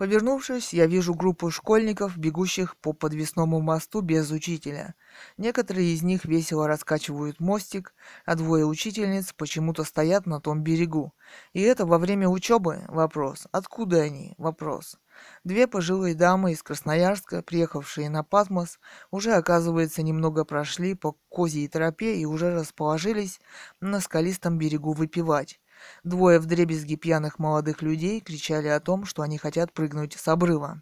Повернувшись, 0.02 0.74
я 0.74 0.88
вижу 0.88 1.14
группу 1.14 1.52
школьников, 1.52 2.18
бегущих 2.18 2.76
по 2.78 2.92
подвесному 2.92 3.62
мосту 3.62 4.02
без 4.02 4.32
учителя. 4.32 4.96
Некоторые 5.38 5.94
из 5.94 6.02
них 6.02 6.26
весело 6.26 6.68
раскачивают 6.68 7.40
мостик, 7.40 7.94
а 8.26 8.34
двое 8.34 8.66
учительниц 8.66 9.32
почему-то 9.34 9.84
стоят 9.84 10.26
на 10.26 10.42
том 10.42 10.64
берегу. 10.64 11.14
И 11.54 11.62
это 11.62 11.86
во 11.86 12.00
время 12.00 12.28
учебы? 12.30 12.82
Вопрос. 12.88 13.46
Откуда 13.52 14.02
они? 14.02 14.34
Вопрос. 14.40 14.98
Две 15.44 15.68
пожилые 15.68 16.16
дамы 16.16 16.52
из 16.52 16.62
Красноярска, 16.62 17.42
приехавшие 17.42 18.10
на 18.10 18.24
Патмос, 18.24 18.80
уже, 19.10 19.34
оказывается, 19.34 20.04
немного 20.04 20.46
прошли 20.46 20.94
по 20.94 21.18
козьей 21.30 21.68
тропе 21.68 22.16
и 22.16 22.26
уже 22.26 22.54
расположились 22.54 23.40
на 23.80 24.00
скалистом 24.00 24.58
берегу 24.58 24.94
выпивать. 24.94 25.60
Двое 26.04 26.40
вдребезги 26.40 26.96
пьяных 26.96 27.40
молодых 27.40 27.82
людей 27.82 28.20
кричали 28.20 28.68
о 28.68 28.80
том, 28.80 29.06
что 29.06 29.22
они 29.24 29.38
хотят 29.38 29.74
прыгнуть 29.74 30.14
с 30.14 30.28
обрыва. 30.28 30.82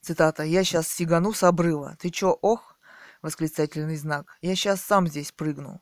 Цитата. 0.00 0.42
«Я 0.42 0.64
сейчас 0.64 0.88
сигану 0.88 1.32
с 1.32 1.42
обрыва. 1.42 1.96
Ты 2.00 2.10
чё, 2.10 2.36
ох?» 2.42 2.76
Восклицательный 3.22 3.96
знак. 3.96 4.36
«Я 4.40 4.56
сейчас 4.56 4.80
сам 4.80 5.06
здесь 5.06 5.30
прыгну». 5.30 5.80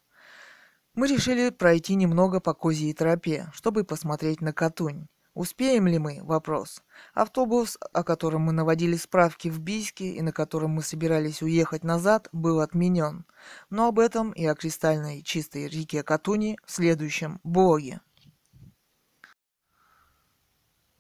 Мы 0.95 1.07
решили 1.07 1.51
пройти 1.51 1.95
немного 1.95 2.41
по 2.41 2.53
козьей 2.53 2.93
тропе, 2.93 3.49
чтобы 3.55 3.85
посмотреть 3.85 4.41
на 4.41 4.53
Катунь. 4.53 5.07
Успеем 5.41 5.87
ли 5.87 5.99
мы? 5.99 6.21
Вопрос. 6.23 6.83
Автобус, 7.15 7.79
о 7.95 8.05
котором 8.05 8.43
мы 8.43 8.53
наводили 8.53 8.95
справки 8.97 9.49
в 9.49 9.59
Бийске 9.59 10.11
и 10.11 10.21
на 10.21 10.33
котором 10.33 10.73
мы 10.73 10.83
собирались 10.83 11.41
уехать 11.41 11.83
назад, 11.83 12.29
был 12.31 12.61
отменен. 12.61 13.25
Но 13.71 13.89
об 13.89 14.01
этом 14.01 14.33
и 14.33 14.45
о 14.45 14.55
кристальной 14.55 15.23
чистой 15.23 15.67
реке 15.67 16.03
Катуни 16.03 16.59
в 16.67 16.71
следующем 16.71 17.41
блоге. 17.43 18.03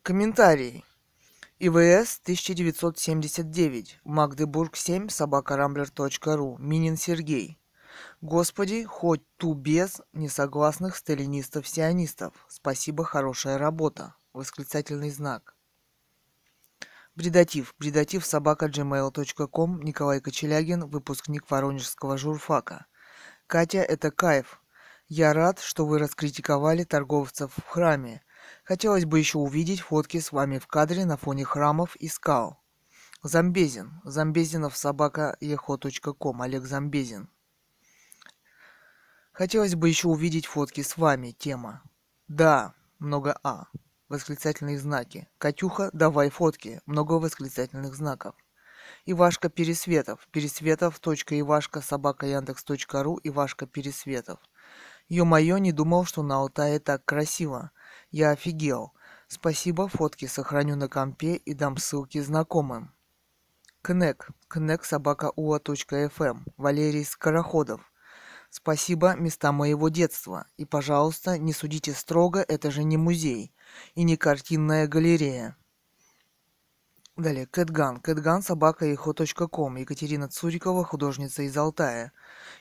Комментарий. 0.00 0.86
ИВС 1.58 2.20
1979. 2.22 4.00
Магдебург 4.04 4.74
7. 4.74 5.10
Собакарамблер.ру. 5.10 6.56
Минин 6.56 6.96
Сергей. 6.96 7.58
Господи, 8.22 8.84
хоть 8.84 9.20
ту 9.36 9.52
без 9.52 10.00
несогласных 10.14 10.96
сталинистов-сионистов. 10.96 12.32
Спасибо, 12.48 13.04
хорошая 13.04 13.58
работа. 13.58 14.14
Восклицательный 14.32 15.10
знак. 15.10 15.56
Бредатив. 17.16 17.74
Бредатив 17.78 18.24
собака 18.24 18.66
gmail.com. 18.66 19.82
Николай 19.82 20.20
Кочелягин, 20.20 20.86
выпускник 20.86 21.50
Воронежского 21.50 22.16
журфака. 22.16 22.86
Катя, 23.48 23.78
это 23.78 24.12
кайф. 24.12 24.62
Я 25.08 25.32
рад, 25.32 25.58
что 25.58 25.84
вы 25.84 25.98
раскритиковали 25.98 26.84
торговцев 26.84 27.52
в 27.56 27.66
храме. 27.66 28.22
Хотелось 28.62 29.04
бы 29.04 29.18
еще 29.18 29.38
увидеть 29.38 29.80
фотки 29.80 30.20
с 30.20 30.30
вами 30.30 30.58
в 30.58 30.68
кадре 30.68 31.04
на 31.04 31.16
фоне 31.16 31.44
храмов 31.44 31.96
и 31.96 32.06
скал. 32.06 32.62
Замбезин. 33.24 34.00
Замбезинов 34.04 34.76
собака 34.76 35.36
ехо.ком. 35.40 36.42
Олег 36.42 36.64
Замбезин. 36.64 37.28
Хотелось 39.32 39.74
бы 39.74 39.88
еще 39.88 40.06
увидеть 40.06 40.46
фотки 40.46 40.82
с 40.82 40.96
вами. 40.96 41.32
Тема. 41.32 41.82
Да, 42.28 42.74
много 43.00 43.36
А. 43.42 43.66
Восклицательные 44.10 44.76
знаки. 44.76 45.28
Катюха, 45.38 45.88
давай 45.92 46.30
фотки. 46.30 46.80
Много 46.84 47.12
восклицательных 47.12 47.94
знаков. 47.94 48.34
Ивашка 49.06 49.48
Пересветов. 49.48 50.26
Пересветов. 50.32 50.98
Ивашка 51.06 51.80
собака 51.80 52.26
Яндекс.ру. 52.26 53.20
Ивашка 53.22 53.66
Пересветов. 53.66 54.40
Ё-моё, 55.08 55.58
не 55.58 55.70
думал, 55.70 56.06
что 56.06 56.24
на 56.24 56.38
Алтае 56.38 56.80
так 56.80 57.04
красиво. 57.04 57.70
Я 58.10 58.32
офигел. 58.32 58.94
Спасибо, 59.28 59.86
фотки 59.86 60.26
сохраню 60.26 60.74
на 60.74 60.88
компе 60.88 61.36
и 61.36 61.54
дам 61.54 61.76
ссылки 61.76 62.18
знакомым. 62.18 62.92
Кнек. 63.80 64.30
Кнек 64.48 64.84
собака 64.84 65.30
уа.фм. 65.36 66.46
Валерий 66.56 67.04
Скороходов. 67.04 67.80
Спасибо, 68.50 69.14
места 69.14 69.52
моего 69.52 69.88
детства. 69.88 70.46
И, 70.56 70.64
пожалуйста, 70.64 71.38
не 71.38 71.52
судите 71.52 71.92
строго, 71.92 72.40
это 72.40 72.72
же 72.72 72.82
не 72.82 72.96
музей. 72.96 73.52
И 73.94 74.02
не 74.02 74.16
картинная 74.16 74.86
галерея. 74.86 75.56
Далее, 77.16 77.46
Кэтган. 77.46 78.00
Кэтган, 78.00 78.42
собака 78.42 78.86
ихо.ком. 78.86 79.76
Екатерина 79.76 80.28
Цурикова, 80.28 80.84
художница 80.84 81.42
из 81.42 81.56
Алтая. 81.56 82.12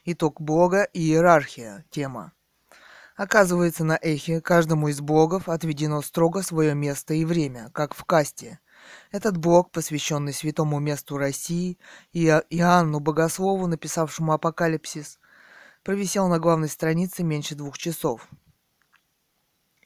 Итог 0.06 0.42
блога 0.42 0.84
и 0.84 1.00
иерархия. 1.00 1.86
Тема. 1.90 2.34
Оказывается, 3.16 3.84
на 3.84 3.98
эхе 4.02 4.42
каждому 4.42 4.88
из 4.88 5.02
блогов 5.02 5.50
отведено 5.50 6.02
строго 6.02 6.42
свое 6.42 6.74
место 6.74 7.14
и 7.14 7.26
время, 7.26 7.70
как 7.74 7.94
в 7.94 8.06
касте. 8.06 8.60
Этот 9.12 9.38
блог, 9.38 9.72
посвященный 9.72 10.34
святому 10.34 10.80
месту 10.80 11.18
России 11.18 11.78
и 12.14 12.26
Иоанну 12.26 13.00
Богослову, 13.00 13.68
написавшему 13.68 14.32
«Апокалипсис», 14.32 15.20
провисел 15.84 16.28
на 16.28 16.40
главной 16.40 16.70
странице 16.70 17.24
меньше 17.24 17.56
двух 17.56 17.78
часов. 17.78 18.28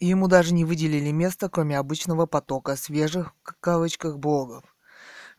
Ему 0.04 0.28
даже 0.28 0.54
не 0.54 0.66
выделили 0.66 1.12
место, 1.12 1.48
кроме 1.48 1.78
обычного 1.80 2.26
потока 2.26 2.76
свежих, 2.76 3.32
в 3.42 3.54
кавычках, 3.62 4.18
блогов. 4.18 4.66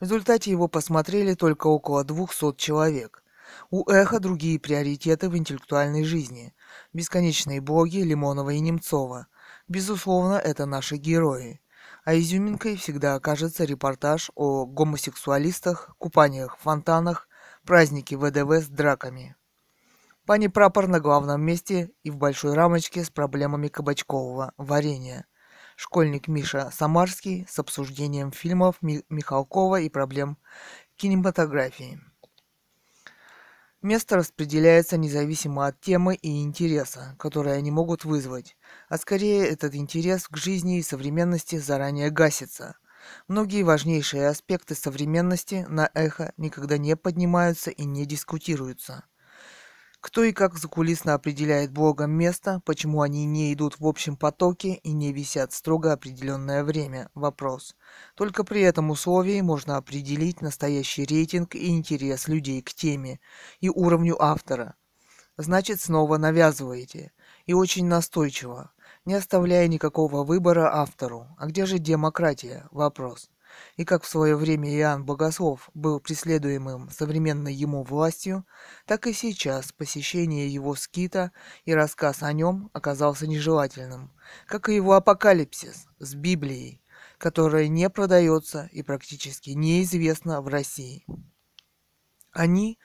В 0.01 0.05
результате 0.05 0.51
его 0.51 0.69
посмотрели 0.69 1.35
только 1.35 1.67
около 1.67 2.03
200 2.03 2.57
человек. 2.57 3.23
У 3.71 3.87
Эхо 3.91 4.21
другие 4.21 4.59
приоритеты 4.59 5.29
в 5.29 5.37
интеллектуальной 5.37 6.03
жизни. 6.05 6.55
Бесконечные 6.95 7.61
боги 7.61 7.99
Лимонова 7.99 8.49
и 8.51 8.61
Немцова. 8.61 9.27
Безусловно, 9.69 10.37
это 10.37 10.65
наши 10.65 10.97
герои. 10.97 11.61
А 12.07 12.17
изюминкой 12.17 12.77
всегда 12.77 13.17
окажется 13.17 13.65
репортаж 13.65 14.31
о 14.35 14.65
гомосексуалистах, 14.65 15.95
купаниях 15.99 16.57
в 16.57 16.63
фонтанах, 16.63 17.29
празднике 17.67 18.17
ВДВ 18.17 18.65
с 18.65 18.69
драками. 18.69 19.37
Пани 20.27 20.49
прапор 20.49 20.89
на 20.89 21.01
главном 21.01 21.43
месте 21.43 21.91
и 22.03 22.11
в 22.11 22.17
большой 22.17 22.55
рамочке 22.55 23.05
с 23.05 23.11
проблемами 23.11 23.69
кабачкового 23.69 24.55
варенья. 24.57 25.27
Школьник 25.77 26.29
Миша 26.29 26.71
Самарский 26.73 27.47
с 27.47 27.59
обсуждением 27.59 28.33
фильмов 28.33 28.77
Михалкова 28.81 29.81
и 29.81 29.91
проблем 29.91 30.39
кинематографии. 30.97 32.01
Место 33.83 34.17
распределяется 34.17 34.97
независимо 34.97 35.67
от 35.67 35.79
темы 35.83 36.15
и 36.15 36.43
интереса, 36.43 37.17
которые 37.19 37.57
они 37.57 37.71
могут 37.71 38.07
вызвать, 38.07 38.57
а 38.89 38.97
скорее 38.97 39.47
этот 39.47 39.75
интерес 39.75 40.27
к 40.27 40.39
жизни 40.39 40.79
и 40.79 40.83
современности 40.83 41.57
заранее 41.59 42.09
гасится. 42.09 42.79
Многие 43.29 43.63
важнейшие 43.63 44.27
аспекты 44.29 44.75
современности 44.75 45.67
на 45.69 45.91
эхо 45.93 46.33
никогда 46.39 46.79
не 46.79 46.97
поднимаются 46.97 47.71
и 47.71 47.85
не 47.85 48.07
дискутируются. 48.07 49.05
Кто 50.05 50.23
и 50.23 50.33
как 50.33 50.59
закулисно 50.59 51.15
определяет 51.15 51.73
Богом 51.73 52.11
место, 52.11 52.61
почему 52.67 53.01
они 53.01 53.25
не 53.25 53.55
идут 53.55 53.81
в 53.81 53.87
общем 53.87 54.19
потоке 54.19 54.75
и 54.75 54.93
не 54.93 55.15
висят 55.15 55.55
строго 55.55 55.95
определенное 55.95 56.63
время? 56.63 57.09
Вопрос. 57.15 57.75
Только 58.15 58.45
при 58.45 58.61
этом 58.61 58.91
условии 58.91 59.41
можно 59.41 59.79
определить 59.79 60.43
настоящий 60.43 61.07
рейтинг 61.07 61.55
и 61.55 61.69
интерес 61.69 62.29
людей 62.29 62.61
к 62.61 62.75
теме 62.75 63.19
и 63.61 63.71
уровню 63.71 64.23
автора. 64.23 64.75
Значит, 65.39 65.81
снова 65.81 66.19
навязываете. 66.19 67.13
И 67.47 67.55
очень 67.55 67.87
настойчиво, 67.87 68.73
не 69.07 69.15
оставляя 69.15 69.67
никакого 69.69 70.23
выбора 70.23 70.83
автору. 70.83 71.29
А 71.39 71.47
где 71.47 71.65
же 71.65 71.79
демократия? 71.79 72.69
Вопрос 72.73 73.31
и 73.77 73.85
как 73.85 74.03
в 74.03 74.09
свое 74.09 74.37
время 74.37 74.75
Иоанн 74.77 75.05
Богослов 75.05 75.71
был 75.75 76.01
преследуемым 76.01 76.91
современной 76.91 77.55
ему 77.55 77.83
властью, 77.83 78.47
так 78.87 79.07
и 79.07 79.13
сейчас 79.13 79.73
посещение 79.73 80.49
его 80.49 80.75
скита 80.75 81.33
и 81.65 81.75
рассказ 81.75 82.23
о 82.23 82.33
нем 82.33 82.71
оказался 82.73 83.27
нежелательным, 83.27 84.13
как 84.47 84.69
и 84.69 84.75
его 84.75 84.95
апокалипсис 84.95 85.87
с 85.99 86.15
Библией, 86.15 86.83
которая 87.19 87.69
не 87.69 87.89
продается 87.91 88.69
и 88.73 88.83
практически 88.83 89.51
неизвестна 89.51 90.41
в 90.41 90.49
России. 90.49 91.05
Они 92.35 92.81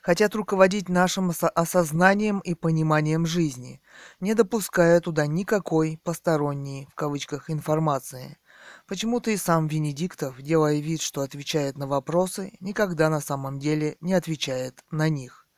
хотят 0.00 0.34
руководить 0.34 0.88
нашим 0.88 1.30
осознанием 1.54 2.40
и 2.40 2.54
пониманием 2.54 3.26
жизни, 3.26 3.82
не 4.18 4.34
допуская 4.34 5.00
туда 5.00 5.26
никакой 5.26 6.00
посторонней, 6.02 6.88
в 6.90 6.94
кавычках, 6.94 7.50
информации, 7.50 8.38
Почему-то 8.86 9.30
и 9.30 9.38
сам 9.38 9.66
Венедиктов, 9.66 10.42
делая 10.42 10.78
вид, 10.78 11.00
что 11.00 11.22
отвечает 11.22 11.78
на 11.78 11.86
вопросы, 11.86 12.52
никогда 12.60 13.08
на 13.08 13.20
самом 13.20 13.58
деле 13.58 13.96
не 14.02 14.12
отвечает 14.12 14.84
на 14.90 15.08
них. 15.08 15.48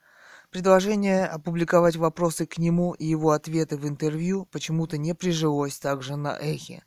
Предложение 0.51 1.27
опубликовать 1.27 1.97
вопросы 1.97 2.47
к 2.47 2.57
нему 2.57 2.93
и 2.93 3.05
его 3.05 3.33
ответы 3.33 3.77
в 3.77 3.89
интервью 3.89 4.47
почему-то 4.47 4.97
не 4.97 5.13
прижилось 5.13 5.79
также 5.81 6.15
на 6.15 6.39
эхе. 6.39 6.85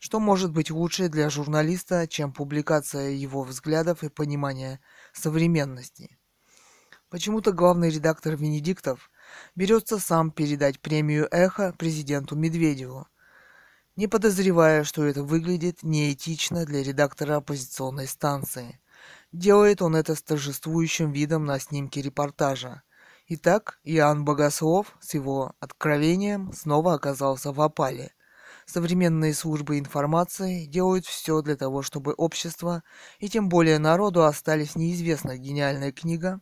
Что 0.00 0.20
может 0.20 0.52
быть 0.52 0.70
лучше 0.70 1.08
для 1.08 1.28
журналиста, 1.28 2.08
чем 2.08 2.32
публикация 2.32 3.10
его 3.10 3.42
взглядов 3.42 4.02
и 4.02 4.08
понимания 4.08 4.80
современности? 5.12 6.18
Почему-то 7.10 7.52
главный 7.52 7.90
редактор 7.90 8.36
Венедиктов 8.36 9.10
берется 9.54 9.98
сам 9.98 10.30
передать 10.30 10.80
премию 10.80 11.28
«Эхо» 11.30 11.74
президенту 11.78 12.36
Медведеву, 12.36 13.06
не 13.96 14.08
подозревая, 14.08 14.84
что 14.84 15.04
это 15.04 15.22
выглядит 15.22 15.82
неэтично 15.82 16.64
для 16.64 16.82
редактора 16.82 17.36
оппозиционной 17.36 18.06
станции. 18.06 18.80
Делает 19.32 19.82
он 19.82 19.96
это 19.96 20.14
с 20.14 20.22
торжествующим 20.22 21.12
видом 21.12 21.44
на 21.44 21.58
снимке 21.58 22.02
репортажа. 22.02 22.82
Итак, 23.28 23.78
Иоанн 23.84 24.24
Богослов 24.24 24.96
с 25.00 25.14
его 25.14 25.54
откровением 25.60 26.52
снова 26.52 26.94
оказался 26.94 27.52
в 27.52 27.60
опале. 27.60 28.12
Современные 28.66 29.34
службы 29.34 29.78
информации 29.78 30.66
делают 30.66 31.06
все 31.06 31.42
для 31.42 31.56
того, 31.56 31.82
чтобы 31.82 32.14
общество 32.14 32.82
и 33.18 33.28
тем 33.28 33.48
более 33.48 33.78
народу 33.78 34.24
остались 34.24 34.74
неизвестна 34.74 35.36
гениальная 35.36 35.92
книга 35.92 36.40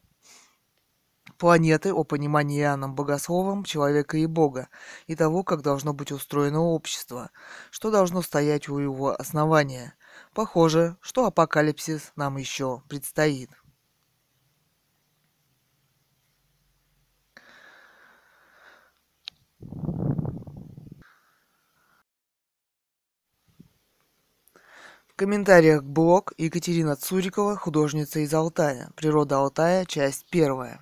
планеты 1.42 1.92
о 1.92 2.04
понимании 2.04 2.60
Иоанном 2.60 2.94
Богословом 2.94 3.64
человека 3.64 4.16
и 4.16 4.26
Бога, 4.26 4.68
и 5.08 5.16
того, 5.16 5.42
как 5.42 5.62
должно 5.62 5.92
быть 5.92 6.12
устроено 6.12 6.60
общество, 6.60 7.30
что 7.72 7.90
должно 7.90 8.22
стоять 8.22 8.68
у 8.68 8.78
его 8.78 9.10
основания. 9.10 9.96
Похоже, 10.34 10.96
что 11.00 11.26
апокалипсис 11.26 12.12
нам 12.14 12.36
еще 12.36 12.84
предстоит. 12.88 13.50
В 25.08 25.16
комментариях 25.16 25.82
блог 25.82 26.34
Екатерина 26.38 26.94
Цурикова, 26.94 27.56
художница 27.56 28.20
из 28.20 28.32
Алтая. 28.32 28.92
Природа 28.94 29.38
Алтая, 29.38 29.84
часть 29.86 30.26
первая. 30.30 30.80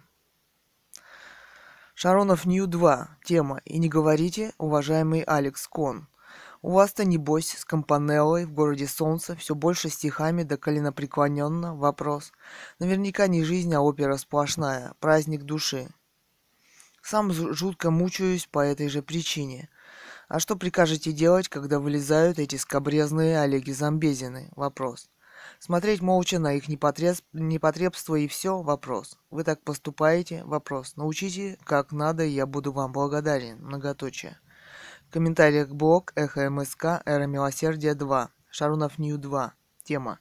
Шаронов 2.02 2.46
Нью 2.46 2.66
2. 2.66 3.18
Тема 3.24 3.60
«И 3.66 3.78
не 3.78 3.90
говорите, 3.90 4.54
уважаемый 4.56 5.20
Алекс 5.20 5.68
Кон». 5.68 6.08
У 6.62 6.70
вас-то, 6.70 7.04
небось, 7.04 7.50
с 7.50 7.66
компанеллой 7.66 8.46
в 8.46 8.52
городе 8.54 8.86
Солнца 8.86 9.36
все 9.36 9.54
больше 9.54 9.90
стихами 9.90 10.42
да 10.42 10.56
коленопреклоненно 10.56 11.76
вопрос. 11.76 12.32
Наверняка 12.78 13.26
не 13.26 13.44
жизнь, 13.44 13.74
а 13.74 13.82
опера 13.82 14.16
сплошная, 14.16 14.94
праздник 14.98 15.42
души. 15.42 15.90
Сам 17.02 17.32
жутко 17.32 17.90
мучаюсь 17.90 18.48
по 18.50 18.60
этой 18.60 18.88
же 18.88 19.02
причине– 19.02 19.68
а 20.30 20.38
что 20.38 20.54
прикажете 20.54 21.10
делать, 21.10 21.48
когда 21.48 21.80
вылезают 21.80 22.38
эти 22.38 22.54
скобрезные 22.54 23.40
Олеги 23.40 23.72
Замбезины? 23.72 24.48
Вопрос. 24.54 25.10
Смотреть 25.58 26.00
молча 26.00 26.38
на 26.38 26.54
их 26.54 26.68
непотреб... 26.68 27.16
непотребство 27.32 28.14
и 28.14 28.28
все? 28.28 28.62
Вопрос. 28.62 29.18
Вы 29.30 29.44
так 29.44 29.62
поступаете? 29.62 30.44
Вопрос. 30.44 30.96
Научите, 30.96 31.58
как 31.64 31.92
надо, 31.92 32.24
и 32.24 32.30
я 32.30 32.46
буду 32.46 32.72
вам 32.72 32.92
благодарен. 32.92 33.58
Многоточие. 33.62 34.38
В 35.08 35.12
комментариях 35.12 35.70
блог 35.70 36.12
Эхо 36.14 36.48
МСК 36.48 37.02
Эра 37.04 37.26
Милосердия 37.26 37.94
2. 37.94 38.30
Шарунов 38.50 38.98
Нью 38.98 39.18
2. 39.18 39.54
Тема. 39.82 40.20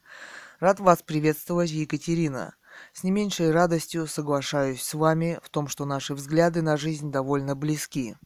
Рад 0.58 0.80
вас 0.80 1.02
приветствовать, 1.02 1.70
Екатерина. 1.70 2.54
С 2.92 3.04
не 3.04 3.10
меньшей 3.10 3.50
радостью 3.50 4.06
соглашаюсь 4.06 4.82
с 4.82 4.94
вами 4.94 5.38
в 5.42 5.48
том, 5.48 5.68
что 5.68 5.84
наши 5.84 6.14
взгляды 6.14 6.62
на 6.62 6.76
жизнь 6.76 7.10
довольно 7.10 7.54
близки. 7.54 8.16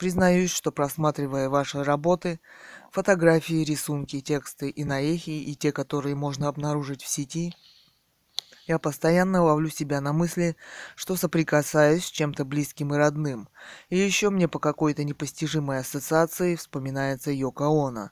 Признаюсь, 0.00 0.50
что 0.50 0.72
просматривая 0.72 1.50
ваши 1.50 1.84
работы, 1.84 2.40
фотографии, 2.90 3.64
рисунки, 3.64 4.22
тексты 4.22 4.70
и 4.70 4.82
наехи, 4.82 5.28
и 5.28 5.54
те, 5.54 5.72
которые 5.72 6.14
можно 6.14 6.48
обнаружить 6.48 7.02
в 7.02 7.06
сети, 7.06 7.54
я 8.66 8.78
постоянно 8.78 9.42
ловлю 9.42 9.68
себя 9.68 10.00
на 10.00 10.14
мысли, 10.14 10.56
что 10.96 11.16
соприкасаюсь 11.16 12.06
с 12.06 12.10
чем-то 12.10 12.46
близким 12.46 12.94
и 12.94 12.96
родным. 12.96 13.50
И 13.90 13.98
еще 13.98 14.30
мне 14.30 14.48
по 14.48 14.58
какой-то 14.58 15.04
непостижимой 15.04 15.80
ассоциации 15.80 16.56
вспоминается 16.56 17.30
Йоко 17.30 17.66
Оно. 17.66 18.10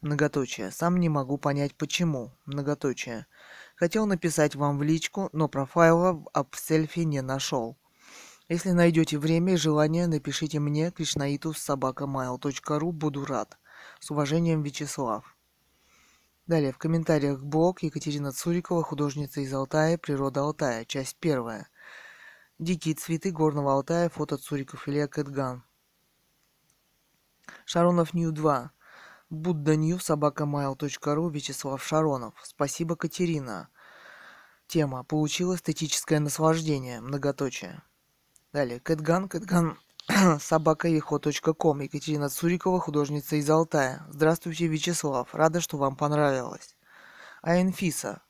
Многоточие. 0.00 0.72
Сам 0.72 0.98
не 0.98 1.08
могу 1.08 1.38
понять 1.38 1.76
почему. 1.76 2.32
Многоточие. 2.46 3.26
Хотел 3.76 4.06
написать 4.06 4.56
вам 4.56 4.76
в 4.76 4.82
личку, 4.82 5.28
но 5.32 5.46
профайла 5.46 6.20
об 6.32 6.56
селфи 6.56 7.04
не 7.04 7.22
нашел. 7.22 7.78
Если 8.48 8.70
найдете 8.70 9.18
время 9.18 9.54
и 9.54 9.56
желание, 9.56 10.06
напишите 10.06 10.58
мне 10.58 10.88
krishnaitус.собакамайл.ру. 10.88 12.92
Буду 12.92 13.26
рад. 13.26 13.58
С 14.00 14.10
уважением, 14.10 14.62
Вячеслав. 14.62 15.36
Далее, 16.46 16.72
в 16.72 16.78
комментариях 16.78 17.44
блог 17.44 17.82
Екатерина 17.82 18.32
Цурикова, 18.32 18.82
художница 18.82 19.42
из 19.42 19.52
Алтая, 19.52 19.98
природа 19.98 20.40
Алтая, 20.40 20.86
часть 20.86 21.16
первая. 21.16 21.68
Дикие 22.58 22.94
цветы 22.94 23.32
горного 23.32 23.74
Алтая, 23.74 24.08
фото 24.08 24.38
Цуриков 24.38 24.88
Илья 24.88 25.08
Кэтган. 25.08 25.62
Шаронов 27.66 28.14
Нью 28.14 28.32
2. 28.32 28.72
Будда 29.28 29.76
Нью, 29.76 29.98
собакамайл.ру, 29.98 31.28
Вячеслав 31.28 31.84
Шаронов. 31.84 32.32
Спасибо, 32.42 32.96
Катерина. 32.96 33.68
Тема. 34.68 35.04
Получил 35.04 35.54
эстетическое 35.54 36.18
наслаждение. 36.18 37.02
Многоточие. 37.02 37.82
Далее, 38.50 38.80
Кэтган, 38.80 39.28
Кэтган, 39.28 39.76
собакаехо.ком. 40.40 41.80
Екатерина 41.80 42.30
Цурикова, 42.30 42.80
художница 42.80 43.36
из 43.36 43.50
Алтая. 43.50 44.06
Здравствуйте, 44.08 44.66
Вячеслав. 44.68 45.34
Рада, 45.34 45.60
что 45.60 45.76
вам 45.76 45.96
понравилось. 45.96 46.74
А 47.42 47.60
Анфиса. 47.60 48.22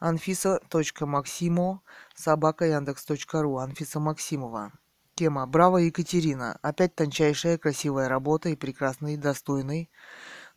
Анфиса.максимо, 0.00 1.80
собака 2.16 2.64
Яндекс.ру. 2.64 3.58
Анфиса 3.58 4.00
Максимова. 4.00 4.72
Тема 5.14 5.46
«Браво, 5.46 5.76
Екатерина». 5.76 6.58
Опять 6.60 6.96
тончайшая, 6.96 7.56
красивая 7.56 8.08
работа 8.08 8.48
и 8.48 8.56
прекрасный, 8.56 9.16
достойный 9.16 9.92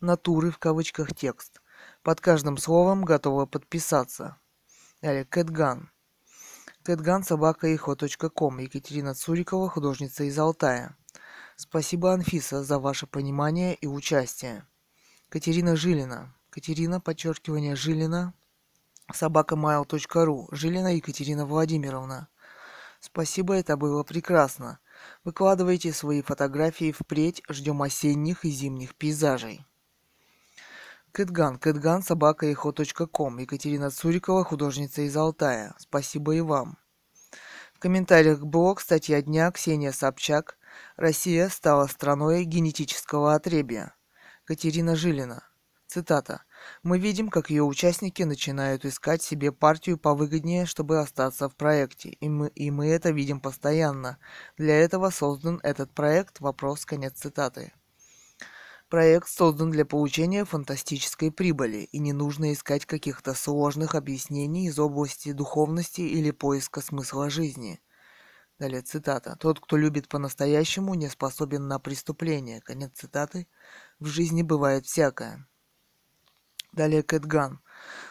натуры 0.00 0.50
в 0.50 0.58
кавычках 0.58 1.14
текст. 1.14 1.60
Под 2.02 2.20
каждым 2.20 2.56
словом 2.56 3.04
готова 3.04 3.46
подписаться. 3.46 4.36
Далее, 5.00 5.24
Кэтган 5.24 5.90
kэтганsobakaихо.ком 6.86 8.58
Екатерина 8.58 9.12
Цурикова, 9.12 9.68
художница 9.68 10.22
из 10.22 10.38
Алтая. 10.38 10.96
Спасибо, 11.56 12.12
Анфиса, 12.12 12.62
за 12.62 12.78
ваше 12.78 13.08
понимание 13.08 13.74
и 13.74 13.88
участие. 13.88 14.64
Катерина 15.28 15.74
Жилина. 15.74 16.32
Катерина, 16.48 17.00
подчеркивание 17.00 17.74
Жилина, 17.74 18.34
собакамайл.ру. 19.12 20.48
Жилина 20.52 20.94
Екатерина 20.94 21.44
Владимировна. 21.44 22.28
Спасибо, 23.00 23.54
это 23.54 23.76
было 23.76 24.04
прекрасно. 24.04 24.78
Выкладывайте 25.24 25.92
свои 25.92 26.22
фотографии 26.22 26.92
впредь, 26.92 27.42
ждем 27.48 27.82
осенних 27.82 28.44
и 28.44 28.50
зимних 28.50 28.94
пейзажей. 28.94 29.66
Кэтган, 31.16 31.56
Кэтган, 31.56 32.02
собака 32.02 32.54
ком. 33.10 33.38
Екатерина 33.38 33.90
Цурикова, 33.90 34.44
художница 34.44 35.00
из 35.00 35.16
Алтая. 35.16 35.74
Спасибо 35.78 36.34
и 36.34 36.42
вам. 36.42 36.76
В 37.72 37.78
комментариях 37.78 38.40
блог 38.40 38.82
статья 38.82 39.22
дня 39.22 39.50
Ксения 39.50 39.92
Собчак. 39.92 40.58
Россия 40.98 41.48
стала 41.48 41.86
страной 41.86 42.44
генетического 42.44 43.34
отребия. 43.34 43.94
Катерина 44.44 44.94
Жилина. 44.94 45.42
Цитата. 45.86 46.42
Мы 46.82 46.98
видим, 46.98 47.30
как 47.30 47.48
ее 47.48 47.62
участники 47.62 48.22
начинают 48.22 48.84
искать 48.84 49.22
себе 49.22 49.52
партию 49.52 49.96
повыгоднее, 49.96 50.66
чтобы 50.66 50.98
остаться 50.98 51.48
в 51.48 51.56
проекте. 51.56 52.10
И 52.10 52.28
мы, 52.28 52.48
и 52.48 52.70
мы 52.70 52.88
это 52.88 53.08
видим 53.08 53.40
постоянно. 53.40 54.18
Для 54.58 54.78
этого 54.78 55.08
создан 55.08 55.60
этот 55.62 55.94
проект. 55.94 56.40
Вопрос. 56.40 56.84
Конец 56.84 57.14
цитаты. 57.14 57.72
Проект 58.88 59.28
создан 59.28 59.72
для 59.72 59.84
получения 59.84 60.44
фантастической 60.44 61.32
прибыли, 61.32 61.88
и 61.90 61.98
не 61.98 62.12
нужно 62.12 62.52
искать 62.52 62.86
каких-то 62.86 63.34
сложных 63.34 63.96
объяснений 63.96 64.68
из 64.68 64.78
области 64.78 65.32
духовности 65.32 66.02
или 66.02 66.30
поиска 66.30 66.80
смысла 66.80 67.28
жизни. 67.28 67.80
Далее 68.60 68.82
цитата. 68.82 69.36
«Тот, 69.40 69.58
кто 69.58 69.76
любит 69.76 70.08
по-настоящему, 70.08 70.94
не 70.94 71.08
способен 71.08 71.66
на 71.66 71.80
преступление». 71.80 72.60
Конец 72.60 72.92
цитаты. 72.94 73.48
«В 73.98 74.06
жизни 74.06 74.42
бывает 74.42 74.86
всякое». 74.86 75.48
Далее 76.72 77.02
Кэтган. 77.02 77.60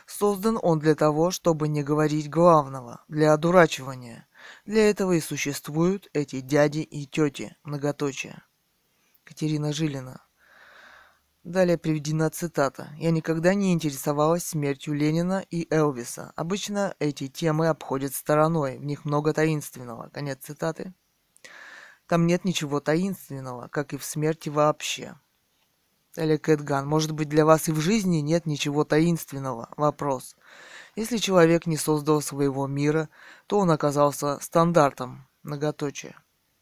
Создан 0.06 0.60
он 0.62 0.80
для 0.80 0.96
того, 0.96 1.32
чтобы 1.32 1.70
не 1.70 1.84
говорить 1.84 2.30
главного, 2.30 3.06
для 3.08 3.32
одурачивания. 3.32 4.28
Для 4.66 4.90
этого 4.90 5.14
и 5.14 5.22
существуют 5.22 6.10
эти 6.14 6.42
дяди 6.42 6.80
и 6.80 7.06
тети, 7.06 7.56
многоточие. 7.64 8.44
Катерина 9.24 9.72
Жилина. 9.72 10.25
Далее 11.46 11.78
приведена 11.78 12.32
цитата. 12.32 12.90
«Я 12.98 13.12
никогда 13.12 13.54
не 13.54 13.72
интересовалась 13.72 14.44
смертью 14.44 14.96
Ленина 14.96 15.46
и 15.52 15.68
Элвиса. 15.72 16.34
Обычно 16.36 16.96
эти 16.98 17.28
темы 17.28 17.68
обходят 17.68 18.16
стороной, 18.16 18.80
в 18.80 18.84
них 18.84 19.06
много 19.06 19.32
таинственного». 19.32 20.10
Конец 20.10 20.40
цитаты. 20.42 20.96
Там 22.08 22.26
нет 22.26 22.46
ничего 22.46 22.80
таинственного, 22.80 23.68
как 23.68 23.94
и 23.94 23.98
в 23.98 24.04
смерти 24.04 24.50
вообще. 24.50 25.20
Далее 26.16 26.40
Кэтган. 26.40 26.88
Может 26.88 27.12
быть, 27.12 27.30
для 27.30 27.46
вас 27.46 27.68
и 27.68 27.72
в 27.72 27.80
жизни 27.80 28.22
нет 28.22 28.48
ничего 28.48 28.84
таинственного? 28.84 29.70
Вопрос. 29.78 30.36
Если 30.96 31.18
человек 31.18 31.68
не 31.68 31.78
создал 31.78 32.24
своего 32.24 32.66
мира, 32.66 33.08
то 33.46 33.60
он 33.60 33.70
оказался 33.70 34.40
стандартом. 34.40 35.28
Многоточие. 35.44 36.16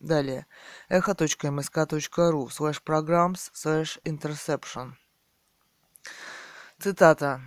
Далее. 0.04 0.46
echo.msk.ru 0.90 2.50
slash 2.50 2.84
programs 2.84 3.50
slash 3.54 3.98
interception. 4.04 4.92
Цитата. 6.78 7.42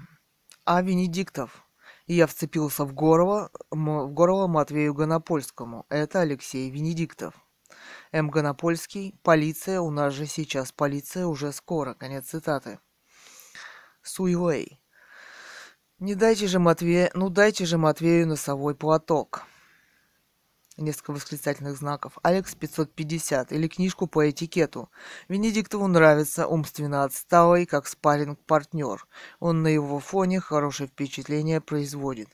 А 0.64 0.80
Венедиктов. 0.80 1.62
И 2.06 2.14
я 2.14 2.26
вцепился 2.26 2.86
в 2.86 2.94
горло, 2.94 3.50
в 3.70 4.06
горло 4.06 4.46
Матвею 4.46 4.94
Гонопольскому. 4.94 5.84
Это 5.90 6.22
Алексей 6.22 6.70
Венедиктов. 6.70 7.34
М. 8.10 8.30
Гонопольский. 8.30 9.20
Полиция. 9.22 9.82
У 9.82 9.90
нас 9.90 10.14
же 10.14 10.24
сейчас 10.24 10.72
полиция 10.72 11.26
уже 11.26 11.52
скоро. 11.52 11.92
Конец 11.92 12.28
цитаты. 12.28 12.78
Суилей. 14.02 14.80
Не 15.98 16.14
дайте 16.14 16.46
же 16.46 16.58
Матвею, 16.58 17.10
ну 17.12 17.28
дайте 17.28 17.66
же 17.66 17.76
Матвею 17.76 18.26
носовой 18.26 18.74
платок. 18.74 19.44
Несколько 20.77 21.12
восклицательных 21.12 21.77
знаков, 21.77 22.19
Алекс 22.23 22.55
550 22.55 23.53
или 23.53 23.69
книжку 23.69 24.07
по 24.07 24.28
этикету. 24.28 24.90
Венедиктову 25.28 25.86
нравится 25.86 26.47
умственно 26.47 27.05
отсталый, 27.05 27.66
как 27.66 27.86
спарринг 27.86 28.39
партнер 28.47 29.07
Он 29.40 29.62
на 29.62 29.69
его 29.69 29.98
фоне 30.01 30.40
хорошее 30.40 30.89
впечатление 30.89 31.61
производит. 31.61 32.28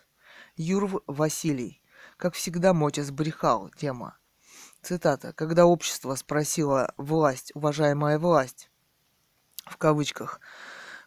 Юрв 0.57 1.03
Василий. 1.07 1.81
Как 2.17 2.35
всегда, 2.35 2.73
Мотя 2.75 3.03
сбрехал. 3.05 3.71
Тема. 3.77 4.17
Цитата. 4.83 5.33
Когда 5.33 5.67
общество 5.67 6.15
спросило 6.15 6.93
«власть, 6.97 7.53
уважаемая 7.55 8.19
власть», 8.19 8.69
в 9.65 9.77
кавычках, 9.77 10.41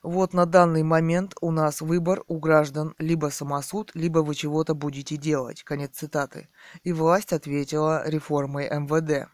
вот 0.05 0.33
на 0.33 0.45
данный 0.45 0.83
момент 0.83 1.33
у 1.41 1.49
нас 1.49 1.81
выбор 1.81 2.23
у 2.27 2.37
граждан 2.37 2.93
либо 2.99 3.27
самосуд, 3.27 3.89
либо 3.95 4.19
вы 4.19 4.35
чего-то 4.35 4.75
будете 4.75 5.17
делать. 5.17 5.63
Конец 5.63 5.97
цитаты. 5.97 6.47
И 6.83 6.93
власть 6.93 7.33
ответила 7.33 8.07
реформой 8.07 8.69
МВД. 8.69 9.27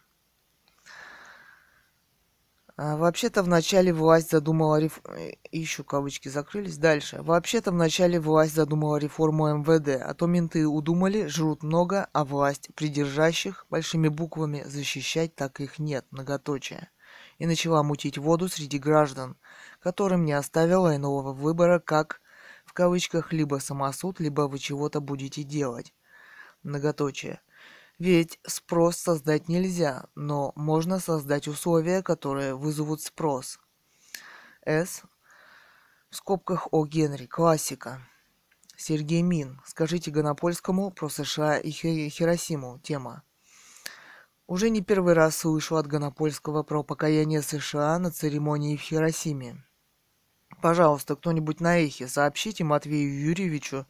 А, 2.78 2.96
вообще-то 2.96 3.44
в 3.44 3.50
начале 3.50 3.92
власть 3.92 4.32
задумала 4.32 4.80
реф... 4.80 5.02
Ищу, 5.52 5.84
кавычки 5.84 6.30
закрылись. 6.30 6.78
Дальше. 6.78 7.22
Вообще-то 7.22 7.72
в 7.72 7.76
начале 7.76 8.18
власть 8.18 8.56
задумала 8.56 8.96
реформу 8.96 9.54
МВД, 9.58 10.02
а 10.02 10.14
то 10.14 10.26
менты 10.26 10.66
удумали, 10.66 11.28
жрут 11.28 11.64
много, 11.64 12.08
а 12.14 12.24
власть 12.24 12.70
придержащих 12.76 13.66
большими 13.70 14.08
буквами 14.08 14.64
защищать 14.66 15.36
так 15.36 15.60
их 15.60 15.80
нет, 15.80 16.06
многоточие. 16.12 16.90
И 17.40 17.46
начала 17.46 17.84
мутить 17.84 18.18
воду 18.18 18.48
среди 18.48 18.80
граждан– 18.80 19.36
которым 19.82 20.24
не 20.24 20.34
оставила 20.34 20.96
иного 20.96 21.34
выбора, 21.34 21.80
как 21.80 22.22
в 22.66 22.74
кавычках 22.74 23.34
либо 23.34 23.58
самосуд, 23.58 24.20
либо 24.20 24.44
вы 24.44 24.60
чего-то 24.60 25.02
будете 25.02 25.44
делать. 25.44 25.94
Многоточие. 26.64 27.42
Ведь 28.00 28.40
спрос 28.48 28.98
создать 28.98 29.48
нельзя, 29.48 30.06
но 30.16 30.54
можно 30.56 31.00
создать 31.00 31.48
условия, 31.48 32.02
которые 32.02 32.56
вызовут 32.56 33.02
спрос. 33.02 33.60
С. 34.66 35.04
В 36.10 36.16
скобках 36.16 36.68
О. 36.72 36.86
Генри. 36.86 37.26
Классика. 37.26 38.08
Сергей 38.76 39.22
Мин. 39.22 39.62
Скажите 39.66 40.12
Гонопольскому 40.12 40.92
про 40.92 41.10
США 41.10 41.58
и 41.58 41.70
Хиросиму. 41.70 42.80
Тема. 42.80 43.24
Уже 44.48 44.70
не 44.70 44.82
первый 44.82 45.14
раз 45.14 45.38
слышу 45.38 45.78
от 45.78 45.88
Гонопольского 45.88 46.64
про 46.64 46.84
покаяние 46.84 47.42
США 47.42 47.98
на 48.00 48.12
церемонии 48.12 48.78
в 48.78 48.82
Хиросиме. 48.82 49.64
Пожалуйста, 50.62 51.16
кто-нибудь 51.16 51.60
на 51.60 51.80
эхе, 51.80 52.08
сообщите 52.08 52.64
Матвею 52.64 53.20
Юрьевичу, 53.30 53.88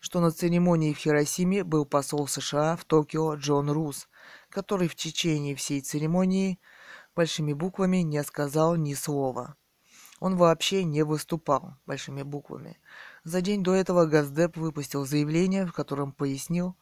что 0.00 0.18
на 0.18 0.32
церемонии 0.32 0.92
в 0.92 0.98
Хиросиме 0.98 1.62
был 1.62 1.84
посол 1.84 2.26
США 2.26 2.74
в 2.76 2.84
Токио 2.84 3.36
Джон 3.36 3.70
Рус, 3.70 4.08
который 4.48 4.88
в 4.88 4.96
течение 4.96 5.54
всей 5.54 5.80
церемонии 5.80 6.58
большими 7.14 7.52
буквами 7.52 7.98
не 7.98 8.24
сказал 8.24 8.74
ни 8.74 8.94
слова. 8.94 9.54
Он 10.18 10.36
вообще 10.36 10.82
не 10.82 11.04
выступал 11.04 11.76
большими 11.86 12.22
буквами. 12.22 12.78
За 13.22 13.40
день 13.40 13.62
до 13.62 13.74
этого 13.74 14.06
Газдеп 14.06 14.56
выпустил 14.56 15.06
заявление, 15.06 15.64
в 15.64 15.72
котором 15.72 16.12
пояснил, 16.12 16.76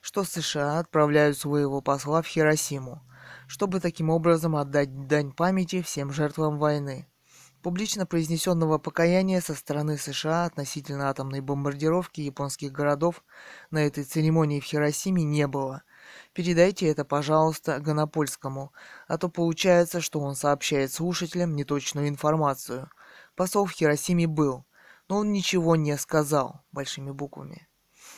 что 0.00 0.24
США 0.24 0.78
отправляют 0.78 1.36
своего 1.36 1.82
посла 1.82 2.22
в 2.22 2.26
Хиросиму, 2.26 3.02
чтобы 3.46 3.80
таким 3.80 4.08
образом 4.08 4.56
отдать 4.56 5.06
дань 5.06 5.32
памяти 5.32 5.82
всем 5.82 6.12
жертвам 6.12 6.58
войны. 6.58 7.06
Публично 7.64 8.04
произнесенного 8.04 8.76
покаяния 8.76 9.40
со 9.40 9.54
стороны 9.54 9.96
США 9.96 10.44
относительно 10.44 11.08
атомной 11.08 11.40
бомбардировки 11.40 12.20
японских 12.20 12.72
городов 12.72 13.24
на 13.70 13.78
этой 13.78 14.04
церемонии 14.04 14.60
в 14.60 14.64
Хиросиме 14.64 15.24
не 15.24 15.46
было. 15.46 15.82
Передайте 16.34 16.86
это, 16.88 17.06
пожалуйста, 17.06 17.80
Гонопольскому, 17.80 18.74
а 19.08 19.16
то 19.16 19.30
получается, 19.30 20.02
что 20.02 20.20
он 20.20 20.34
сообщает 20.34 20.92
слушателям 20.92 21.56
неточную 21.56 22.08
информацию. 22.08 22.90
Посол 23.34 23.64
в 23.64 23.70
Хиросиме 23.70 24.26
был, 24.26 24.66
но 25.08 25.16
он 25.16 25.32
ничего 25.32 25.74
не 25.74 25.96
сказал, 25.96 26.60
большими 26.70 27.12
буквами. 27.12 27.66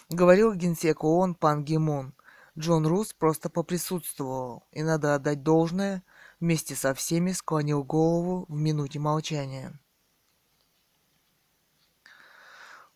Говорил 0.09 0.55
генсек 0.55 1.05
ООН 1.05 1.37
Пан 1.37 1.63
Гимон. 1.63 2.15
Джон 2.59 2.85
Рус 2.85 3.13
просто 3.13 3.49
поприсутствовал, 3.49 4.65
и 4.73 4.83
надо 4.83 5.15
отдать 5.15 5.45
должное– 5.45 6.03
вместе 6.41 6.75
со 6.75 6.95
всеми 6.95 7.33
склонил 7.33 7.85
голову 7.85 8.47
в 8.49 8.59
минуте 8.59 8.99
молчания. 8.99 9.79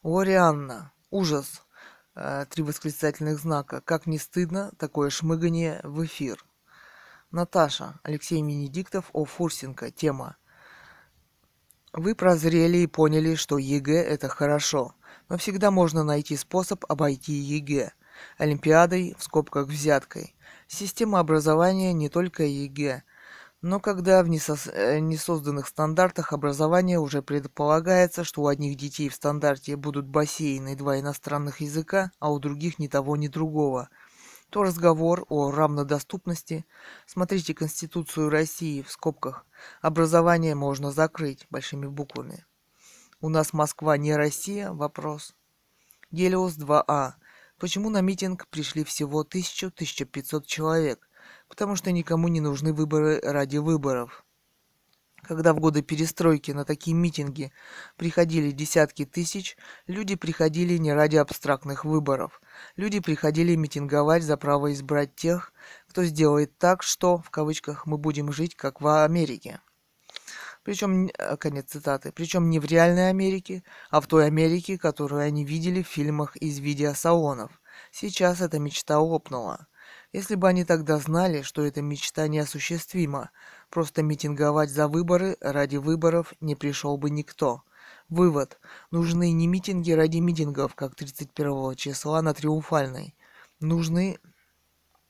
Лорианна. 0.03 0.93
Ужас. 1.11 1.63
Э, 2.15 2.47
три 2.49 2.63
восклицательных 2.63 3.39
знака. 3.39 3.81
Как 3.81 4.07
не 4.07 4.19
стыдно 4.19 4.73
такое 4.79 5.11
шмыгание 5.11 5.81
в 5.85 6.05
эфир. 6.05 6.45
Наташа. 7.31 8.01
Алексей 8.03 8.37
Венедиктов 8.37 9.11
о 9.13 9.25
Фурсенко. 9.25 9.91
Тема. 9.91 10.37
Вы 11.93 12.15
прозрели 12.15 12.79
и 12.79 12.87
поняли, 12.87 13.35
что 13.35 13.59
ЕГЭ– 13.59 14.03
это 14.09 14.29
хорошо, 14.29 14.95
но 15.29 15.37
всегда 15.39 15.73
можно 15.73 16.05
найти 16.05 16.37
способ 16.37 16.85
обойти 16.89 17.33
ЕГЭ. 17.33 17.93
Олимпиадой, 18.39 19.17
в 19.19 19.25
скобках 19.25 19.67
взяткой. 19.67 20.37
Система 20.69 21.19
образования 21.19 21.93
не 21.93 22.09
только 22.09 22.45
ЕГЭ, 22.45 23.03
но 23.63 23.79
когда 23.79 24.23
в. 24.23 24.67
Э, 24.73 24.99
несозданных 25.01 25.67
стандартах 25.67 26.33
образования 26.33 26.99
уже 26.99 27.23
предполагается, 27.23 28.25
что 28.25 28.43
у 28.43 28.47
одних 28.47 28.77
детей 28.77 29.09
в 29.09 29.15
стандарте 29.15 29.77
будут 29.77 30.07
бассейны 30.07 30.73
и 30.73 30.77
два 30.77 30.99
иностранных 30.99 31.61
языка, 31.61 32.11
а 32.19 32.33
у 32.33 32.39
других 32.39 32.79
ни 32.79 32.89
того, 32.89 33.17
ни 33.17 33.29
другого, 33.29 33.91
то 34.49 34.63
разговор 34.63 35.27
о 35.29 35.51
равнодоступности, 35.51 36.65
смотрите 37.07 37.55
Конституцию 37.55 38.31
России 38.31 38.83
в 38.83 38.91
скобках, 38.91 39.47
образование 39.81 40.55
можно 40.55 40.91
закрыть 40.91 41.47
большими 41.51 41.87
буквами. 41.87 42.45
У 43.21 43.29
нас 43.29 43.53
Москва 43.53 43.99
не 43.99 44.17
Россия? 44.17 44.73
Вопрос. 44.73 45.35
Гелиос 46.11 46.57
2А. 46.57 47.13
Почему 47.59 47.91
на 47.91 48.01
митинг 48.01 48.47
пришли 48.49 48.83
всего 48.85 49.23
1000-1500 49.23 50.45
человек? 50.47 51.10
Потому 51.51 51.77
что 51.77 51.93
никому 51.93 52.29
не 52.29 52.41
нужны 52.41 52.73
выборы 52.73 53.21
ради 53.23 53.59
выборов. 53.59 54.25
Когда 55.23 55.53
в 55.53 55.61
годы 55.61 55.83
перестройки 55.83 56.53
на 56.53 56.65
такие 56.65 56.97
митинги 56.97 57.53
приходили 57.97 58.53
десятки 58.53 59.05
тысяч, 59.05 59.57
люди 59.87 60.15
приходили 60.15 60.79
не 60.79 60.95
ради 60.95 61.17
абстрактных 61.17 61.85
выборов. 61.85 62.41
Люди 62.77 63.01
приходили 63.01 63.55
митинговать 63.55 64.23
за 64.23 64.39
право 64.39 64.73
избрать 64.73 65.15
тех, 65.15 65.53
кто 65.89 66.05
сделает 66.05 66.57
так, 66.57 66.83
что, 66.83 67.19
в 67.19 67.29
кавычках, 67.31 67.85
мы 67.85 67.99
будем 67.99 68.33
жить, 68.33 68.57
как 68.57 68.81
в 68.81 69.05
Америке. 69.05 69.61
Причем, 70.63 71.09
э, 71.09 71.37
конец 71.37 71.71
цитаты, 71.71 72.13
причем 72.13 72.49
не 72.49 72.59
в 72.59 72.65
реальной 72.65 73.11
Америке, 73.11 73.63
а 73.91 74.01
в 74.01 74.07
той 74.07 74.27
Америке, 74.27 74.79
которую 74.79 75.23
они 75.23 75.45
видели 75.45 75.83
в 75.83 75.89
фильмах 75.89 76.37
из 76.37 76.59
видеосалонов. 76.59 77.61
Сейчас 77.91 78.41
эта 78.41 78.59
мечта 78.59 78.99
лопнула. 79.01 79.67
Если 80.13 80.35
бы 80.35 80.49
они 80.49 80.65
тогда 80.65 80.99
знали, 80.99 81.43
что 81.43 81.65
эта 81.65 81.83
мечта 81.83 82.27
неосуществима, 82.27 83.31
просто 83.71 84.03
митинговать 84.03 84.71
за 84.71 84.89
выборы 84.89 85.37
ради 85.41 85.77
выборов 85.77 86.35
не 86.41 86.57
пришел 86.57 86.97
бы 86.97 87.11
никто. 87.11 87.63
Вывод. 88.09 88.59
Нужны 88.91 89.31
не 89.31 89.47
митинги 89.47 89.93
ради 89.93 90.19
митингов, 90.19 90.75
как 90.75 90.97
31 90.97 91.77
числа 91.77 92.23
на 92.23 92.35
Триумфальной. 92.35 93.15
Нужны 93.61 94.19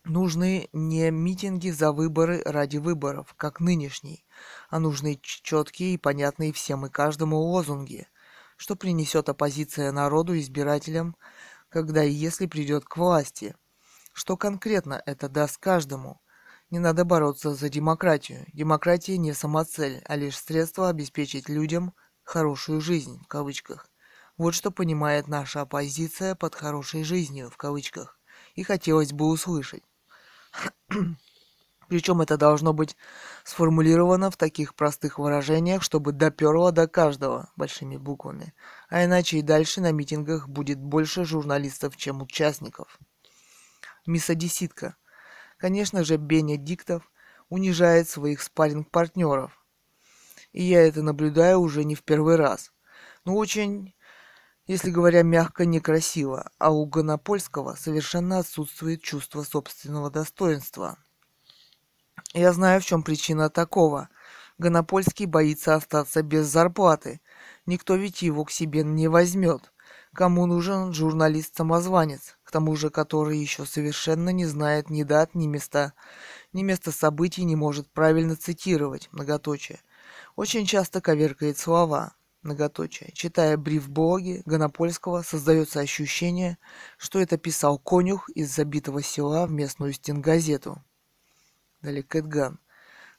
Нужны 0.05 0.69
не 0.73 1.11
митинги 1.11 1.69
за 1.69 1.93
выборы 1.93 2.43
ради 2.47 2.79
выборов, 2.79 3.35
как 3.37 3.61
нынешний, 3.61 4.25
а 4.71 4.79
нужны 4.79 5.21
четкие 5.23 5.93
и 5.93 5.99
понятные 5.99 6.55
всем 6.55 6.87
и 6.87 6.91
каждому 6.91 7.39
лозунги, 7.39 8.09
что 8.57 8.77
принесет 8.77 9.29
оппозиция 9.29 9.93
народу 9.93 10.39
избирателям, 10.39 11.17
когда 11.69 12.03
и 12.03 12.11
если 12.11 12.47
придет 12.47 12.87
к 12.87 12.97
власти– 12.97 13.55
что 14.13 14.37
конкретно 14.37 15.03
это 15.07 15.29
даст 15.29 15.59
каждому? 15.59 16.21
Не 16.71 16.79
надо 16.79 17.05
бороться 17.05 17.55
за 17.55 17.69
демократию. 17.69 18.47
Демократия 18.53 19.19
не 19.19 19.33
самоцель, 19.33 20.03
а 20.07 20.17
лишь 20.17 20.39
средство 20.39 20.89
обеспечить 20.89 21.49
людям 21.49 21.95
«хорошую 22.23 22.81
жизнь» 22.81 23.21
в 23.25 23.27
кавычках. 23.29 23.89
Вот 24.37 24.55
что 24.55 24.71
понимает 24.71 25.27
наша 25.27 25.63
оппозиция 25.63 26.35
под 26.35 26.55
«хорошей 26.55 27.03
жизнью» 27.03 27.51
в 27.51 27.57
кавычках. 27.57 28.19
И 28.55 28.63
хотелось 28.63 29.13
бы 29.13 29.29
услышать. 29.29 29.83
Причем 31.89 32.21
это 32.21 32.37
должно 32.37 32.73
быть 32.73 32.97
сформулировано 33.43 34.31
в 34.31 34.37
таких 34.37 34.77
простых 34.77 35.19
выражениях, 35.19 35.83
чтобы 35.83 36.13
доперло 36.13 36.71
до 36.71 36.87
каждого 36.87 37.51
большими 37.57 37.97
буквами. 37.97 38.55
А 38.89 39.05
иначе 39.05 39.39
и 39.39 39.43
дальше 39.43 39.81
на 39.81 39.91
митингах 39.91 40.49
будет 40.49 40.79
больше 40.79 41.25
журналистов, 41.25 41.97
чем 41.97 42.23
участников 42.23 42.99
мисс-одесситка. 44.07 44.97
Конечно 45.59 46.05
же, 46.05 46.17
Бенедиктов 46.17 47.11
унижает 47.49 48.09
своих 48.09 48.43
спарринг-партнеров. 48.43 49.65
И 50.53 50.63
я 50.63 50.87
это 50.87 51.03
наблюдаю 51.03 51.61
уже 51.61 51.85
не 51.85 51.95
в 51.95 52.03
первый 52.03 52.37
раз. 52.37 52.73
Но 53.25 53.37
очень 53.37 53.95
Если 54.67 54.91
говоря 54.91 55.25
мягко, 55.25 55.67
некрасиво, 55.67 56.49
а 56.59 56.71
у 56.71 56.87
Гонопольского 56.87 57.75
совершенно 57.75 58.39
отсутствует 58.39 59.03
чувство 59.03 59.43
собственного 59.43 60.13
достоинства. 60.13 60.97
Я 62.35 62.53
знаю, 62.53 62.81
в 62.81 62.85
чем 62.85 63.03
причина 63.03 63.51
такого. 63.51 64.11
Гонопольский 64.59 65.27
боится 65.27 65.75
остаться 65.75 66.23
без 66.23 66.47
зарплаты. 66.47 67.21
Никто 67.67 67.97
ведь 67.97 68.23
его 68.23 68.45
к 68.45 68.53
себе 68.53 68.85
не 68.85 69.09
возьмет. 69.09 69.73
Кому 70.13 70.47
нужен 70.47 70.93
журналист-самозванец, 70.93 72.37
к 72.43 72.51
тому 72.51 72.75
же 72.75 72.91
который 72.91 73.39
еще 73.39 73.65
совершенно 73.65 74.31
не 74.31 74.45
знает 74.45 74.91
ни 74.91 75.05
дат, 75.05 75.37
ни 75.37 75.47
места, 75.47 75.93
ни 76.53 76.65
места 76.65 76.91
событий, 76.91 77.45
не 77.45 77.55
может 77.55 77.89
правильно 77.93 78.35
цитировать, 78.35 79.09
многоточие. 79.13 79.81
Очень 80.35 80.67
часто 80.67 81.01
коверкает 81.01 81.59
слова, 81.59 82.15
многоточие. 82.43 83.13
Читая 83.13 83.57
бриф-блоги 83.57 84.43
Гонопольского, 84.47 85.23
создается 85.23 85.79
ощущение, 85.79 86.59
что 86.99 87.21
это 87.21 87.39
писал 87.39 87.79
конюх 87.79 88.29
из 88.31 88.53
забитого 88.53 89.05
села 89.05 89.47
в 89.47 89.53
местную 89.53 89.93
стенгазету. 89.93 90.83
Далее 91.83 92.03
Кэтган. 92.03 92.59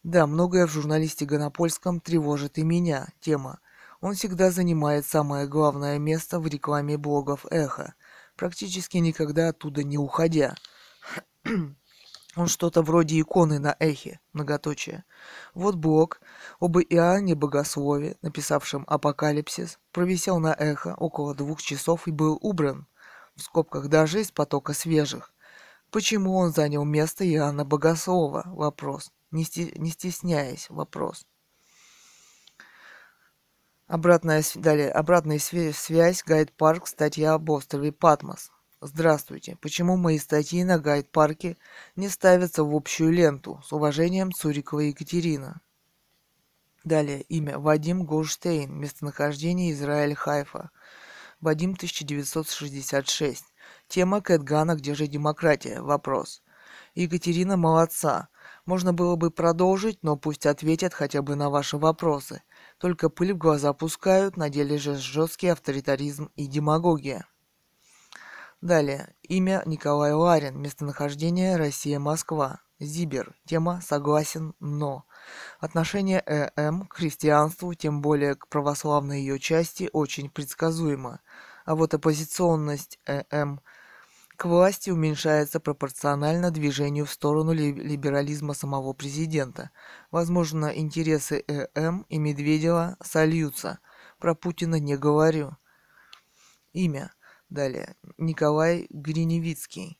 Да, 0.03 0.27
многое 0.27 0.67
в 0.67 0.71
журналисте 0.71 1.25
Гонопольском 1.25 2.01
тревожит 2.01 2.57
и 2.57 2.63
меня. 2.63 3.07
Тема– 3.21 3.59
он 4.01 4.15
всегда 4.15 4.49
занимает 4.51 5.05
самое 5.05 5.47
главное 5.47 5.99
место 5.99 6.39
в 6.39 6.47
рекламе 6.47 6.97
блогов 6.97 7.45
Эхо, 7.51 7.93
практически 8.35 8.97
никогда 8.97 9.49
оттуда 9.49 9.83
не 9.83 9.97
уходя. 9.97 10.55
Он 12.37 12.47
что-то 12.47 12.81
вроде 12.81 13.19
иконы 13.19 13.59
на 13.59 13.75
эхе, 13.79 14.21
многоточие. 14.31 15.03
Вот 15.53 15.75
блог 15.75 16.21
об 16.61 16.77
Иоанне 16.77 17.35
Богослове, 17.35 18.15
написавшем 18.21 18.85
«Апокалипсис», 18.87 19.79
провисел 19.91 20.39
на 20.39 20.53
эхо 20.53 20.95
около 20.95 21.35
двух 21.35 21.61
часов 21.61 22.07
и 22.07 22.11
был 22.11 22.37
убран, 22.41 22.87
в 23.35 23.41
скобках 23.41 23.89
даже 23.89 24.21
из 24.21 24.31
потока 24.31 24.73
свежих. 24.73 25.33
Почему 25.91 26.37
он 26.37 26.53
занял 26.53 26.85
место 26.85 27.29
Иоанна 27.29 27.65
Богослова? 27.65 28.43
Вопрос. 28.45 29.11
Не, 29.31 29.43
стесняясь, 29.43 30.69
вопрос. 30.69 31.25
Обратная, 33.91 34.41
далее, 34.55 34.89
обратная 34.89 35.37
связь, 35.37 36.23
гайд-парк, 36.23 36.87
статья 36.87 37.33
об 37.33 37.49
острове 37.49 37.91
Патмос. 37.91 38.49
Здравствуйте. 38.79 39.57
Почему 39.59 39.97
мои 39.97 40.17
статьи 40.17 40.63
на 40.63 40.79
гайд-парке 40.79 41.57
не 41.97 42.07
ставятся 42.07 42.63
в 42.63 42.73
общую 42.73 43.11
ленту? 43.11 43.61
С 43.65 43.73
уважением, 43.73 44.31
Цурикова 44.31 44.79
Екатерина. 44.79 45.59
Далее. 46.85 47.23
Имя. 47.23 47.59
Вадим 47.59 48.05
Голштейн. 48.05 48.73
Местонахождение 48.73 49.73
Израиль 49.73 50.15
Хайфа. 50.15 50.71
Вадим 51.41 51.71
1966. 51.71 53.43
Тема 53.89 54.21
Кэтгана 54.21 54.75
«Где 54.75 54.95
же 54.95 55.07
демократия?» 55.07 55.81
Вопрос. 55.81 56.43
Екатерина 56.95 57.57
молодца. 57.57 58.29
Можно 58.65 58.93
было 58.93 59.17
бы 59.17 59.31
продолжить, 59.31 59.99
но 60.01 60.15
пусть 60.15 60.45
ответят 60.45 60.93
хотя 60.93 61.21
бы 61.21 61.35
на 61.35 61.49
ваши 61.49 61.77
вопросы. 61.77 62.41
Только 62.81 63.09
пыль 63.09 63.33
в 63.33 63.37
глаза 63.37 63.73
пускают, 63.73 64.37
на 64.37 64.49
деле 64.49 64.79
же 64.79 64.95
жесткий 64.95 65.49
авторитаризм 65.49 66.31
и 66.35 66.47
демагогия. 66.47 67.27
Далее. 68.59 69.13
Имя 69.21 69.61
Николай 69.67 70.13
Ларин. 70.13 70.59
Местонахождение 70.59 71.57
Россия-Москва. 71.57 72.61
Зибер. 72.79 73.35
Тема 73.45 73.81
«Согласен, 73.83 74.55
но». 74.59 75.05
Отношение 75.59 76.23
ЭМ 76.25 76.87
к 76.87 76.95
христианству, 76.95 77.71
тем 77.75 78.01
более 78.01 78.33
к 78.33 78.47
православной 78.47 79.19
ее 79.19 79.37
части, 79.37 79.87
очень 79.93 80.31
предсказуемо. 80.31 81.19
А 81.65 81.75
вот 81.75 81.93
оппозиционность 81.93 82.97
ЭМ 83.05 83.61
к 84.41 84.45
власти 84.45 84.89
уменьшается 84.89 85.59
пропорционально 85.59 86.49
движению 86.49 87.05
в 87.05 87.11
сторону 87.11 87.53
либерализма 87.53 88.55
самого 88.55 88.91
президента. 88.93 89.69
Возможно, 90.09 90.75
интересы 90.75 91.43
ЭМ 91.75 92.07
и 92.09 92.17
Медведева 92.17 92.97
сольются. 93.03 93.77
Про 94.17 94.33
Путина 94.33 94.79
не 94.79 94.97
говорю. 94.97 95.57
Имя. 96.73 97.13
Далее. 97.49 97.95
Николай 98.17 98.87
Гриневицкий. 98.89 99.99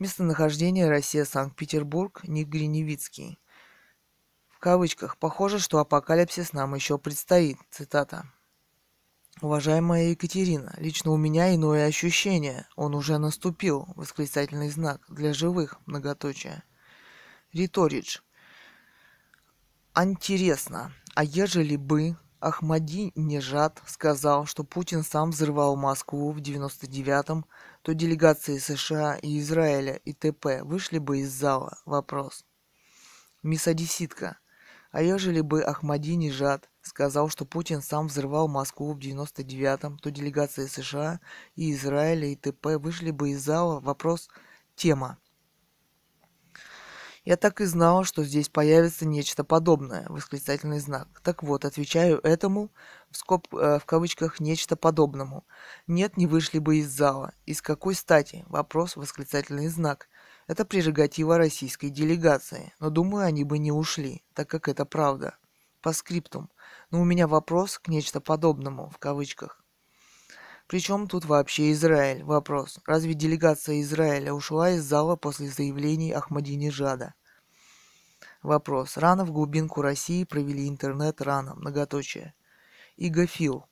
Местонахождение 0.00 0.88
Россия, 0.88 1.24
Санкт-Петербург, 1.24 2.20
Ник 2.24 2.48
Гриневицкий. 2.48 3.38
В 4.48 4.58
кавычках. 4.58 5.18
Похоже, 5.18 5.60
что 5.60 5.78
апокалипсис 5.78 6.52
нам 6.52 6.74
еще 6.74 6.98
предстоит. 6.98 7.58
Цитата. 7.70 8.33
Уважаемая 9.40 10.10
Екатерина, 10.10 10.72
лично 10.78 11.10
у 11.10 11.16
меня 11.16 11.54
иное 11.54 11.86
ощущение. 11.86 12.68
Он 12.76 12.94
уже 12.94 13.18
наступил. 13.18 13.88
Восклицательный 13.96 14.70
знак. 14.70 15.02
Для 15.08 15.34
живых. 15.34 15.80
Многоточие. 15.86 16.62
Риторидж. 17.52 18.18
Интересно, 19.96 20.92
а 21.14 21.24
ежели 21.24 21.76
бы 21.76 22.16
Ахмади 22.40 23.12
Нежат 23.14 23.82
сказал, 23.86 24.46
что 24.46 24.64
Путин 24.64 25.02
сам 25.02 25.30
взрывал 25.30 25.76
Москву 25.76 26.30
в 26.30 26.38
99-м, 26.38 27.46
то 27.82 27.94
делегации 27.94 28.58
США 28.58 29.16
и 29.16 29.38
Израиля 29.38 29.94
и 30.04 30.12
ТП 30.12 30.62
вышли 30.62 30.98
бы 30.98 31.20
из 31.20 31.30
зала? 31.30 31.78
Вопрос. 31.86 32.44
Мисс 33.42 33.66
Одесситка. 33.66 34.38
А 34.90 35.02
ежели 35.02 35.40
бы 35.40 35.62
Ахмади 35.62 36.14
Нежат 36.16 36.70
сказал, 36.84 37.28
что 37.28 37.44
Путин 37.44 37.82
сам 37.82 38.08
взрывал 38.08 38.46
Москву 38.46 38.92
в 38.92 38.98
99-м, 38.98 39.98
то 39.98 40.10
делегации 40.10 40.66
США 40.66 41.20
и 41.56 41.72
Израиля 41.72 42.28
и 42.28 42.36
т.п. 42.36 42.78
вышли 42.78 43.10
бы 43.10 43.30
из 43.30 43.42
зала. 43.42 43.80
Вопрос 43.80 44.28
«Тема». 44.76 45.18
Я 47.24 47.38
так 47.38 47.62
и 47.62 47.64
знала, 47.64 48.04
что 48.04 48.22
здесь 48.22 48.50
появится 48.50 49.06
нечто 49.06 49.44
подобное, 49.44 50.04
восклицательный 50.10 50.78
знак. 50.78 51.08
Так 51.22 51.42
вот, 51.42 51.64
отвечаю 51.64 52.20
этому, 52.22 52.70
в, 53.10 53.16
скоб, 53.16 53.46
э, 53.54 53.78
в 53.78 53.86
кавычках, 53.86 54.40
нечто 54.40 54.76
подобному. 54.76 55.46
Нет, 55.86 56.18
не 56.18 56.26
вышли 56.26 56.58
бы 56.58 56.76
из 56.76 56.90
зала. 56.90 57.32
Из 57.46 57.62
какой 57.62 57.94
стати? 57.94 58.44
Вопрос, 58.48 58.96
восклицательный 58.96 59.68
знак. 59.68 60.08
Это 60.46 60.66
прерогатива 60.66 61.38
российской 61.38 61.88
делегации, 61.88 62.74
но 62.78 62.90
думаю, 62.90 63.24
они 63.24 63.44
бы 63.44 63.58
не 63.58 63.72
ушли, 63.72 64.22
так 64.34 64.50
как 64.50 64.68
это 64.68 64.84
правда. 64.84 65.38
По 65.80 65.94
скриптум. 65.94 66.50
Но 66.90 67.00
у 67.00 67.04
меня 67.04 67.26
вопрос 67.26 67.78
к 67.78 67.88
нечто 67.88 68.20
подобному, 68.20 68.90
в 68.90 68.98
кавычках. 68.98 69.64
Причем 70.66 71.08
тут 71.08 71.24
вообще 71.24 71.72
Израиль? 71.72 72.24
Вопрос. 72.24 72.78
Разве 72.86 73.14
делегация 73.14 73.80
Израиля 73.82 74.32
ушла 74.32 74.70
из 74.70 74.82
зала 74.82 75.16
после 75.16 75.48
заявлений 75.48 76.12
Ахмадинежада? 76.12 77.14
Вопрос. 78.42 78.96
Рано 78.96 79.24
в 79.24 79.32
глубинку 79.32 79.82
России 79.82 80.24
провели 80.24 80.68
интернет 80.68 81.20
рано. 81.20 81.54
Многоточие. 81.54 82.34
Игофил. 82.96 83.66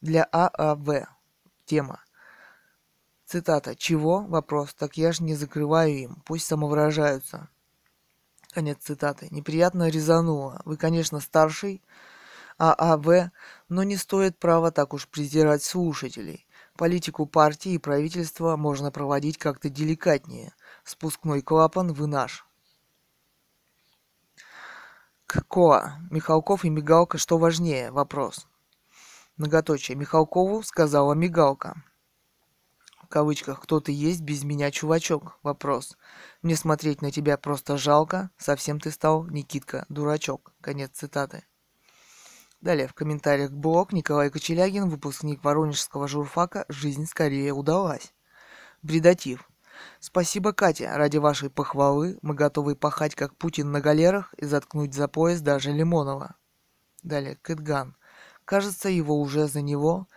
Для 0.00 0.24
ААВ. 0.24 1.06
Тема. 1.64 2.02
Цитата. 3.24 3.74
Чего? 3.74 4.20
Вопрос. 4.20 4.74
Так 4.74 4.96
я 4.96 5.12
же 5.12 5.22
не 5.22 5.34
закрываю 5.34 5.94
им. 5.94 6.22
Пусть 6.26 6.46
самовыражаются. 6.46 7.48
Конец 8.52 8.78
цитаты. 8.80 9.28
Неприятно 9.30 9.88
резануло. 9.88 10.60
Вы, 10.64 10.76
конечно, 10.76 11.20
старший, 11.20 11.82
ААВ, 12.58 13.30
но 13.68 13.82
не 13.82 13.96
стоит 13.96 14.38
права 14.38 14.70
так 14.70 14.94
уж 14.94 15.08
презирать 15.08 15.62
слушателей. 15.62 16.46
Политику 16.76 17.26
партии 17.26 17.72
и 17.72 17.78
правительства 17.78 18.56
можно 18.56 18.90
проводить 18.90 19.38
как-то 19.38 19.68
деликатнее. 19.68 20.52
Спускной 20.84 21.40
клапан 21.40 21.92
вы 21.92 22.06
наш. 22.06 22.46
КОА. 25.26 25.98
Михалков 26.10 26.64
и 26.64 26.70
Мигалка, 26.70 27.18
что 27.18 27.38
важнее? 27.38 27.90
Вопрос. 27.90 28.46
Многоточие. 29.36 29.96
Михалкову 29.96 30.62
сказала 30.62 31.14
Мигалка. 31.14 31.82
В 33.02 33.08
кавычках 33.08 33.60
«Кто 33.60 33.80
ты 33.80 33.92
есть 33.92 34.22
без 34.22 34.44
меня, 34.44 34.70
чувачок?» 34.70 35.38
Вопрос. 35.42 35.96
Мне 36.42 36.56
смотреть 36.56 37.02
на 37.02 37.10
тебя 37.10 37.36
просто 37.36 37.76
жалко. 37.76 38.30
Совсем 38.38 38.80
ты 38.80 38.90
стал, 38.90 39.26
Никитка, 39.26 39.86
дурачок. 39.88 40.52
Конец 40.60 40.90
цитаты. 40.94 41.44
Далее 42.64 42.88
в 42.88 42.94
комментариях 42.94 43.50
блог 43.50 43.92
Николай 43.92 44.30
Кочелягин, 44.30 44.88
выпускник 44.88 45.44
Воронежского 45.44 46.08
журфака 46.08 46.64
«Жизнь 46.70 47.04
скорее 47.04 47.52
удалась». 47.52 48.14
Бредатив. 48.80 49.50
Спасибо, 50.00 50.54
Катя. 50.54 50.90
Ради 50.96 51.18
вашей 51.18 51.50
похвалы 51.50 52.18
мы 52.22 52.34
готовы 52.34 52.74
пахать, 52.74 53.14
как 53.14 53.36
Путин 53.36 53.70
на 53.70 53.82
галерах, 53.82 54.32
и 54.38 54.46
заткнуть 54.46 54.94
за 54.94 55.08
пояс 55.08 55.42
даже 55.42 55.72
Лимонова. 55.72 56.36
Далее, 57.02 57.36
Кэтган. 57.42 57.96
Кажется, 58.46 58.88
его 58.88 59.20
уже 59.20 59.46
за 59.46 59.60
него. 59.60 60.08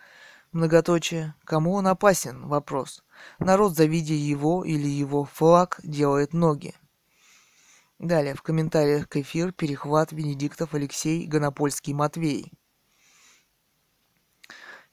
Многоточие. 0.52 1.34
Кому 1.44 1.74
он 1.74 1.86
опасен? 1.86 2.48
Вопрос. 2.48 3.04
Народ, 3.38 3.76
завидя 3.76 4.14
его 4.14 4.64
или 4.64 4.88
его 4.88 5.26
флаг, 5.26 5.80
делает 5.82 6.32
ноги. 6.32 6.74
Далее, 7.98 8.34
в 8.34 8.42
комментариях 8.42 9.08
к 9.08 9.16
эфир 9.16 9.50
перехват 9.50 10.12
Венедиктов 10.12 10.72
Алексей 10.72 11.26
Гонопольский 11.26 11.94
Матвей. 11.94 12.52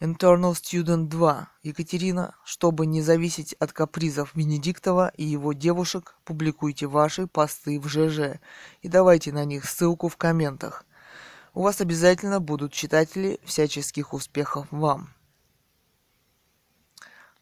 Internal 0.02 0.54
Student 0.54 1.06
2. 1.06 1.48
Екатерина, 1.62 2.36
чтобы 2.44 2.88
не 2.88 3.04
зависеть 3.04 3.54
от 3.54 3.74
капризов 3.74 4.34
Венедиктова 4.34 5.12
и 5.16 5.24
его 5.24 5.54
девушек, 5.54 6.16
публикуйте 6.26 6.88
ваши 6.88 7.28
посты 7.28 7.80
в 7.80 7.88
ЖЖ 7.88 8.40
и 8.82 8.88
давайте 8.88 9.32
на 9.32 9.46
них 9.46 9.66
ссылку 9.66 10.10
в 10.10 10.18
комментах. 10.18 10.84
У 11.54 11.62
вас 11.62 11.82
обязательно 11.82 12.40
будут 12.40 12.74
читатели 12.74 13.40
всяческих 13.46 14.14
успехов 14.14 14.68
вам. 14.72 15.15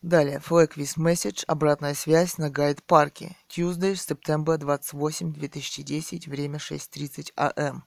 Далее, 0.04 0.42
Flag 0.42 0.76
with 0.76 0.98
Message, 0.98 1.46
обратная 1.48 1.94
связь 1.94 2.38
на 2.38 2.50
гайд-парке. 2.50 3.38
Tuesday, 3.48 3.96
September 3.96 4.58
28, 4.58 5.32
2010, 5.32 6.28
время 6.28 6.58
6.30 6.58 7.32
am. 7.38 7.84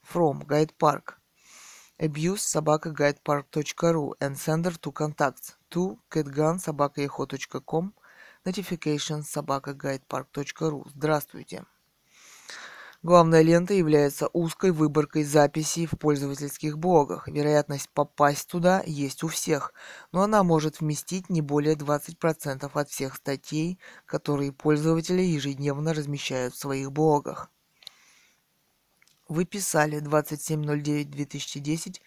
From 0.00 0.46
Guide 0.46 0.74
Park. 0.78 1.16
Abuse 1.98 2.42
собака 2.42 2.90
guidepark.ru 2.90 4.14
and 4.20 4.36
sender 4.36 4.78
to 4.78 4.92
contacts 4.92 5.56
to 5.68 5.98
catgun 6.08 6.60
собака 6.60 7.02
notifications 8.44 9.28
собака 9.28 9.72
guidepark.ru. 9.72 10.84
Здравствуйте. 10.94 11.64
Главная 13.06 13.42
лента 13.42 13.72
является 13.72 14.26
узкой 14.32 14.72
выборкой 14.72 15.22
записей 15.22 15.86
в 15.86 15.92
пользовательских 15.92 16.76
блогах. 16.76 17.28
Вероятность 17.28 17.88
попасть 17.90 18.48
туда 18.48 18.82
есть 18.84 19.22
у 19.22 19.28
всех, 19.28 19.74
но 20.10 20.22
она 20.22 20.42
может 20.42 20.80
вместить 20.80 21.30
не 21.30 21.40
более 21.40 21.76
20% 21.76 22.68
от 22.74 22.88
всех 22.90 23.14
статей, 23.14 23.78
которые 24.06 24.50
пользователи 24.50 25.22
ежедневно 25.22 25.94
размещают 25.94 26.54
в 26.54 26.58
своих 26.58 26.90
блогах. 26.90 27.48
Вы 29.28 29.44
писали 29.44 30.02
27.09.2010, 30.02 32.00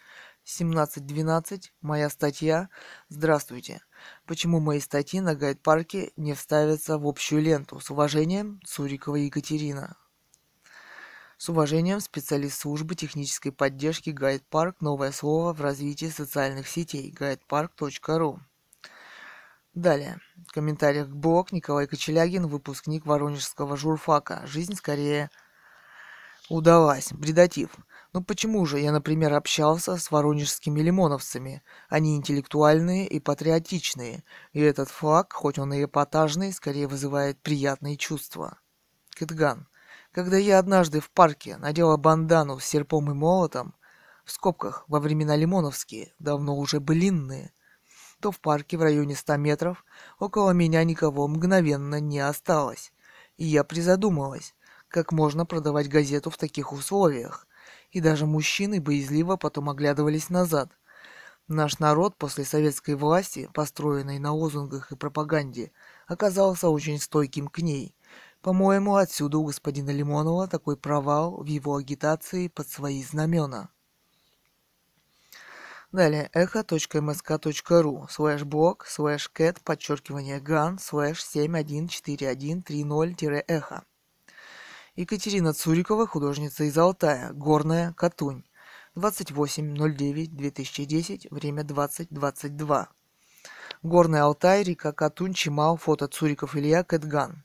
17.12, 0.46 1.62
моя 1.80 2.10
статья. 2.10 2.68
Здравствуйте. 3.08 3.80
Почему 4.26 4.60
мои 4.60 4.82
статьи 4.82 5.22
на 5.22 5.34
гайд-парке 5.34 6.12
не 6.18 6.34
вставятся 6.34 6.98
в 6.98 7.08
общую 7.08 7.42
ленту? 7.42 7.80
С 7.80 7.90
уважением, 7.90 8.60
Цурикова 8.66 9.16
Екатерина. 9.16 9.96
С 11.42 11.48
уважением, 11.48 12.02
специалист 12.02 12.60
службы 12.60 12.96
технической 12.96 13.54
поддержки 13.54 14.10
Гайд 14.10 14.44
Парк. 14.44 14.82
Новое 14.82 15.14
слово 15.14 15.54
в 15.54 15.62
развитии 15.62 16.10
социальных 16.10 16.68
сетей. 16.68 17.16
guidepark.ru 17.18 18.40
Далее. 19.74 20.20
В 20.50 20.52
комментариях 20.52 21.08
к 21.08 21.14
блог 21.14 21.54
Николай 21.54 21.88
Кочелягин, 21.88 22.48
выпускник 22.48 23.06
Воронежского 23.06 23.78
журфака. 23.78 24.46
Жизнь 24.48 24.76
скорее 24.76 25.30
удалась. 26.50 27.14
Бредатив. 27.14 27.70
Ну 28.12 28.22
почему 28.22 28.66
же 28.66 28.78
я, 28.78 28.92
например, 28.92 29.34
общался 29.34 29.96
с 29.96 30.12
воронежскими 30.12 30.82
лимоновцами? 30.82 31.64
Они 31.88 32.18
интеллектуальные 32.18 33.08
и 33.08 33.22
патриотичные. 33.22 34.26
И 34.52 34.60
этот 34.60 34.90
флаг, 34.90 35.32
хоть 35.32 35.58
он 35.58 35.72
и 35.72 35.86
эпатажный, 35.86 36.52
скорее 36.52 36.88
вызывает 36.88 37.42
приятные 37.42 37.96
чувства. 37.96 38.60
Кэтган. 39.12 39.69
Когда 40.12 40.38
я 40.38 40.58
однажды 40.58 41.02
в 41.02 41.12
парке 41.12 41.58
надела 41.58 41.96
бандану 41.96 42.60
с 42.60 42.66
серпом 42.66 43.12
и 43.12 43.14
молотом, 43.14 43.76
в 44.26 44.32
скобках 44.32 44.84
во 44.88 45.00
времена 45.00 45.36
Лимоновские, 45.36 46.14
давно 46.18 46.58
уже 46.58 46.80
былинные, 46.80 47.54
то 48.20 48.32
в 48.32 48.40
парке 48.40 48.76
в 48.78 48.82
районе 48.82 49.16
100 49.16 49.38
метров 49.38 49.86
около 50.18 50.50
меня 50.50 50.84
никого 50.84 51.28
мгновенно 51.28 52.00
не 52.00 52.20
осталось. 52.20 52.92
И 53.38 53.46
я 53.46 53.64
призадумалась, 53.64 54.56
как 54.88 55.12
можно 55.12 55.46
продавать 55.46 55.88
газету 55.88 56.32
в 56.32 56.38
таких 56.38 56.74
условиях. 56.74 57.48
И 57.92 58.02
даже 58.02 58.26
мужчины 58.26 58.82
боязливо 58.82 59.36
потом 59.36 59.70
оглядывались 59.70 60.30
назад. 60.30 60.72
Наш 61.48 61.78
народ 61.78 62.18
после 62.18 62.46
советской 62.46 62.96
власти, 62.96 63.48
построенной 63.54 64.18
на 64.18 64.34
лозунгах 64.34 64.92
и 64.92 64.96
пропаганде, 64.96 65.72
оказался 66.08 66.70
очень 66.70 67.00
стойким 67.00 67.48
к 67.48 67.60
ней– 67.60 67.96
по-моему, 68.42 68.96
отсюда 68.96 69.38
у 69.38 69.44
господина 69.44 69.90
Лимонова 69.90 70.48
такой 70.48 70.78
провал 70.78 71.44
в 71.44 71.46
его 71.46 71.76
агитации 71.76 72.48
под 72.48 72.70
свои 72.70 73.04
знамена. 73.04 73.70
Далее, 75.92 76.30
echo.msk.ru, 76.34 78.08
слэш 78.10 78.44
блог, 78.44 78.86
слэш 78.86 79.28
кэт, 79.30 79.60
подчеркивание 79.62 80.40
ган, 80.40 80.80
слэш 80.80 81.22
714130-эхо. 81.36 83.84
Екатерина 84.96 85.54
Цурикова, 85.54 86.08
художница 86.08 86.66
из 86.66 86.78
Алтая, 86.78 87.32
Горная, 87.34 87.94
Катунь. 87.94 88.44
28.09.2010, 88.96 91.28
время 91.32 91.64
20.22. 91.64 92.88
Горный 93.82 94.22
Алтай, 94.22 94.62
река 94.64 94.92
Катунь, 94.92 95.34
Чимал, 95.34 95.78
фото 95.78 96.08
Цуриков 96.08 96.56
Илья, 96.56 96.84
Кэтган 96.84 97.44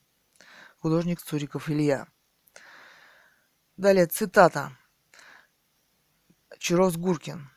художник 0.85 1.19
Цуриков 1.19 1.67
Илья. 1.67 2.05
Далее 3.75 4.05
цитата. 4.05 4.77
Чирос 6.59 6.95
Гуркин. 6.95 7.49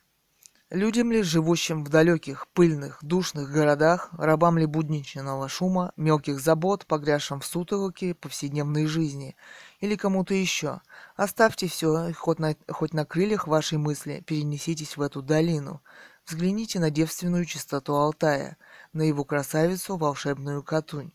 Людям 0.70 1.12
ли, 1.12 1.22
живущим 1.22 1.84
в 1.84 1.90
далеких, 1.90 2.48
пыльных, 2.54 2.98
душных 3.02 3.50
городах, 3.50 4.08
рабам 4.12 4.56
ли 4.56 4.64
будничного 4.64 5.46
шума, 5.50 5.92
мелких 5.98 6.40
забот, 6.40 6.86
погрязшим 6.86 7.40
в 7.40 7.44
сутолоке 7.44 8.14
повседневной 8.14 8.86
жизни, 8.86 9.36
или 9.80 9.94
кому-то 9.94 10.32
еще, 10.32 10.80
оставьте 11.14 11.68
все, 11.68 12.14
хоть 12.14 12.38
на, 12.38 12.56
хоть 12.70 12.94
на 12.94 13.04
крыльях 13.04 13.46
вашей 13.46 13.76
мысли, 13.76 14.24
перенеситесь 14.26 14.96
в 14.96 15.02
эту 15.02 15.20
долину. 15.20 15.82
Взгляните 16.24 16.80
на 16.80 16.88
девственную 16.90 17.44
чистоту 17.44 17.94
Алтая, 17.94 18.56
на 18.92 19.02
его 19.02 19.24
красавицу, 19.24 19.96
волшебную 19.96 20.62
Катунь 20.62 21.12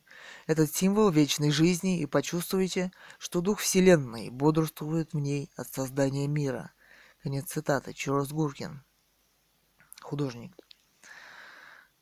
этот 0.47 0.73
символ 0.73 1.09
вечной 1.09 1.51
жизни 1.51 1.99
и 1.99 2.05
почувствуйте, 2.05 2.91
что 3.19 3.41
дух 3.41 3.59
Вселенной 3.59 4.29
бодрствует 4.29 5.13
в 5.13 5.19
ней 5.19 5.51
от 5.55 5.67
создания 5.67 6.27
мира. 6.27 6.71
Конец 7.21 7.45
цитаты. 7.51 7.93
Чарльз 7.93 8.31
Гуркин. 8.31 8.83
Художник. 10.01 10.55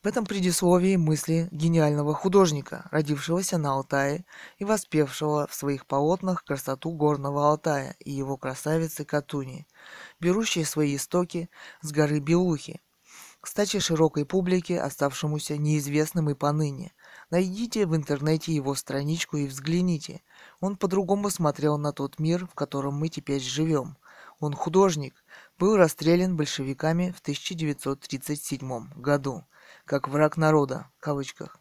В 0.01 0.07
этом 0.07 0.25
предисловии 0.25 0.95
мысли 0.95 1.47
гениального 1.51 2.15
художника, 2.15 2.87
родившегося 2.89 3.59
на 3.59 3.73
Алтае 3.73 4.25
и 4.57 4.65
воспевшего 4.65 5.45
в 5.45 5.53
своих 5.53 5.85
полотнах 5.85 6.43
красоту 6.43 6.89
горного 6.91 7.47
Алтая 7.47 7.95
и 7.99 8.09
его 8.09 8.35
красавицы 8.35 9.05
Катуни, 9.05 9.67
берущие 10.19 10.65
свои 10.65 10.95
истоки 10.95 11.51
с 11.81 11.91
горы 11.91 12.19
Белухи, 12.19 12.81
кстати, 13.41 13.79
широкой 13.79 14.25
публике, 14.25 14.79
оставшемуся 14.79 15.57
неизвестным 15.57 16.29
и 16.29 16.35
поныне, 16.35 16.93
Найдите 17.31 17.85
в 17.85 17.95
интернете 17.95 18.53
его 18.53 18.75
страничку 18.75 19.37
и 19.37 19.47
взгляните. 19.47 20.21
Он 20.59 20.75
по-другому 20.75 21.29
смотрел 21.29 21.77
на 21.77 21.93
тот 21.93 22.19
мир, 22.19 22.45
в 22.45 22.53
котором 22.55 22.95
мы 22.95 23.07
теперь 23.07 23.39
живем. 23.39 23.95
Он 24.41 24.53
художник, 24.53 25.15
был 25.57 25.77
расстрелян 25.77 26.35
большевиками 26.35 27.11
в 27.11 27.21
1937 27.21 28.89
году, 28.95 29.45
как 29.85 30.09
враг 30.09 30.35
народа, 30.35 30.89
в 30.97 30.99
кавычках. 30.99 31.57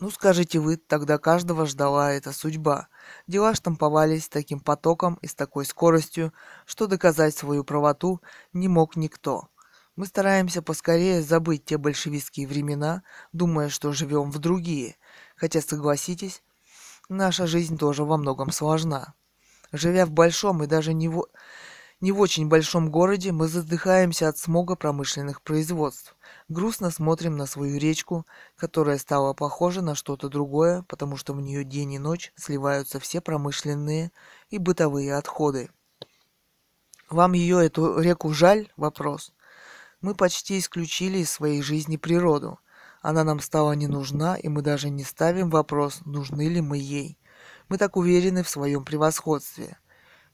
Ну, 0.00 0.10
скажите 0.10 0.58
вы, 0.58 0.76
тогда 0.76 1.18
каждого 1.18 1.64
ждала 1.64 2.12
эта 2.12 2.32
судьба. 2.32 2.88
Дела 3.28 3.54
штамповались 3.54 4.28
таким 4.28 4.58
потоком 4.58 5.14
и 5.22 5.28
с 5.28 5.34
такой 5.36 5.64
скоростью, 5.64 6.32
что 6.66 6.88
доказать 6.88 7.36
свою 7.36 7.62
правоту 7.62 8.20
не 8.52 8.66
мог 8.66 8.96
никто. 8.96 9.48
Мы 9.98 10.06
стараемся 10.06 10.62
поскорее 10.62 11.22
забыть 11.22 11.64
те 11.64 11.76
большевистские 11.76 12.46
времена, 12.46 13.02
думая, 13.32 13.68
что 13.68 13.92
живем 13.92 14.30
в 14.30 14.38
другие. 14.38 14.94
Хотя, 15.34 15.60
согласитесь, 15.60 16.40
наша 17.08 17.48
жизнь 17.48 17.76
тоже 17.76 18.04
во 18.04 18.16
многом 18.16 18.52
сложна. 18.52 19.14
Живя 19.72 20.06
в 20.06 20.12
большом 20.12 20.62
и 20.62 20.68
даже 20.68 20.94
не 20.94 21.08
в, 21.08 21.26
не 22.00 22.12
в 22.12 22.20
очень 22.20 22.46
большом 22.46 22.92
городе, 22.92 23.32
мы 23.32 23.48
задыхаемся 23.48 24.28
от 24.28 24.38
смога 24.38 24.76
промышленных 24.76 25.42
производств. 25.42 26.14
Грустно 26.48 26.92
смотрим 26.92 27.36
на 27.36 27.46
свою 27.46 27.76
речку, 27.76 28.24
которая 28.56 28.98
стала 28.98 29.34
похожа 29.34 29.82
на 29.82 29.96
что-то 29.96 30.28
другое, 30.28 30.84
потому 30.86 31.16
что 31.16 31.32
в 31.32 31.40
нее 31.40 31.64
день 31.64 31.94
и 31.94 31.98
ночь 31.98 32.32
сливаются 32.36 33.00
все 33.00 33.20
промышленные 33.20 34.12
и 34.48 34.58
бытовые 34.58 35.16
отходы. 35.16 35.70
Вам 37.10 37.32
ее, 37.32 37.66
эту 37.66 37.98
реку, 37.98 38.32
жаль? 38.32 38.70
Вопрос. 38.76 39.32
Мы 40.00 40.14
почти 40.14 40.58
исключили 40.58 41.18
из 41.18 41.30
своей 41.30 41.60
жизни 41.60 41.96
природу. 41.96 42.60
Она 43.02 43.24
нам 43.24 43.40
стала 43.40 43.72
не 43.72 43.88
нужна, 43.88 44.36
и 44.36 44.46
мы 44.48 44.62
даже 44.62 44.90
не 44.90 45.02
ставим 45.02 45.50
вопрос, 45.50 46.02
нужны 46.04 46.48
ли 46.48 46.60
мы 46.60 46.78
ей. 46.78 47.18
Мы 47.68 47.78
так 47.78 47.96
уверены 47.96 48.44
в 48.44 48.48
своем 48.48 48.84
превосходстве. 48.84 49.76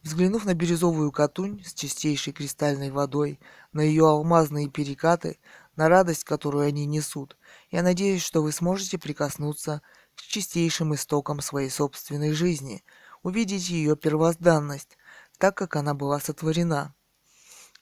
Взглянув 0.02 0.44
на 0.44 0.52
бирюзовую 0.52 1.10
катунь 1.12 1.64
с 1.64 1.72
чистейшей 1.72 2.34
кристальной 2.34 2.90
водой, 2.90 3.40
на 3.72 3.80
ее 3.80 4.06
алмазные 4.06 4.68
перекаты, 4.68 5.38
на 5.76 5.88
радость, 5.88 6.24
которую 6.24 6.66
они 6.66 6.84
несут, 6.84 7.38
я 7.70 7.82
надеюсь, 7.82 8.22
что 8.22 8.42
вы 8.42 8.52
сможете 8.52 8.98
прикоснуться 8.98 9.80
к 10.14 10.20
чистейшим 10.20 10.94
истокам 10.94 11.40
своей 11.40 11.70
собственной 11.70 12.32
жизни, 12.32 12.84
увидеть 13.22 13.70
ее 13.70 13.96
первозданность, 13.96 14.98
так 15.38 15.56
как 15.56 15.74
она 15.76 15.94
была 15.94 16.20
сотворена. 16.20 16.94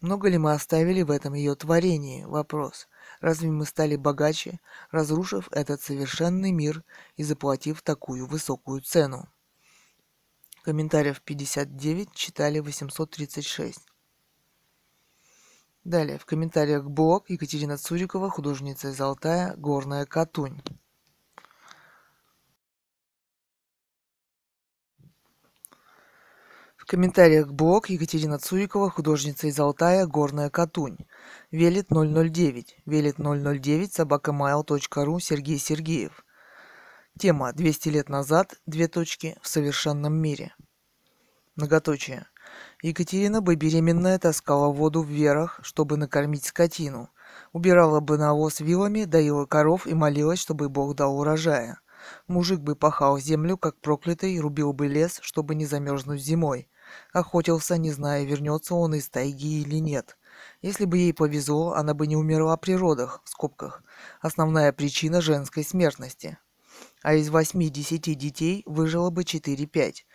Много 0.03 0.29
ли 0.29 0.37
мы 0.37 0.53
оставили 0.53 1.03
в 1.03 1.12
этом 1.12 1.35
ее 1.35 1.55
творении? 1.55 2.24
Вопрос. 2.24 2.89
Разве 3.20 3.51
мы 3.51 3.65
стали 3.65 3.95
богаче, 3.95 4.59
разрушив 4.91 5.49
этот 5.53 5.81
совершенный 5.81 6.51
мир 6.51 6.83
и 7.16 7.23
заплатив 7.23 7.83
такую 7.83 8.27
высокую 8.27 8.81
цену? 8.81 9.29
Комментариев 10.65 11.20
59 11.23 12.12
читали 12.15 12.59
836. 12.59 13.79
Далее, 15.85 16.19
в 16.19 16.27
комментариях 16.27 16.85
блог 16.85 17.31
Екатерина 17.31 17.77
Цурикова, 17.77 18.29
художница 18.29 18.89
из 18.89 19.01
Алтая, 19.01 19.55
Горная 19.57 20.05
Катунь. 20.05 20.62
Комментариях 26.93 27.51
блог 27.51 27.89
Екатерина 27.89 28.39
Цурикова, 28.39 28.90
художница 28.90 29.47
из 29.47 29.59
Алтая, 29.59 30.06
Горная 30.06 30.51
Катунь. 30.51 30.98
Велит 31.51 31.86
009. 31.89 32.77
Велит 32.85 33.16
009, 33.16 33.94
собакамайл.ру, 33.94 35.19
Сергей 35.19 35.59
Сергеев. 35.59 36.23
Тема 37.19 37.52
«200 37.52 37.89
лет 37.89 38.10
назад. 38.10 38.60
Две 38.66 38.89
точки. 38.89 39.39
В 39.40 39.48
совершенном 39.48 40.12
мире». 40.12 40.55
Многоточие. 41.56 42.27
Екатерина 42.82 43.40
бы 43.40 43.55
беременная 43.55 44.19
таскала 44.19 44.70
воду 44.70 45.01
в 45.02 45.09
верах, 45.09 45.60
чтобы 45.62 45.97
накормить 45.97 46.44
скотину. 46.44 47.09
Убирала 47.55 48.01
бы 48.01 48.19
навоз 48.19 48.60
вилами, 48.60 49.05
доила 49.05 49.47
коров 49.47 49.86
и 49.86 49.94
молилась, 49.94 50.40
чтобы 50.40 50.69
Бог 50.69 50.94
дал 50.94 51.19
урожая. 51.19 51.81
Мужик 52.27 52.60
бы 52.60 52.77
пахал 52.77 53.19
землю, 53.19 53.56
как 53.56 53.81
проклятый, 53.81 54.39
рубил 54.39 54.74
бы 54.74 54.89
лес, 54.89 55.20
чтобы 55.23 55.55
не 55.55 55.64
замерзнуть 55.64 56.20
зимой. 56.20 56.69
Охотился, 57.12 57.78
не 57.78 57.90
зная, 57.90 58.24
вернется 58.24 58.74
он 58.74 58.94
из 58.94 59.09
тайги 59.09 59.62
или 59.62 59.77
нет. 59.77 60.16
Если 60.60 60.85
бы 60.85 60.98
ей 60.98 61.12
повезло, 61.12 61.73
она 61.74 61.94
бы 61.94 62.06
не 62.06 62.16
умерла 62.16 62.56
при 62.56 62.73
родах, 62.73 63.20
в 63.24 63.28
скобках. 63.28 63.82
Основная 64.20 64.73
причина 64.73 65.20
женской 65.20 65.64
смертности. 65.64 66.39
А 67.02 67.14
из 67.14 67.28
восьми-десяти 67.31 68.14
детей 68.14 68.62
выжило 68.66 69.10
бы 69.10 69.24
четыре-пять. 69.24 70.06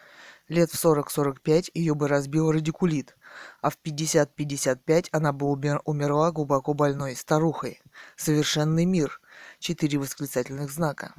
Лет 0.47 0.71
в 0.71 0.83
40-45 0.83 1.71
ее 1.73 1.93
бы 1.93 2.07
разбил 2.07 2.51
радикулит, 2.51 3.17
а 3.61 3.69
в 3.69 3.77
50-55 3.83 5.09
она 5.11 5.33
бы 5.33 5.51
умер, 5.51 5.81
умерла 5.83 6.31
глубоко 6.31 6.73
больной 6.73 7.15
старухой. 7.15 7.81
Совершенный 8.15 8.85
мир. 8.85 9.19
Четыре 9.59 9.99
восклицательных 9.99 10.71
знака. 10.71 11.13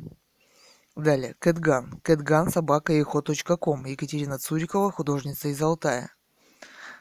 Далее. 0.99 1.37
Кэтган. 1.39 2.01
Кэтган, 2.03 2.51
собака 2.51 2.93
ком. 3.05 3.85
Екатерина 3.85 4.37
Цурикова, 4.37 4.91
художница 4.91 5.47
из 5.47 5.63
Алтая. 5.63 6.13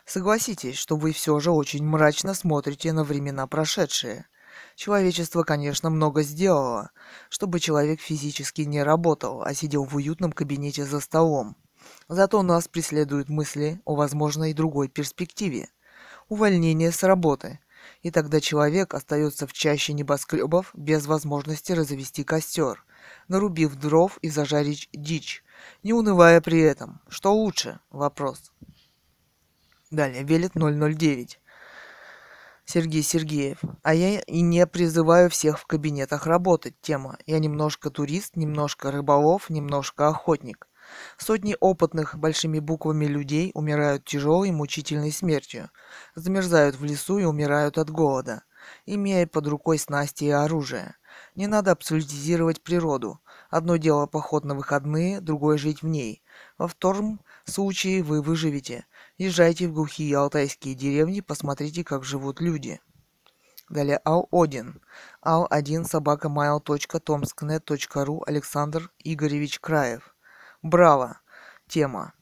Согласитесь, 0.06 0.78
что 0.78 0.98
вы 0.98 1.12
все 1.12 1.40
же 1.40 1.50
очень 1.50 1.84
мрачно 1.84 2.36
смотрите 2.36 2.94
на 2.94 3.04
времена 3.04 3.48
прошедшие. 3.48 4.28
Человечество, 4.76 5.42
конечно, 5.42 5.90
много 5.90 6.22
сделало, 6.22 6.92
чтобы 7.30 7.60
человек 7.60 8.00
физически 8.00 8.62
не 8.62 8.84
работал, 8.84 9.42
а 9.42 9.56
сидел 9.56 9.84
в 9.84 9.96
уютном 9.96 10.32
кабинете 10.32 10.86
за 10.86 11.00
столом. 11.00 11.58
Зато 12.08 12.44
нас 12.44 12.68
преследуют 12.68 13.30
мысли 13.30 13.82
о 13.84 13.96
возможной 13.96 14.54
другой 14.54 14.90
перспективе– 14.90 15.70
увольнение 16.30 16.92
с 16.92 17.02
работы. 17.02 17.60
И 18.04 18.12
тогда 18.12 18.42
человек 18.42 18.94
остается 18.94 19.48
в 19.48 19.54
чаще 19.54 19.94
небоскребов 19.94 20.70
без 20.76 21.08
возможности 21.08 21.72
развести 21.72 22.24
костер, 22.24 22.84
нарубив 23.28 23.76
дров 23.76 24.18
и 24.22 24.30
зажарить 24.30 24.90
дичь, 24.94 25.44
не 25.84 25.94
унывая 25.94 26.42
при 26.42 26.62
этом. 26.62 27.02
Что 27.08 27.34
лучше? 27.34 27.80
Вопрос. 27.90 28.52
Далее, 29.90 30.24
Велит 30.24 30.52
009. 30.56 31.40
Сергей 32.66 33.02
Сергеев. 33.02 33.60
А 33.82 33.94
я 33.94 34.20
и 34.20 34.42
не 34.42 34.68
призываю 34.68 35.30
всех 35.30 35.58
в 35.58 35.66
кабинетах 35.66 36.28
работать. 36.28 36.76
Тема. 36.82 37.18
Я 37.26 37.40
немножко 37.40 37.90
турист, 37.90 38.36
немножко 38.36 38.92
рыболов, 38.92 39.50
немножко 39.50 40.10
охотник. 40.10 40.68
Сотни 41.18 41.56
опытных 41.62 42.18
большими 42.18 42.60
буквами 42.60 43.06
людей 43.06 43.52
умирают 43.54 44.04
тяжелой 44.04 44.52
мучительной 44.52 45.14
смертью, 45.14 45.70
замерзают 46.16 46.76
в 46.76 46.84
лесу 46.84 47.20
и 47.20 47.24
умирают 47.24 47.78
от 47.78 47.90
голода, 47.90 48.44
имея 48.86 49.28
под 49.28 49.48
рукой 49.48 49.80
снасти 49.80 50.26
и 50.26 50.30
оружие. 50.30 50.96
Не 51.38 51.46
надо 51.46 51.72
абсолютизировать 51.72 52.62
природу. 52.64 53.22
Одно 53.52 53.78
дело 53.78 54.08
поход 54.08 54.44
на 54.44 54.56
выходные, 54.56 55.22
другое 55.22 55.60
жить 55.60 55.84
в 55.84 55.88
ней. 55.88 56.24
Во 56.58 56.68
втором 56.68 57.22
случае 57.46 58.02
вы 58.02 58.24
выживете. 58.24 58.88
Езжайте 59.20 59.68
в 59.68 59.74
глухие 59.74 60.18
алтайские 60.18 60.74
деревни, 60.74 61.22
посмотрите, 61.22 61.84
как 61.84 62.04
живут 62.04 62.42
люди. 62.42 62.82
Далее 63.70 64.02
Ал-1. 64.04 64.82
Ал-1 65.24 65.84
собака 65.84 66.28
mail.tomsknet.ru 66.28 68.24
Александр 68.26 68.92
Игоревич 69.04 69.60
Краев. 69.60 70.16
Браво. 70.64 71.22
Тема. 71.68 72.14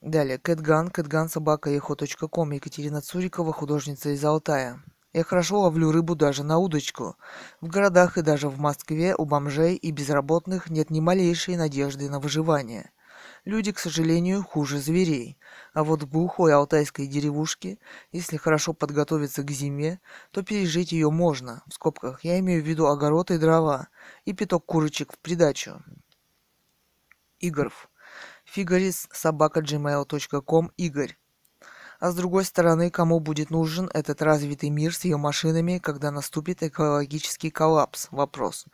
Далее. 0.00 0.38
Кэтган. 0.38 0.88
Кэтган 0.88 1.28
собака. 1.28 1.68
Екатерина 1.68 3.02
Цурикова, 3.02 3.52
художница 3.52 4.14
из 4.14 4.24
Алтая. 4.24 4.82
Я 5.12 5.24
хорошо 5.24 5.60
ловлю 5.62 5.90
рыбу 5.90 6.14
даже 6.14 6.44
на 6.44 6.58
удочку. 6.58 7.16
В 7.60 7.68
городах 7.68 8.16
и 8.16 8.22
даже 8.22 8.48
в 8.48 8.60
Москве 8.60 9.16
у 9.16 9.24
бомжей 9.24 9.74
и 9.74 9.90
безработных 9.90 10.70
нет 10.70 10.90
ни 10.90 11.00
малейшей 11.00 11.56
надежды 11.56 12.08
на 12.08 12.20
выживание. 12.20 12.92
Люди, 13.44 13.72
к 13.72 13.78
сожалению, 13.78 14.44
хуже 14.44 14.78
зверей. 14.78 15.36
А 15.72 15.82
вот 15.82 16.02
в 16.02 16.08
глухой 16.08 16.52
алтайской 16.52 17.08
деревушке, 17.08 17.78
если 18.12 18.36
хорошо 18.36 18.72
подготовиться 18.72 19.42
к 19.42 19.50
зиме, 19.50 20.00
то 20.30 20.42
пережить 20.42 20.92
ее 20.92 21.10
можно. 21.10 21.62
В 21.66 21.74
скобках 21.74 22.22
я 22.22 22.38
имею 22.38 22.62
в 22.62 22.66
виду 22.66 22.86
огород 22.86 23.32
и 23.32 23.38
дрова, 23.38 23.88
и 24.24 24.32
пяток 24.32 24.64
курочек 24.66 25.12
в 25.12 25.18
придачу. 25.18 25.82
Игоров. 27.40 27.88
Фигарис 28.44 29.08
собака 29.12 29.60
gmail.com 29.60 30.70
Игорь. 30.76 31.19
А 32.00 32.10
с 32.10 32.14
другой 32.14 32.46
стороны, 32.46 32.90
кому 32.90 33.20
будет 33.20 33.50
нужен 33.50 33.90
этот 33.92 34.22
развитый 34.22 34.70
мир 34.70 34.94
с 34.94 35.04
ее 35.04 35.18
машинами, 35.18 35.76
когда 35.76 36.10
наступит 36.10 36.62
экологический 36.62 37.50
коллапс? 37.50 38.08
Вопрос. 38.10 38.64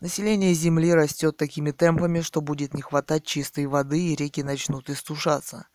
Население 0.00 0.54
Земли 0.54 0.94
растет 0.94 1.36
такими 1.36 1.72
темпами, 1.72 2.20
что 2.20 2.40
будет 2.40 2.74
не 2.74 2.82
хватать 2.82 3.24
чистой 3.24 3.66
воды 3.66 4.00
и 4.00 4.14
реки 4.14 4.44
начнут 4.44 4.88
истушаться. 4.90 5.66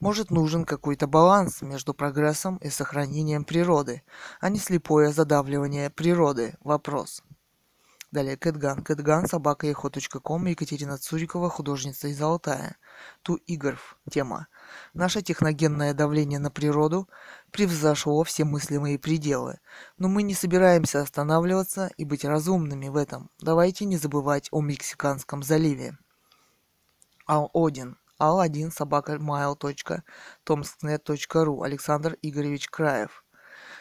Может 0.00 0.30
нужен 0.30 0.64
какой-то 0.64 1.06
баланс 1.06 1.62
между 1.62 1.94
прогрессом 1.94 2.56
и 2.56 2.70
сохранением 2.70 3.44
природы, 3.44 4.02
а 4.40 4.48
не 4.48 4.58
слепое 4.58 5.12
задавливание 5.12 5.90
природы? 5.90 6.56
Вопрос. 6.60 7.22
Далее 8.10 8.38
Кэтган. 8.38 8.82
Кэтган, 8.82 9.26
собака 9.26 9.70
ком. 9.74 10.46
Екатерина 10.46 10.96
Цурикова, 10.96 11.50
художница 11.50 12.08
из 12.08 12.18
Алтая. 12.22 12.78
Ту 13.20 13.38
Игорф. 13.46 13.98
Тема. 14.10 14.48
Наше 14.94 15.20
техногенное 15.20 15.92
давление 15.92 16.38
на 16.38 16.50
природу 16.50 17.06
превзошло 17.50 18.24
все 18.24 18.44
мыслимые 18.44 18.98
пределы. 18.98 19.58
Но 19.98 20.08
мы 20.08 20.22
не 20.22 20.32
собираемся 20.32 21.02
останавливаться 21.02 21.90
и 21.98 22.06
быть 22.06 22.24
разумными 22.24 22.88
в 22.88 22.96
этом. 22.96 23.28
Давайте 23.40 23.84
не 23.84 23.98
забывать 23.98 24.48
о 24.52 24.62
Мексиканском 24.62 25.42
заливе. 25.42 25.98
Ал-1. 27.28 27.94
Ал-1 28.18 28.70
собака 28.70 29.16
mail.tomsknet.ru 29.16 31.62
Александр 31.62 32.16
Игоревич 32.22 32.70
Краев. 32.70 33.22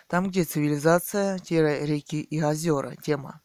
Там, 0.07 0.27
где 0.27 0.43
цивилизация, 0.43 1.39
реки 1.49 2.21
и 2.21 2.43
озера. 2.43 2.97
Тема. 3.01 3.39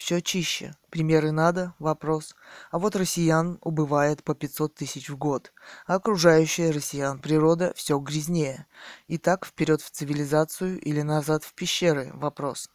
Все 0.00 0.22
чище. 0.22 0.72
Примеры 0.88 1.30
надо? 1.30 1.74
Вопрос. 1.78 2.34
А 2.70 2.78
вот 2.78 2.96
россиян 2.96 3.58
убывает 3.60 4.24
по 4.24 4.34
500 4.34 4.74
тысяч 4.74 5.10
в 5.10 5.18
год, 5.18 5.52
а 5.86 5.96
окружающая 5.96 6.70
россиян 6.70 7.18
природа 7.18 7.74
все 7.76 7.98
грязнее. 7.98 8.66
И 9.08 9.18
так 9.18 9.44
вперед 9.44 9.82
в 9.82 9.90
цивилизацию 9.90 10.80
или 10.80 11.02
назад 11.02 11.44
в 11.44 11.52
пещеры? 11.52 12.10
Вопрос. 12.14 12.70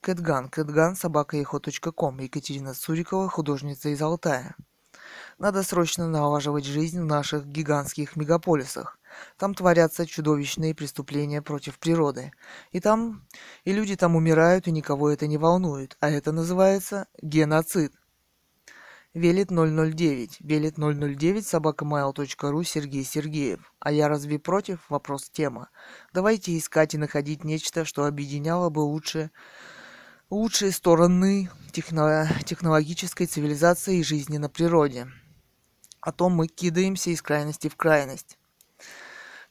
Кэтган. 0.00 0.48
Кэтган, 0.48 0.94
собака 0.94 1.36
Екатерина 2.20 2.72
Сурикова, 2.72 3.28
художница 3.28 3.88
из 3.88 4.00
Алтая. 4.00 4.54
Надо 5.40 5.62
срочно 5.62 6.06
налаживать 6.06 6.66
жизнь 6.66 7.00
в 7.00 7.06
наших 7.06 7.46
гигантских 7.46 8.14
мегаполисах. 8.14 8.98
Там 9.38 9.54
творятся 9.54 10.04
чудовищные 10.06 10.74
преступления 10.74 11.40
против 11.40 11.78
природы. 11.78 12.32
И 12.72 12.80
там... 12.80 13.26
И 13.64 13.72
люди 13.72 13.96
там 13.96 14.16
умирают, 14.16 14.68
и 14.68 14.70
никого 14.70 15.08
это 15.08 15.26
не 15.26 15.38
волнует. 15.38 15.96
А 16.00 16.10
это 16.10 16.30
называется 16.32 17.06
геноцид. 17.22 17.94
Велит 19.14 19.48
009. 19.48 20.40
Велит 20.40 20.76
009 20.76 21.46
собакамайл.ру 21.46 22.62
Сергей 22.62 23.02
Сергеев. 23.02 23.72
А 23.78 23.92
я 23.92 24.08
разве 24.08 24.38
против? 24.38 24.80
Вопрос 24.90 25.30
тема. 25.30 25.70
Давайте 26.12 26.58
искать 26.58 26.92
и 26.92 26.98
находить 26.98 27.44
нечто, 27.44 27.86
что 27.86 28.04
объединяло 28.04 28.68
бы 28.68 28.80
лучше 28.80 29.30
лучшие 30.28 30.70
стороны 30.70 31.48
техно- 31.72 32.28
технологической 32.44 33.26
цивилизации 33.26 34.00
и 34.00 34.04
жизни 34.04 34.36
на 34.36 34.50
природе. 34.50 35.08
А 36.00 36.12
то 36.12 36.28
мы 36.28 36.46
кидаемся 36.46 37.10
из 37.10 37.22
крайности 37.22 37.68
в 37.68 37.76
крайность. 37.76 38.38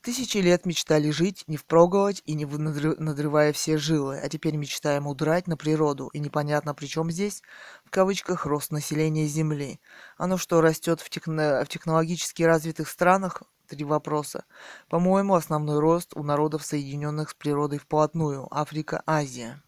Тысячи 0.02 0.38
лет 0.38 0.64
мечтали 0.64 1.10
жить, 1.10 1.44
не 1.46 1.58
впроголодь 1.58 2.22
и 2.24 2.32
не 2.32 2.46
надрывая 2.46 3.52
все 3.52 3.76
жилы, 3.76 4.18
а 4.18 4.30
теперь 4.30 4.56
мечтаем 4.56 5.06
удрать 5.06 5.46
на 5.46 5.58
природу, 5.58 6.08
и 6.14 6.18
непонятно 6.20 6.74
при 6.74 6.86
чем 6.86 7.10
здесь, 7.10 7.42
в 7.84 7.90
кавычках, 7.90 8.46
рост 8.46 8.72
населения 8.72 9.26
Земли. 9.26 9.78
Оно 10.16 10.38
что, 10.38 10.62
растет 10.62 11.02
в, 11.02 11.10
техно- 11.10 11.66
в 11.66 11.68
технологически 11.68 12.42
развитых 12.42 12.88
странах? 12.88 13.42
Три 13.66 13.84
вопроса. 13.84 14.44
По-моему, 14.88 15.34
основной 15.34 15.78
рост 15.80 16.16
у 16.16 16.22
народов, 16.22 16.64
соединенных 16.64 17.30
с 17.30 17.34
природой 17.34 17.78
вплотную. 17.78 18.48
Африка, 18.50 19.02
Азия. 19.06 19.62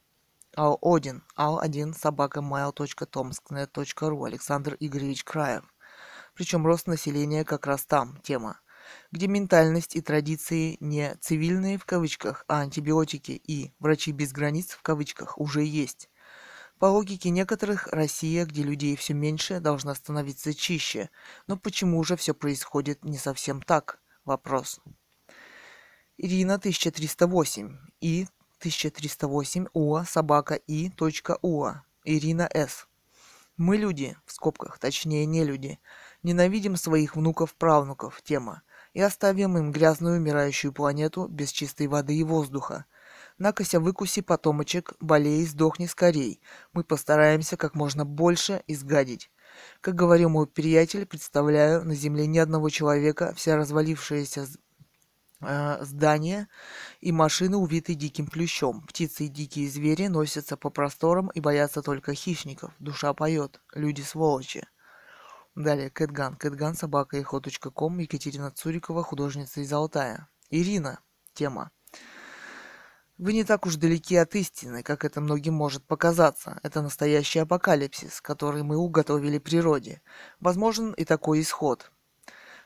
Ал 0.57 0.79
Один, 0.83 1.23
Ал1, 1.37 1.95
собака 1.95 2.41
mail.tomsknet.ru, 2.41 4.27
Александр 4.27 4.77
Игоревич 4.81 5.25
Краев. 5.25 5.72
Причем 6.35 6.67
рост 6.67 6.87
населения 6.87 7.45
как 7.45 7.67
раз 7.67 7.85
там, 7.85 8.19
тема 8.23 8.59
где 9.11 9.27
ментальность 9.27 9.97
и 9.97 10.01
традиции 10.01 10.77
не 10.81 11.15
«цивильные» 11.21 11.79
в 11.79 11.85
кавычках, 11.85 12.45
а 12.49 12.61
антибиотики 12.61 13.33
и 13.33 13.73
«врачи 13.79 14.13
без 14.13 14.33
границ» 14.33 14.71
в 14.71 14.83
кавычках 14.83 15.39
уже 15.39 15.65
есть. 15.65 16.09
По 16.79 16.87
логике 16.87 17.31
некоторых, 17.31 17.87
Россия, 17.89 18.45
где 18.45 18.63
людей 18.63 18.97
все 18.97 19.15
меньше, 19.15 19.61
должна 19.61 19.95
становиться 19.95 20.53
чище. 20.53 21.11
Но 21.47 21.57
почему 21.57 22.03
же 22.03 22.17
все 22.17 22.35
происходит 22.35 23.05
не 23.05 23.19
совсем 23.19 23.63
так? 23.63 24.01
Вопрос. 24.25 24.81
Ирина 26.17 26.55
1308 26.55 27.79
и 28.01 28.27
1308 28.59 29.67
УА 29.73 30.05
собака 30.05 30.55
и 30.55 30.91
точка 30.91 31.39
УА. 31.43 31.85
Ирина 32.05 32.49
С. 32.53 32.89
Мы 33.57 33.77
люди, 33.77 34.17
в 34.25 34.33
скобках, 34.33 34.79
точнее 34.81 35.25
не 35.25 35.45
люди, 35.45 35.79
ненавидим 36.23 36.77
своих 36.77 37.16
внуков-правнуков, 37.16 38.23
тема 38.23 38.62
и 38.93 39.01
оставим 39.01 39.57
им 39.57 39.73
грязную 39.73 40.19
умирающую 40.19 40.73
планету 40.73 41.27
без 41.27 41.51
чистой 41.51 41.86
воды 41.86 42.15
и 42.15 42.24
воздуха. 42.24 42.85
Накося 43.39 43.81
выкуси 43.81 44.20
потомочек, 44.20 44.94
болей, 45.01 45.44
сдохни 45.47 45.86
скорей. 45.86 46.40
Мы 46.73 46.85
постараемся 46.85 47.57
как 47.57 47.74
можно 47.74 48.05
больше 48.05 48.62
изгадить. 48.66 49.31
Как 49.81 49.94
говорил 49.94 50.28
мой 50.28 50.47
приятель, 50.47 51.07
представляю 51.07 51.85
на 51.85 51.94
Земле 51.94 52.27
ни 52.27 52.39
одного 52.39 52.69
человека, 52.70 53.32
вся 53.35 53.57
развалившаяся 53.57 54.47
э, 55.40 55.78
здания 55.85 56.49
и 57.01 57.11
машины, 57.12 57.57
увиты 57.57 57.94
диким 57.94 58.27
плющом. 58.27 58.82
Птицы 58.82 59.24
и 59.24 59.28
дикие 59.28 59.69
звери 59.69 60.07
носятся 60.07 60.57
по 60.57 60.70
просторам 60.70 61.28
и 61.35 61.40
боятся 61.40 61.82
только 61.82 62.15
хищников. 62.15 62.73
Душа 62.78 63.12
поет. 63.15 63.61
Люди 63.74 64.03
сволочи. 64.03 64.66
Далее, 65.55 65.91
Кэтган. 65.91 66.37
Кэтган, 66.37 66.74
собака 66.74 67.23
ком. 67.24 67.99
Екатерина 67.99 68.51
Цурикова, 68.51 69.03
художница 69.03 69.61
из 69.61 69.73
Алтая. 69.73 70.29
Ирина. 70.49 71.01
Тема. 71.35 71.70
Вы 73.19 73.35
не 73.35 73.45
так 73.45 73.66
уж 73.66 73.77
далеки 73.77 74.16
от 74.16 74.35
истины, 74.35 74.83
как 74.83 75.05
это 75.05 75.20
многим 75.20 75.55
может 75.55 75.87
показаться. 75.87 76.59
Это 76.62 76.81
настоящий 76.81 77.39
апокалипсис, 77.39 78.20
который 78.20 78.62
мы 78.62 78.77
уготовили 78.77 79.39
природе. 79.39 80.03
Возможен 80.41 80.93
и 80.93 81.05
такой 81.05 81.43
исход. 81.43 81.93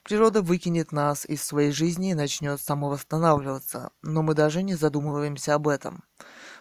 Природа 0.06 0.40
выкинет 0.40 0.92
нас 0.92 1.26
из 1.26 1.42
своей 1.42 1.72
жизни 1.72 2.12
и 2.12 2.14
начнет 2.14 2.60
самовосстанавливаться, 2.60 3.90
но 4.02 4.22
мы 4.22 4.34
даже 4.34 4.62
не 4.62 4.76
задумываемся 4.76 5.56
об 5.56 5.66
этом. 5.66 6.04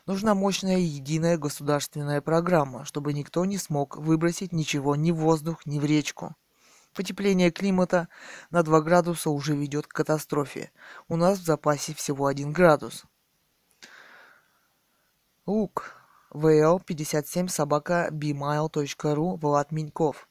Нужна 0.07 0.33
мощная 0.33 0.79
единая 0.79 1.37
государственная 1.37 2.21
программа, 2.21 2.85
чтобы 2.85 3.13
никто 3.13 3.45
не 3.45 3.59
смог 3.59 3.97
выбросить 3.97 4.51
ничего 4.51 4.95
ни 4.95 5.11
в 5.11 5.17
воздух, 5.17 5.63
ни 5.67 5.77
в 5.77 5.85
речку. 5.85 6.35
Потепление 6.95 7.51
климата 7.51 8.07
на 8.49 8.63
2 8.63 8.81
градуса 8.81 9.29
уже 9.29 9.55
ведет 9.55 9.85
к 9.85 9.93
катастрофе. 9.93 10.71
У 11.07 11.15
нас 11.15 11.37
в 11.37 11.45
запасе 11.45 11.93
всего 11.93 12.25
1 12.25 12.51
градус. 12.51 13.03
Лук. 15.45 15.93
ВЛ 16.31 16.79
57 16.79 17.49
собака 17.49 18.09
bmail.ru 18.11 19.37
Влад 19.37 19.71
Миньков. 19.71 20.27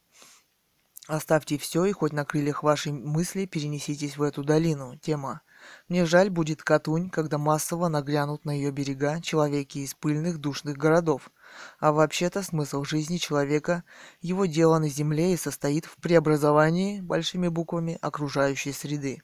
Оставьте 1.07 1.59
все 1.59 1.85
и 1.85 1.93
хоть 1.93 2.13
на 2.13 2.25
крыльях 2.25 2.63
вашей 2.63 2.93
мысли 2.93 3.45
перенеситесь 3.45 4.17
в 4.17 4.23
эту 4.23 4.43
долину. 4.43 4.97
Тема 4.97 5.43
мне 5.89 6.05
жаль 6.07 6.31
будет 6.31 6.63
Катунь, 6.63 7.11
когда 7.11 7.39
массово 7.39 7.89
нагрянут 7.89 8.45
на 8.45 8.51
ее 8.51 8.71
берега 8.71 9.21
человеки 9.21 9.79
из 9.79 9.95
пыльных 9.95 10.39
душных 10.39 10.77
городов. 10.77 11.31
А 11.79 11.93
вообще-то 11.93 12.43
смысл 12.43 12.85
жизни 12.85 13.19
человека, 13.19 13.85
его 14.21 14.47
дело 14.47 14.79
на 14.79 14.89
земле 14.89 15.35
и 15.35 15.39
состоит 15.39 15.85
в 15.85 15.97
преобразовании, 15.97 17.01
большими 17.01 17.49
буквами, 17.49 17.99
окружающей 18.01 18.73
среды. 18.73 19.23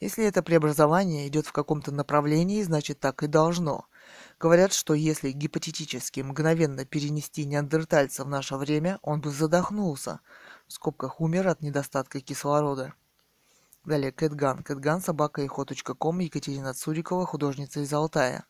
Если 0.00 0.24
это 0.24 0.42
преобразование 0.42 1.26
идет 1.26 1.46
в 1.46 1.52
каком-то 1.52 1.90
направлении, 1.90 2.62
значит 2.62 3.00
так 3.00 3.22
и 3.24 3.26
должно. 3.26 3.86
Говорят, 4.38 4.72
что 4.72 4.94
если 4.94 5.32
гипотетически 5.32 6.20
мгновенно 6.20 6.84
перенести 6.84 7.44
неандертальца 7.44 8.24
в 8.24 8.28
наше 8.28 8.56
время, 8.56 9.00
он 9.02 9.20
бы 9.20 9.30
задохнулся, 9.30 10.20
в 10.68 10.72
скобках 10.74 11.20
умер 11.20 11.48
от 11.48 11.62
недостатка 11.62 12.20
кислорода. 12.20 12.92
Далее, 13.84 14.12
Кэтган. 14.12 14.62
Кэтган, 14.62 15.00
собака 15.00 15.42
и 15.42 15.48
ком. 15.48 16.18
Екатерина 16.18 16.74
Цурикова, 16.74 17.24
художница 17.24 17.80
из 17.80 17.92
Алтая. 17.92 18.44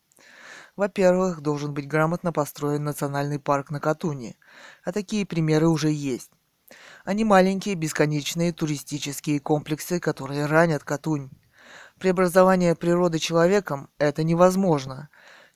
Во-первых, 0.75 1.41
должен 1.41 1.73
быть 1.73 1.87
грамотно 1.87 2.33
построен 2.33 2.83
национальный 2.83 3.39
парк 3.39 3.71
на 3.71 3.79
Катуне. 3.79 4.35
А 4.83 4.91
такие 4.91 5.25
примеры 5.25 5.69
уже 5.69 5.91
есть. 5.91 6.31
Они 7.05 7.23
маленькие, 7.23 7.75
бесконечные 7.75 8.51
туристические 8.51 9.39
комплексы, 9.39 9.99
которые 9.99 10.45
ранят 10.45 10.83
Катунь. 10.83 11.29
Преобразование 11.99 12.75
природы 12.75 13.19
человеком– 13.19 13.89
это 13.97 14.23
невозможно. 14.23 15.09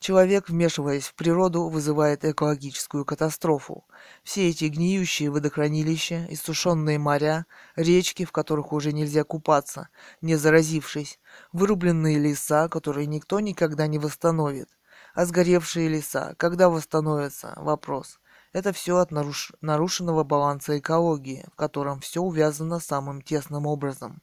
Человек, 0.04 0.50
вмешиваясь 0.50 1.06
в 1.08 1.16
природу, 1.16 1.70
вызывает 1.70 2.26
экологическую 2.26 3.06
катастрофу. 3.06 3.86
Все 4.22 4.50
эти 4.50 4.66
гниющие 4.66 5.30
водохранилища, 5.30 6.28
иссушенные 6.30 7.00
моря, 7.00 7.46
речки, 7.78 8.26
в 8.26 8.34
которых 8.34 8.74
уже 8.74 8.92
нельзя 8.92 9.24
купаться, 9.24 9.88
не 10.20 10.36
заразившись, 10.36 11.22
вырубленные 11.54 12.20
леса, 12.20 12.68
которые 12.68 13.08
никто 13.08 13.40
никогда 13.40 13.88
не 13.88 13.98
восстановит, 13.98 14.68
а 15.14 15.26
сгоревшие 15.26 15.88
леса, 15.88 16.36
когда 16.36 16.68
восстановятся, 16.68 17.54
вопрос. 17.56 18.20
Это 18.52 18.74
все 18.74 18.98
от 18.98 19.12
наруш... 19.12 19.54
нарушенного 19.62 20.26
баланса 20.26 20.80
экологии, 20.80 21.46
в 21.50 21.56
котором 21.56 22.02
все 22.02 22.20
увязано 22.20 22.82
самым 22.82 23.22
тесным 23.22 23.66
образом. 23.68 24.22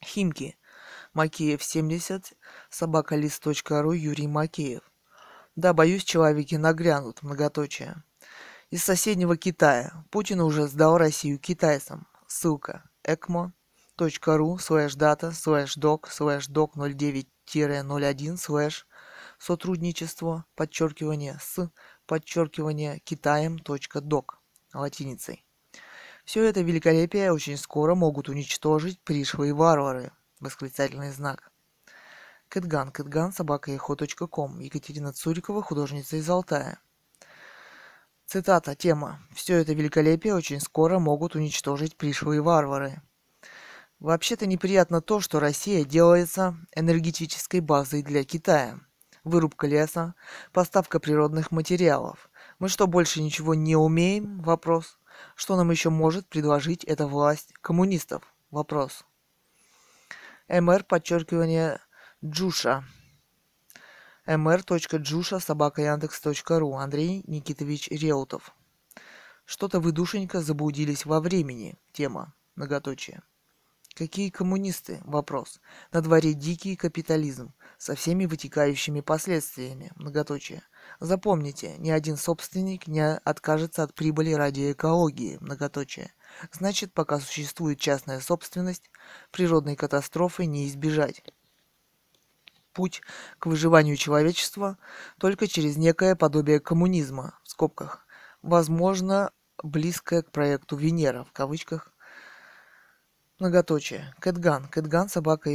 Химки– 0.00 0.56
Макеев 1.14 1.62
70, 1.62 2.32
собака 2.70 3.22
list.ru, 3.22 3.92
Юрий 3.92 4.26
Макеев. 4.26 4.82
Да, 5.54 5.72
боюсь, 5.72 6.02
человеки 6.02 6.56
нагрянут, 6.56 7.22
многоточие. 7.22 8.02
Из 8.70 8.82
соседнего 8.82 9.36
Китая. 9.36 10.04
Путин 10.10 10.40
уже 10.40 10.66
сдал 10.66 10.98
Россию 10.98 11.38
китайцам. 11.38 12.08
Ссылка. 12.26 12.82
экмо.ру 13.04 14.58
слэш 14.58 14.94
data 14.96 15.30
слэш 15.30 15.76
doc 15.76 16.10
слэш 16.10 16.48
doc 16.48 16.76
09-01 16.76 18.36
слэш 18.36 18.86
сотрудничество 19.38 20.46
подчеркивание 20.56 21.38
с 21.40 21.70
подчеркивание 22.06 22.98
китаем 23.04 23.60
точка 23.60 24.00
док 24.00 24.40
латиницей. 24.72 25.46
Все 26.24 26.42
это 26.42 26.62
великолепие 26.62 27.32
очень 27.32 27.56
скоро 27.56 27.94
могут 27.94 28.28
уничтожить 28.28 28.98
пришлые 29.02 29.54
варвары, 29.54 30.10
Восклицательный 30.44 31.10
знак. 31.10 31.50
Кэтган, 32.50 32.92
Кэтган, 32.92 33.32
собака 33.32 33.74
ком. 33.78 34.60
Екатерина 34.60 35.10
Цурикова, 35.10 35.62
художница 35.62 36.16
из 36.16 36.28
Алтая. 36.28 36.78
Цитата, 38.26 38.74
тема. 38.74 39.20
«Все 39.34 39.54
это 39.56 39.72
великолепие 39.72 40.34
очень 40.34 40.60
скоро 40.60 40.98
могут 40.98 41.34
уничтожить 41.34 41.96
пришлые 41.96 42.42
варвары». 42.42 43.00
Вообще-то 44.00 44.44
неприятно 44.44 45.00
то, 45.00 45.20
что 45.20 45.40
Россия 45.40 45.82
делается 45.82 46.54
энергетической 46.76 47.60
базой 47.60 48.02
для 48.02 48.22
Китая. 48.22 48.78
Вырубка 49.24 49.66
леса, 49.66 50.14
поставка 50.52 51.00
природных 51.00 51.52
материалов. 51.52 52.28
Мы 52.58 52.68
что, 52.68 52.86
больше 52.86 53.22
ничего 53.22 53.54
не 53.54 53.76
умеем? 53.76 54.42
Вопрос. 54.42 54.98
Что 55.36 55.56
нам 55.56 55.70
еще 55.70 55.88
может 55.88 56.28
предложить 56.28 56.84
эта 56.84 57.06
власть 57.06 57.54
коммунистов? 57.62 58.22
Вопрос 58.50 59.06
mr 60.48 60.84
подчеркивание 60.84 61.80
джуша 62.24 62.84
mr.джуша 64.26 65.38
собака 65.38 65.82
яндекс.ру 65.82 66.74
Андрей 66.76 67.22
Никитович 67.26 67.88
Реутов. 67.88 68.54
Что-то 69.44 69.80
вы, 69.80 69.92
душенька, 69.92 70.40
заблудились 70.40 71.04
во 71.04 71.20
времени. 71.20 71.76
Тема. 71.92 72.34
Многоточие. 72.56 73.22
Какие 73.94 74.30
коммунисты? 74.30 75.00
Вопрос. 75.04 75.60
На 75.92 76.00
дворе 76.00 76.32
дикий 76.32 76.74
капитализм 76.74 77.52
со 77.76 77.94
всеми 77.94 78.24
вытекающими 78.24 79.02
последствиями. 79.02 79.92
Многоточие. 79.96 80.62
Запомните, 81.00 81.76
ни 81.76 81.90
один 81.90 82.16
собственник 82.16 82.86
не 82.86 83.06
откажется 83.06 83.82
от 83.82 83.94
прибыли 83.94 84.32
ради 84.32 84.72
экологии. 84.72 85.36
Многоточие. 85.40 86.12
Значит, 86.52 86.92
пока 86.92 87.20
существует 87.20 87.78
частная 87.78 88.20
собственность, 88.20 88.90
природной 89.30 89.76
катастрофы 89.76 90.46
не 90.46 90.66
избежать. 90.68 91.22
Путь 92.72 93.02
к 93.38 93.46
выживанию 93.46 93.96
человечества 93.96 94.78
только 95.18 95.46
через 95.46 95.76
некое 95.76 96.16
подобие 96.16 96.60
коммунизма, 96.60 97.38
в 97.44 97.50
скобках, 97.50 98.06
возможно, 98.42 99.30
близкое 99.62 100.22
к 100.22 100.30
проекту 100.32 100.76
Венера, 100.76 101.24
в 101.24 101.32
кавычках, 101.32 101.94
Многоточие. 103.40 104.14
Кэтган. 104.20 104.68
Кэтган, 104.68 105.08
собака 105.08 105.50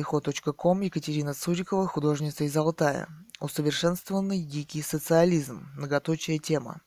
ком 0.53 0.81
Екатерина 0.81 1.34
Цурикова, 1.34 1.88
художница 1.88 2.43
из 2.43 2.56
Алтая. 2.57 3.07
Усовершенствованный 3.39 4.43
дикий 4.43 4.81
социализм. 4.81 5.69
Многоточие 5.77 6.39
тема. 6.39 6.81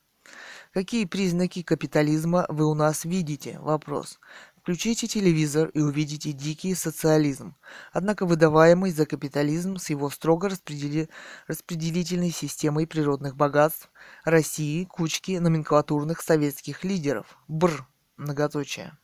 Какие 0.73 1.05
признаки 1.05 1.61
капитализма 1.61 2.47
вы 2.49 2.65
у 2.65 2.73
нас 2.73 3.05
видите? 3.05 3.59
Вопрос. 3.59 4.19
Включите 4.57 5.05
телевизор 5.07 5.69
и 5.69 5.81
увидите 5.81 6.31
дикий 6.31 6.73
социализм, 6.73 7.55
однако 7.91 8.25
выдаваемый 8.25 8.91
за 8.91 9.05
капитализм 9.05 9.77
с 9.77 9.91
его 9.91 10.09
строго 10.09 10.49
распредели... 10.49 11.09
распределительной 11.45 12.31
системой 12.31 12.87
природных 12.87 13.35
богатств 13.35 13.91
России, 14.23 14.85
кучки 14.85 15.33
номенклатурных 15.33 16.21
советских 16.21 16.83
лидеров. 16.83 17.37
Бр. 17.47 17.85
Многоточие. 18.17 18.97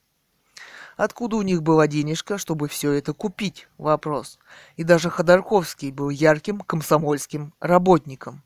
Откуда 0.97 1.35
у 1.35 1.43
них 1.43 1.61
была 1.61 1.85
денежка, 1.85 2.39
чтобы 2.39 2.67
все 2.67 2.93
это 2.93 3.13
купить? 3.13 3.67
Вопрос. 3.77 4.39
И 4.75 4.83
даже 4.83 5.11
Ходорковский 5.11 5.91
был 5.91 6.09
ярким 6.09 6.61
комсомольским 6.61 7.53
работником. 7.59 8.43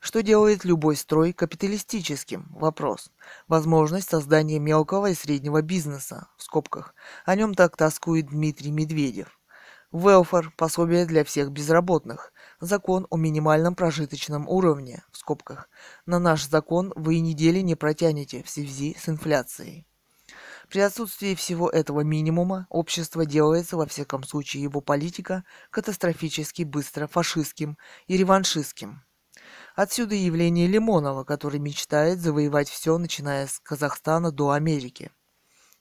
Что 0.00 0.22
делает 0.22 0.64
любой 0.64 0.96
строй 0.96 1.34
капиталистическим? 1.34 2.48
Вопрос. 2.50 3.12
Возможность 3.48 4.08
создания 4.08 4.58
мелкого 4.58 5.10
и 5.10 5.14
среднего 5.14 5.60
бизнеса, 5.60 6.28
в 6.38 6.42
скобках. 6.42 6.94
О 7.26 7.36
нем 7.36 7.54
так 7.54 7.76
тоскует 7.76 8.28
Дмитрий 8.28 8.70
Медведев. 8.70 9.38
Велфар– 9.92 10.52
пособие 10.56 11.04
для 11.04 11.22
всех 11.22 11.50
безработных. 11.50 12.32
Закон 12.60 13.06
о 13.10 13.18
минимальном 13.18 13.74
прожиточном 13.74 14.48
уровне, 14.48 15.02
в 15.12 15.18
скобках. 15.18 15.68
На 16.06 16.18
наш 16.18 16.48
закон 16.48 16.94
вы 16.96 17.16
и 17.16 17.20
недели 17.20 17.58
не 17.60 17.74
протянете 17.74 18.42
в 18.42 18.48
связи 18.48 18.96
с 18.98 19.06
инфляцией. 19.06 19.86
При 20.70 20.80
отсутствии 20.80 21.34
всего 21.34 21.68
этого 21.68 22.00
минимума 22.00 22.66
общество 22.70 23.26
делается, 23.26 23.76
во 23.76 23.86
всяком 23.86 24.22
случае 24.22 24.62
его 24.62 24.80
политика, 24.80 25.44
катастрофически 25.70 26.62
быстро 26.62 27.06
фашистским 27.06 27.76
и 28.06 28.16
реваншистским. 28.16 29.02
Отсюда 29.82 30.14
явление 30.14 30.66
Лимонова, 30.66 31.24
который 31.24 31.58
мечтает 31.58 32.20
завоевать 32.20 32.68
все, 32.68 32.98
начиная 32.98 33.46
с 33.46 33.58
Казахстана 33.60 34.30
до 34.30 34.50
Америки. 34.50 35.10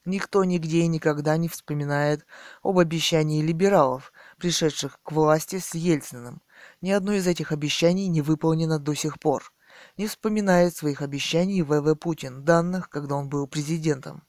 Никто 0.06 0.46
нигде 0.46 0.84
и 0.84 0.88
никогда 0.88 1.36
не 1.36 1.50
вспоминает 1.50 2.26
об 2.64 2.80
обещании 2.80 3.42
либералов, 3.42 4.14
пришедших 4.38 5.02
к 5.04 5.12
власти 5.12 5.60
с 5.60 5.76
Ельциным. 5.76 6.42
Ни 6.80 6.92
одно 6.92 7.12
из 7.12 7.28
этих 7.28 7.52
обещаний 7.52 8.08
не 8.08 8.22
выполнено 8.22 8.80
до 8.80 8.94
сих 8.96 9.20
пор. 9.20 9.52
Не 9.98 10.08
вспоминает 10.08 10.74
своих 10.74 11.02
обещаний 11.02 11.62
ВВ 11.62 11.94
Путин, 12.00 12.46
данных, 12.46 12.88
когда 12.88 13.16
он 13.16 13.28
был 13.28 13.48
президентом. 13.48 14.24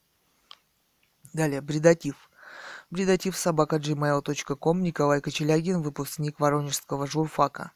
Далее, 1.32 1.60
бредатив. 1.60 2.28
Бредатив 2.90 3.36
собака 3.36 3.76
gmail.com 3.76 4.82
Николай 4.82 5.20
Кочелягин, 5.20 5.80
выпускник 5.80 6.40
Воронежского 6.40 7.06
журфака. 7.06 7.70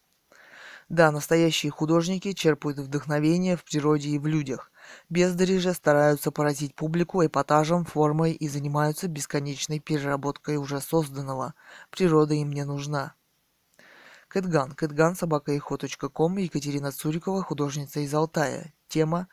Да, 0.88 1.10
настоящие 1.10 1.72
художники 1.72 2.32
черпают 2.32 2.78
вдохновение 2.78 3.56
в 3.56 3.64
природе 3.64 4.10
и 4.10 4.18
в 4.18 4.26
людях. 4.26 4.70
Бездари 5.08 5.58
же 5.58 5.72
стараются 5.72 6.30
поразить 6.30 6.74
публику 6.74 7.24
эпатажем, 7.24 7.84
формой 7.84 8.32
и 8.32 8.48
занимаются 8.48 9.08
бесконечной 9.08 9.80
переработкой 9.80 10.56
уже 10.56 10.80
созданного. 10.80 11.54
Природа 11.90 12.34
им 12.34 12.52
не 12.52 12.64
нужна. 12.64 13.14
Кэтган. 14.28 14.72
Кэтган, 14.72 15.14
собака 15.14 15.52
Екатерина 16.42 16.92
Цурикова, 16.92 17.42
художница 17.42 18.00
из 18.00 18.12
Алтая. 18.12 18.74
Тема, 18.88 19.28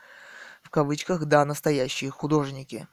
в 0.63 0.69
кавычках, 0.69 1.25
да, 1.25 1.43
настоящие 1.43 2.11
художники. 2.11 2.87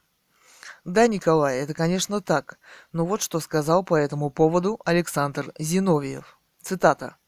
Да, 0.85 1.07
Николай, 1.07 1.59
это, 1.59 1.73
конечно, 1.73 2.19
так. 2.19 2.57
Но 2.91 3.05
вот 3.05 3.21
что 3.21 3.39
сказал 3.39 3.83
по 3.83 3.95
этому 3.95 4.31
поводу 4.31 4.79
Александр 4.85 5.53
Зиновьев. 5.59 6.39
Цитата. 6.61 7.18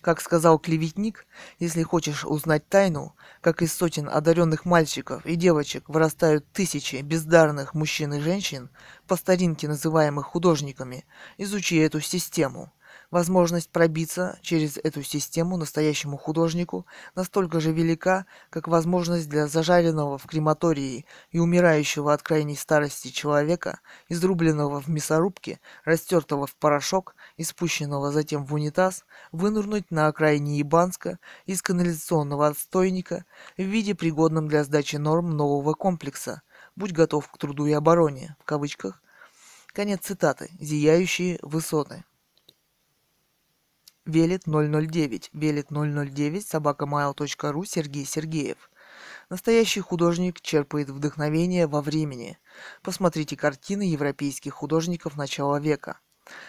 Как 0.00 0.20
сказал 0.20 0.58
клеветник, 0.58 1.26
если 1.58 1.82
хочешь 1.82 2.24
узнать 2.24 2.68
тайну, 2.68 3.14
как 3.40 3.62
из 3.62 3.72
сотен 3.74 4.08
одаренных 4.08 4.64
мальчиков 4.64 5.24
и 5.26 5.34
девочек 5.36 5.88
вырастают 5.88 6.50
тысячи 6.52 6.96
бездарных 6.96 7.74
мужчин 7.74 8.14
и 8.14 8.20
женщин, 8.20 8.70
по 9.06 9.16
старинке 9.16 9.68
называемых 9.68 10.26
художниками, 10.26 11.04
изучи 11.36 11.76
эту 11.76 12.00
систему. 12.00 12.72
Возможность 13.10 13.70
пробиться 13.70 14.38
через 14.42 14.76
эту 14.76 15.02
систему 15.02 15.56
настоящему 15.56 16.18
художнику 16.18 16.84
настолько 17.14 17.58
же 17.58 17.72
велика, 17.72 18.26
как 18.50 18.68
возможность 18.68 19.30
для 19.30 19.46
зажаренного 19.46 20.18
в 20.18 20.26
крематории 20.26 21.06
и 21.30 21.38
умирающего 21.38 22.12
от 22.12 22.22
крайней 22.22 22.54
старости 22.54 23.08
человека, 23.08 23.80
изрубленного 24.10 24.82
в 24.82 24.88
мясорубке, 24.88 25.58
растертого 25.84 26.46
в 26.46 26.54
порошок 26.56 27.16
и 27.38 27.44
спущенного 27.44 28.12
затем 28.12 28.44
в 28.44 28.52
унитаз, 28.52 29.06
вынурнуть 29.32 29.90
на 29.90 30.08
окраине 30.08 30.60
Ибанска 30.60 31.18
из 31.46 31.62
канализационного 31.62 32.48
отстойника 32.48 33.24
в 33.56 33.62
виде 33.62 33.94
пригодном 33.94 34.48
для 34.48 34.64
сдачи 34.64 34.96
норм 34.96 35.30
нового 35.30 35.72
комплекса. 35.72 36.42
Будь 36.76 36.92
готов 36.92 37.26
к 37.26 37.38
труду 37.38 37.64
и 37.64 37.72
обороне, 37.72 38.36
в 38.38 38.44
кавычках. 38.44 39.00
Конец 39.68 40.00
цитаты. 40.02 40.50
Зияющие 40.60 41.38
высоты. 41.40 42.04
Велит 44.08 44.44
009. 44.46 45.28
Велит 45.34 45.66
009 45.68 46.46
собакамайл.ру 46.46 47.64
Сергей 47.66 48.06
Сергеев. 48.06 48.70
Настоящий 49.28 49.80
художник 49.80 50.40
черпает 50.40 50.88
вдохновение 50.88 51.66
во 51.66 51.82
времени. 51.82 52.38
Посмотрите 52.82 53.36
картины 53.36 53.82
европейских 53.82 54.54
художников 54.54 55.18
начала 55.18 55.60
века. 55.60 56.00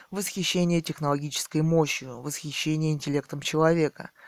Восхищение 0.10 0.80
технологической 0.80 1.62
мощью, 1.62 2.22
восхищение 2.22 2.94
интеллектом 2.94 3.42
человека– 3.42 4.12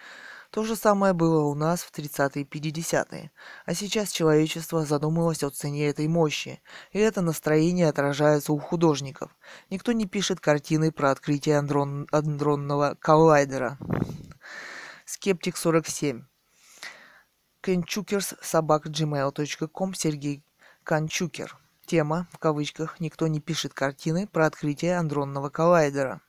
то 0.51 0.65
же 0.65 0.75
самое 0.75 1.13
было 1.13 1.45
у 1.45 1.55
нас 1.55 1.81
в 1.81 1.91
30-е 1.91 2.43
и 2.43 2.45
50-е, 2.45 3.31
а 3.65 3.73
сейчас 3.73 4.11
человечество 4.11 4.85
задумалось 4.85 5.43
о 5.43 5.49
цене 5.49 5.87
этой 5.87 6.09
мощи, 6.09 6.61
и 6.91 6.99
это 6.99 7.21
настроение 7.21 7.87
отражается 7.87 8.51
у 8.51 8.57
художников. 8.57 9.33
Никто 9.69 9.93
не 9.93 10.05
пишет 10.05 10.41
картины 10.41 10.91
про 10.91 11.11
открытие 11.11 11.57
андрон... 11.57 12.05
андронного 12.11 12.97
коллайдера. 12.99 13.77
Скептик 15.05 15.55
47. 15.55 16.25
Kenchukers 17.63 18.37
собак 18.41 18.87
gmail.com 18.87 19.93
Сергей 19.93 20.43
Канчукер. 20.83 21.57
Тема, 21.85 22.27
в 22.31 22.39
кавычках, 22.39 22.99
никто 22.99 23.27
не 23.27 23.39
пишет 23.39 23.73
картины 23.73 24.27
про 24.27 24.47
открытие 24.47 24.97
андронного 24.97 25.49
коллайдера. 25.49 26.21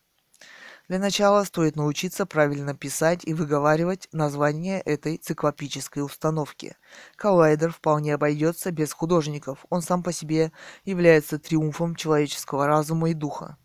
Для 0.89 0.99
начала 0.99 1.43
стоит 1.45 1.77
научиться 1.77 2.25
правильно 2.25 2.75
писать 2.75 3.21
и 3.23 3.33
выговаривать 3.33 4.09
название 4.11 4.81
этой 4.81 5.17
циклопической 5.17 6.03
установки. 6.03 6.75
Коллайдер 7.15 7.71
вполне 7.71 8.13
обойдется 8.15 8.71
без 8.71 8.91
художников, 8.91 9.65
он 9.69 9.81
сам 9.81 10.03
по 10.03 10.11
себе 10.11 10.51
является 10.83 11.39
триумфом 11.39 11.95
человеческого 11.95 12.67
разума 12.67 13.09
и 13.09 13.13
духа. 13.13 13.57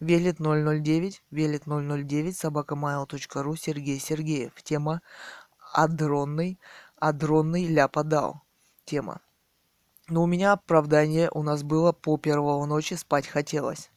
Велит 0.00 0.38
009, 0.38 1.22
Велит 1.30 1.62
009, 1.66 2.36
собакамайл.ру, 2.36 3.56
Сергей 3.56 4.00
Сергеев. 4.00 4.52
Тема 4.62 5.02
адронный, 5.72 6.58
адронный 6.96 7.66
ляпадал. 7.66 8.42
Тема. 8.84 9.20
Но 10.08 10.22
у 10.22 10.26
меня 10.26 10.52
оправдание 10.52 11.30
у 11.32 11.42
нас 11.42 11.62
было 11.62 11.92
по 11.92 12.16
первого 12.16 12.64
ночи 12.66 12.94
спать 12.94 13.26
хотелось. 13.26 13.90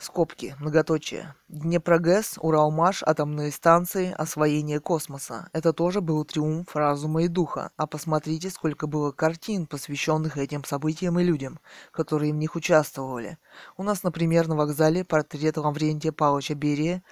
Скобки, 0.00 0.56
многоточие. 0.58 1.34
Днепрогэс, 1.48 2.38
Уралмаш, 2.40 3.02
атомные 3.02 3.52
станции, 3.52 4.14
освоение 4.16 4.80
космоса. 4.80 5.50
Это 5.52 5.74
тоже 5.74 6.00
был 6.00 6.24
триумф 6.24 6.74
разума 6.74 7.24
и 7.24 7.28
духа. 7.28 7.70
А 7.76 7.86
посмотрите, 7.86 8.48
сколько 8.48 8.86
было 8.86 9.12
картин, 9.12 9.66
посвященных 9.66 10.38
этим 10.38 10.64
событиям 10.64 11.18
и 11.18 11.22
людям, 11.22 11.60
которые 11.92 12.32
в 12.32 12.36
них 12.36 12.56
участвовали. 12.56 13.36
У 13.76 13.82
нас, 13.82 14.02
например, 14.02 14.48
на 14.48 14.56
вокзале 14.56 15.04
портрет 15.04 15.58
Лаврентия 15.58 16.12
Павловича 16.12 16.54
Берия 16.54 17.02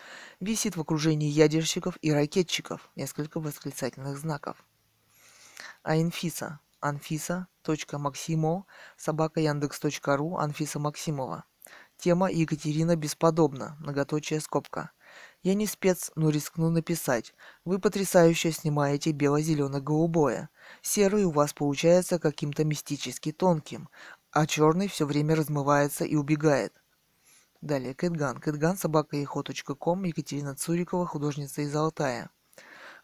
висит 0.41 0.79
в 0.79 0.81
окружении 0.81 1.29
ядерщиков 1.29 1.99
и 2.01 2.11
ракетчиков. 2.11 2.89
Несколько 2.97 3.39
восклицательных 3.39 4.17
знаков. 4.17 4.57
А 5.83 5.95
Инфиса. 5.99 6.61
Анфиса.максимо, 6.81 8.65
собака 8.97 9.41
Яндекс.ру, 9.41 10.39
Анфиса 10.39 10.79
Максимова. 10.79 11.45
Тема 12.01 12.31
Екатерина 12.31 12.95
бесподобна, 12.95 13.77
многоточие 13.81 14.39
скобка. 14.39 14.93
Я 15.43 15.55
не 15.55 15.67
спец, 15.67 16.13
но 16.15 16.31
рискну 16.31 16.71
написать. 16.71 17.35
Вы 17.65 17.81
потрясающе 17.81 18.53
снимаете 18.53 19.11
бело-зелено-голубое. 19.11 20.49
Серый 20.81 21.25
у 21.25 21.33
вас 21.33 21.53
получается 21.53 22.21
каким-то 22.21 22.65
мистически 22.65 23.33
тонким, 23.33 23.89
а 24.31 24.47
черный 24.47 24.87
все 24.87 25.07
время 25.07 25.35
размывается 25.35 26.05
и 26.05 26.15
убегает. 26.15 26.73
Далее, 27.63 27.95
Кэтган. 27.95 28.39
Кэтган, 28.39 28.77
собака 28.77 29.17
Екатерина 30.05 30.55
Цурикова, 30.55 31.05
художница 31.05 31.63
из 31.63 31.75
Алтая. 31.75 32.31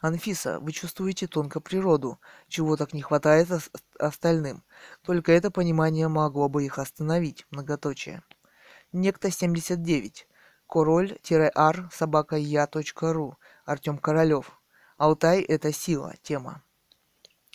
Анфиса, 0.01 0.61
вы 0.61 0.71
чувствуете 0.71 1.27
тонко 1.27 1.59
природу, 1.59 2.21
чего 2.47 2.77
так 2.77 2.93
не 2.93 3.03
хватает 3.03 3.49
остальным. 3.99 4.63
Только 5.03 5.33
это 5.33 5.51
понимание 5.51 6.07
могло 6.07 6.49
бы 6.49 6.65
их 6.65 6.79
остановить. 6.79 7.45
Многоточие. 7.51 8.23
Некто 8.97 9.29
79. 9.29 10.29
Король-ар 10.69 11.91
собака 11.93 12.37
я.ру. 12.37 13.37
Артем 13.65 13.99
Королев. 13.99 14.53
Алтай– 14.99 15.43
это 15.49 15.73
сила. 15.73 16.15
Тема. 16.23 16.63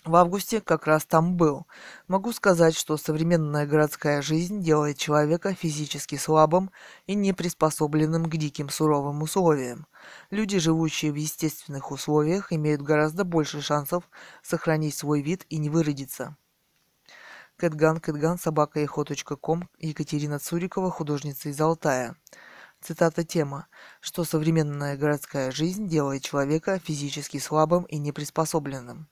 В 0.04 0.16
августе 0.16 0.60
как 0.60 0.86
раз 0.86 1.06
там 1.06 1.38
был. 1.38 1.66
Могу 2.08 2.34
сказать, 2.34 2.76
что 2.76 2.98
современная 2.98 3.66
городская 3.66 4.20
жизнь 4.20 4.60
делает 4.60 4.98
человека 4.98 5.54
физически 5.54 6.16
слабым 6.16 6.70
и 7.06 7.14
неприспособленным 7.14 8.26
к 8.26 8.36
диким 8.36 8.68
суровым 8.68 9.22
условиям. 9.22 9.86
Люди, 10.28 10.58
живущие 10.58 11.10
в 11.10 11.14
естественных 11.14 11.90
условиях, 11.90 12.52
имеют 12.52 12.82
гораздо 12.82 13.24
больше 13.24 13.62
шансов 13.62 14.04
сохранить 14.42 14.94
свой 14.94 15.22
вид 15.22 15.46
и 15.48 15.56
не 15.56 15.70
выродиться. 15.70 16.36
Кэтган, 17.60 18.00
Кэтган, 18.00 18.38
собака 18.38 18.86
ком 19.38 19.68
Екатерина 19.78 20.38
Цурикова, 20.38 20.90
художница 20.90 21.50
из 21.50 21.60
Алтая. 21.60 22.16
Цитата 22.80 23.22
тема, 23.22 23.66
что 24.00 24.24
современная 24.24 24.96
городская 24.96 25.50
жизнь 25.50 25.86
делает 25.86 26.22
человека 26.22 26.78
физически 26.78 27.36
слабым 27.36 27.84
и 27.84 27.98
неприспособленным. 27.98 29.10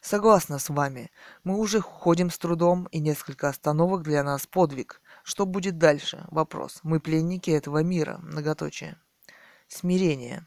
Согласна 0.00 0.58
с 0.58 0.70
вами. 0.70 1.10
Мы 1.44 1.58
уже 1.58 1.82
ходим 1.82 2.30
с 2.30 2.38
трудом, 2.38 2.86
и 2.92 2.98
несколько 2.98 3.50
остановок 3.50 4.04
для 4.04 4.22
нас 4.22 4.46
подвиг. 4.46 5.02
Что 5.22 5.44
будет 5.44 5.76
дальше? 5.76 6.24
Вопрос. 6.30 6.80
Мы 6.82 6.98
пленники 6.98 7.50
этого 7.50 7.82
мира. 7.82 8.20
Многоточие. 8.22 8.96
Смирение. 9.68 10.46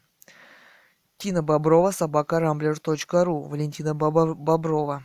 Тина 1.16 1.44
Боброва, 1.44 1.92
собака 1.92 2.40
рамблер.ру. 2.40 3.42
Валентина 3.42 3.94
Боброва. 3.94 5.04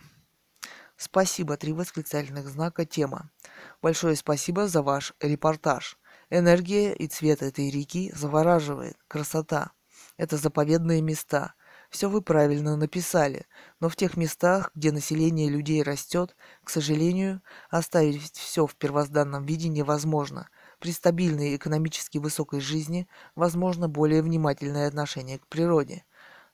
Спасибо. 0.96 1.56
Три 1.56 1.72
восклицательных 1.72 2.48
знака. 2.48 2.84
Тема. 2.84 3.30
Большое 3.82 4.16
спасибо 4.16 4.68
за 4.68 4.82
ваш 4.82 5.14
репортаж. 5.20 5.98
Энергия 6.30 6.94
и 6.94 7.06
цвет 7.06 7.42
этой 7.42 7.70
реки 7.70 8.12
завораживает. 8.14 8.96
Красота. 9.08 9.72
Это 10.16 10.36
заповедные 10.36 11.02
места– 11.02 11.54
все 11.90 12.10
вы 12.10 12.20
правильно 12.20 12.76
написали, 12.76 13.46
но 13.80 13.88
в 13.88 13.96
тех 13.96 14.16
местах, 14.16 14.70
где 14.74 14.92
население 14.92 15.48
людей 15.48 15.82
растет, 15.82 16.36
к 16.64 16.70
сожалению, 16.70 17.42
оставить 17.70 18.32
все 18.32 18.66
в 18.66 18.74
первозданном 18.74 19.44
виде 19.44 19.68
невозможно. 19.68 20.48
При 20.80 20.92
стабильной 20.92 21.56
экономически 21.56 22.18
высокой 22.18 22.60
жизни 22.60 23.08
возможно 23.34 23.88
более 23.88 24.22
внимательное 24.22 24.88
отношение 24.88 25.38
к 25.38 25.46
природе. 25.46 26.04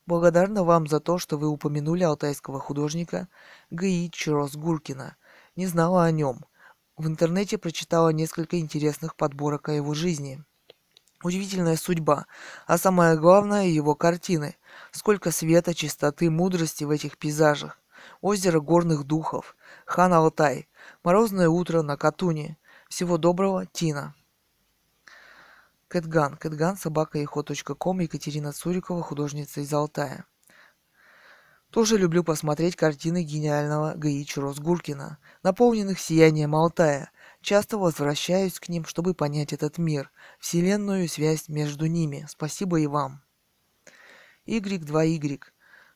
Благодарна 0.06 0.64
вам 0.64 0.88
за 0.88 0.98
то, 0.98 1.18
что 1.18 1.38
вы 1.38 1.48
упомянули 1.48 2.02
алтайского 2.02 2.58
художника 2.58 3.28
Г.И. 3.70 4.10
Чирос 4.10 4.56
Гуркина. 4.56 5.16
Не 5.54 5.66
знала 5.66 6.04
о 6.04 6.10
нем. 6.10 6.44
В 6.96 7.06
интернете 7.06 7.56
прочитала 7.56 8.08
несколько 8.08 8.58
интересных 8.58 9.14
подборок 9.14 9.68
о 9.68 9.72
его 9.72 9.94
жизни. 9.94 10.42
Удивительная 11.22 11.76
судьба, 11.76 12.26
а 12.66 12.78
самое 12.78 13.16
главное 13.16 13.66
его 13.66 13.94
картины. 13.94 14.56
Сколько 14.90 15.30
света, 15.30 15.72
чистоты, 15.72 16.30
мудрости 16.30 16.82
в 16.82 16.90
этих 16.90 17.16
пейзажах. 17.16 17.78
Озеро 18.20 18.58
горных 18.58 19.04
духов, 19.04 19.56
хан 19.86 20.12
Алтай, 20.12 20.68
морозное 21.04 21.48
утро 21.48 21.82
на 21.82 21.96
Катуне. 21.96 22.58
Всего 22.88 23.18
доброго, 23.18 23.66
Тина. 23.66 24.16
Кэтган. 25.92 26.36
Кэтган, 26.36 26.76
собака 26.76 27.24
ком 27.26 28.00
Екатерина 28.00 28.52
Цурикова, 28.52 29.02
художница 29.02 29.60
из 29.60 29.72
Алтая. 29.72 30.24
Тоже 31.70 31.96
люблю 31.98 32.24
посмотреть 32.24 32.76
картины 32.76 33.22
гениального 33.22 33.94
Гаичи 33.94 34.38
Росгуркина, 34.38 35.18
наполненных 35.42 36.00
сиянием 36.00 36.54
Алтая– 36.54 37.10
Часто 37.42 37.76
возвращаюсь 37.76 38.60
к 38.60 38.68
ним, 38.68 38.84
чтобы 38.84 39.14
понять 39.14 39.52
этот 39.52 39.76
мир, 39.76 40.12
вселенную 40.38 41.08
связь 41.08 41.48
между 41.48 41.86
ними. 41.86 42.24
Спасибо 42.28 42.78
и 42.78 42.86
вам. 42.86 43.20
Y2Y. 44.46 45.42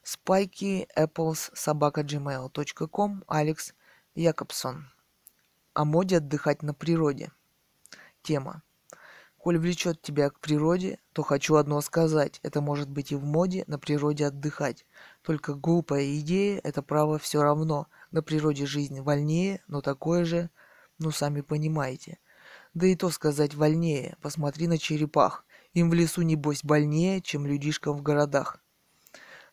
Спайки 0.03 0.87
Apples 0.97 1.49
собака 1.53 2.01
gmail.com 2.01 3.23
Алекс 3.27 3.73
Якобсон. 4.13 4.91
О 5.73 5.85
моде 5.85 6.17
отдыхать 6.17 6.63
на 6.63 6.73
природе. 6.73 7.31
Тема. 8.23 8.61
Коль 9.47 9.59
влечет 9.59 10.01
тебя 10.01 10.29
к 10.29 10.41
природе, 10.41 10.99
то 11.13 11.23
хочу 11.23 11.55
одно 11.55 11.79
сказать. 11.79 12.41
Это 12.43 12.59
может 12.59 12.89
быть 12.89 13.13
и 13.13 13.15
в 13.15 13.23
моде 13.23 13.63
на 13.67 13.79
природе 13.79 14.25
отдыхать. 14.25 14.85
Только 15.21 15.53
глупая 15.53 16.19
идея– 16.19 16.59
это 16.65 16.81
право 16.81 17.17
все 17.17 17.41
равно. 17.41 17.87
На 18.11 18.21
природе 18.21 18.65
жизнь 18.65 18.99
вольнее, 18.99 19.63
но 19.69 19.79
такое 19.79 20.25
же 20.25 20.49
ну, 20.99 21.11
сами 21.11 21.39
понимаете. 21.39 22.19
Да 22.73 22.87
и 22.87 22.95
то 22.97 23.09
сказать 23.09 23.55
вольнее. 23.55 24.17
Посмотри 24.21 24.67
на 24.67 24.77
черепах. 24.77 25.45
Им 25.73 25.91
в 25.91 25.93
лесу, 25.93 26.23
небось, 26.23 26.65
больнее, 26.65 27.21
чем 27.21 27.47
людишкам 27.47 27.95
в 27.95 28.01
городах. 28.01 28.61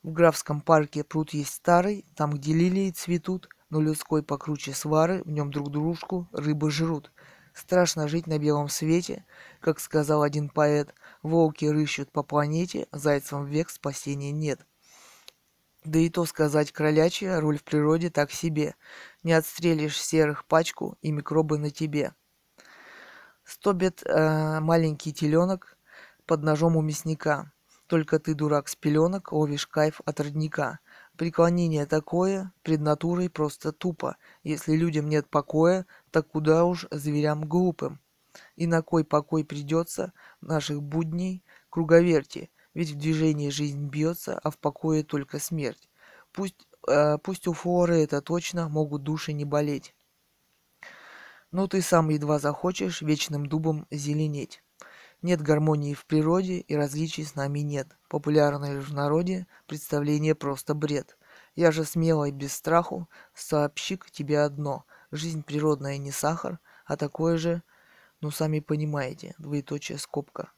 В 0.02 0.10
графском 0.10 0.60
парке 0.60 1.04
пруд 1.04 1.32
есть 1.34 1.54
старый, 1.54 2.04
там, 2.16 2.32
где 2.32 2.52
лилии 2.52 2.90
цветут, 2.90 3.48
но 3.70 3.80
людской 3.80 4.24
покруче 4.24 4.72
свары, 4.72 5.22
в 5.24 5.30
нем 5.30 5.52
друг 5.52 5.70
дружку 5.70 6.28
рыбы 6.32 6.72
жрут. 6.72 7.12
Страшно 7.54 8.08
жить 8.08 8.26
на 8.26 8.38
белом 8.38 8.68
свете, 8.68 9.24
как 9.60 9.78
сказал 9.78 10.22
один 10.22 10.48
поэт, 10.48 10.92
волки 11.22 11.64
рыщут 11.64 12.10
по 12.10 12.24
планете, 12.24 12.88
зайцам 12.90 13.46
век 13.46 13.70
спасения 13.70 14.32
нет. 14.32 14.66
Да 15.84 16.00
и 16.00 16.08
то 16.08 16.24
сказать 16.24 16.72
кролячья 16.72 17.40
роль 17.40 17.58
в 17.58 17.62
природе 17.62 18.10
так 18.10 18.32
себе. 18.32 18.74
Не 19.22 19.34
отстрелишь 19.34 20.00
серых 20.00 20.46
пачку 20.46 20.98
и 21.00 21.12
микробы 21.12 21.58
на 21.58 21.70
тебе. 21.70 22.12
Стобит 23.44 24.02
э, 24.04 24.60
маленький 24.60 25.12
теленок 25.12 25.76
под 26.26 26.42
ножом 26.42 26.76
у 26.76 26.82
мясника. 26.82 27.52
Только 27.86 28.18
ты, 28.18 28.34
дурак 28.34 28.68
с 28.68 28.74
пеленок, 28.74 29.30
ловишь 29.30 29.66
кайф 29.66 30.00
от 30.06 30.18
родника. 30.18 30.80
Преклонение 31.18 31.84
такое, 31.84 32.50
пред 32.62 32.80
натурой 32.80 33.28
просто 33.28 33.72
тупо. 33.72 34.16
Если 34.42 34.74
людям 34.74 35.08
нет 35.08 35.28
покоя, 35.28 35.86
так 36.14 36.28
куда 36.28 36.64
уж 36.64 36.86
зверям 36.92 37.44
глупым. 37.44 37.98
И 38.54 38.68
на 38.68 38.82
кой 38.82 39.02
покой 39.02 39.44
придется 39.44 40.12
наших 40.40 40.80
будней 40.80 41.42
круговерти, 41.70 42.52
ведь 42.72 42.92
в 42.92 42.96
движении 42.96 43.50
жизнь 43.50 43.88
бьется, 43.88 44.38
а 44.38 44.52
в 44.52 44.58
покое 44.58 45.02
только 45.02 45.40
смерть. 45.40 45.90
Пусть, 46.30 46.68
э, 46.86 47.18
пусть 47.18 47.48
у 47.48 47.52
флоры 47.52 47.96
это 47.96 48.22
точно, 48.22 48.68
могут 48.68 49.02
души 49.02 49.32
не 49.32 49.44
болеть. 49.44 49.96
Но 51.50 51.66
ты 51.66 51.82
сам 51.82 52.10
едва 52.10 52.38
захочешь 52.38 53.02
вечным 53.02 53.46
дубом 53.46 53.88
зеленеть. 53.90 54.62
Нет 55.20 55.42
гармонии 55.42 55.94
в 55.94 56.06
природе 56.06 56.58
и 56.58 56.76
различий 56.76 57.24
с 57.24 57.34
нами 57.34 57.58
нет. 57.58 57.88
Популярное 58.08 58.80
в 58.80 58.92
народе 58.92 59.48
представление 59.66 60.36
просто 60.36 60.74
бред. 60.74 61.18
Я 61.56 61.72
же 61.72 61.84
смело 61.84 62.26
и 62.26 62.30
без 62.30 62.52
страху 62.52 63.08
сообщу-ка 63.34 64.12
тебе 64.12 64.42
одно. 64.42 64.84
Жизнь 65.14 65.42
природная 65.44 65.96
не 65.96 66.10
сахар, 66.10 66.58
а 66.86 66.96
такое 66.96 67.36
же, 67.36 67.62
ну 68.20 68.32
сами 68.32 68.58
понимаете, 68.58 69.36
двоеточие 69.38 69.96
скобка. 69.96 70.50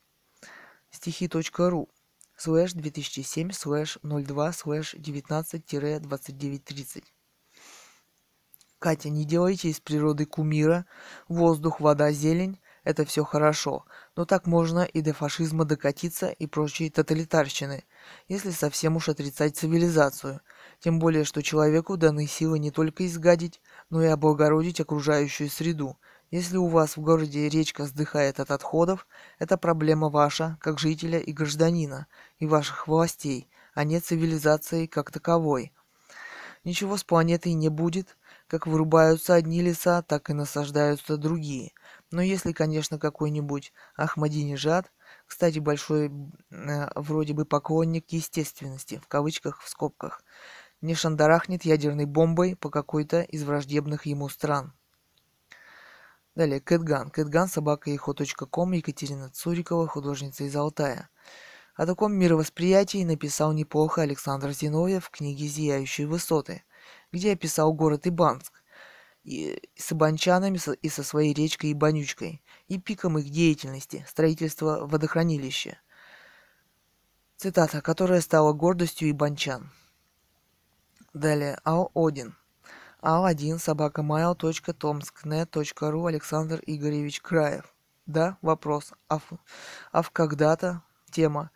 Стихи.ру 0.91 1.91
слэш 2.39 2.73
2007 2.73 3.51
слэш 3.51 3.99
02 4.03 4.53
слэш 4.55 4.95
19-2930. 4.95 7.05
Катя, 8.79 9.11
не 9.11 9.27
делайте 9.27 9.69
из 9.69 9.81
природы 9.81 10.27
кумира. 10.27 10.87
Воздух, 11.29 11.81
вода, 11.81 12.13
зелень– 12.13 12.61
это 12.85 13.05
все 13.05 13.25
хорошо. 13.25 13.85
Но 14.17 14.27
так 14.27 14.47
можно 14.47 14.85
и 14.85 15.01
до 15.01 15.13
фашизма 15.13 15.65
докатиться 15.65 16.29
и 16.29 16.47
прочей 16.47 16.89
тоталитарщины, 16.89 17.85
если 18.29 18.51
совсем 18.51 18.97
уж 18.97 19.09
отрицать 19.09 19.57
цивилизацию. 19.57 20.41
Тем 20.79 20.99
более, 20.99 21.25
что 21.25 21.43
человеку 21.43 21.97
даны 21.97 22.27
силы 22.27 22.59
не 22.59 22.71
только 22.71 23.07
изгадить, 23.07 23.61
но 23.91 24.03
и 24.03 24.07
облагородить 24.07 24.81
окружающую 24.81 25.51
среду– 25.51 25.99
если 26.31 26.57
у 26.57 26.67
вас 26.67 26.97
в 26.97 27.01
городе 27.03 27.49
речка 27.49 27.85
сдыхает 27.85 28.41
от 28.41 28.51
отходов, 28.51 29.07
это 29.39 29.57
проблема 29.57 30.09
ваша, 30.09 30.59
как 30.61 30.81
жителя 30.81 31.21
и 31.21 31.33
гражданина, 31.33 32.09
и 32.39 32.47
ваших 32.47 32.89
властей, 32.89 33.49
а 33.75 33.85
не 33.85 34.01
цивилизации 34.01 34.87
как 34.87 35.13
таковой. 35.13 35.73
Ничего 36.65 36.97
с 36.97 37.05
планетой 37.05 37.53
не 37.53 37.69
будет, 37.69 38.19
как 38.49 38.67
вырубаются 38.67 39.35
одни 39.35 39.63
леса, 39.63 40.03
так 40.03 40.29
и 40.29 40.33
насаждаются 40.33 41.17
другие. 41.17 41.73
Но 42.11 42.23
если, 42.23 42.51
конечно, 42.51 42.99
какой-нибудь 42.99 43.73
Ахмадинежад, 43.97 44.91
Кстати, 45.27 45.61
большой 45.61 46.11
э, 46.51 46.89
вроде 46.97 47.35
бы 47.35 47.45
поклонник 47.45 48.07
естественности, 48.11 49.01
в 49.03 49.07
кавычках, 49.07 49.61
в 49.61 49.69
скобках. 49.69 50.23
Не 50.87 50.95
шандарахнет 50.95 51.65
ядерной 51.65 52.05
бомбой 52.05 52.55
по 52.55 52.71
какой-то 52.71 53.23
из 53.23 53.43
враждебных 53.43 54.07
ему 54.07 54.29
стран. 54.29 54.73
Далее, 56.37 56.61
Кэтган. 56.61 57.11
Кэтган, 57.11 57.49
собака 57.49 57.91
ком 57.99 58.71
Екатерина 58.71 59.29
Цурикова, 59.29 59.89
художница 59.89 60.45
из 60.45 60.55
Алтая. 60.55 61.09
О 61.75 61.87
таком 61.87 62.15
мировосприятии 62.15 63.03
написал 63.03 63.53
неплохо 63.53 64.03
Александр 64.03 64.53
Зиновьев 64.53 65.07
в 65.07 65.11
книге 65.11 65.49
«Зияющие 65.49 66.07
высоты», 66.07 66.63
где 67.11 67.33
описал 67.33 67.73
город 67.73 68.07
Ибанск, 68.07 68.63
и 69.25 69.61
с 69.75 69.91
ибанчанами 69.91 70.61
и 70.83 70.89
со 70.89 71.03
своей 71.03 71.35
речкой 71.35 71.73
Ибанючкой, 71.73 72.45
и 72.69 72.79
пиком 72.79 73.19
их 73.19 73.29
деятельности, 73.29 74.07
строительства 74.09 74.87
водохранилища. 74.87 75.81
Цитата, 77.39 77.81
которая 77.81 78.21
стала 78.21 78.53
гордостью 78.53 79.11
ибанчан. 79.11 79.73
Далее, 81.17 81.59
Ал 81.65 81.91
Один. 81.95 82.37
Ал1 83.01 83.59
собака 83.59 84.03
mail.tomsk.net.ru 84.03 86.09
Александр 86.09 86.61
Игоревич 86.67 87.23
Краев. 87.23 87.75
Да, 88.05 88.37
вопрос. 88.43 88.93
А 89.09 89.21
в, 89.21 89.25
а 89.93 90.03
в 90.03 90.11
когда-то 90.11 90.83
тема 91.11 91.51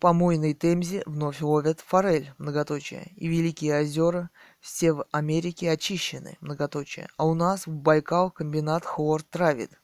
помойной 0.00 0.54
Темзе 0.54 1.02
вновь 1.04 1.42
ловят 1.42 1.80
форель, 1.80 2.32
многоточие, 2.38 3.12
и 3.16 3.28
Великие 3.28 3.82
озера 3.82 4.30
все 4.60 4.94
в 4.94 5.04
Америке 5.12 5.70
очищены, 5.70 6.38
многоточие, 6.40 7.06
а 7.18 7.26
у 7.26 7.34
нас 7.34 7.66
в 7.66 7.70
Байкал 7.70 8.30
комбинат 8.30 8.86
хлор 8.86 9.22
травит. 9.22 9.78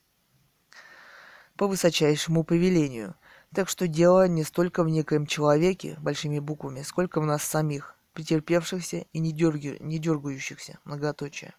По 1.55 1.67
высочайшему 1.67 2.45
повелению. 2.45 3.15
Так 3.55 3.69
что 3.69 3.89
дело 3.89 4.27
не 4.27 4.45
столько 4.45 4.83
в 4.85 4.89
некоем 4.89 5.27
человеке, 5.27 5.99
большими 6.01 6.39
буквами, 6.39 6.81
сколько 6.81 7.21
в 7.21 7.27
нас 7.27 7.43
самих, 7.43 7.98
претерпевшихся 8.19 9.07
и 9.13 9.21
не, 9.21 9.31
дерги, 9.31 9.77
не 9.79 10.01
дергающихся, 10.01 10.81
многоточие. 10.85 11.55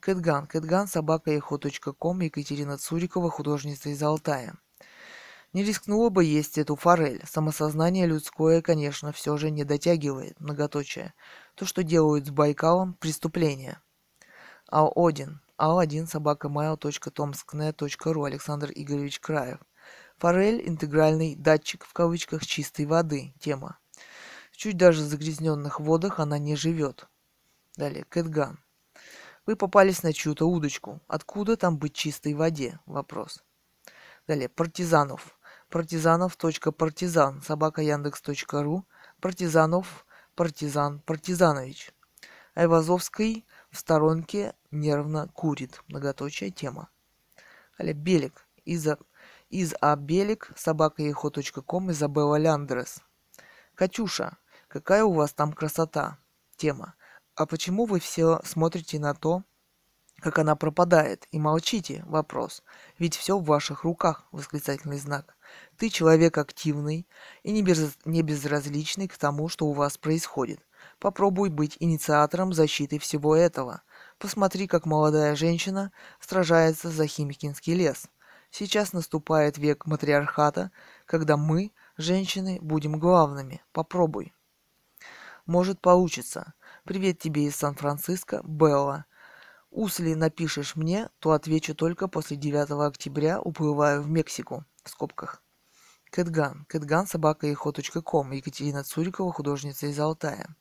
Кэтган, 0.00 0.46
Кэтган, 0.46 0.86
собака 0.86 1.40
ком 1.40 2.20
Екатерина 2.20 2.76
Цурикова, 2.76 3.30
художница 3.30 3.88
из 3.88 4.02
Алтая. 4.02 4.54
Не 5.54 5.64
рискнула 5.64 6.10
бы 6.10 6.26
есть 6.26 6.58
эту 6.58 6.76
форель. 6.76 7.22
Самосознание 7.26 8.04
людское, 8.04 8.60
конечно, 8.60 9.12
все 9.12 9.38
же 9.38 9.50
не 9.50 9.64
дотягивает, 9.64 10.38
многоточие. 10.40 11.14
То, 11.54 11.64
что 11.64 11.82
делают 11.82 12.26
с 12.26 12.30
Байкалом, 12.30 12.92
преступление. 12.92 13.80
Ал-1. 14.70 15.36
Ал-1 15.58 16.06
собака 16.06 16.48
mail.tomsknet.ru 16.48 18.26
Александр 18.26 18.70
Игоревич 18.74 19.20
Краев. 19.20 19.60
Форель– 20.18 20.62
интегральный 20.68 21.34
датчик 21.34 21.86
в 21.86 21.94
кавычках 21.94 22.44
чистой 22.44 22.84
воды. 22.84 23.32
Тема. 23.40 23.78
В 24.62 24.64
чуть 24.64 24.76
даже 24.76 25.02
загрязненных 25.02 25.80
водах 25.80 26.20
она 26.20 26.38
не 26.38 26.54
живет. 26.54 27.08
Далее. 27.76 28.04
Кэтган. 28.08 28.60
Вы 29.44 29.56
попались 29.56 30.04
на 30.04 30.12
чью-то 30.12 30.48
удочку. 30.48 31.00
Откуда 31.08 31.56
там 31.56 31.78
быть 31.78 31.94
чистой 31.94 32.34
воде? 32.34 32.78
Вопрос. 32.86 33.42
Далее. 34.28 34.48
Партизанов 34.48 35.36
партизанов.партизан, 35.68 37.42
собака 37.42 37.82
яндекс.ру, 37.82 38.86
партизанов, 39.20 40.06
партизан, 40.36 41.00
партизанович. 41.00 41.92
Айвазовский 42.54 43.44
в 43.72 43.76
сторонке 43.76 44.54
нервно 44.70 45.26
курит. 45.26 45.82
Многоточая 45.88 46.50
тема. 46.50 46.88
Аля 47.80 47.94
Белик. 47.94 48.46
Иза, 48.64 48.96
из 49.50 49.74
Белик, 49.98 50.52
собака 50.54 51.02
ехо.ком, 51.02 51.90
Изабелла 51.90 52.36
Ляндерес. 52.36 53.00
Катюша, 53.74 54.36
какая 54.72 55.04
у 55.04 55.12
вас 55.12 55.34
там 55.34 55.52
красота? 55.52 56.18
Тема. 56.56 56.94
А 57.34 57.44
почему 57.46 57.84
вы 57.84 58.00
все 58.00 58.40
смотрите 58.44 58.98
на 58.98 59.14
то, 59.14 59.42
как 60.18 60.38
она 60.38 60.56
пропадает, 60.56 61.26
и 61.30 61.38
молчите? 61.38 62.02
Вопрос. 62.06 62.62
Ведь 62.98 63.16
все 63.16 63.36
в 63.36 63.44
ваших 63.44 63.84
руках, 63.84 64.24
восклицательный 64.32 64.98
знак. 64.98 65.36
Ты 65.76 65.90
человек 65.90 66.38
активный 66.38 67.06
и 67.42 67.52
не, 67.52 67.62
без, 67.62 67.98
не 68.04 68.22
безразличный 68.22 69.08
к 69.08 69.18
тому, 69.18 69.48
что 69.48 69.66
у 69.66 69.72
вас 69.72 69.98
происходит. 69.98 70.60
Попробуй 70.98 71.50
быть 71.50 71.76
инициатором 71.80 72.52
защиты 72.52 72.98
всего 72.98 73.36
этого. 73.36 73.82
Посмотри, 74.18 74.66
как 74.68 74.86
молодая 74.86 75.36
женщина 75.36 75.92
сражается 76.20 76.88
за 76.88 77.06
Химикинский 77.06 77.74
лес. 77.74 78.06
Сейчас 78.50 78.92
наступает 78.92 79.58
век 79.58 79.86
матриархата, 79.86 80.70
когда 81.04 81.36
мы, 81.36 81.72
женщины, 81.96 82.58
будем 82.62 82.98
главными. 82.98 83.62
Попробуй. 83.72 84.32
Может 85.46 85.80
получится. 85.80 86.54
Привет 86.84 87.18
тебе 87.18 87.46
из 87.46 87.56
Сан-Франциско, 87.56 88.42
Белла. 88.44 89.06
Усли 89.70 90.14
напишешь 90.14 90.76
мне, 90.76 91.08
то 91.18 91.32
отвечу 91.32 91.74
только 91.74 92.06
после 92.06 92.36
9 92.36 92.70
октября, 92.86 93.40
уплываю 93.40 94.02
в 94.02 94.08
Мексику. 94.08 94.64
В 94.84 94.90
скобках. 94.90 95.42
Кэтган. 96.10 96.64
Кэтган 96.68 97.08
собака 97.08 97.52
ком. 98.04 98.30
Екатерина 98.30 98.84
Цурикова, 98.84 99.32
художница 99.32 99.86
из 99.88 99.98
Алтая. 99.98 100.54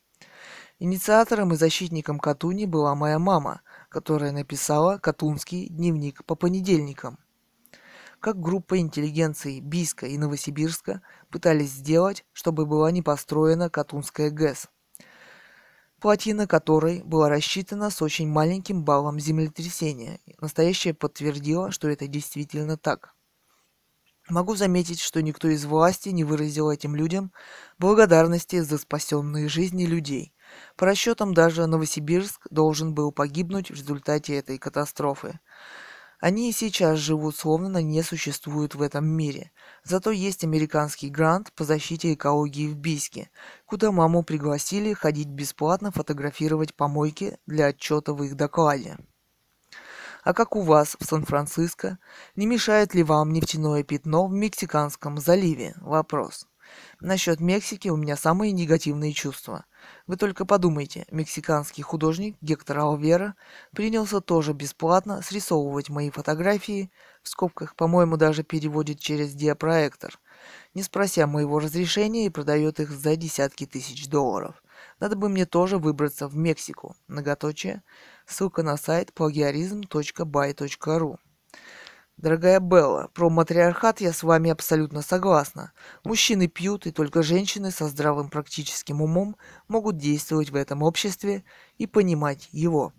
Инициатором 0.80 1.54
и 1.54 1.58
защитником 1.58 2.18
Катуни 2.20 2.66
была 2.66 2.96
моя 2.96 3.20
мама, 3.20 3.62
которая 3.88 4.32
написала 4.32 4.98
Катунский 4.98 5.68
дневник 5.68 6.26
по 6.26 6.34
понедельникам. 6.34 7.20
Как 8.22 8.40
группа 8.40 8.78
интеллигенции 8.78 9.60
Бийска 9.60 10.06
и 10.06 10.16
Новосибирска 10.16 11.02
пытались 11.32 11.72
сделать, 11.72 12.24
чтобы 12.34 12.68
была 12.68 12.92
не 12.92 13.02
построена 13.02 13.68
Катунская 13.72 14.30
ГЭС, 14.30 14.68
плотина 16.00 16.46
которой 16.46 17.02
была 17.02 17.30
рассчитана 17.30 17.90
с 17.90 18.00
очень 18.00 18.28
маленьким 18.28 18.84
баллом 18.84 19.20
землетрясения. 19.20 20.20
Настоящее 20.40 20.94
подтвердило, 20.94 21.72
что 21.72 21.90
это 21.90 22.06
действительно 22.06 22.78
так. 22.78 23.16
Могу 24.30 24.56
заметить, 24.56 25.02
что 25.02 25.24
никто 25.24 25.48
из 25.48 25.66
власти 25.66 26.10
не 26.10 26.24
выразил 26.24 26.70
этим 26.70 26.96
людям 26.96 27.34
благодарности 27.80 28.60
за 28.60 28.78
спасенные 28.78 29.50
жизни 29.50 29.86
людей. 29.86 30.36
По 30.76 30.86
расчетам 30.86 31.34
даже 31.34 31.66
Новосибирск 31.66 32.46
должен 32.52 32.94
был 32.94 33.12
погибнуть 33.12 33.72
в 33.72 33.74
результате 33.74 34.36
этой 34.36 34.60
катастрофы. 34.60 35.40
Они 36.22 36.52
и 36.52 36.54
сейчас 36.54 37.00
живут 37.00 37.36
словно 37.36 37.80
не 37.80 38.04
существуют 38.04 38.76
в 38.76 38.84
этом 38.84 39.06
мире. 39.08 39.52
Зато 39.84 40.12
есть 40.12 40.44
американский 40.44 41.10
грант 41.10 41.52
по 41.54 41.64
защите 41.64 42.14
экологии 42.14 42.68
в 42.68 42.78
Бийске, 42.78 43.32
куда 43.66 43.92
маму 43.92 44.22
пригласили 44.22 44.94
ходить 44.94 45.30
бесплатно 45.30 45.92
фотографировать 45.92 46.76
помойки 46.76 47.40
для 47.48 47.66
отчета 47.66 48.14
в 48.14 48.22
их 48.24 48.36
докладе. 48.36 48.98
А 50.24 50.36
как 50.36 50.56
у 50.56 50.62
вас 50.62 50.96
в 51.00 51.06
Сан-Франциско? 51.06 51.98
Не 52.36 52.46
мешает 52.46 52.94
ли 52.94 53.02
вам 53.02 53.34
нефтяное 53.34 53.82
пятно 53.82 54.28
в 54.28 54.32
Мексиканском 54.32 55.18
заливе? 55.18 55.74
Вопрос. 55.82 56.46
Насчет 57.00 57.40
Мексики 57.40 57.88
у 57.88 57.96
меня 57.96 58.16
самые 58.16 58.52
негативные 58.52 59.14
чувства. 59.14 59.66
Вы 60.08 60.18
только 60.18 60.46
подумайте, 60.46 61.06
мексиканский 61.12 61.84
художник 61.84 62.36
Гектор 62.42 62.80
Алвера 62.80 63.36
принялся 63.74 64.22
тоже 64.22 64.54
бесплатно 64.54 65.22
срисовывать 65.22 65.90
мои 65.90 66.10
фотографии, 66.10 66.92
в 67.24 67.30
скобках, 67.30 67.76
по-моему, 67.76 68.18
даже 68.18 68.44
переводит 68.44 69.00
через 69.00 69.34
диапроектор, 69.34 70.20
не 70.74 70.84
спрося 70.84 71.28
моего 71.28 71.60
разрешения 71.60 72.26
и 72.26 72.30
продает 72.30 72.80
их 72.80 72.92
за 72.92 73.16
десятки 73.16 73.66
тысяч 73.66 74.08
долларов. 74.08 74.64
Надо 75.00 75.16
бы 75.16 75.30
мне 75.30 75.46
тоже 75.46 75.78
выбраться 75.78 76.28
в 76.28 76.36
Мексику. 76.36 76.96
Многоточие. 77.08 77.84
Ссылка 78.26 78.64
на 78.64 78.78
сайт 78.78 79.12
plagiarism.by.ru 79.16 81.18
Дорогая 82.22 82.60
Белла, 82.60 83.10
про 83.16 83.32
матриархат 83.32 84.00
я 84.00 84.14
с 84.14 84.22
вами 84.22 84.52
абсолютно 84.52 85.02
согласна. 85.02 85.74
Мужчины 86.04 86.48
пьют, 86.48 86.86
и 86.86 86.92
только 86.92 87.24
женщины 87.24 87.72
со 87.72 87.88
здравым 87.88 88.30
практическим 88.30 89.02
умом 89.02 89.36
могут 89.68 89.98
действовать 89.98 90.52
в 90.52 90.56
этом 90.56 90.84
обществе 90.84 91.44
и 91.80 91.88
понимать 91.88 92.48
его. 92.52 92.94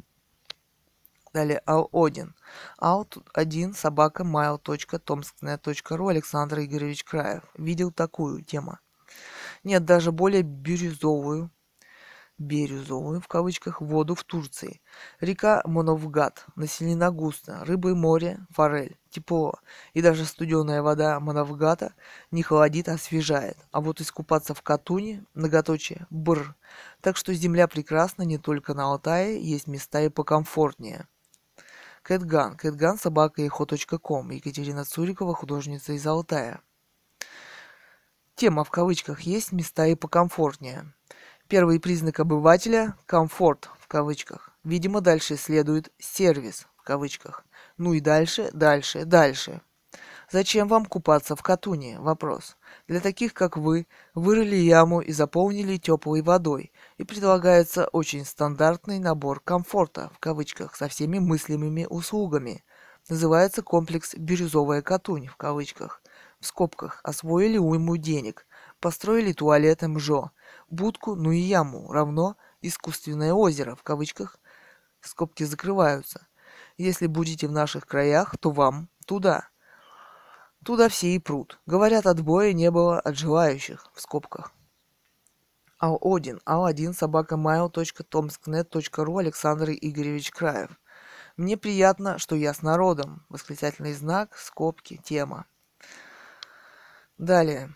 Далее 1.33 1.63
Ал 1.69 1.89
Один. 1.93 2.35
Ал 2.81 3.07
1 3.33 3.75
собака 3.75 4.25
mail.tomsknet.ru 4.25 6.11
Александр 6.11 6.59
Игоревич 6.59 7.05
Краев. 7.05 7.45
Видел 7.57 7.93
такую 7.93 8.43
тему. 8.43 8.79
Нет, 9.63 9.85
даже 9.85 10.11
более 10.11 10.43
бирюзовую 10.43 11.49
бирюзовую 12.43 13.21
в 13.21 13.29
кавычках 13.29 13.81
воду 13.81 14.15
в 14.15 14.25
Турции. 14.25 14.81
Река 15.21 15.63
Моновгат 15.65 16.45
населена 16.57 17.11
густо, 17.11 17.65
рыбы 17.65 17.95
море, 17.95 18.41
форель, 18.51 18.99
тепло. 19.11 19.55
И 19.95 20.03
даже 20.03 20.25
студеная 20.25 20.83
вода 20.83 21.19
Моновгата 21.21 21.95
не 22.31 22.43
холодит, 22.43 22.89
а 22.89 22.95
освежает. 22.95 23.57
А 23.71 23.81
вот 23.81 24.01
искупаться 24.01 24.55
в 24.55 24.63
Катуне, 24.63 25.25
многоточие, 25.35 26.07
бр. 26.11 26.55
Так 27.01 27.17
что 27.17 27.33
земля 27.33 27.69
прекрасна 27.69 28.23
не 28.23 28.39
только 28.39 28.75
на 28.75 28.85
Алтае, 28.85 29.41
есть 29.43 29.67
места 29.67 30.03
и 30.03 30.09
покомфортнее. 30.09 31.07
Кэтган. 32.03 32.57
Кэтган 32.57 32.99
собака 32.99 33.49
ком. 33.49 34.31
Екатерина 34.31 34.85
Цурикова, 34.85 35.35
художница 35.35 35.93
из 35.93 36.05
Алтая. 36.07 36.61
Тема 38.35 38.65
в 38.65 38.71
кавычках 38.71 39.21
есть 39.21 39.53
места 39.53 39.87
и 39.87 39.95
покомфортнее. 39.95 40.93
Первый 41.49 41.81
признак 41.81 42.21
обывателя– 42.21 42.97
комфорт 43.07 43.69
в 43.79 43.87
кавычках. 43.89 44.51
Видимо, 44.65 45.01
дальше 45.01 45.37
следует 45.37 45.93
сервис 45.99 46.67
в 46.77 46.83
кавычках. 46.83 47.45
Ну 47.77 47.93
и 47.93 48.01
дальше, 48.01 48.51
дальше, 48.53 49.05
дальше. 49.05 49.61
Зачем 50.31 50.67
вам 50.67 50.87
купаться 50.87 51.37
в 51.37 51.43
Катуне? 51.43 51.99
Вопрос. 52.01 52.57
Для 52.89 53.01
таких, 53.01 53.35
как 53.35 53.59
вы, 53.59 53.87
вырыли 54.15 54.57
яму 54.57 55.01
и 55.03 55.13
заполнили 55.13 55.77
теплой 55.77 56.23
водой. 56.23 56.73
И 56.97 57.05
предлагается 57.05 57.87
очень 57.89 58.25
стандартный 58.25 58.99
набор 58.99 59.41
комфорта, 59.41 60.11
в 60.15 60.19
кавычках, 60.21 60.75
со 60.75 60.89
всеми 60.89 61.19
мыслимыми 61.19 61.87
услугами. 61.91 62.65
Называется 63.11 63.63
комплекс 63.63 64.15
«Бирюзовая 64.15 64.81
Катунь», 64.81 65.27
в 65.27 65.37
кавычках. 65.37 66.01
В 66.41 66.47
скобках. 66.47 67.01
Освоили 67.05 67.59
уйму 67.59 67.99
денег. 67.99 68.47
Построили 68.81 69.33
туалет 69.33 69.83
МЖО. 69.83 70.31
Будку, 70.73 71.17
ну 71.17 71.33
и 71.33 71.39
яму, 71.39 71.93
равно 71.93 72.39
искусственное 72.63 73.35
озеро, 73.35 73.75
в 73.75 73.83
кавычках. 73.83 74.39
Скобки 75.03 75.45
закрываются. 75.45 76.27
Если 76.79 77.07
будете 77.07 77.47
в 77.47 77.53
наших 77.53 77.87
краях, 77.87 78.39
то 78.39 78.51
вам 78.51 78.89
туда. 79.05 79.49
Туда 80.65 80.89
все 80.89 81.09
и 81.09 81.19
прут. 81.19 81.61
Говорят, 81.67 82.07
отбоя 82.07 82.55
не 82.55 82.71
было 82.71 82.99
от 82.99 83.19
желающих, 83.19 83.87
в 83.93 84.01
скобках. 84.01 84.53
Ал-1, 85.79 86.41
Ал-1, 86.47 86.95
собака 86.95 87.35
mail.tomsknet.ru 87.35 89.21
Александр 89.21 89.73
Игоревич 89.73 90.31
Краев. 90.31 90.71
Мне 91.37 91.59
приятно, 91.59 92.19
что 92.19 92.35
я 92.35 92.55
с 92.55 92.63
народом. 92.63 93.27
Восклицательный 93.29 93.93
знак, 93.93 94.39
скобки, 94.39 94.99
тема. 95.05 95.45
Далее. 97.19 97.75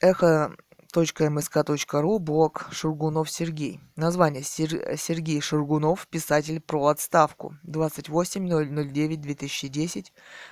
Эхо 0.00 0.56
.msk.ru, 0.94 2.18
блог 2.18 2.68
Шургунов 2.72 3.30
Сергей. 3.30 3.80
Название 3.96 4.42
Сер... 4.42 4.96
Сергей 4.96 5.40
Шургунов, 5.40 6.06
писатель 6.08 6.60
про 6.60 6.86
отставку. 6.86 7.54
28.009.2010, 7.66 10.06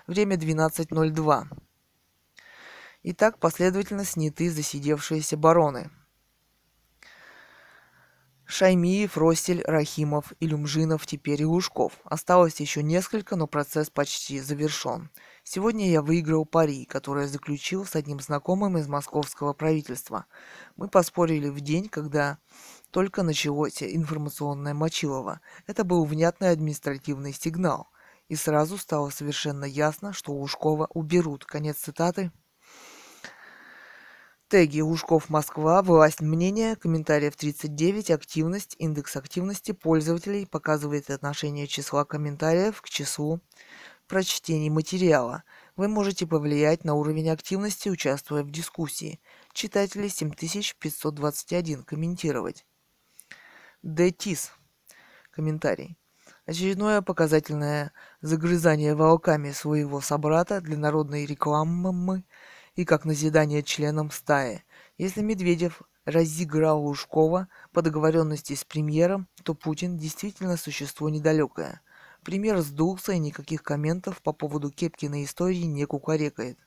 время 0.07 0.37
12.02. 0.37 1.45
Итак, 3.03 3.39
последовательно 3.39 4.05
сняты 4.05 4.51
засидевшиеся 4.51 5.37
бароны. 5.37 5.91
Шаймиев, 8.49 9.17
Ростель, 9.17 9.63
Рахимов, 9.65 10.33
Илюмжинов, 10.39 11.05
теперь 11.05 11.43
и 11.43 11.45
Лужков. 11.45 11.95
Осталось 12.05 12.61
еще 12.61 12.83
несколько, 12.83 13.35
но 13.35 13.49
процесс 13.49 13.91
почти 13.91 14.39
завершен. 14.39 15.11
Сегодня 15.43 15.91
я 15.91 16.01
выиграл 16.01 16.45
пари, 16.47 16.85
которое 16.85 17.27
заключил 17.27 17.85
с 17.85 17.97
одним 17.97 18.21
знакомым 18.21 18.79
из 18.79 18.87
московского 18.87 19.53
правительства. 19.53 20.27
Мы 20.77 20.89
поспорили 20.89 21.49
в 21.49 21.61
день, 21.61 21.89
когда 21.89 22.39
только 22.91 23.25
началось 23.25 23.83
информационное 23.83 24.75
Мочилово. 24.75 25.41
Это 25.67 25.83
был 25.83 26.05
внятный 26.05 26.51
административный 26.51 27.33
сигнал. 27.33 27.89
И 28.29 28.37
сразу 28.37 28.79
стало 28.79 29.11
совершенно 29.11 29.65
ясно, 29.65 30.13
что 30.13 30.33
Ушкова 30.33 30.89
уберут. 30.95 31.45
Конец 31.45 31.79
цитаты. 31.79 32.31
Теги 34.49 34.81
Ушков 34.81 35.29
Москва, 35.29 35.83
власть 35.83 36.21
мнения, 36.21 36.77
комментариев 36.77 37.35
39, 37.35 38.13
активность, 38.13 38.77
индекс 38.79 39.17
активности 39.17 39.73
пользователей 39.73 40.47
показывает 40.47 41.11
отношение 41.11 41.67
числа 41.67 42.05
комментариев 42.05 42.81
к 42.81 42.89
числу 42.89 43.41
прочтении 44.07 44.71
материала. 44.71 45.43
Вы 45.75 45.89
можете 45.89 46.29
повлиять 46.29 46.85
на 46.85 46.95
уровень 46.95 47.29
активности, 47.29 47.89
участвуя 47.89 48.45
в 48.45 48.53
дискуссии. 48.53 49.21
Читатели 49.53 50.07
7521. 50.07 51.83
Комментировать. 51.83 52.65
Детис. 53.83 54.53
Комментарий. 55.33 55.99
Очередное 56.47 57.03
показательное 57.03 57.91
загрызание 58.21 58.95
волками 58.95 59.51
своего 59.51 60.01
собрата 60.01 60.61
для 60.61 60.77
народной 60.77 61.27
рекламы 61.27 62.23
и 62.77 62.85
как 62.85 63.05
назидание 63.05 63.63
членам 63.63 64.11
стаи. 64.11 64.63
Если 64.97 65.23
Медведев 65.23 65.83
разыграл 66.05 66.85
Лужкова 66.85 67.49
по 67.73 67.83
договоренности 67.83 68.55
с 68.55 68.65
премьером, 68.65 69.27
то 69.43 69.55
Путин 69.55 69.97
действительно 69.97 70.57
существо 70.57 71.09
недалекое– 71.09 71.81
Пример 72.27 72.59
сдулся 72.59 73.13
и 73.13 73.21
никаких 73.21 73.63
комментов 73.63 74.21
по 74.21 74.33
поводу 74.33 74.73
Кепкиной 74.73 75.23
истории 75.23 75.63
не 75.63 75.85
кукарекает. 75.85 76.59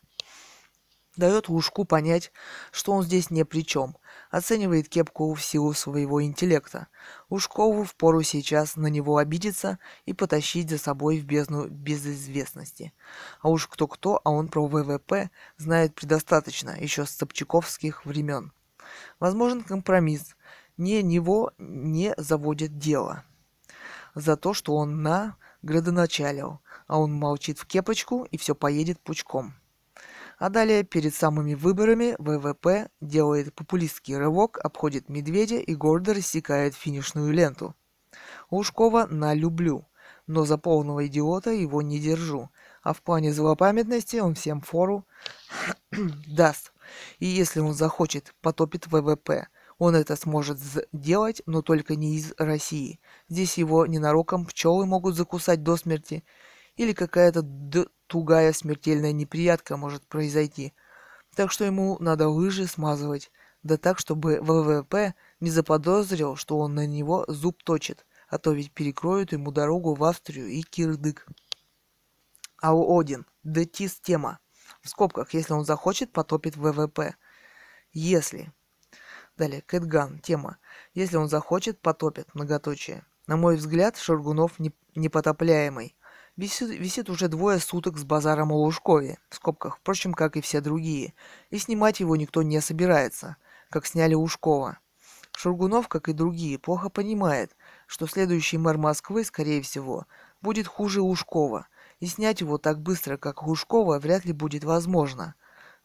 Дает 1.20 1.50
Лужку 1.50 1.84
понять, 1.84 2.32
что 2.72 2.94
он 2.94 3.04
здесь 3.04 3.30
не 3.30 3.44
при 3.44 3.66
чем. 3.66 3.98
Оценивает 4.32 4.88
Кепку 4.88 5.34
в 5.34 5.44
силу 5.44 5.74
своего 5.74 6.24
интеллекта. 6.24 6.88
Лужкову 7.30 7.84
впору 7.84 8.24
сейчас 8.24 8.78
на 8.78 8.88
него 8.88 9.18
обидеться 9.18 9.80
и 10.06 10.14
потащить 10.14 10.70
за 10.70 10.78
собой 10.78 11.20
в 11.20 11.26
бездну 11.26 11.68
безызвестности. 11.68 12.94
А 13.42 13.50
уж 13.50 13.68
кто-кто, 13.68 14.22
а 14.24 14.30
он 14.32 14.48
про 14.48 14.66
ВВП 14.66 15.30
знает 15.58 15.94
предостаточно, 15.94 16.78
еще 16.80 17.06
с 17.06 17.10
Собчаковских 17.10 18.06
времен. 18.06 18.54
Возможен 19.20 19.62
компромисс. 19.62 20.38
Не 20.78 21.04
него 21.04 21.52
не 21.58 22.14
заводит 22.16 22.78
дело. 22.78 23.26
За 24.16 24.38
то, 24.38 24.54
что 24.54 24.74
он 24.74 25.04
на 25.04 25.36
градоначалил, 25.64 26.62
а 26.88 26.98
он 26.98 27.12
молчит 27.12 27.60
в 27.60 27.66
кепочку 27.66 28.24
и 28.24 28.38
все 28.38 28.56
поедет 28.56 29.02
пучком. 29.02 29.59
А 30.40 30.50
далее, 30.50 30.84
перед 30.84 31.14
самыми 31.14 31.54
выборами, 31.54 32.16
ВВП 32.18 32.90
делает 33.02 33.54
популистский 33.54 34.18
рывок, 34.18 34.58
обходит 34.64 35.10
медведя 35.10 35.58
и 35.58 35.76
гордо 35.76 36.14
рассекает 36.14 36.76
финишную 36.76 37.34
ленту. 37.34 37.76
Лужкова 38.50 39.06
на 39.06 39.34
люблю, 39.34 39.86
но 40.28 40.46
за 40.46 40.58
полного 40.58 41.06
идиота 41.08 41.52
его 41.52 41.82
не 41.82 42.00
держу, 42.00 42.50
а 42.82 42.94
в 42.94 43.02
плане 43.02 43.34
злопамятности 43.34 44.16
он 44.16 44.34
всем 44.34 44.62
фору 44.62 45.06
даст. 45.92 46.72
И 47.20 47.26
если 47.26 47.60
он 47.60 47.74
захочет, 47.74 48.34
потопит 48.42 48.88
ВВП– 48.88 49.48
он 49.80 49.96
это 49.96 50.18
сможет 50.18 50.60
сделать, 50.60 51.42
но 51.46 51.62
только 51.62 51.96
не 51.96 52.18
из 52.18 52.34
России. 52.38 53.00
Здесь 53.30 53.58
его 53.58 53.86
ненароком 53.86 54.46
пчелы 54.46 54.86
могут 54.86 55.16
закусать 55.16 55.64
до 55.64 55.78
смерти, 55.78 56.26
или 56.80 56.94
какая-то 56.94 57.44
тугая 58.08 58.54
смертельная 58.54 59.12
неприятка 59.12 59.76
может 59.76 60.08
произойти. 60.08 60.74
Так 61.36 61.52
что 61.52 61.66
ему 61.66 61.98
надо 62.00 62.30
лыжи 62.30 62.68
смазывать, 62.68 63.32
да 63.64 63.76
так, 63.76 64.00
чтобы 64.00 64.40
ВВП 64.40 65.14
не 65.42 65.52
заподозрил, 65.52 66.38
что 66.38 66.58
он 66.58 66.76
на 66.76 66.88
него 66.88 67.26
зуб 67.28 67.64
точит, 67.64 68.06
а 68.30 68.38
то 68.38 68.54
ведь 68.54 68.72
перекроют 68.72 69.34
ему 69.34 69.52
дорогу 69.52 69.94
в 69.94 70.02
Австрию 70.06 70.48
и 70.48 70.62
Кирдык. 70.62 71.28
Ау 72.62 72.98
Один, 72.98 73.26
Детис 73.44 74.00
тема. 74.00 74.40
В 74.82 74.88
скобках, 74.88 75.34
если 75.34 75.52
он 75.52 75.66
захочет, 75.66 76.14
потопит 76.14 76.56
ВВП. 76.56 77.16
Если. 77.92 78.54
Далее, 79.36 79.62
Кэтган. 79.64 80.20
Тема. 80.20 80.60
Если 80.94 81.18
он 81.18 81.28
захочет, 81.28 81.82
потопит. 81.82 82.34
Многоточие. 82.34 83.04
На 83.28 83.36
мой 83.36 83.58
взгляд, 83.58 83.98
Шаргунов 83.98 84.60
не, 84.60 84.74
непотопляемый. 84.96 85.98
Висит, 86.40 86.70
висит 86.70 87.10
уже 87.10 87.28
двое 87.28 87.60
суток 87.60 87.98
с 87.98 88.06
базаром 88.06 88.54
о 88.54 88.56
Лужкове, 88.56 89.18
в 89.30 89.36
скобках, 89.36 89.76
впрочем, 89.76 90.14
как 90.14 90.38
и 90.38 90.42
все 90.42 90.62
другие, 90.62 91.14
и 91.50 91.58
снимать 91.58 92.00
его 92.00 92.16
никто 92.16 92.44
не 92.44 92.62
собирается, 92.62 93.36
как 93.70 93.86
сняли 93.86 94.14
Ушкова. 94.14 94.80
Шургунов, 95.36 95.90
как 95.90 96.08
и 96.08 96.14
другие, 96.14 96.58
плохо 96.58 96.88
понимает, 96.88 97.58
что 97.88 98.08
следующий 98.08 98.58
мэр 98.58 98.78
Москвы, 98.78 99.26
скорее 99.26 99.62
всего, 99.62 100.06
будет 100.42 100.66
хуже 100.66 101.02
Ушкова, 101.02 101.68
и 102.00 102.06
снять 102.06 102.40
его 102.40 102.58
так 102.58 102.80
быстро, 102.80 103.18
как 103.18 103.46
Ушкова, 103.46 104.00
вряд 104.00 104.24
ли 104.24 104.32
будет 104.32 104.64
возможно. 104.64 105.36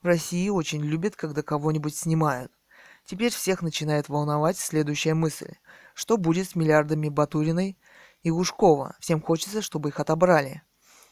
В 0.03 0.07
России 0.07 0.49
очень 0.51 0.85
любят, 0.85 1.17
когда 1.17 1.43
кого-нибудь 1.43 1.97
снимают. 1.97 2.53
Теперь 3.05 3.33
всех 3.33 3.61
начинает 3.61 4.09
волновать 4.09 4.57
следующая 4.57 5.15
мысль. 5.15 5.55
Что 5.95 6.17
будет 6.17 6.49
с 6.49 6.55
миллиардами 6.55 7.09
Батуриной 7.09 7.77
и 8.25 8.31
Лужкова? 8.31 8.97
Всем 8.99 9.21
хочется, 9.21 9.63
чтобы 9.63 9.91
их 9.91 10.01
отобрали. 10.01 10.63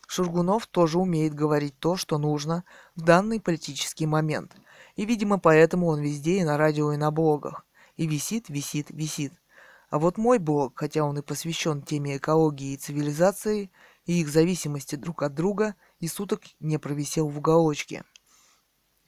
Шургунов 0.08 0.66
тоже 0.66 0.98
умеет 0.98 1.34
говорить 1.34 1.78
то, 1.78 1.96
что 1.96 2.18
нужно 2.18 2.64
в 2.96 3.02
данный 3.02 3.40
политический 3.40 4.06
момент. 4.06 4.56
И, 4.96 5.04
видимо, 5.04 5.38
поэтому 5.38 5.86
он 5.86 6.00
везде 6.00 6.38
и 6.38 6.44
на 6.44 6.58
радио, 6.58 6.92
и 6.92 6.96
на 6.96 7.10
блогах. 7.10 7.64
И 7.96 8.06
висит, 8.06 8.48
висит, 8.48 8.88
висит. 8.90 9.32
А 9.90 9.98
вот 9.98 10.16
мой 10.16 10.38
блог, 10.38 10.72
хотя 10.78 11.04
он 11.04 11.18
и 11.18 11.22
посвящен 11.22 11.82
теме 11.82 12.16
экологии 12.16 12.72
и 12.72 12.76
цивилизации, 12.78 13.70
и 14.06 14.20
их 14.20 14.28
зависимости 14.28 14.96
друг 14.96 15.22
от 15.22 15.34
друга, 15.34 15.74
и 16.00 16.08
суток 16.08 16.40
не 16.60 16.78
провисел 16.78 17.28
в 17.28 17.38
уголочке 17.38 18.02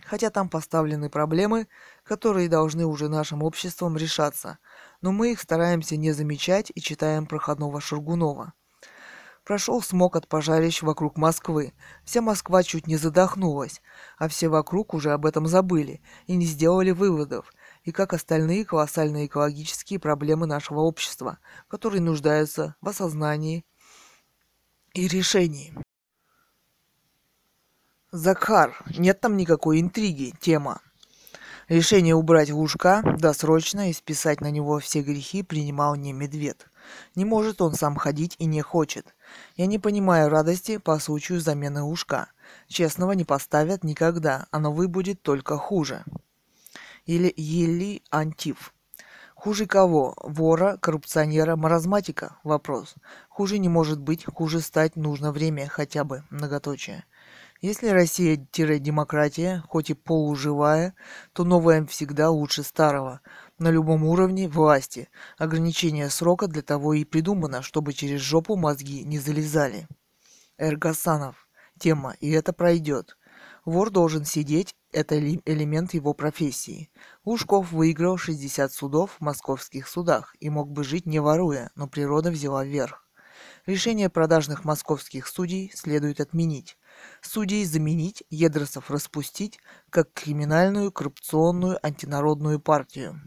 хотя 0.05 0.31
там 0.31 0.49
поставлены 0.49 1.08
проблемы, 1.10 1.66
которые 2.05 2.49
должны 2.49 2.86
уже 2.86 3.08
нашим 3.08 3.42
обществом 3.42 3.97
решаться, 3.97 4.58
но 5.05 5.12
мы 5.12 5.33
их 5.33 5.41
стараемся 5.42 5.99
не 5.99 6.12
замечать 6.12 6.73
и 6.74 6.81
читаем 6.81 7.26
проходного 7.26 7.78
Шургунова. 7.78 8.55
Прошел 9.44 9.83
смог 9.83 10.16
от 10.16 10.26
пожарищ 10.28 10.81
вокруг 10.81 11.18
Москвы. 11.18 11.74
Вся 12.07 12.23
Москва 12.23 12.62
чуть 12.62 12.86
не 12.86 12.97
задохнулась, 12.97 13.83
а 14.16 14.28
все 14.28 14.49
вокруг 14.49 14.94
уже 14.94 15.12
об 15.12 15.26
этом 15.26 15.47
забыли 15.47 16.00
и 16.26 16.36
не 16.36 16.47
сделали 16.47 16.91
выводов, 16.91 17.52
и 17.83 17.92
как 17.92 18.15
остальные 18.15 18.65
колоссальные 18.65 19.26
экологические 19.26 19.99
проблемы 19.99 20.47
нашего 20.47 20.81
общества, 20.81 21.36
которые 21.68 22.00
нуждаются 22.00 22.74
в 22.81 22.89
осознании 22.89 23.66
и 24.94 25.07
решении. 25.07 25.74
Захар, 28.10 28.83
нет 28.97 29.20
там 29.20 29.36
никакой 29.36 29.83
интриги, 29.83 30.33
тема. 30.41 30.81
Решение 31.68 32.15
убрать 32.15 32.51
Лужка 32.51 33.02
досрочно 33.18 33.89
и 33.89 33.94
списать 33.94 34.43
на 34.43 34.51
него 34.51 34.81
все 34.81 35.01
грехи 35.01 35.43
принимал 35.43 35.94
не 35.97 36.12
Медведь. 36.12 36.67
Не 37.15 37.25
может 37.25 37.62
он 37.62 37.73
сам 37.73 37.97
ходить 37.97 38.36
и 38.39 38.44
не 38.44 38.60
хочет. 38.60 39.15
Я 39.57 39.65
не 39.65 39.78
понимаю 39.78 40.28
радости 40.28 40.76
по 40.76 40.99
случаю 40.99 41.41
замены 41.41 41.83
ушка. 41.83 42.28
Честного 42.68 43.12
не 43.12 43.25
поставят 43.25 43.83
никогда, 43.83 44.47
а 44.51 44.59
новый 44.59 44.89
будет 44.89 45.23
только 45.23 45.57
хуже. 45.57 46.05
Или 47.07 47.33
Ели 47.34 48.02
Антиф. 48.10 48.75
Хуже 49.34 49.67
кого? 49.67 50.15
Вора, 50.23 50.76
коррупционера, 50.76 51.57
маразматика? 51.57 52.36
Вопрос. 52.44 52.94
Хуже 53.28 53.59
не 53.59 53.68
может 53.68 54.01
быть, 54.01 54.25
хуже 54.26 54.60
стать 54.60 54.97
нужно 54.97 55.33
время 55.33 55.67
хотя 55.68 56.05
бы, 56.05 56.25
многоточие. 56.31 57.05
Если 57.65 57.89
Россия-демократия, 57.89 59.65
хоть 59.70 59.89
и 59.89 59.94
полуживая, 59.94 60.94
то 61.33 61.44
новая 61.44 61.86
всегда 61.86 62.28
лучше 62.28 62.62
старого– 62.62 63.23
на 63.59 63.70
любом 63.70 64.05
уровне 64.05 64.49
власти. 64.49 65.09
Ограничение 65.39 66.10
срока 66.10 66.47
для 66.47 66.60
того 66.60 66.93
и 66.93 67.05
придумано, 67.05 67.62
чтобы 67.62 67.94
через 67.94 68.20
жопу 68.20 68.57
мозги 68.57 69.02
не 69.02 69.18
залезали. 69.18 69.89
Эргасанов. 70.59 71.49
Тема, 71.78 72.15
и 72.20 72.31
это 72.33 72.52
пройдет. 72.52 73.17
Вор 73.65 73.89
должен 73.89 74.26
сидеть, 74.26 74.75
это 74.93 75.18
элемент 75.18 75.94
его 75.94 76.12
профессии. 76.12 76.91
Лужков 77.25 77.73
выиграл 77.73 78.18
60 78.18 78.75
судов 78.75 79.12
в 79.12 79.20
московских 79.23 79.89
судах 79.89 80.36
и 80.39 80.51
мог 80.51 80.70
бы 80.70 80.84
жить 80.84 81.07
не 81.07 81.18
воруя, 81.18 81.70
но 81.76 81.89
природа 81.89 82.31
взяла 82.31 82.62
верх. 82.62 83.09
Решение 83.65 84.10
продажных 84.10 84.67
московских 84.67 85.26
судей 85.26 85.73
следует 85.75 86.20
отменить. 86.20 86.76
Судей 87.20 87.65
заменить, 87.65 88.24
Едросов 88.31 88.91
распустить, 88.91 89.58
как 89.91 90.12
криминальную, 90.12 90.92
коррупционную, 90.92 91.78
антинародную 91.84 92.60
партию. 92.60 93.20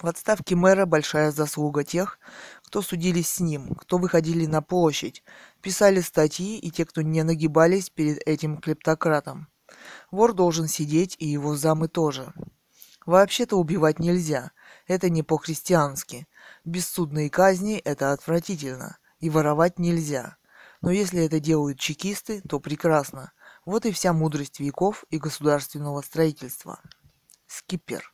В 0.00 0.06
отставке 0.06 0.56
мэра 0.56 0.86
большая 0.86 1.30
заслуга 1.30 1.84
тех, 1.84 2.18
кто 2.64 2.82
судились 2.82 3.28
с 3.28 3.40
ним, 3.40 3.74
кто 3.74 3.98
выходили 3.98 4.46
на 4.46 4.60
площадь, 4.60 5.22
писали 5.62 6.00
статьи 6.00 6.58
и 6.58 6.70
те, 6.70 6.84
кто 6.84 7.02
не 7.02 7.22
нагибались 7.22 7.90
перед 7.90 8.18
этим 8.26 8.58
клептократом. 8.58 9.48
Вор 10.10 10.32
должен 10.32 10.66
сидеть, 10.66 11.16
и 11.18 11.26
его 11.26 11.56
замы 11.56 11.88
тоже. 11.88 12.32
Вообще-то 13.06 13.56
убивать 13.56 13.98
нельзя. 13.98 14.50
Это 14.86 15.10
не 15.10 15.22
по-христиански. 15.22 16.26
Бессудные 16.64 17.30
казни– 17.30 17.76
это 17.84 18.12
отвратительно. 18.12 18.98
И 19.20 19.30
воровать 19.30 19.78
нельзя. 19.78 20.36
Но 20.84 20.90
если 20.90 21.24
это 21.24 21.40
делают 21.40 21.78
чекисты, 21.78 22.42
то 22.46 22.60
прекрасно. 22.60 23.32
Вот 23.64 23.86
и 23.86 23.90
вся 23.90 24.12
мудрость 24.12 24.60
веков 24.60 25.06
и 25.08 25.16
государственного 25.16 26.02
строительства. 26.02 26.78
Скипер. 27.46 28.12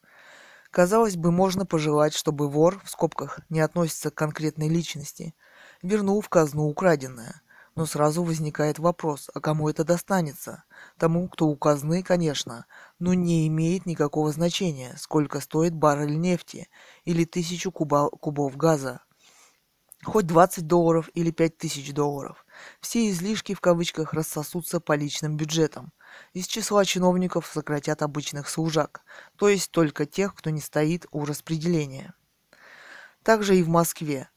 Казалось 0.70 1.16
бы, 1.16 1.32
можно 1.32 1.66
пожелать, 1.66 2.15
чтобы 2.15 2.49
вор, 2.49 2.81
в 2.84 2.89
скобках, 2.89 3.40
не 3.49 3.58
относится 3.58 4.12
к 4.12 4.15
конкретной 4.15 4.68
личности, 4.68 5.34
вернул 5.82 6.20
в 6.20 6.28
казну 6.28 6.68
украденное. 6.68 7.42
Но 7.74 7.86
сразу 7.86 8.23
возникает 8.23 8.78
вопрос, 8.78 9.31
а 9.34 9.40
кому 9.40 9.68
это 9.68 9.82
достанется? 9.82 10.62
Тому, 10.97 11.28
кто 11.28 11.49
у 11.49 11.57
казны, 11.57 12.05
конечно, 12.05 12.66
но 13.00 13.15
не 13.15 13.49
имеет 13.49 13.84
никакого 13.84 14.31
значения, 14.31 14.94
сколько 14.97 15.40
стоит 15.40 15.74
баррель 15.74 16.20
нефти 16.20 16.68
или 17.05 17.24
тысячу 17.24 17.73
куба, 17.73 18.08
кубов 18.10 18.57
газа. 18.57 19.00
Хоть 20.05 20.26
20 20.26 20.66
долларов 20.66 21.10
или 21.15 21.32
5000 21.32 21.92
долларов. 21.92 22.47
Все 22.81 23.11
излишки 23.11 23.55
в 23.55 23.61
кавычках 23.61 24.13
рассосутся 24.13 24.81
по 24.81 24.95
личным 24.95 25.37
бюджетам. 25.37 25.93
Из 26.33 26.47
числа 26.47 26.85
чиновников 26.85 27.47
сократят 27.47 28.03
обычных 28.03 28.49
служак, 28.49 29.03
то 29.37 29.49
есть 29.49 29.71
только 29.71 30.07
тех, 30.07 30.35
кто 30.35 30.51
не 30.51 30.61
стоит 30.61 31.07
у 31.11 31.25
распределения. 31.25 32.15
Также 33.23 33.57
и 33.57 33.63
в 33.63 33.69
Москве. 33.69 34.29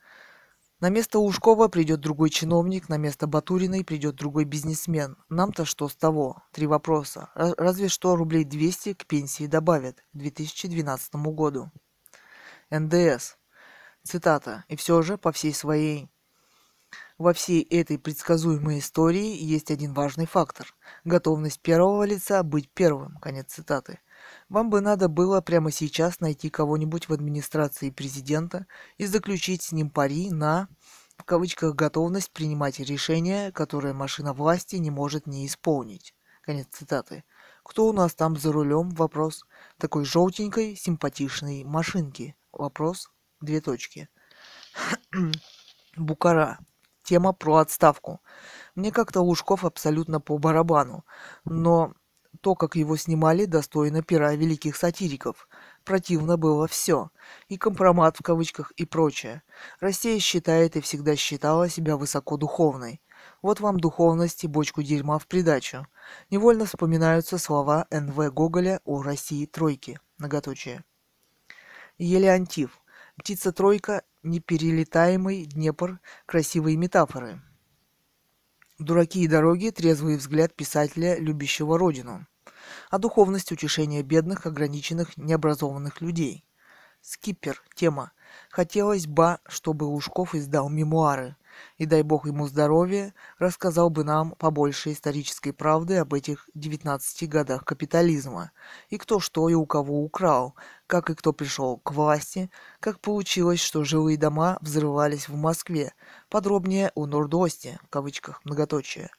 На 0.84 0.90
место 0.90 1.20
Ушкова 1.20 1.70
придет 1.70 2.02
другой 2.02 2.30
чиновник, 2.30 2.90
на 2.90 2.98
место 2.98 3.26
Батуриной 3.26 3.86
придет 3.86 4.16
другой 4.16 4.44
бизнесмен. 4.44 5.16
Нам-то 5.30 5.64
что 5.64 5.88
с 5.88 5.96
того? 5.96 6.44
Три 6.52 6.68
вопроса. 6.68 7.30
Разве 7.36 7.88
что 7.88 8.18
рублей 8.18 8.44
200 8.44 8.94
к 8.96 9.06
пенсии 9.06 9.46
добавят 9.48 10.04
к 10.12 10.18
2012 10.18 11.16
году. 11.16 11.72
НДС. 12.70 13.38
Цитата. 14.04 14.66
И 14.68 14.76
все 14.76 15.02
же, 15.02 15.18
по 15.18 15.32
всей 15.32 15.54
своей 15.54 16.10
во 17.18 17.34
всей 17.34 17.62
этой 17.64 17.98
предсказуемой 17.98 18.80
истории 18.80 19.36
есть 19.36 19.72
один 19.72 19.94
важный 19.94 20.26
фактор– 20.26 20.74
готовность 21.04 21.62
первого 21.62 22.04
лица 22.04 22.44
быть 22.44 22.70
первым. 22.72 23.18
Конец 23.18 23.54
цитаты. 23.54 24.00
Вам 24.50 24.70
бы 24.70 24.82
надо 24.82 25.10
было 25.10 25.42
прямо 25.42 25.72
сейчас 25.72 26.20
найти 26.20 26.50
кого-нибудь 26.50 27.10
в 27.10 27.14
администрации 27.14 27.90
президента 27.90 28.66
и 28.98 29.06
заключить 29.06 29.64
с 29.64 29.72
ним 29.72 29.90
пари 29.90 30.30
на 30.32 30.68
в 31.18 31.24
кавычках 31.24 31.76
готовность 31.76 32.32
принимать 32.32 32.80
решения, 32.80 33.52
которые 33.52 33.94
машина 33.94 34.34
власти 34.34 34.78
не 34.78 34.92
может 34.92 35.28
не 35.28 35.46
исполнить. 35.46 36.14
Конец 36.42 36.68
цитаты. 36.72 37.24
Кто 37.64 37.88
у 37.88 37.94
нас 37.94 38.14
там 38.14 38.36
за 38.36 38.52
рулем? 38.52 38.90
Вопрос. 38.90 39.46
Такой 39.78 40.04
желтенькой, 40.04 40.76
симпатичной 40.76 41.64
машинки. 41.64 42.36
Вопрос. 42.52 43.10
Две 43.40 43.62
точки. 43.62 44.10
Букара. 45.96 46.60
Тема 47.04 47.34
про 47.34 47.58
отставку. 47.58 48.22
Мне 48.76 48.92
как-то 48.92 49.22
Лужков 49.22 49.66
абсолютно 49.66 50.22
по 50.22 50.38
барабану, 50.38 51.06
но 51.44 51.94
то, 52.42 52.56
как 52.56 52.76
его 52.76 52.98
снимали, 52.98 53.46
достойно 53.46 54.02
пера 54.02 54.34
великих 54.34 54.76
сатириков. 54.76 55.48
Противно 55.84 56.38
было 56.38 56.68
все. 56.68 57.10
И 57.48 57.58
компромат 57.58 58.18
в 58.18 58.24
кавычках 58.24 58.72
и 58.72 58.86
прочее. 58.86 59.44
Россия 59.80 60.20
считает 60.20 60.76
и 60.76 60.82
всегда 60.82 61.16
считала 61.16 61.70
себя 61.70 61.96
высокодуховной. 61.98 63.02
Вот 63.42 63.60
вам 63.60 63.80
духовность 63.80 64.44
и 64.44 64.48
бочку 64.48 64.82
дерьма 64.82 65.20
в 65.20 65.28
придачу. 65.28 65.88
Невольно 66.30 66.66
вспоминаются 66.66 67.38
слова 67.38 67.86
Н.В. 67.92 68.30
Гоголя 68.32 68.82
о 68.84 69.02
России 69.02 69.46
тройки. 69.46 70.00
Многоточие. 70.18 70.84
Елеантив. 71.98 72.80
Птица-тройка 73.18 74.04
неперелетаемый 74.24 75.46
Днепр, 75.46 76.00
красивые 76.26 76.78
метафоры. 76.78 77.42
Дураки 78.80 79.22
и 79.22 79.28
дороги, 79.28 79.70
трезвый 79.70 80.18
взгляд 80.18 80.56
писателя, 80.56 81.18
любящего 81.18 81.78
родину. 81.78 82.26
А 82.90 82.98
духовность 82.98 83.52
утешения 83.52 84.02
бедных, 84.02 84.46
ограниченных, 84.46 85.16
необразованных 85.18 86.02
людей. 86.02 86.46
Скипер. 87.02 87.62
Тема. 87.76 88.14
Хотелось 88.50 89.08
бы, 89.08 89.40
чтобы 89.48 89.84
Лужков 89.84 90.34
издал 90.36 90.70
мемуары 90.70 91.36
и 91.78 91.86
дай 91.86 92.02
бог 92.04 92.26
ему 92.28 92.48
здоровья, 92.48 93.14
рассказал 93.40 93.90
бы 93.90 94.04
нам 94.04 94.32
побольше 94.32 94.92
исторической 94.92 95.52
правды 95.52 95.98
об 95.98 96.14
этих 96.14 96.50
19 96.54 97.30
годах 97.30 97.66
капитализма, 97.66 98.52
и 98.90 98.98
кто 98.98 99.20
что 99.20 99.50
и 99.50 99.54
у 99.54 99.66
кого 99.66 100.04
украл, 100.04 100.56
как 100.88 101.10
и 101.10 101.16
кто 101.16 101.34
пришел 101.34 101.78
к 101.78 101.92
власти, 101.92 102.50
как 102.80 103.00
получилось, 103.00 103.60
что 103.60 103.84
жилые 103.84 104.18
дома 104.18 104.58
взрывались 104.62 105.30
в 105.30 105.36
Москве, 105.36 105.94
подробнее 106.30 106.92
у 106.96 107.06
Нордости, 107.06 107.80
в 107.84 107.90
кавычках 107.90 108.42
многоточие. 108.44 109.10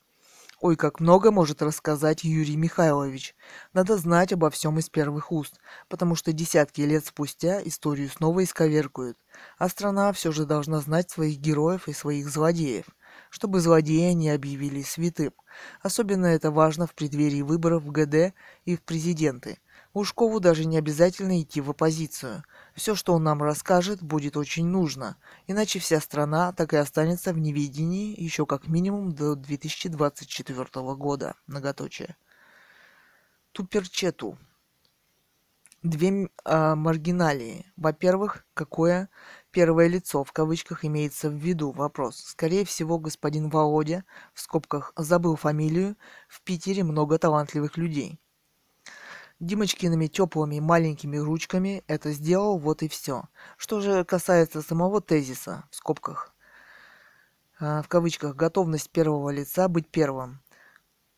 Ой, 0.65 0.77
как 0.77 0.99
много 0.99 1.31
может 1.31 1.61
рассказать 1.61 2.25
Юрий 2.25 2.57
Михайлович. 2.57 3.35
Надо 3.75 3.99
знать 3.99 4.33
обо 4.33 4.49
всем 4.49 4.79
из 4.79 4.89
первых 4.89 5.31
уст, 5.31 5.61
потому 5.91 6.15
что 6.15 6.33
десятки 6.33 6.81
лет 6.81 7.05
спустя 7.05 7.61
историю 7.63 8.09
снова 8.09 8.43
исковеркают. 8.43 9.19
А 9.59 9.69
страна 9.69 10.11
все 10.15 10.33
же 10.33 10.47
должна 10.47 10.81
знать 10.81 11.11
своих 11.11 11.39
героев 11.39 11.87
и 11.87 11.93
своих 11.93 12.31
злодеев, 12.31 12.87
чтобы 13.29 13.61
злодея 13.61 14.15
не 14.15 14.31
объявили 14.31 14.81
святым. 14.81 15.33
Особенно 15.83 16.25
это 16.25 16.51
важно 16.51 16.87
в 16.87 16.95
преддверии 16.95 17.43
выборов 17.43 17.83
в 17.83 17.91
ГД 17.91 18.33
и 18.65 18.75
в 18.75 18.81
президенты. 18.81 19.59
Ушкову 19.93 20.41
даже 20.41 20.65
не 20.65 20.79
обязательно 20.79 21.43
идти 21.43 21.61
в 21.61 21.69
оппозицию. 21.69 22.43
Все, 22.75 22.95
что 22.95 23.15
он 23.15 23.23
нам 23.23 23.43
расскажет, 23.43 24.03
будет 24.03 24.37
очень 24.37 24.67
нужно, 24.67 25.17
иначе 25.47 25.79
вся 25.79 26.01
страна 26.01 26.53
так 26.53 26.73
и 26.73 26.77
останется 26.77 27.33
в 27.33 27.39
неведении 27.39 28.21
еще 28.21 28.47
как 28.47 28.67
минимум 28.67 29.13
до 29.13 29.37
2024 29.37 30.95
года. 30.95 31.35
Многоточие. 31.47 32.17
Туперчету. 33.53 34.37
Две 35.83 36.29
э, 36.45 36.75
маргиналии. 36.75 37.71
Во-первых, 37.77 38.47
какое 38.55 39.11
Первое 39.55 39.87
лицо 39.87 40.25
в 40.25 40.33
кавычках 40.33 40.85
имеется 40.85 41.31
в 41.31 41.35
виду. 41.35 41.71
Вопрос. 41.71 42.17
Скорее 42.17 42.65
всего, 42.65 42.99
господин 42.99 43.51
Володя, 43.51 44.05
в 44.33 44.41
скобках, 44.41 44.93
забыл 44.97 45.37
фамилию. 45.37 45.97
В 46.27 46.43
Питере 46.43 46.83
много 46.83 47.19
талантливых 47.21 47.77
людей. 47.77 48.19
Димочкиными 49.41 50.07
теплыми 50.07 50.61
маленькими 50.61 51.17
ручками 51.17 51.83
это 51.87 52.13
сделал, 52.13 52.59
вот 52.59 52.83
и 52.83 52.89
все. 52.89 53.25
Что 53.57 53.81
же 53.81 54.05
касается 54.05 54.63
самого 54.63 55.01
тезиса, 55.01 55.65
в 55.71 55.77
скобках, 55.77 56.35
э, 57.61 57.83
в 57.83 57.89
кавычках, 57.89 58.37
готовность 58.37 58.91
первого 58.91 59.31
лица 59.31 59.69
быть 59.69 59.89
первым 59.89 60.41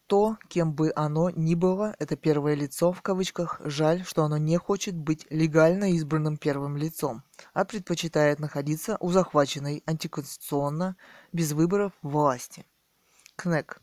то, 0.07 0.37
кем 0.49 0.73
бы 0.73 0.93
оно 0.95 1.31
ни 1.31 1.55
было, 1.55 1.95
это 1.99 2.17
первое 2.17 2.55
лицо 2.55 2.93
в 2.93 3.03
кавычках, 3.03 3.61
жаль, 3.65 4.05
что 4.05 4.25
оно 4.25 4.37
не 4.37 4.57
хочет 4.57 4.97
быть 4.97 5.27
легально 5.31 5.93
избранным 5.93 6.37
первым 6.37 6.77
лицом, 6.77 7.23
а 7.53 7.65
предпочитает 7.65 8.39
находиться 8.39 8.97
у 9.01 9.11
захваченной 9.11 9.83
антиконституционно, 9.87 10.97
без 11.33 11.53
выборов, 11.53 11.93
власти. 12.03 12.67
Кнек. 13.37 13.81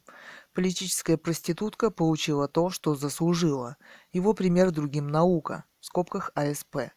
Политическая 0.54 1.18
проститутка 1.18 1.90
получила 1.90 2.48
то, 2.48 2.70
что 2.70 2.96
заслужила. 2.96 3.76
Его 4.12 4.34
пример 4.34 4.72
другим 4.72 5.08
наука, 5.08 5.64
в 5.80 5.86
скобках 5.86 6.30
АСП. 6.36 6.92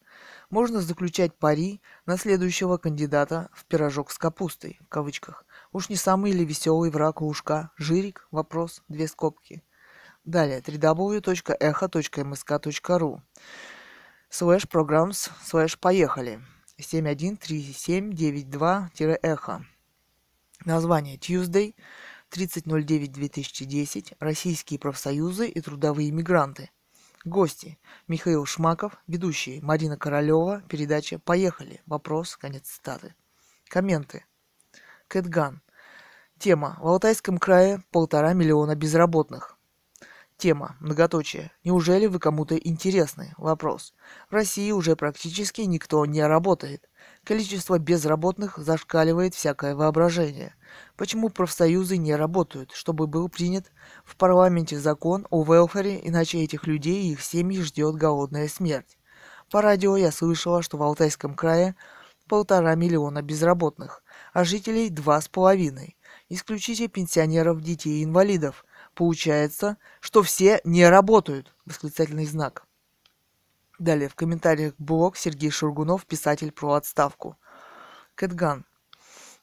Можно 0.51 0.83
заключать 0.83 1.35
пари 1.35 1.81
на 2.05 2.19
следующего 2.19 2.77
кандидата 2.77 3.49
в 3.53 3.65
пирожок 3.65 4.11
с 4.11 4.19
капустой, 4.19 4.79
в 4.83 4.89
кавычках. 4.89 5.47
Уж 5.73 5.89
не 5.89 5.97
самый 5.97 6.33
ли 6.33 6.45
веселый 6.45 6.91
враг 6.91 7.23
ушка? 7.23 7.71
Жирик? 7.77 8.29
Вопрос. 8.31 8.83
Две 8.89 9.09
скобки. 9.09 9.65
Далее. 10.25 10.61
www.echo.msk.ru 10.61 13.21
Слэш 14.29 14.69
programs 14.69 15.31
слэш 15.45 15.79
поехали. 15.79 16.41
713792-эхо. 16.79 19.65
Название 20.65 21.17
Tuesday 21.17 21.75
30.09.2010. 22.31 24.17
Российские 24.19 24.79
профсоюзы 24.79 25.49
и 25.49 25.61
трудовые 25.61 26.11
мигранты. 26.11 26.71
Гости. 27.25 27.79
Михаил 28.07 28.47
Шмаков, 28.47 28.97
ведущий 29.07 29.61
Марина 29.61 29.97
Королева, 29.97 30.63
передача 30.69 31.19
«Поехали». 31.19 31.83
Вопрос, 31.87 32.37
конец 32.37 32.69
цитаты. 32.69 33.15
Комменты. 33.69 34.25
Кэтган. 35.09 35.61
Тема. 36.39 36.79
В 36.81 36.87
Алтайском 36.87 37.39
крае 37.39 37.83
полтора 37.91 38.33
миллиона 38.33 38.77
безработных. 38.77 39.56
Тема. 40.39 40.77
Многоточие. 40.81 41.51
Неужели 41.65 42.05
вы 42.05 42.19
кому-то 42.19 42.57
интересны? 42.57 43.33
Вопрос. 43.39 43.95
В 44.29 44.35
России 44.35 44.71
уже 44.71 44.95
практически 44.95 45.63
никто 45.63 46.05
не 46.05 46.23
работает. 46.27 46.91
Количество 47.25 47.79
безработных 47.79 48.59
зашкаливает 48.59 49.35
всякое 49.35 49.75
воображение. 49.75 50.55
Почему 50.97 51.31
профсоюзы 51.31 51.97
не 51.97 52.15
работают, 52.15 52.73
чтобы 52.73 53.07
был 53.07 53.31
принят 53.31 53.73
в 54.05 54.17
парламенте 54.17 54.79
закон 54.79 55.27
о 55.31 55.43
велфере, 55.43 56.07
иначе 56.07 56.45
этих 56.45 56.67
людей 56.67 57.05
и 57.05 57.13
их 57.13 57.23
семьи 57.23 57.63
ждет 57.63 57.95
голодная 57.95 58.49
смерть? 58.49 58.99
По 59.51 59.63
радио 59.63 59.97
я 59.97 60.13
слышала, 60.13 60.61
что 60.61 60.77
в 60.77 60.83
Алтайском 60.83 61.35
крае 61.35 61.77
полтора 62.29 62.75
миллиона 62.75 63.23
безработных, 63.23 64.03
а 64.35 64.45
жителей 64.45 64.91
два 64.91 65.19
с 65.19 65.29
половиной. 65.29 65.97
Исключите 66.29 66.89
пенсионеров, 66.89 67.63
детей 67.63 68.01
и 68.01 68.05
инвалидов. 68.05 68.66
Получается, 68.97 69.77
что 70.01 70.23
все 70.23 70.59
не 70.65 70.89
работают. 70.89 71.55
Восклицательный 71.67 72.25
знак. 72.25 72.67
Далее 73.79 74.09
в 74.09 74.15
комментариях 74.15 74.73
блог 74.79 75.19
Сергей 75.19 75.51
Шургунов, 75.51 76.07
писатель 76.07 76.51
про 76.51 76.73
отставку. 76.73 77.37
Кэтган. 78.15 78.65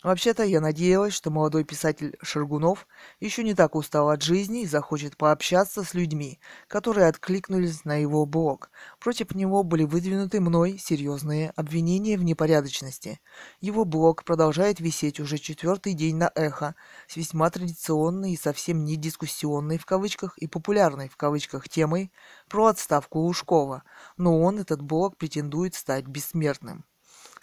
Вообще-то 0.03 0.43
я 0.43 0.59
надеялась, 0.59 1.13
что 1.13 1.31
молодой 1.31 1.63
писатель 1.63 2.17
Шаргунов 2.21 2.87
еще 3.21 3.41
не 3.41 3.55
так 3.55 3.73
устал 3.73 4.09
от 4.09 4.21
жизни 4.21 4.63
и 4.63 4.67
захочет 4.67 5.15
пообщаться 5.15 5.83
с 5.83 5.93
людьми, 5.93 6.41
которые 6.67 7.07
откликнулись 7.07 7.85
на 7.85 7.95
его 7.95 8.25
блог. 8.25 8.69
Против 8.99 9.33
него 9.33 9.63
были 9.63 9.85
выдвинуты 9.85 10.41
мной 10.41 10.77
серьезные 10.77 11.51
обвинения 11.55 12.17
в 12.17 12.23
непорядочности. 12.25 13.21
Его 13.61 13.85
блог 13.85 14.25
продолжает 14.25 14.81
висеть 14.81 15.21
уже 15.21 15.37
четвертый 15.37 15.93
день 15.93 16.17
на 16.17 16.29
эхо, 16.35 16.75
с 17.07 17.15
весьма 17.15 17.49
традиционной 17.49 18.33
и 18.33 18.37
совсем 18.37 18.83
не 18.83 18.97
дискуссионной 18.97 19.77
в 19.77 19.85
кавычках 19.85 20.37
и 20.37 20.47
популярной 20.47 21.07
в 21.07 21.15
кавычках 21.15 21.69
темой 21.69 22.11
про 22.49 22.65
отставку 22.65 23.19
Лужкова, 23.19 23.83
но 24.17 24.41
он, 24.41 24.59
этот 24.59 24.81
блог, 24.81 25.15
претендует 25.15 25.75
стать 25.75 26.07
бессмертным 26.07 26.83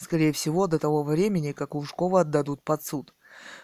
скорее 0.00 0.32
всего, 0.32 0.66
до 0.66 0.78
того 0.78 1.02
времени, 1.02 1.52
как 1.52 1.74
Лужкова 1.74 2.22
отдадут 2.22 2.62
под 2.62 2.82
суд. 2.84 3.14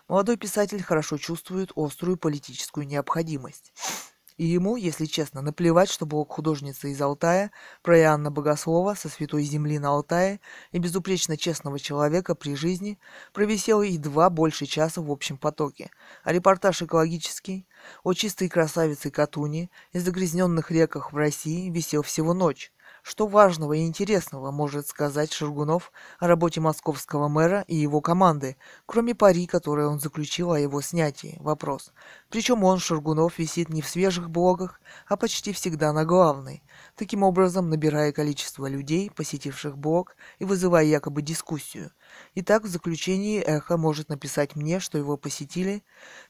Молодой 0.08 0.36
писатель 0.36 0.82
хорошо 0.82 1.16
чувствует 1.18 1.72
острую 1.74 2.16
политическую 2.16 2.86
необходимость. 2.86 3.72
И 4.36 4.44
ему, 4.44 4.76
если 4.76 5.06
честно, 5.06 5.40
наплевать, 5.40 5.88
что 5.88 6.04
блог 6.04 6.30
художницы 6.30 6.92
из 6.92 7.00
Алтая 7.00 7.50
про 7.82 7.98
Иоанна 7.98 8.30
Богослова 8.30 8.92
со 8.92 9.08
святой 9.08 9.44
земли 9.44 9.78
на 9.78 9.88
Алтае 9.88 10.40
и 10.72 10.78
безупречно 10.78 11.38
честного 11.38 11.78
человека 11.78 12.34
при 12.34 12.54
жизни 12.54 12.98
провисел 13.32 13.80
едва 13.80 14.28
больше 14.28 14.66
часа 14.66 15.00
в 15.00 15.10
общем 15.10 15.38
потоке, 15.38 15.90
а 16.22 16.34
репортаж 16.34 16.82
экологический 16.82 17.66
о 18.04 18.12
чистой 18.12 18.50
красавице 18.50 19.10
Катуни 19.10 19.70
и 19.92 19.98
загрязненных 19.98 20.70
реках 20.70 21.14
в 21.14 21.16
России 21.16 21.70
висел 21.70 22.02
всего 22.02 22.34
ночь, 22.34 22.72
что 23.06 23.28
важного 23.28 23.74
и 23.74 23.86
интересного 23.86 24.50
может 24.50 24.88
сказать 24.88 25.32
Шаргунов 25.32 25.92
о 26.18 26.26
работе 26.26 26.60
московского 26.60 27.28
мэра 27.28 27.64
и 27.68 27.76
его 27.76 28.00
команды, 28.00 28.56
кроме 28.84 29.14
пари, 29.14 29.46
которые 29.46 29.86
он 29.86 30.00
заключил 30.00 30.50
о 30.50 30.58
его 30.58 30.80
снятии? 30.80 31.36
Вопрос. 31.38 31.92
Причем 32.30 32.64
он, 32.64 32.80
Шаргунов, 32.80 33.38
висит 33.38 33.68
не 33.68 33.80
в 33.80 33.88
свежих 33.88 34.28
блогах, 34.28 34.80
а 35.06 35.16
почти 35.16 35.52
всегда 35.52 35.92
на 35.92 36.04
главной, 36.04 36.64
таким 36.96 37.22
образом 37.22 37.70
набирая 37.70 38.10
количество 38.10 38.66
людей, 38.66 39.08
посетивших 39.14 39.78
блог 39.78 40.16
и 40.40 40.44
вызывая 40.44 40.84
якобы 40.84 41.22
дискуссию. 41.22 41.92
Итак, 42.34 42.64
в 42.64 42.66
заключении 42.66 43.40
Эхо 43.40 43.76
может 43.76 44.08
написать 44.08 44.56
мне, 44.56 44.80
что 44.80 44.98
его 44.98 45.16
посетили 45.16 45.84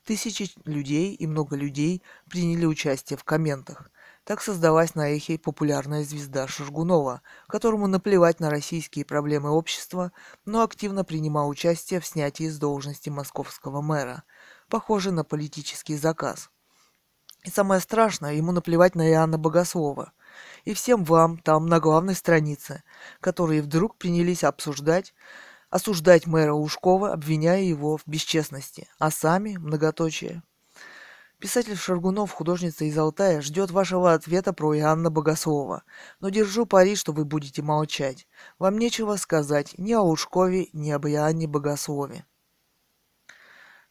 тысячи 0.04 0.50
людей 0.66 1.14
и 1.14 1.26
много 1.26 1.56
людей 1.56 2.02
приняли 2.28 2.66
участие 2.66 3.16
в 3.16 3.24
комментах. 3.24 3.90
Так 4.26 4.42
создалась 4.42 4.96
на 4.96 5.10
эхе 5.10 5.38
популярная 5.38 6.02
звезда 6.02 6.48
Шургунова, 6.48 7.22
которому 7.46 7.86
наплевать 7.86 8.40
на 8.40 8.50
российские 8.50 9.04
проблемы 9.04 9.50
общества, 9.50 10.10
но 10.44 10.64
активно 10.64 11.04
принимал 11.04 11.48
участие 11.48 12.00
в 12.00 12.06
снятии 12.06 12.48
с 12.48 12.58
должности 12.58 13.08
московского 13.08 13.82
мэра. 13.82 14.24
Похоже 14.68 15.12
на 15.12 15.22
политический 15.22 15.96
заказ. 15.96 16.50
И 17.44 17.50
самое 17.50 17.80
страшное, 17.80 18.34
ему 18.34 18.50
наплевать 18.50 18.96
на 18.96 19.08
Иоанна 19.08 19.38
Богослова. 19.38 20.10
И 20.64 20.74
всем 20.74 21.04
вам 21.04 21.38
там 21.38 21.66
на 21.66 21.78
главной 21.78 22.16
странице, 22.16 22.82
которые 23.20 23.62
вдруг 23.62 23.96
принялись 23.96 24.42
обсуждать, 24.42 25.14
осуждать 25.70 26.26
мэра 26.26 26.52
Ушкова, 26.52 27.12
обвиняя 27.12 27.62
его 27.62 27.96
в 27.96 28.02
бесчестности, 28.06 28.88
а 28.98 29.12
сами, 29.12 29.56
многоточие, 29.56 30.42
Писатель 31.38 31.76
Шаргунов, 31.76 32.30
художница 32.32 32.86
из 32.86 32.96
Алтая, 32.96 33.42
ждет 33.42 33.70
вашего 33.70 34.14
ответа 34.14 34.54
про 34.54 34.74
Иоанна 34.74 35.10
Богослова. 35.10 35.82
Но 36.18 36.30
держу 36.30 36.64
пари, 36.64 36.96
что 36.96 37.12
вы 37.12 37.26
будете 37.26 37.60
молчать. 37.60 38.26
Вам 38.58 38.78
нечего 38.78 39.16
сказать 39.16 39.74
ни 39.76 39.92
о 39.92 40.00
Лужкове, 40.00 40.68
ни 40.72 40.90
об 40.90 41.06
Иоанне 41.06 41.46
Богослове. 41.46 42.24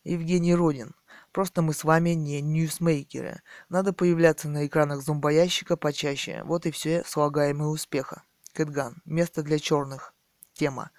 Евгений 0.04 0.56
Родин. 0.56 0.96
Просто 1.32 1.62
мы 1.62 1.74
с 1.74 1.84
вами 1.84 2.12
не 2.12 2.42
ньюсмейкеры. 2.42 3.42
Надо 3.70 3.94
появляться 3.94 4.48
на 4.48 4.66
экранах 4.66 5.04
зомбоящика 5.04 5.78
почаще. 5.78 6.42
Вот 6.46 6.66
и 6.66 6.72
все 6.72 7.04
слагаемые 7.06 7.68
успеха. 7.68 8.24
Кэтган. 8.54 9.02
Место 9.06 9.44
для 9.44 9.60
черных. 9.60 10.14
Тема. 10.54 10.92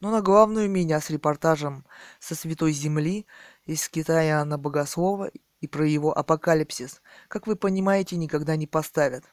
Но 0.00 0.10
на 0.10 0.20
главную 0.20 0.68
меня 0.68 1.00
с 1.00 1.08
репортажем 1.08 1.86
со 2.18 2.34
Святой 2.34 2.72
Земли 2.72 3.26
из 3.64 3.88
Китая 3.88 4.44
на 4.44 4.58
Богослова 4.58 5.30
и 5.64 5.66
про 5.66 5.88
его 5.88 6.16
апокалипсис, 6.16 7.02
как 7.26 7.46
вы 7.46 7.56
понимаете, 7.56 8.16
никогда 8.16 8.54
не 8.54 8.66
поставят. 8.66 9.24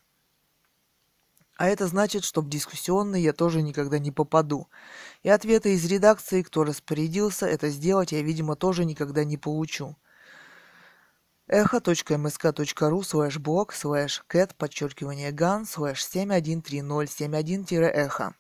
А 1.58 1.68
это 1.68 1.88
значит, 1.88 2.24
что 2.24 2.40
в 2.42 2.48
дискуссионный 2.48 3.22
я 3.22 3.34
тоже 3.34 3.62
никогда 3.62 4.00
не 4.00 4.12
попаду. 4.12 4.70
И 5.24 5.30
ответы 5.30 5.74
из 5.74 5.86
редакции, 5.86 6.42
кто 6.42 6.64
распорядился 6.64 7.46
это 7.46 7.68
сделать, 7.68 8.14
я, 8.14 8.22
видимо, 8.22 8.56
тоже 8.56 8.86
никогда 8.86 9.26
не 9.26 9.38
получу. 9.38 9.98
echo.msk.ru 11.48 13.04
слэш 13.04 13.38
блог 13.38 13.74
слэш 13.74 14.24
кэт 14.28 14.56
подчеркивание 14.56 15.34
ган 15.34 15.66
слэш 15.66 16.02
713071-эхо. 16.02 18.36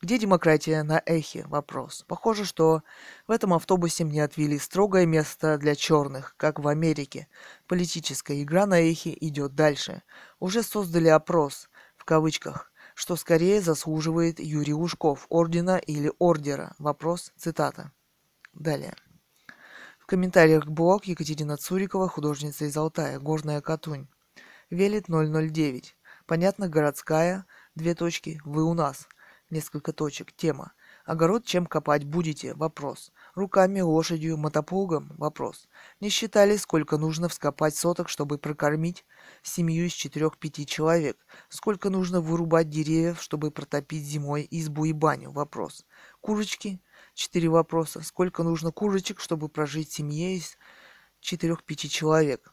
Где 0.00 0.18
демократия 0.18 0.82
на 0.84 1.02
эхе? 1.04 1.44
Вопрос. 1.48 2.04
Похоже, 2.06 2.44
что 2.44 2.82
в 3.26 3.32
этом 3.32 3.52
автобусе 3.52 4.04
мне 4.04 4.22
отвели 4.22 4.58
строгое 4.58 5.06
место 5.06 5.58
для 5.58 5.74
черных, 5.74 6.34
как 6.36 6.60
в 6.60 6.68
Америке. 6.68 7.28
Политическая 7.66 8.40
игра 8.42 8.66
на 8.66 8.80
эхе 8.80 9.16
идет 9.20 9.54
дальше. 9.54 10.02
Уже 10.38 10.62
создали 10.62 11.08
опрос, 11.08 11.68
в 11.96 12.04
кавычках, 12.04 12.72
что 12.94 13.16
скорее 13.16 13.60
заслуживает 13.60 14.38
Юрий 14.38 14.74
Ушков, 14.74 15.26
ордена 15.28 15.78
или 15.78 16.12
ордера. 16.18 16.74
Вопрос, 16.78 17.32
цитата. 17.36 17.92
Далее. 18.54 18.94
В 19.98 20.06
комментариях 20.06 20.64
к 20.64 20.68
блог 20.68 21.04
Екатерина 21.04 21.56
Цурикова, 21.56 22.08
художница 22.08 22.64
из 22.64 22.76
Алтая, 22.76 23.18
Горная 23.18 23.60
Катунь. 23.60 24.08
Велит 24.70 25.06
009. 25.08 25.96
Понятно, 26.26 26.68
городская, 26.68 27.46
две 27.74 27.94
точки, 27.94 28.40
вы 28.44 28.64
у 28.64 28.74
нас, 28.74 29.08
несколько 29.50 29.92
точек, 29.92 30.32
тема. 30.32 30.72
Огород 31.04 31.44
чем 31.44 31.66
копать 31.66 32.04
будете? 32.04 32.54
Вопрос. 32.54 33.12
Руками, 33.34 33.80
лошадью, 33.80 34.36
мотоплугом? 34.36 35.14
Вопрос. 35.16 35.68
Не 36.00 36.10
считали, 36.10 36.56
сколько 36.56 36.98
нужно 36.98 37.28
вскопать 37.28 37.74
соток, 37.74 38.08
чтобы 38.08 38.38
прокормить 38.38 39.04
семью 39.42 39.86
из 39.86 39.92
четырех-пяти 39.92 40.66
человек? 40.66 41.26
Сколько 41.48 41.90
нужно 41.90 42.20
вырубать 42.20 42.68
деревьев, 42.68 43.22
чтобы 43.22 43.50
протопить 43.50 44.04
зимой 44.04 44.46
избу 44.50 44.84
и 44.84 44.92
баню? 44.92 45.30
Вопрос. 45.30 45.86
Курочки? 46.20 46.80
Четыре 47.14 47.48
вопроса. 47.48 48.02
Сколько 48.02 48.42
нужно 48.42 48.72
курочек, 48.72 49.20
чтобы 49.20 49.48
прожить 49.48 49.90
семье 49.90 50.36
из 50.36 50.56
четырех-пяти 51.20 51.88
человек? 51.88 52.52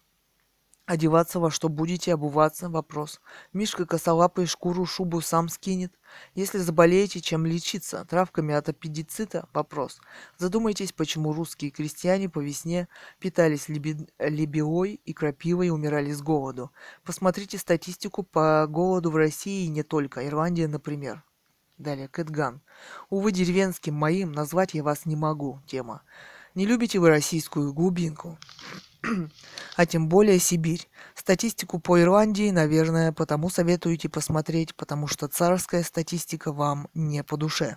Одеваться 0.86 1.40
во 1.40 1.50
что 1.50 1.68
будете, 1.68 2.14
обуваться? 2.14 2.70
Вопрос. 2.70 3.20
Мишка 3.54 3.88
косолапый 3.88 4.46
шкуру, 4.46 4.86
шубу 4.86 5.20
сам 5.20 5.50
скинет. 5.50 5.92
Если 6.36 6.60
заболеете, 6.60 7.22
чем 7.22 7.44
лечиться? 7.44 8.06
Травками 8.06 8.54
от 8.54 8.70
аппендицита? 8.70 9.50
Вопрос. 9.52 10.00
Задумайтесь, 10.38 10.92
почему 10.92 11.34
русские 11.34 11.72
крестьяне 11.72 12.30
по 12.30 12.38
весне 12.38 12.88
питались 13.18 13.68
леби... 13.68 13.98
лебеой 14.20 15.02
и 15.04 15.14
крапивой 15.14 15.68
и 15.68 15.72
умирали 15.72 16.12
с 16.12 16.22
голоду. 16.22 16.72
Посмотрите 17.04 17.58
статистику 17.58 18.22
по 18.22 18.68
голоду 18.70 19.10
в 19.10 19.16
России 19.16 19.66
и 19.66 19.70
не 19.70 19.82
только. 19.82 20.28
Ирландия, 20.28 20.68
например. 20.68 21.24
Далее, 21.80 22.08
Кэтган. 22.08 22.62
Увы, 23.10 23.32
деревенским 23.32 23.96
моим 23.96 24.32
назвать 24.34 24.76
я 24.76 24.84
вас 24.84 25.06
не 25.06 25.16
могу. 25.16 25.62
Тема. 25.66 26.04
Не 26.56 26.66
любите 26.66 27.00
вы 27.00 27.10
российскую 27.10 27.74
глубинку? 27.74 28.40
а 29.76 29.86
тем 29.86 30.08
более 30.08 30.40
Сибирь. 30.40 30.88
Статистику 31.14 31.80
по 31.80 32.02
Ирландии, 32.02 32.50
наверное, 32.50 33.12
потому 33.12 33.50
советуете 33.50 34.08
посмотреть, 34.08 34.74
потому 34.74 35.08
что 35.08 35.28
царская 35.28 35.84
статистика 35.84 36.54
вам 36.54 36.88
не 36.94 37.24
по 37.24 37.36
душе. 37.36 37.76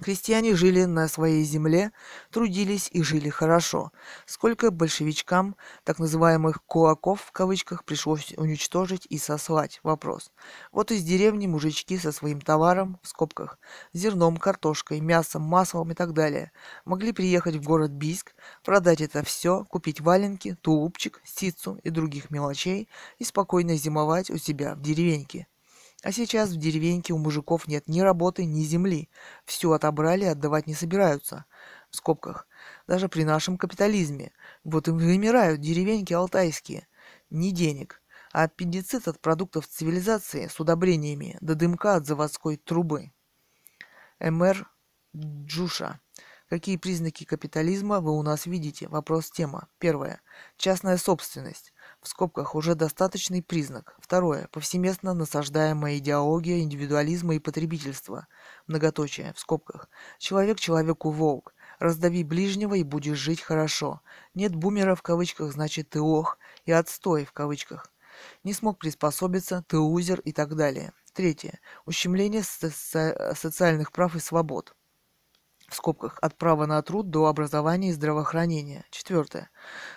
Крестьяне 0.00 0.54
жили 0.54 0.84
на 0.84 1.08
своей 1.08 1.42
земле, 1.42 1.90
трудились 2.30 2.88
и 2.92 3.02
жили 3.02 3.30
хорошо. 3.30 3.90
Сколько 4.26 4.70
большевичкам, 4.70 5.56
так 5.84 5.98
называемых 5.98 6.62
«кулаков» 6.64 7.20
в 7.22 7.32
кавычках, 7.32 7.84
пришлось 7.84 8.32
уничтожить 8.36 9.06
и 9.10 9.18
сослать? 9.18 9.80
Вопрос. 9.82 10.30
Вот 10.70 10.92
из 10.92 11.02
деревни 11.02 11.46
мужички 11.48 11.98
со 11.98 12.12
своим 12.12 12.40
товаром, 12.40 13.00
в 13.02 13.08
скобках, 13.08 13.58
зерном, 13.92 14.36
картошкой, 14.36 15.00
мясом, 15.00 15.42
маслом 15.42 15.90
и 15.90 15.94
так 15.94 16.12
далее, 16.12 16.52
могли 16.84 17.12
приехать 17.12 17.56
в 17.56 17.64
город 17.64 17.90
Бийск, 17.90 18.34
продать 18.62 19.00
это 19.00 19.24
все, 19.24 19.64
купить 19.64 20.00
валенки, 20.00 20.56
тулупчик, 20.60 21.20
ситцу 21.24 21.80
и 21.82 21.90
других 21.90 22.30
мелочей 22.30 22.88
и 23.18 23.24
спокойно 23.24 23.76
зимовать 23.76 24.30
у 24.30 24.38
себя 24.38 24.74
в 24.74 24.80
деревеньке. 24.80 25.48
А 26.02 26.12
сейчас 26.12 26.50
в 26.50 26.56
деревеньке 26.56 27.12
у 27.12 27.18
мужиков 27.18 27.66
нет 27.66 27.88
ни 27.88 28.00
работы, 28.00 28.44
ни 28.44 28.62
земли. 28.62 29.08
Все 29.44 29.72
отобрали, 29.72 30.24
отдавать 30.24 30.68
не 30.68 30.74
собираются. 30.74 31.44
В 31.90 31.96
скобках. 31.96 32.46
Даже 32.86 33.08
при 33.08 33.24
нашем 33.24 33.58
капитализме. 33.58 34.32
Вот 34.62 34.86
и 34.86 34.92
вымирают 34.92 35.60
деревеньки 35.60 36.12
алтайские. 36.12 36.86
Ни 37.30 37.50
денег. 37.50 38.00
А 38.32 38.44
аппендицит 38.44 39.08
от 39.08 39.20
продуктов 39.20 39.66
цивилизации 39.66 40.46
с 40.46 40.60
удобрениями 40.60 41.36
до 41.40 41.56
дымка 41.56 41.96
от 41.96 42.06
заводской 42.06 42.58
трубы. 42.58 43.10
МР 44.20 44.70
Джуша. 45.16 46.00
Какие 46.48 46.76
признаки 46.76 47.24
капитализма 47.24 48.00
вы 48.00 48.16
у 48.16 48.22
нас 48.22 48.46
видите? 48.46 48.86
Вопрос 48.88 49.30
тема. 49.30 49.68
Первое. 49.78 50.20
Частная 50.56 50.96
собственность 50.96 51.72
в 52.00 52.08
скобках 52.08 52.54
уже 52.54 52.74
достаточный 52.74 53.42
признак. 53.42 53.96
Второе. 53.98 54.48
Повсеместно 54.52 55.14
насаждаемая 55.14 55.98
идеология 55.98 56.60
индивидуализма 56.60 57.34
и 57.34 57.38
потребительства. 57.38 58.28
Многоточие, 58.66 59.32
в 59.34 59.40
скобках. 59.40 59.88
Человек 60.18 60.60
человеку 60.60 61.10
волк. 61.10 61.54
Раздави 61.78 62.24
ближнего 62.24 62.74
и 62.74 62.82
будешь 62.82 63.18
жить 63.18 63.40
хорошо. 63.40 64.00
Нет 64.34 64.54
бумера 64.54 64.94
в 64.94 65.02
кавычках, 65.02 65.52
значит 65.52 65.90
ты 65.90 66.00
ох, 66.00 66.38
и 66.64 66.72
отстой 66.72 67.24
в 67.24 67.32
кавычках. 67.32 67.92
Не 68.44 68.52
смог 68.52 68.78
приспособиться, 68.78 69.64
ты 69.68 69.78
узер 69.78 70.20
и 70.20 70.32
так 70.32 70.56
далее. 70.56 70.92
Третье. 71.12 71.60
Ущемление 71.86 72.42
со- 72.42 73.34
социальных 73.34 73.92
прав 73.92 74.14
и 74.16 74.20
свобод 74.20 74.74
в 75.68 75.74
скобках 75.74 76.18
от 76.22 76.36
права 76.36 76.66
на 76.66 76.80
труд 76.82 77.10
до 77.10 77.26
образования 77.26 77.90
и 77.90 77.92
здравоохранения. 77.92 78.84
Четвертое. 78.90 79.50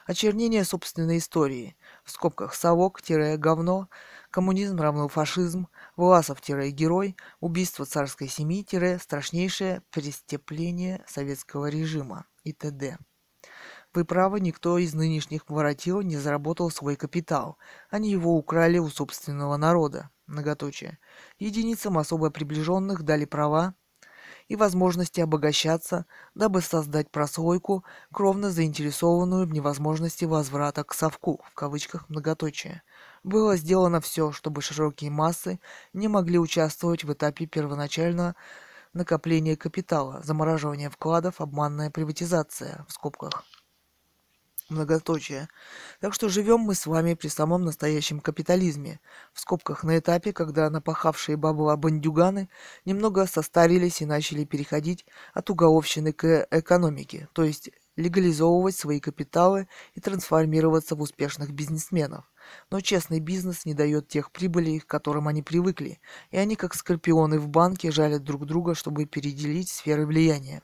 Очернение 0.05 0.65
собственной 0.65 1.17
истории 1.17 1.77
в 2.11 2.13
скобках 2.13 2.53
совок-говно, 2.53 3.89
коммунизм 4.29 4.79
равно 4.79 5.07
фашизм, 5.07 5.67
Власов-герой, 5.95 7.15
убийство 7.39 7.85
царской 7.85 8.27
семьи-страшнейшее 8.27 9.81
преступление 9.89 11.03
советского 11.07 11.69
режима 11.69 12.25
и 12.43 12.53
т.д. 12.53 12.97
Вы 13.93 14.05
правы, 14.05 14.39
никто 14.39 14.77
из 14.77 14.93
нынешних 14.93 15.49
воротил 15.49 16.01
не 16.01 16.17
заработал 16.17 16.69
свой 16.69 16.95
капитал. 16.95 17.57
Они 17.89 18.11
его 18.11 18.35
украли 18.35 18.77
у 18.77 18.87
собственного 18.89 19.57
народа. 19.57 20.09
Многоточие. 20.27 20.97
Единицам 21.39 21.97
особо 21.97 22.29
приближенных 22.29 23.03
дали 23.03 23.25
права 23.25 23.75
и 24.51 24.57
возможности 24.57 25.21
обогащаться, 25.21 26.05
дабы 26.35 26.59
создать 26.61 27.09
прослойку, 27.09 27.85
кровно 28.11 28.49
заинтересованную 28.51 29.47
в 29.47 29.53
невозможности 29.53 30.25
возврата 30.25 30.83
к 30.83 30.93
совку, 30.93 31.39
в 31.49 31.53
кавычках 31.53 32.09
многоточие. 32.09 32.83
Было 33.23 33.55
сделано 33.55 34.01
все, 34.01 34.33
чтобы 34.33 34.61
широкие 34.61 35.09
массы 35.09 35.61
не 35.93 36.09
могли 36.09 36.37
участвовать 36.37 37.05
в 37.05 37.13
этапе 37.13 37.45
первоначального 37.45 38.35
накопления 38.91 39.55
капитала, 39.55 40.21
замораживания 40.21 40.89
вкладов, 40.89 41.39
обманная 41.39 41.89
приватизация, 41.89 42.85
в 42.89 42.91
скобках 42.91 43.45
многоточие. 44.71 45.47
Так 45.99 46.13
что 46.13 46.29
живем 46.29 46.61
мы 46.61 46.73
с 46.73 46.85
вами 46.85 47.13
при 47.13 47.27
самом 47.27 47.63
настоящем 47.63 48.19
капитализме, 48.19 48.99
в 49.33 49.39
скобках 49.39 49.83
на 49.83 49.99
этапе, 49.99 50.33
когда 50.33 50.69
напахавшие 50.69 51.37
бабла 51.37 51.77
бандюганы 51.77 52.49
немного 52.85 53.27
состарились 53.27 54.01
и 54.01 54.05
начали 54.05 54.45
переходить 54.45 55.05
от 55.33 55.49
уголовщины 55.49 56.13
к 56.13 56.47
экономике, 56.49 57.27
то 57.33 57.43
есть 57.43 57.69
легализовывать 57.95 58.75
свои 58.75 58.99
капиталы 58.99 59.67
и 59.93 59.99
трансформироваться 59.99 60.95
в 60.95 61.01
успешных 61.01 61.51
бизнесменов. 61.51 62.25
Но 62.69 62.81
честный 62.81 63.19
бизнес 63.19 63.65
не 63.65 63.73
дает 63.73 64.07
тех 64.07 64.31
прибылей, 64.31 64.79
к 64.79 64.87
которым 64.87 65.27
они 65.27 65.43
привыкли, 65.43 65.99
и 66.31 66.37
они, 66.37 66.55
как 66.55 66.73
скорпионы 66.73 67.39
в 67.39 67.47
банке, 67.47 67.91
жалят 67.91 68.23
друг 68.23 68.45
друга, 68.45 68.75
чтобы 68.75 69.05
переделить 69.05 69.69
сферы 69.69 70.05
влияния. 70.05 70.63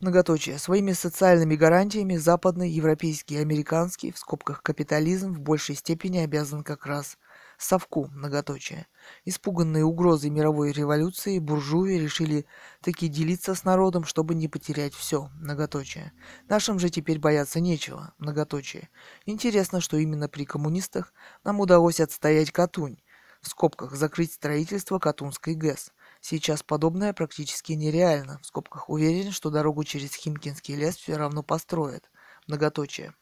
Многоточие. 0.00 0.58
Своими 0.58 0.92
социальными 0.92 1.56
гарантиями 1.56 2.16
западный, 2.16 2.70
европейский 2.70 3.34
и 3.34 3.42
американский, 3.42 4.12
в 4.12 4.18
скобках 4.18 4.62
капитализм, 4.62 5.34
в 5.34 5.40
большей 5.40 5.74
степени 5.74 6.16
обязан 6.16 6.64
как 6.64 6.86
раз 6.86 7.18
совку, 7.58 8.06
многоточие. 8.06 8.86
Испуганные 9.26 9.84
угрозой 9.84 10.30
мировой 10.30 10.72
революции, 10.72 11.38
буржуи 11.38 11.98
решили 11.98 12.46
таки 12.80 13.08
делиться 13.08 13.54
с 13.54 13.64
народом, 13.64 14.04
чтобы 14.04 14.34
не 14.34 14.48
потерять 14.48 14.94
все, 14.94 15.28
многоточие. 15.34 16.12
Нашим 16.48 16.78
же 16.78 16.88
теперь 16.88 17.18
бояться 17.18 17.60
нечего, 17.60 18.14
многоточие. 18.16 18.88
Интересно, 19.26 19.82
что 19.82 19.98
именно 19.98 20.30
при 20.30 20.46
коммунистах 20.46 21.12
нам 21.44 21.60
удалось 21.60 22.00
отстоять 22.00 22.52
Катунь, 22.52 23.02
в 23.42 23.48
скобках 23.48 23.94
закрыть 23.94 24.32
строительство 24.32 24.98
Катунской 24.98 25.54
ГЭС. 25.54 25.92
Сейчас 26.20 26.62
подобное 26.62 27.12
практически 27.12 27.72
нереально. 27.72 28.38
В 28.42 28.46
скобках 28.46 28.88
уверен, 28.90 29.32
что 29.32 29.50
дорогу 29.50 29.84
через 29.84 30.14
Химкинский 30.14 30.76
лес 30.76 30.96
все 30.96 31.16
равно 31.16 31.42
построят. 31.42 32.10
Многоточие. 32.46 33.14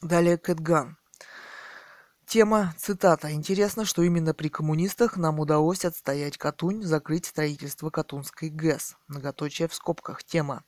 Далее 0.00 0.38
Кэтган. 0.38 0.96
Тема, 2.26 2.74
цитата. 2.78 3.32
Интересно, 3.32 3.84
что 3.84 4.02
именно 4.02 4.32
при 4.34 4.48
коммунистах 4.48 5.16
нам 5.16 5.40
удалось 5.40 5.84
отстоять 5.84 6.38
Катунь, 6.38 6.82
закрыть 6.82 7.26
строительство 7.26 7.90
Катунской 7.90 8.50
ГЭС. 8.50 8.96
Многоточие 9.08 9.68
в 9.68 9.74
скобках. 9.74 10.22
Тема. 10.22 10.64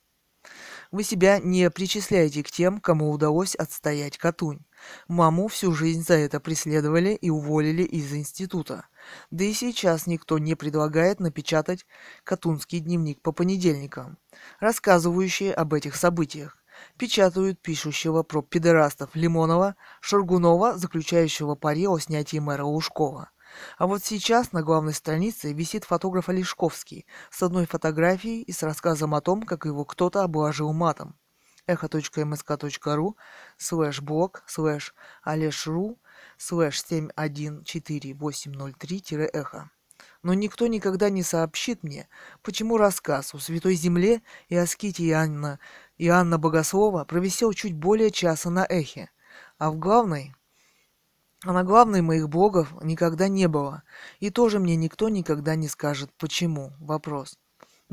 Вы 0.91 1.03
себя 1.03 1.39
не 1.39 1.69
причисляете 1.71 2.43
к 2.43 2.51
тем, 2.51 2.79
кому 2.79 3.09
удалось 3.11 3.55
отстоять 3.55 4.17
Катунь. 4.17 4.65
Маму 5.07 5.47
всю 5.47 5.73
жизнь 5.73 6.03
за 6.03 6.15
это 6.15 6.39
преследовали 6.39 7.13
и 7.13 7.29
уволили 7.29 7.83
из 7.83 8.13
института. 8.13 8.87
Да 9.31 9.43
и 9.43 9.53
сейчас 9.53 10.07
никто 10.07 10.37
не 10.39 10.55
предлагает 10.55 11.19
напечатать 11.19 11.85
Катунский 12.23 12.79
дневник 12.79 13.21
по 13.21 13.31
понедельникам, 13.31 14.17
рассказывающий 14.59 15.51
об 15.51 15.73
этих 15.73 15.95
событиях. 15.95 16.57
Печатают 16.97 17.61
пишущего 17.61 18.23
про 18.23 18.41
педерастов 18.41 19.15
Лимонова, 19.15 19.75
Шаргунова, 20.01 20.77
заключающего 20.77 21.55
пари 21.55 21.87
о 21.87 21.99
снятии 21.99 22.37
мэра 22.37 22.63
Лужкова. 22.63 23.29
А 23.77 23.87
вот 23.87 24.03
сейчас 24.03 24.51
на 24.51 24.63
главной 24.63 24.93
странице 24.93 25.53
висит 25.53 25.83
фотограф 25.83 26.29
Олешковский 26.29 27.05
с 27.29 27.43
одной 27.43 27.65
фотографией 27.67 28.41
и 28.41 28.51
с 28.51 28.63
рассказом 28.63 29.13
о 29.13 29.21
том, 29.21 29.43
как 29.43 29.65
его 29.65 29.85
кто-то 29.85 30.23
обложил 30.23 30.73
матом. 30.73 31.15
эхо.мск.ру 31.67 33.17
слэш 33.57 34.01
блог 34.01 34.43
слэш 34.47 34.95
олешру 35.23 35.99
слэш 36.37 36.83
714803-эхо. 36.83 39.69
Но 40.21 40.33
никто 40.33 40.67
никогда 40.67 41.09
не 41.09 41.23
сообщит 41.23 41.81
мне, 41.83 42.09
почему 42.41 42.77
рассказ 42.77 43.33
о 43.33 43.39
Святой 43.39 43.75
Земле 43.75 44.21
и 44.47 44.55
о 44.55 44.65
ските 44.65 45.05
Иоанна, 45.07 45.59
Иоанна 45.97 46.37
Богослова 46.37 47.03
провисел 47.05 47.53
чуть 47.53 47.73
более 47.73 48.11
часа 48.11 48.49
на 48.49 48.65
эхе, 48.67 49.09
а 49.57 49.71
в 49.71 49.77
главной 49.77 50.33
а 51.45 51.51
на 51.51 51.63
главной 51.63 52.01
моих 52.01 52.29
блогов 52.29 52.73
никогда 52.81 53.27
не 53.27 53.49
было. 53.49 53.83
И 54.19 54.29
тоже 54.29 54.59
мне 54.59 54.77
никто 54.77 55.09
никогда 55.09 55.55
не 55.55 55.67
скажет, 55.67 56.09
почему. 56.17 56.71
Вопрос. 56.79 57.37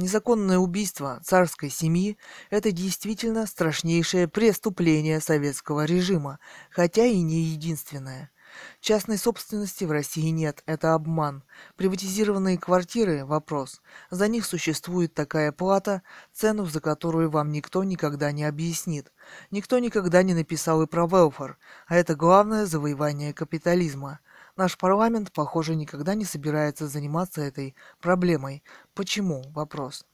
Незаконное 0.01 0.57
убийство 0.57 1.20
царской 1.23 1.69
семьи– 1.69 2.17
это 2.51 2.73
действительно 2.73 3.47
страшнейшее 3.47 4.29
преступление 4.29 5.20
советского 5.20 5.85
режима, 5.85 6.39
хотя 6.70 7.05
и 7.05 7.20
не 7.20 7.43
единственное– 7.43 8.31
Частной 8.81 9.19
собственности 9.19 9.85
в 9.85 9.91
России 9.91 10.29
нет, 10.31 10.62
это 10.67 10.95
обман. 10.95 11.43
Приватизированные 11.77 12.59
квартиры– 12.59 13.25
вопрос. 13.27 13.81
За 14.11 14.27
них 14.29 14.47
существует 14.47 15.15
такая 15.15 15.53
плата, 15.53 16.03
цену 16.33 16.67
за 16.67 16.81
которую 16.81 17.31
вам 17.31 17.53
никто 17.53 17.85
никогда 17.85 18.33
не 18.33 18.45
объяснит. 18.45 19.12
Никто 19.51 19.79
никогда 19.79 20.23
не 20.23 20.35
написал 20.35 20.83
и 20.83 20.87
про 20.87 21.07
велфар, 21.07 21.59
а 21.87 21.97
это 21.97 22.15
главное 22.15 22.67
завоевание 22.67 23.33
капитализма. 23.33 24.20
Наш 24.57 24.77
парламент, 24.77 25.33
похоже, 25.33 25.75
никогда 25.75 26.15
не 26.15 26.25
собирается 26.25 26.89
заниматься 26.89 27.43
этой 27.43 27.75
проблемой. 28.01 28.62
Почему? 28.95 29.43
Вопрос. 29.53 30.05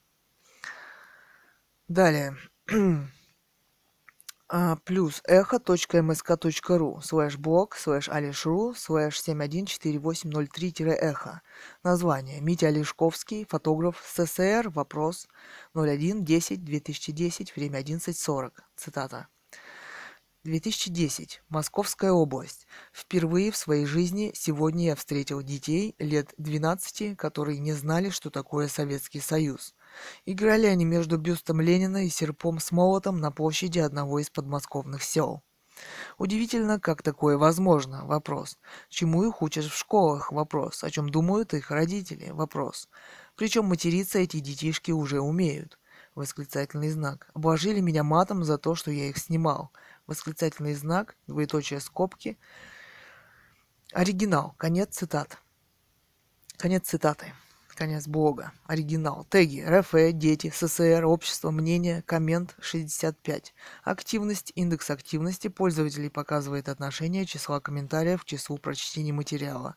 Далее. 1.88 2.36
а, 4.48 4.76
плюс 4.84 5.22
echo.msk.ru 5.24 7.00
слэш 7.00 7.36
блог 7.36 7.76
слэш 7.76 8.08
алишру 8.08 8.74
слэш 8.74 9.20
714803-эхо. 9.20 11.40
Название. 11.82 12.40
Митя 12.40 12.68
Олешковский, 12.68 13.44
фотограф 13.48 14.02
СССР, 14.04 14.70
вопрос 14.70 15.28
01-10-2010, 15.74 17.52
время 17.54 17.80
11.40. 17.80 18.52
Цитата. 18.76 19.28
2010. 20.46 21.42
Московская 21.48 22.12
область. 22.12 22.68
Впервые 22.92 23.50
в 23.50 23.56
своей 23.56 23.84
жизни 23.84 24.30
сегодня 24.32 24.86
я 24.86 24.94
встретил 24.94 25.42
детей 25.42 25.96
лет 25.98 26.32
12, 26.38 27.16
которые 27.16 27.58
не 27.58 27.72
знали, 27.72 28.10
что 28.10 28.30
такое 28.30 28.68
Советский 28.68 29.18
Союз. 29.18 29.74
Играли 30.24 30.66
они 30.66 30.84
между 30.84 31.18
бюстом 31.18 31.60
Ленина 31.60 32.06
и 32.06 32.08
серпом 32.08 32.60
с 32.60 32.70
молотом 32.70 33.18
на 33.18 33.32
площади 33.32 33.80
одного 33.80 34.20
из 34.20 34.30
подмосковных 34.30 35.02
сел. 35.02 35.42
Удивительно, 36.16 36.78
как 36.78 37.02
такое 37.02 37.36
возможно? 37.36 38.06
Вопрос. 38.06 38.56
Чему 38.88 39.28
их 39.28 39.42
учат 39.42 39.64
в 39.64 39.76
школах? 39.76 40.30
Вопрос. 40.30 40.84
О 40.84 40.90
чем 40.90 41.08
думают 41.08 41.54
их 41.54 41.72
родители? 41.72 42.30
Вопрос. 42.30 42.88
Причем 43.34 43.64
материться 43.66 44.20
эти 44.20 44.38
детишки 44.38 44.92
уже 44.92 45.20
умеют. 45.20 45.78
Восклицательный 46.14 46.90
знак. 46.90 47.28
Обложили 47.34 47.80
меня 47.80 48.02
матом 48.02 48.44
за 48.44 48.56
то, 48.56 48.74
что 48.74 48.90
я 48.90 49.08
их 49.08 49.18
снимал. 49.18 49.70
Восклицательный 50.06 50.74
знак, 50.74 51.16
двоеточие 51.26 51.80
скобки. 51.80 52.38
Оригинал. 53.92 54.54
Конец 54.56 54.96
цитат. 54.96 55.38
Конец 56.56 56.86
цитаты. 56.86 57.32
Конец 57.76 58.06
блога. 58.06 58.52
Оригинал. 58.66 59.26
Теги. 59.28 59.60
РФ, 59.60 59.92
дети, 60.12 60.50
СССР, 60.54 61.04
общество, 61.04 61.50
мнение, 61.50 62.02
коммент 62.02 62.54
65. 62.60 63.52
Активность. 63.82 64.52
Индекс 64.54 64.90
активности 64.90 65.48
пользователей 65.48 66.08
показывает 66.08 66.70
отношение 66.70 67.26
числа 67.26 67.60
комментариев 67.60 68.22
к 68.22 68.26
числу 68.26 68.56
прочтений 68.56 69.12
материала. 69.12 69.76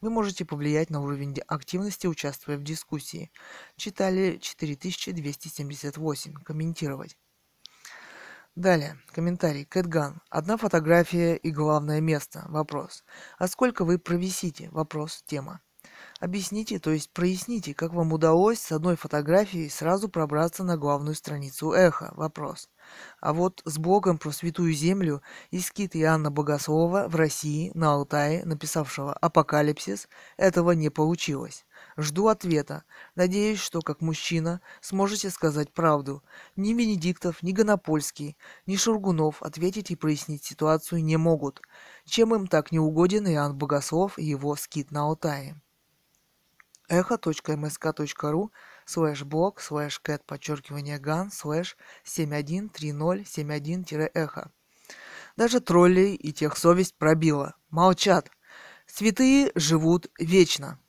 Вы 0.00 0.10
можете 0.10 0.44
повлиять 0.44 0.90
на 0.90 1.00
уровень 1.00 1.36
активности, 1.48 2.06
участвуя 2.06 2.56
в 2.56 2.62
дискуссии. 2.62 3.32
Читали 3.76 4.38
4278. 4.40 6.34
Комментировать. 6.34 7.16
Далее, 8.60 8.98
комментарий. 9.14 9.64
Кэтган. 9.64 10.20
Одна 10.28 10.58
фотография 10.58 11.34
и 11.34 11.50
главное 11.50 12.02
место. 12.02 12.44
Вопрос. 12.50 13.04
А 13.38 13.48
сколько 13.48 13.86
вы 13.86 13.98
провисите? 13.98 14.68
Вопрос. 14.70 15.22
Тема. 15.24 15.62
Объясните, 16.20 16.78
то 16.78 16.90
есть 16.90 17.10
проясните, 17.10 17.72
как 17.72 17.94
вам 17.94 18.12
удалось 18.12 18.60
с 18.60 18.70
одной 18.70 18.96
фотографией 18.96 19.70
сразу 19.70 20.10
пробраться 20.10 20.62
на 20.62 20.76
главную 20.76 21.14
страницу 21.14 21.72
Эхо? 21.72 22.12
Вопрос. 22.14 22.68
А 23.20 23.32
вот 23.32 23.62
с 23.64 23.78
блогом 23.78 24.18
про 24.18 24.30
Святую 24.30 24.72
Землю 24.72 25.22
и 25.50 25.60
скит 25.60 25.96
Иоанна 25.96 26.30
Богослова 26.30 27.08
в 27.08 27.16
России, 27.16 27.70
на 27.74 27.92
Алтае, 27.92 28.44
написавшего 28.44 29.12
«Апокалипсис», 29.14 30.08
этого 30.36 30.72
не 30.72 30.90
получилось. 30.90 31.64
Жду 31.96 32.28
ответа. 32.28 32.84
Надеюсь, 33.14 33.58
что 33.58 33.80
как 33.80 34.00
мужчина 34.00 34.60
сможете 34.80 35.30
сказать 35.30 35.72
правду. 35.72 36.22
Ни 36.56 36.72
Венедиктов, 36.72 37.42
ни 37.42 37.52
Гонопольский, 37.52 38.36
ни 38.66 38.76
Шаргунов 38.76 39.42
ответить 39.42 39.90
и 39.90 39.96
прояснить 39.96 40.44
ситуацию 40.44 41.04
не 41.04 41.16
могут. 41.16 41.62
Чем 42.04 42.34
им 42.34 42.46
так 42.46 42.72
не 42.72 42.78
угоден 42.78 43.28
Иоанн 43.28 43.56
Богослов 43.56 44.18
и 44.18 44.24
его 44.24 44.56
скит 44.56 44.90
на 44.90 45.02
Алтае? 45.02 45.60
echo.msk.ru 46.90 48.50
слэш 48.90 49.22
блог 49.22 49.60
слэш 49.60 50.00
кэт 50.00 50.24
подчеркивание 50.26 50.98
ган 50.98 51.30
слэш 51.30 51.76
713071-эхо. 52.04 54.50
Даже 55.36 55.60
троллей 55.60 56.16
и 56.16 56.32
тех 56.32 56.56
совесть 56.56 56.96
пробила. 56.96 57.54
Молчат. 57.70 58.32
Святые 58.86 59.52
живут 59.54 60.10
вечно. 60.18 60.80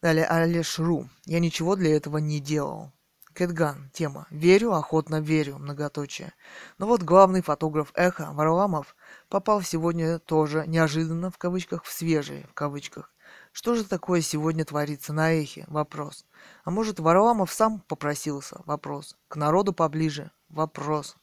Далее 0.00 0.26
Алиш 0.26 0.78
Ру. 0.78 1.08
Я 1.24 1.40
ничего 1.40 1.74
для 1.74 1.96
этого 1.96 2.18
не 2.18 2.38
делал. 2.38 2.92
Кэтган. 3.34 3.90
Тема. 3.92 4.28
Верю, 4.30 4.74
охотно 4.74 5.20
верю. 5.20 5.58
Многоточие. 5.58 6.32
Но 6.78 6.86
вот 6.86 7.02
главный 7.02 7.42
фотограф 7.42 7.90
Эхо, 7.94 8.30
Варламов, 8.32 8.94
попал 9.28 9.62
сегодня 9.62 10.20
тоже 10.20 10.64
неожиданно, 10.68 11.32
в 11.32 11.38
кавычках, 11.38 11.82
в 11.82 11.90
свежие, 11.92 12.46
в 12.46 12.54
кавычках, 12.54 13.12
что 13.58 13.74
же 13.74 13.82
такое 13.82 14.20
сегодня 14.20 14.64
творится 14.64 15.12
на 15.12 15.32
эхе? 15.32 15.64
Вопрос. 15.66 16.24
А 16.62 16.70
может, 16.70 17.00
Варламов 17.00 17.52
сам 17.52 17.80
попросился? 17.80 18.60
Вопрос. 18.66 19.16
К 19.26 19.34
народу 19.34 19.72
поближе? 19.72 20.30
Вопрос. 20.48 21.16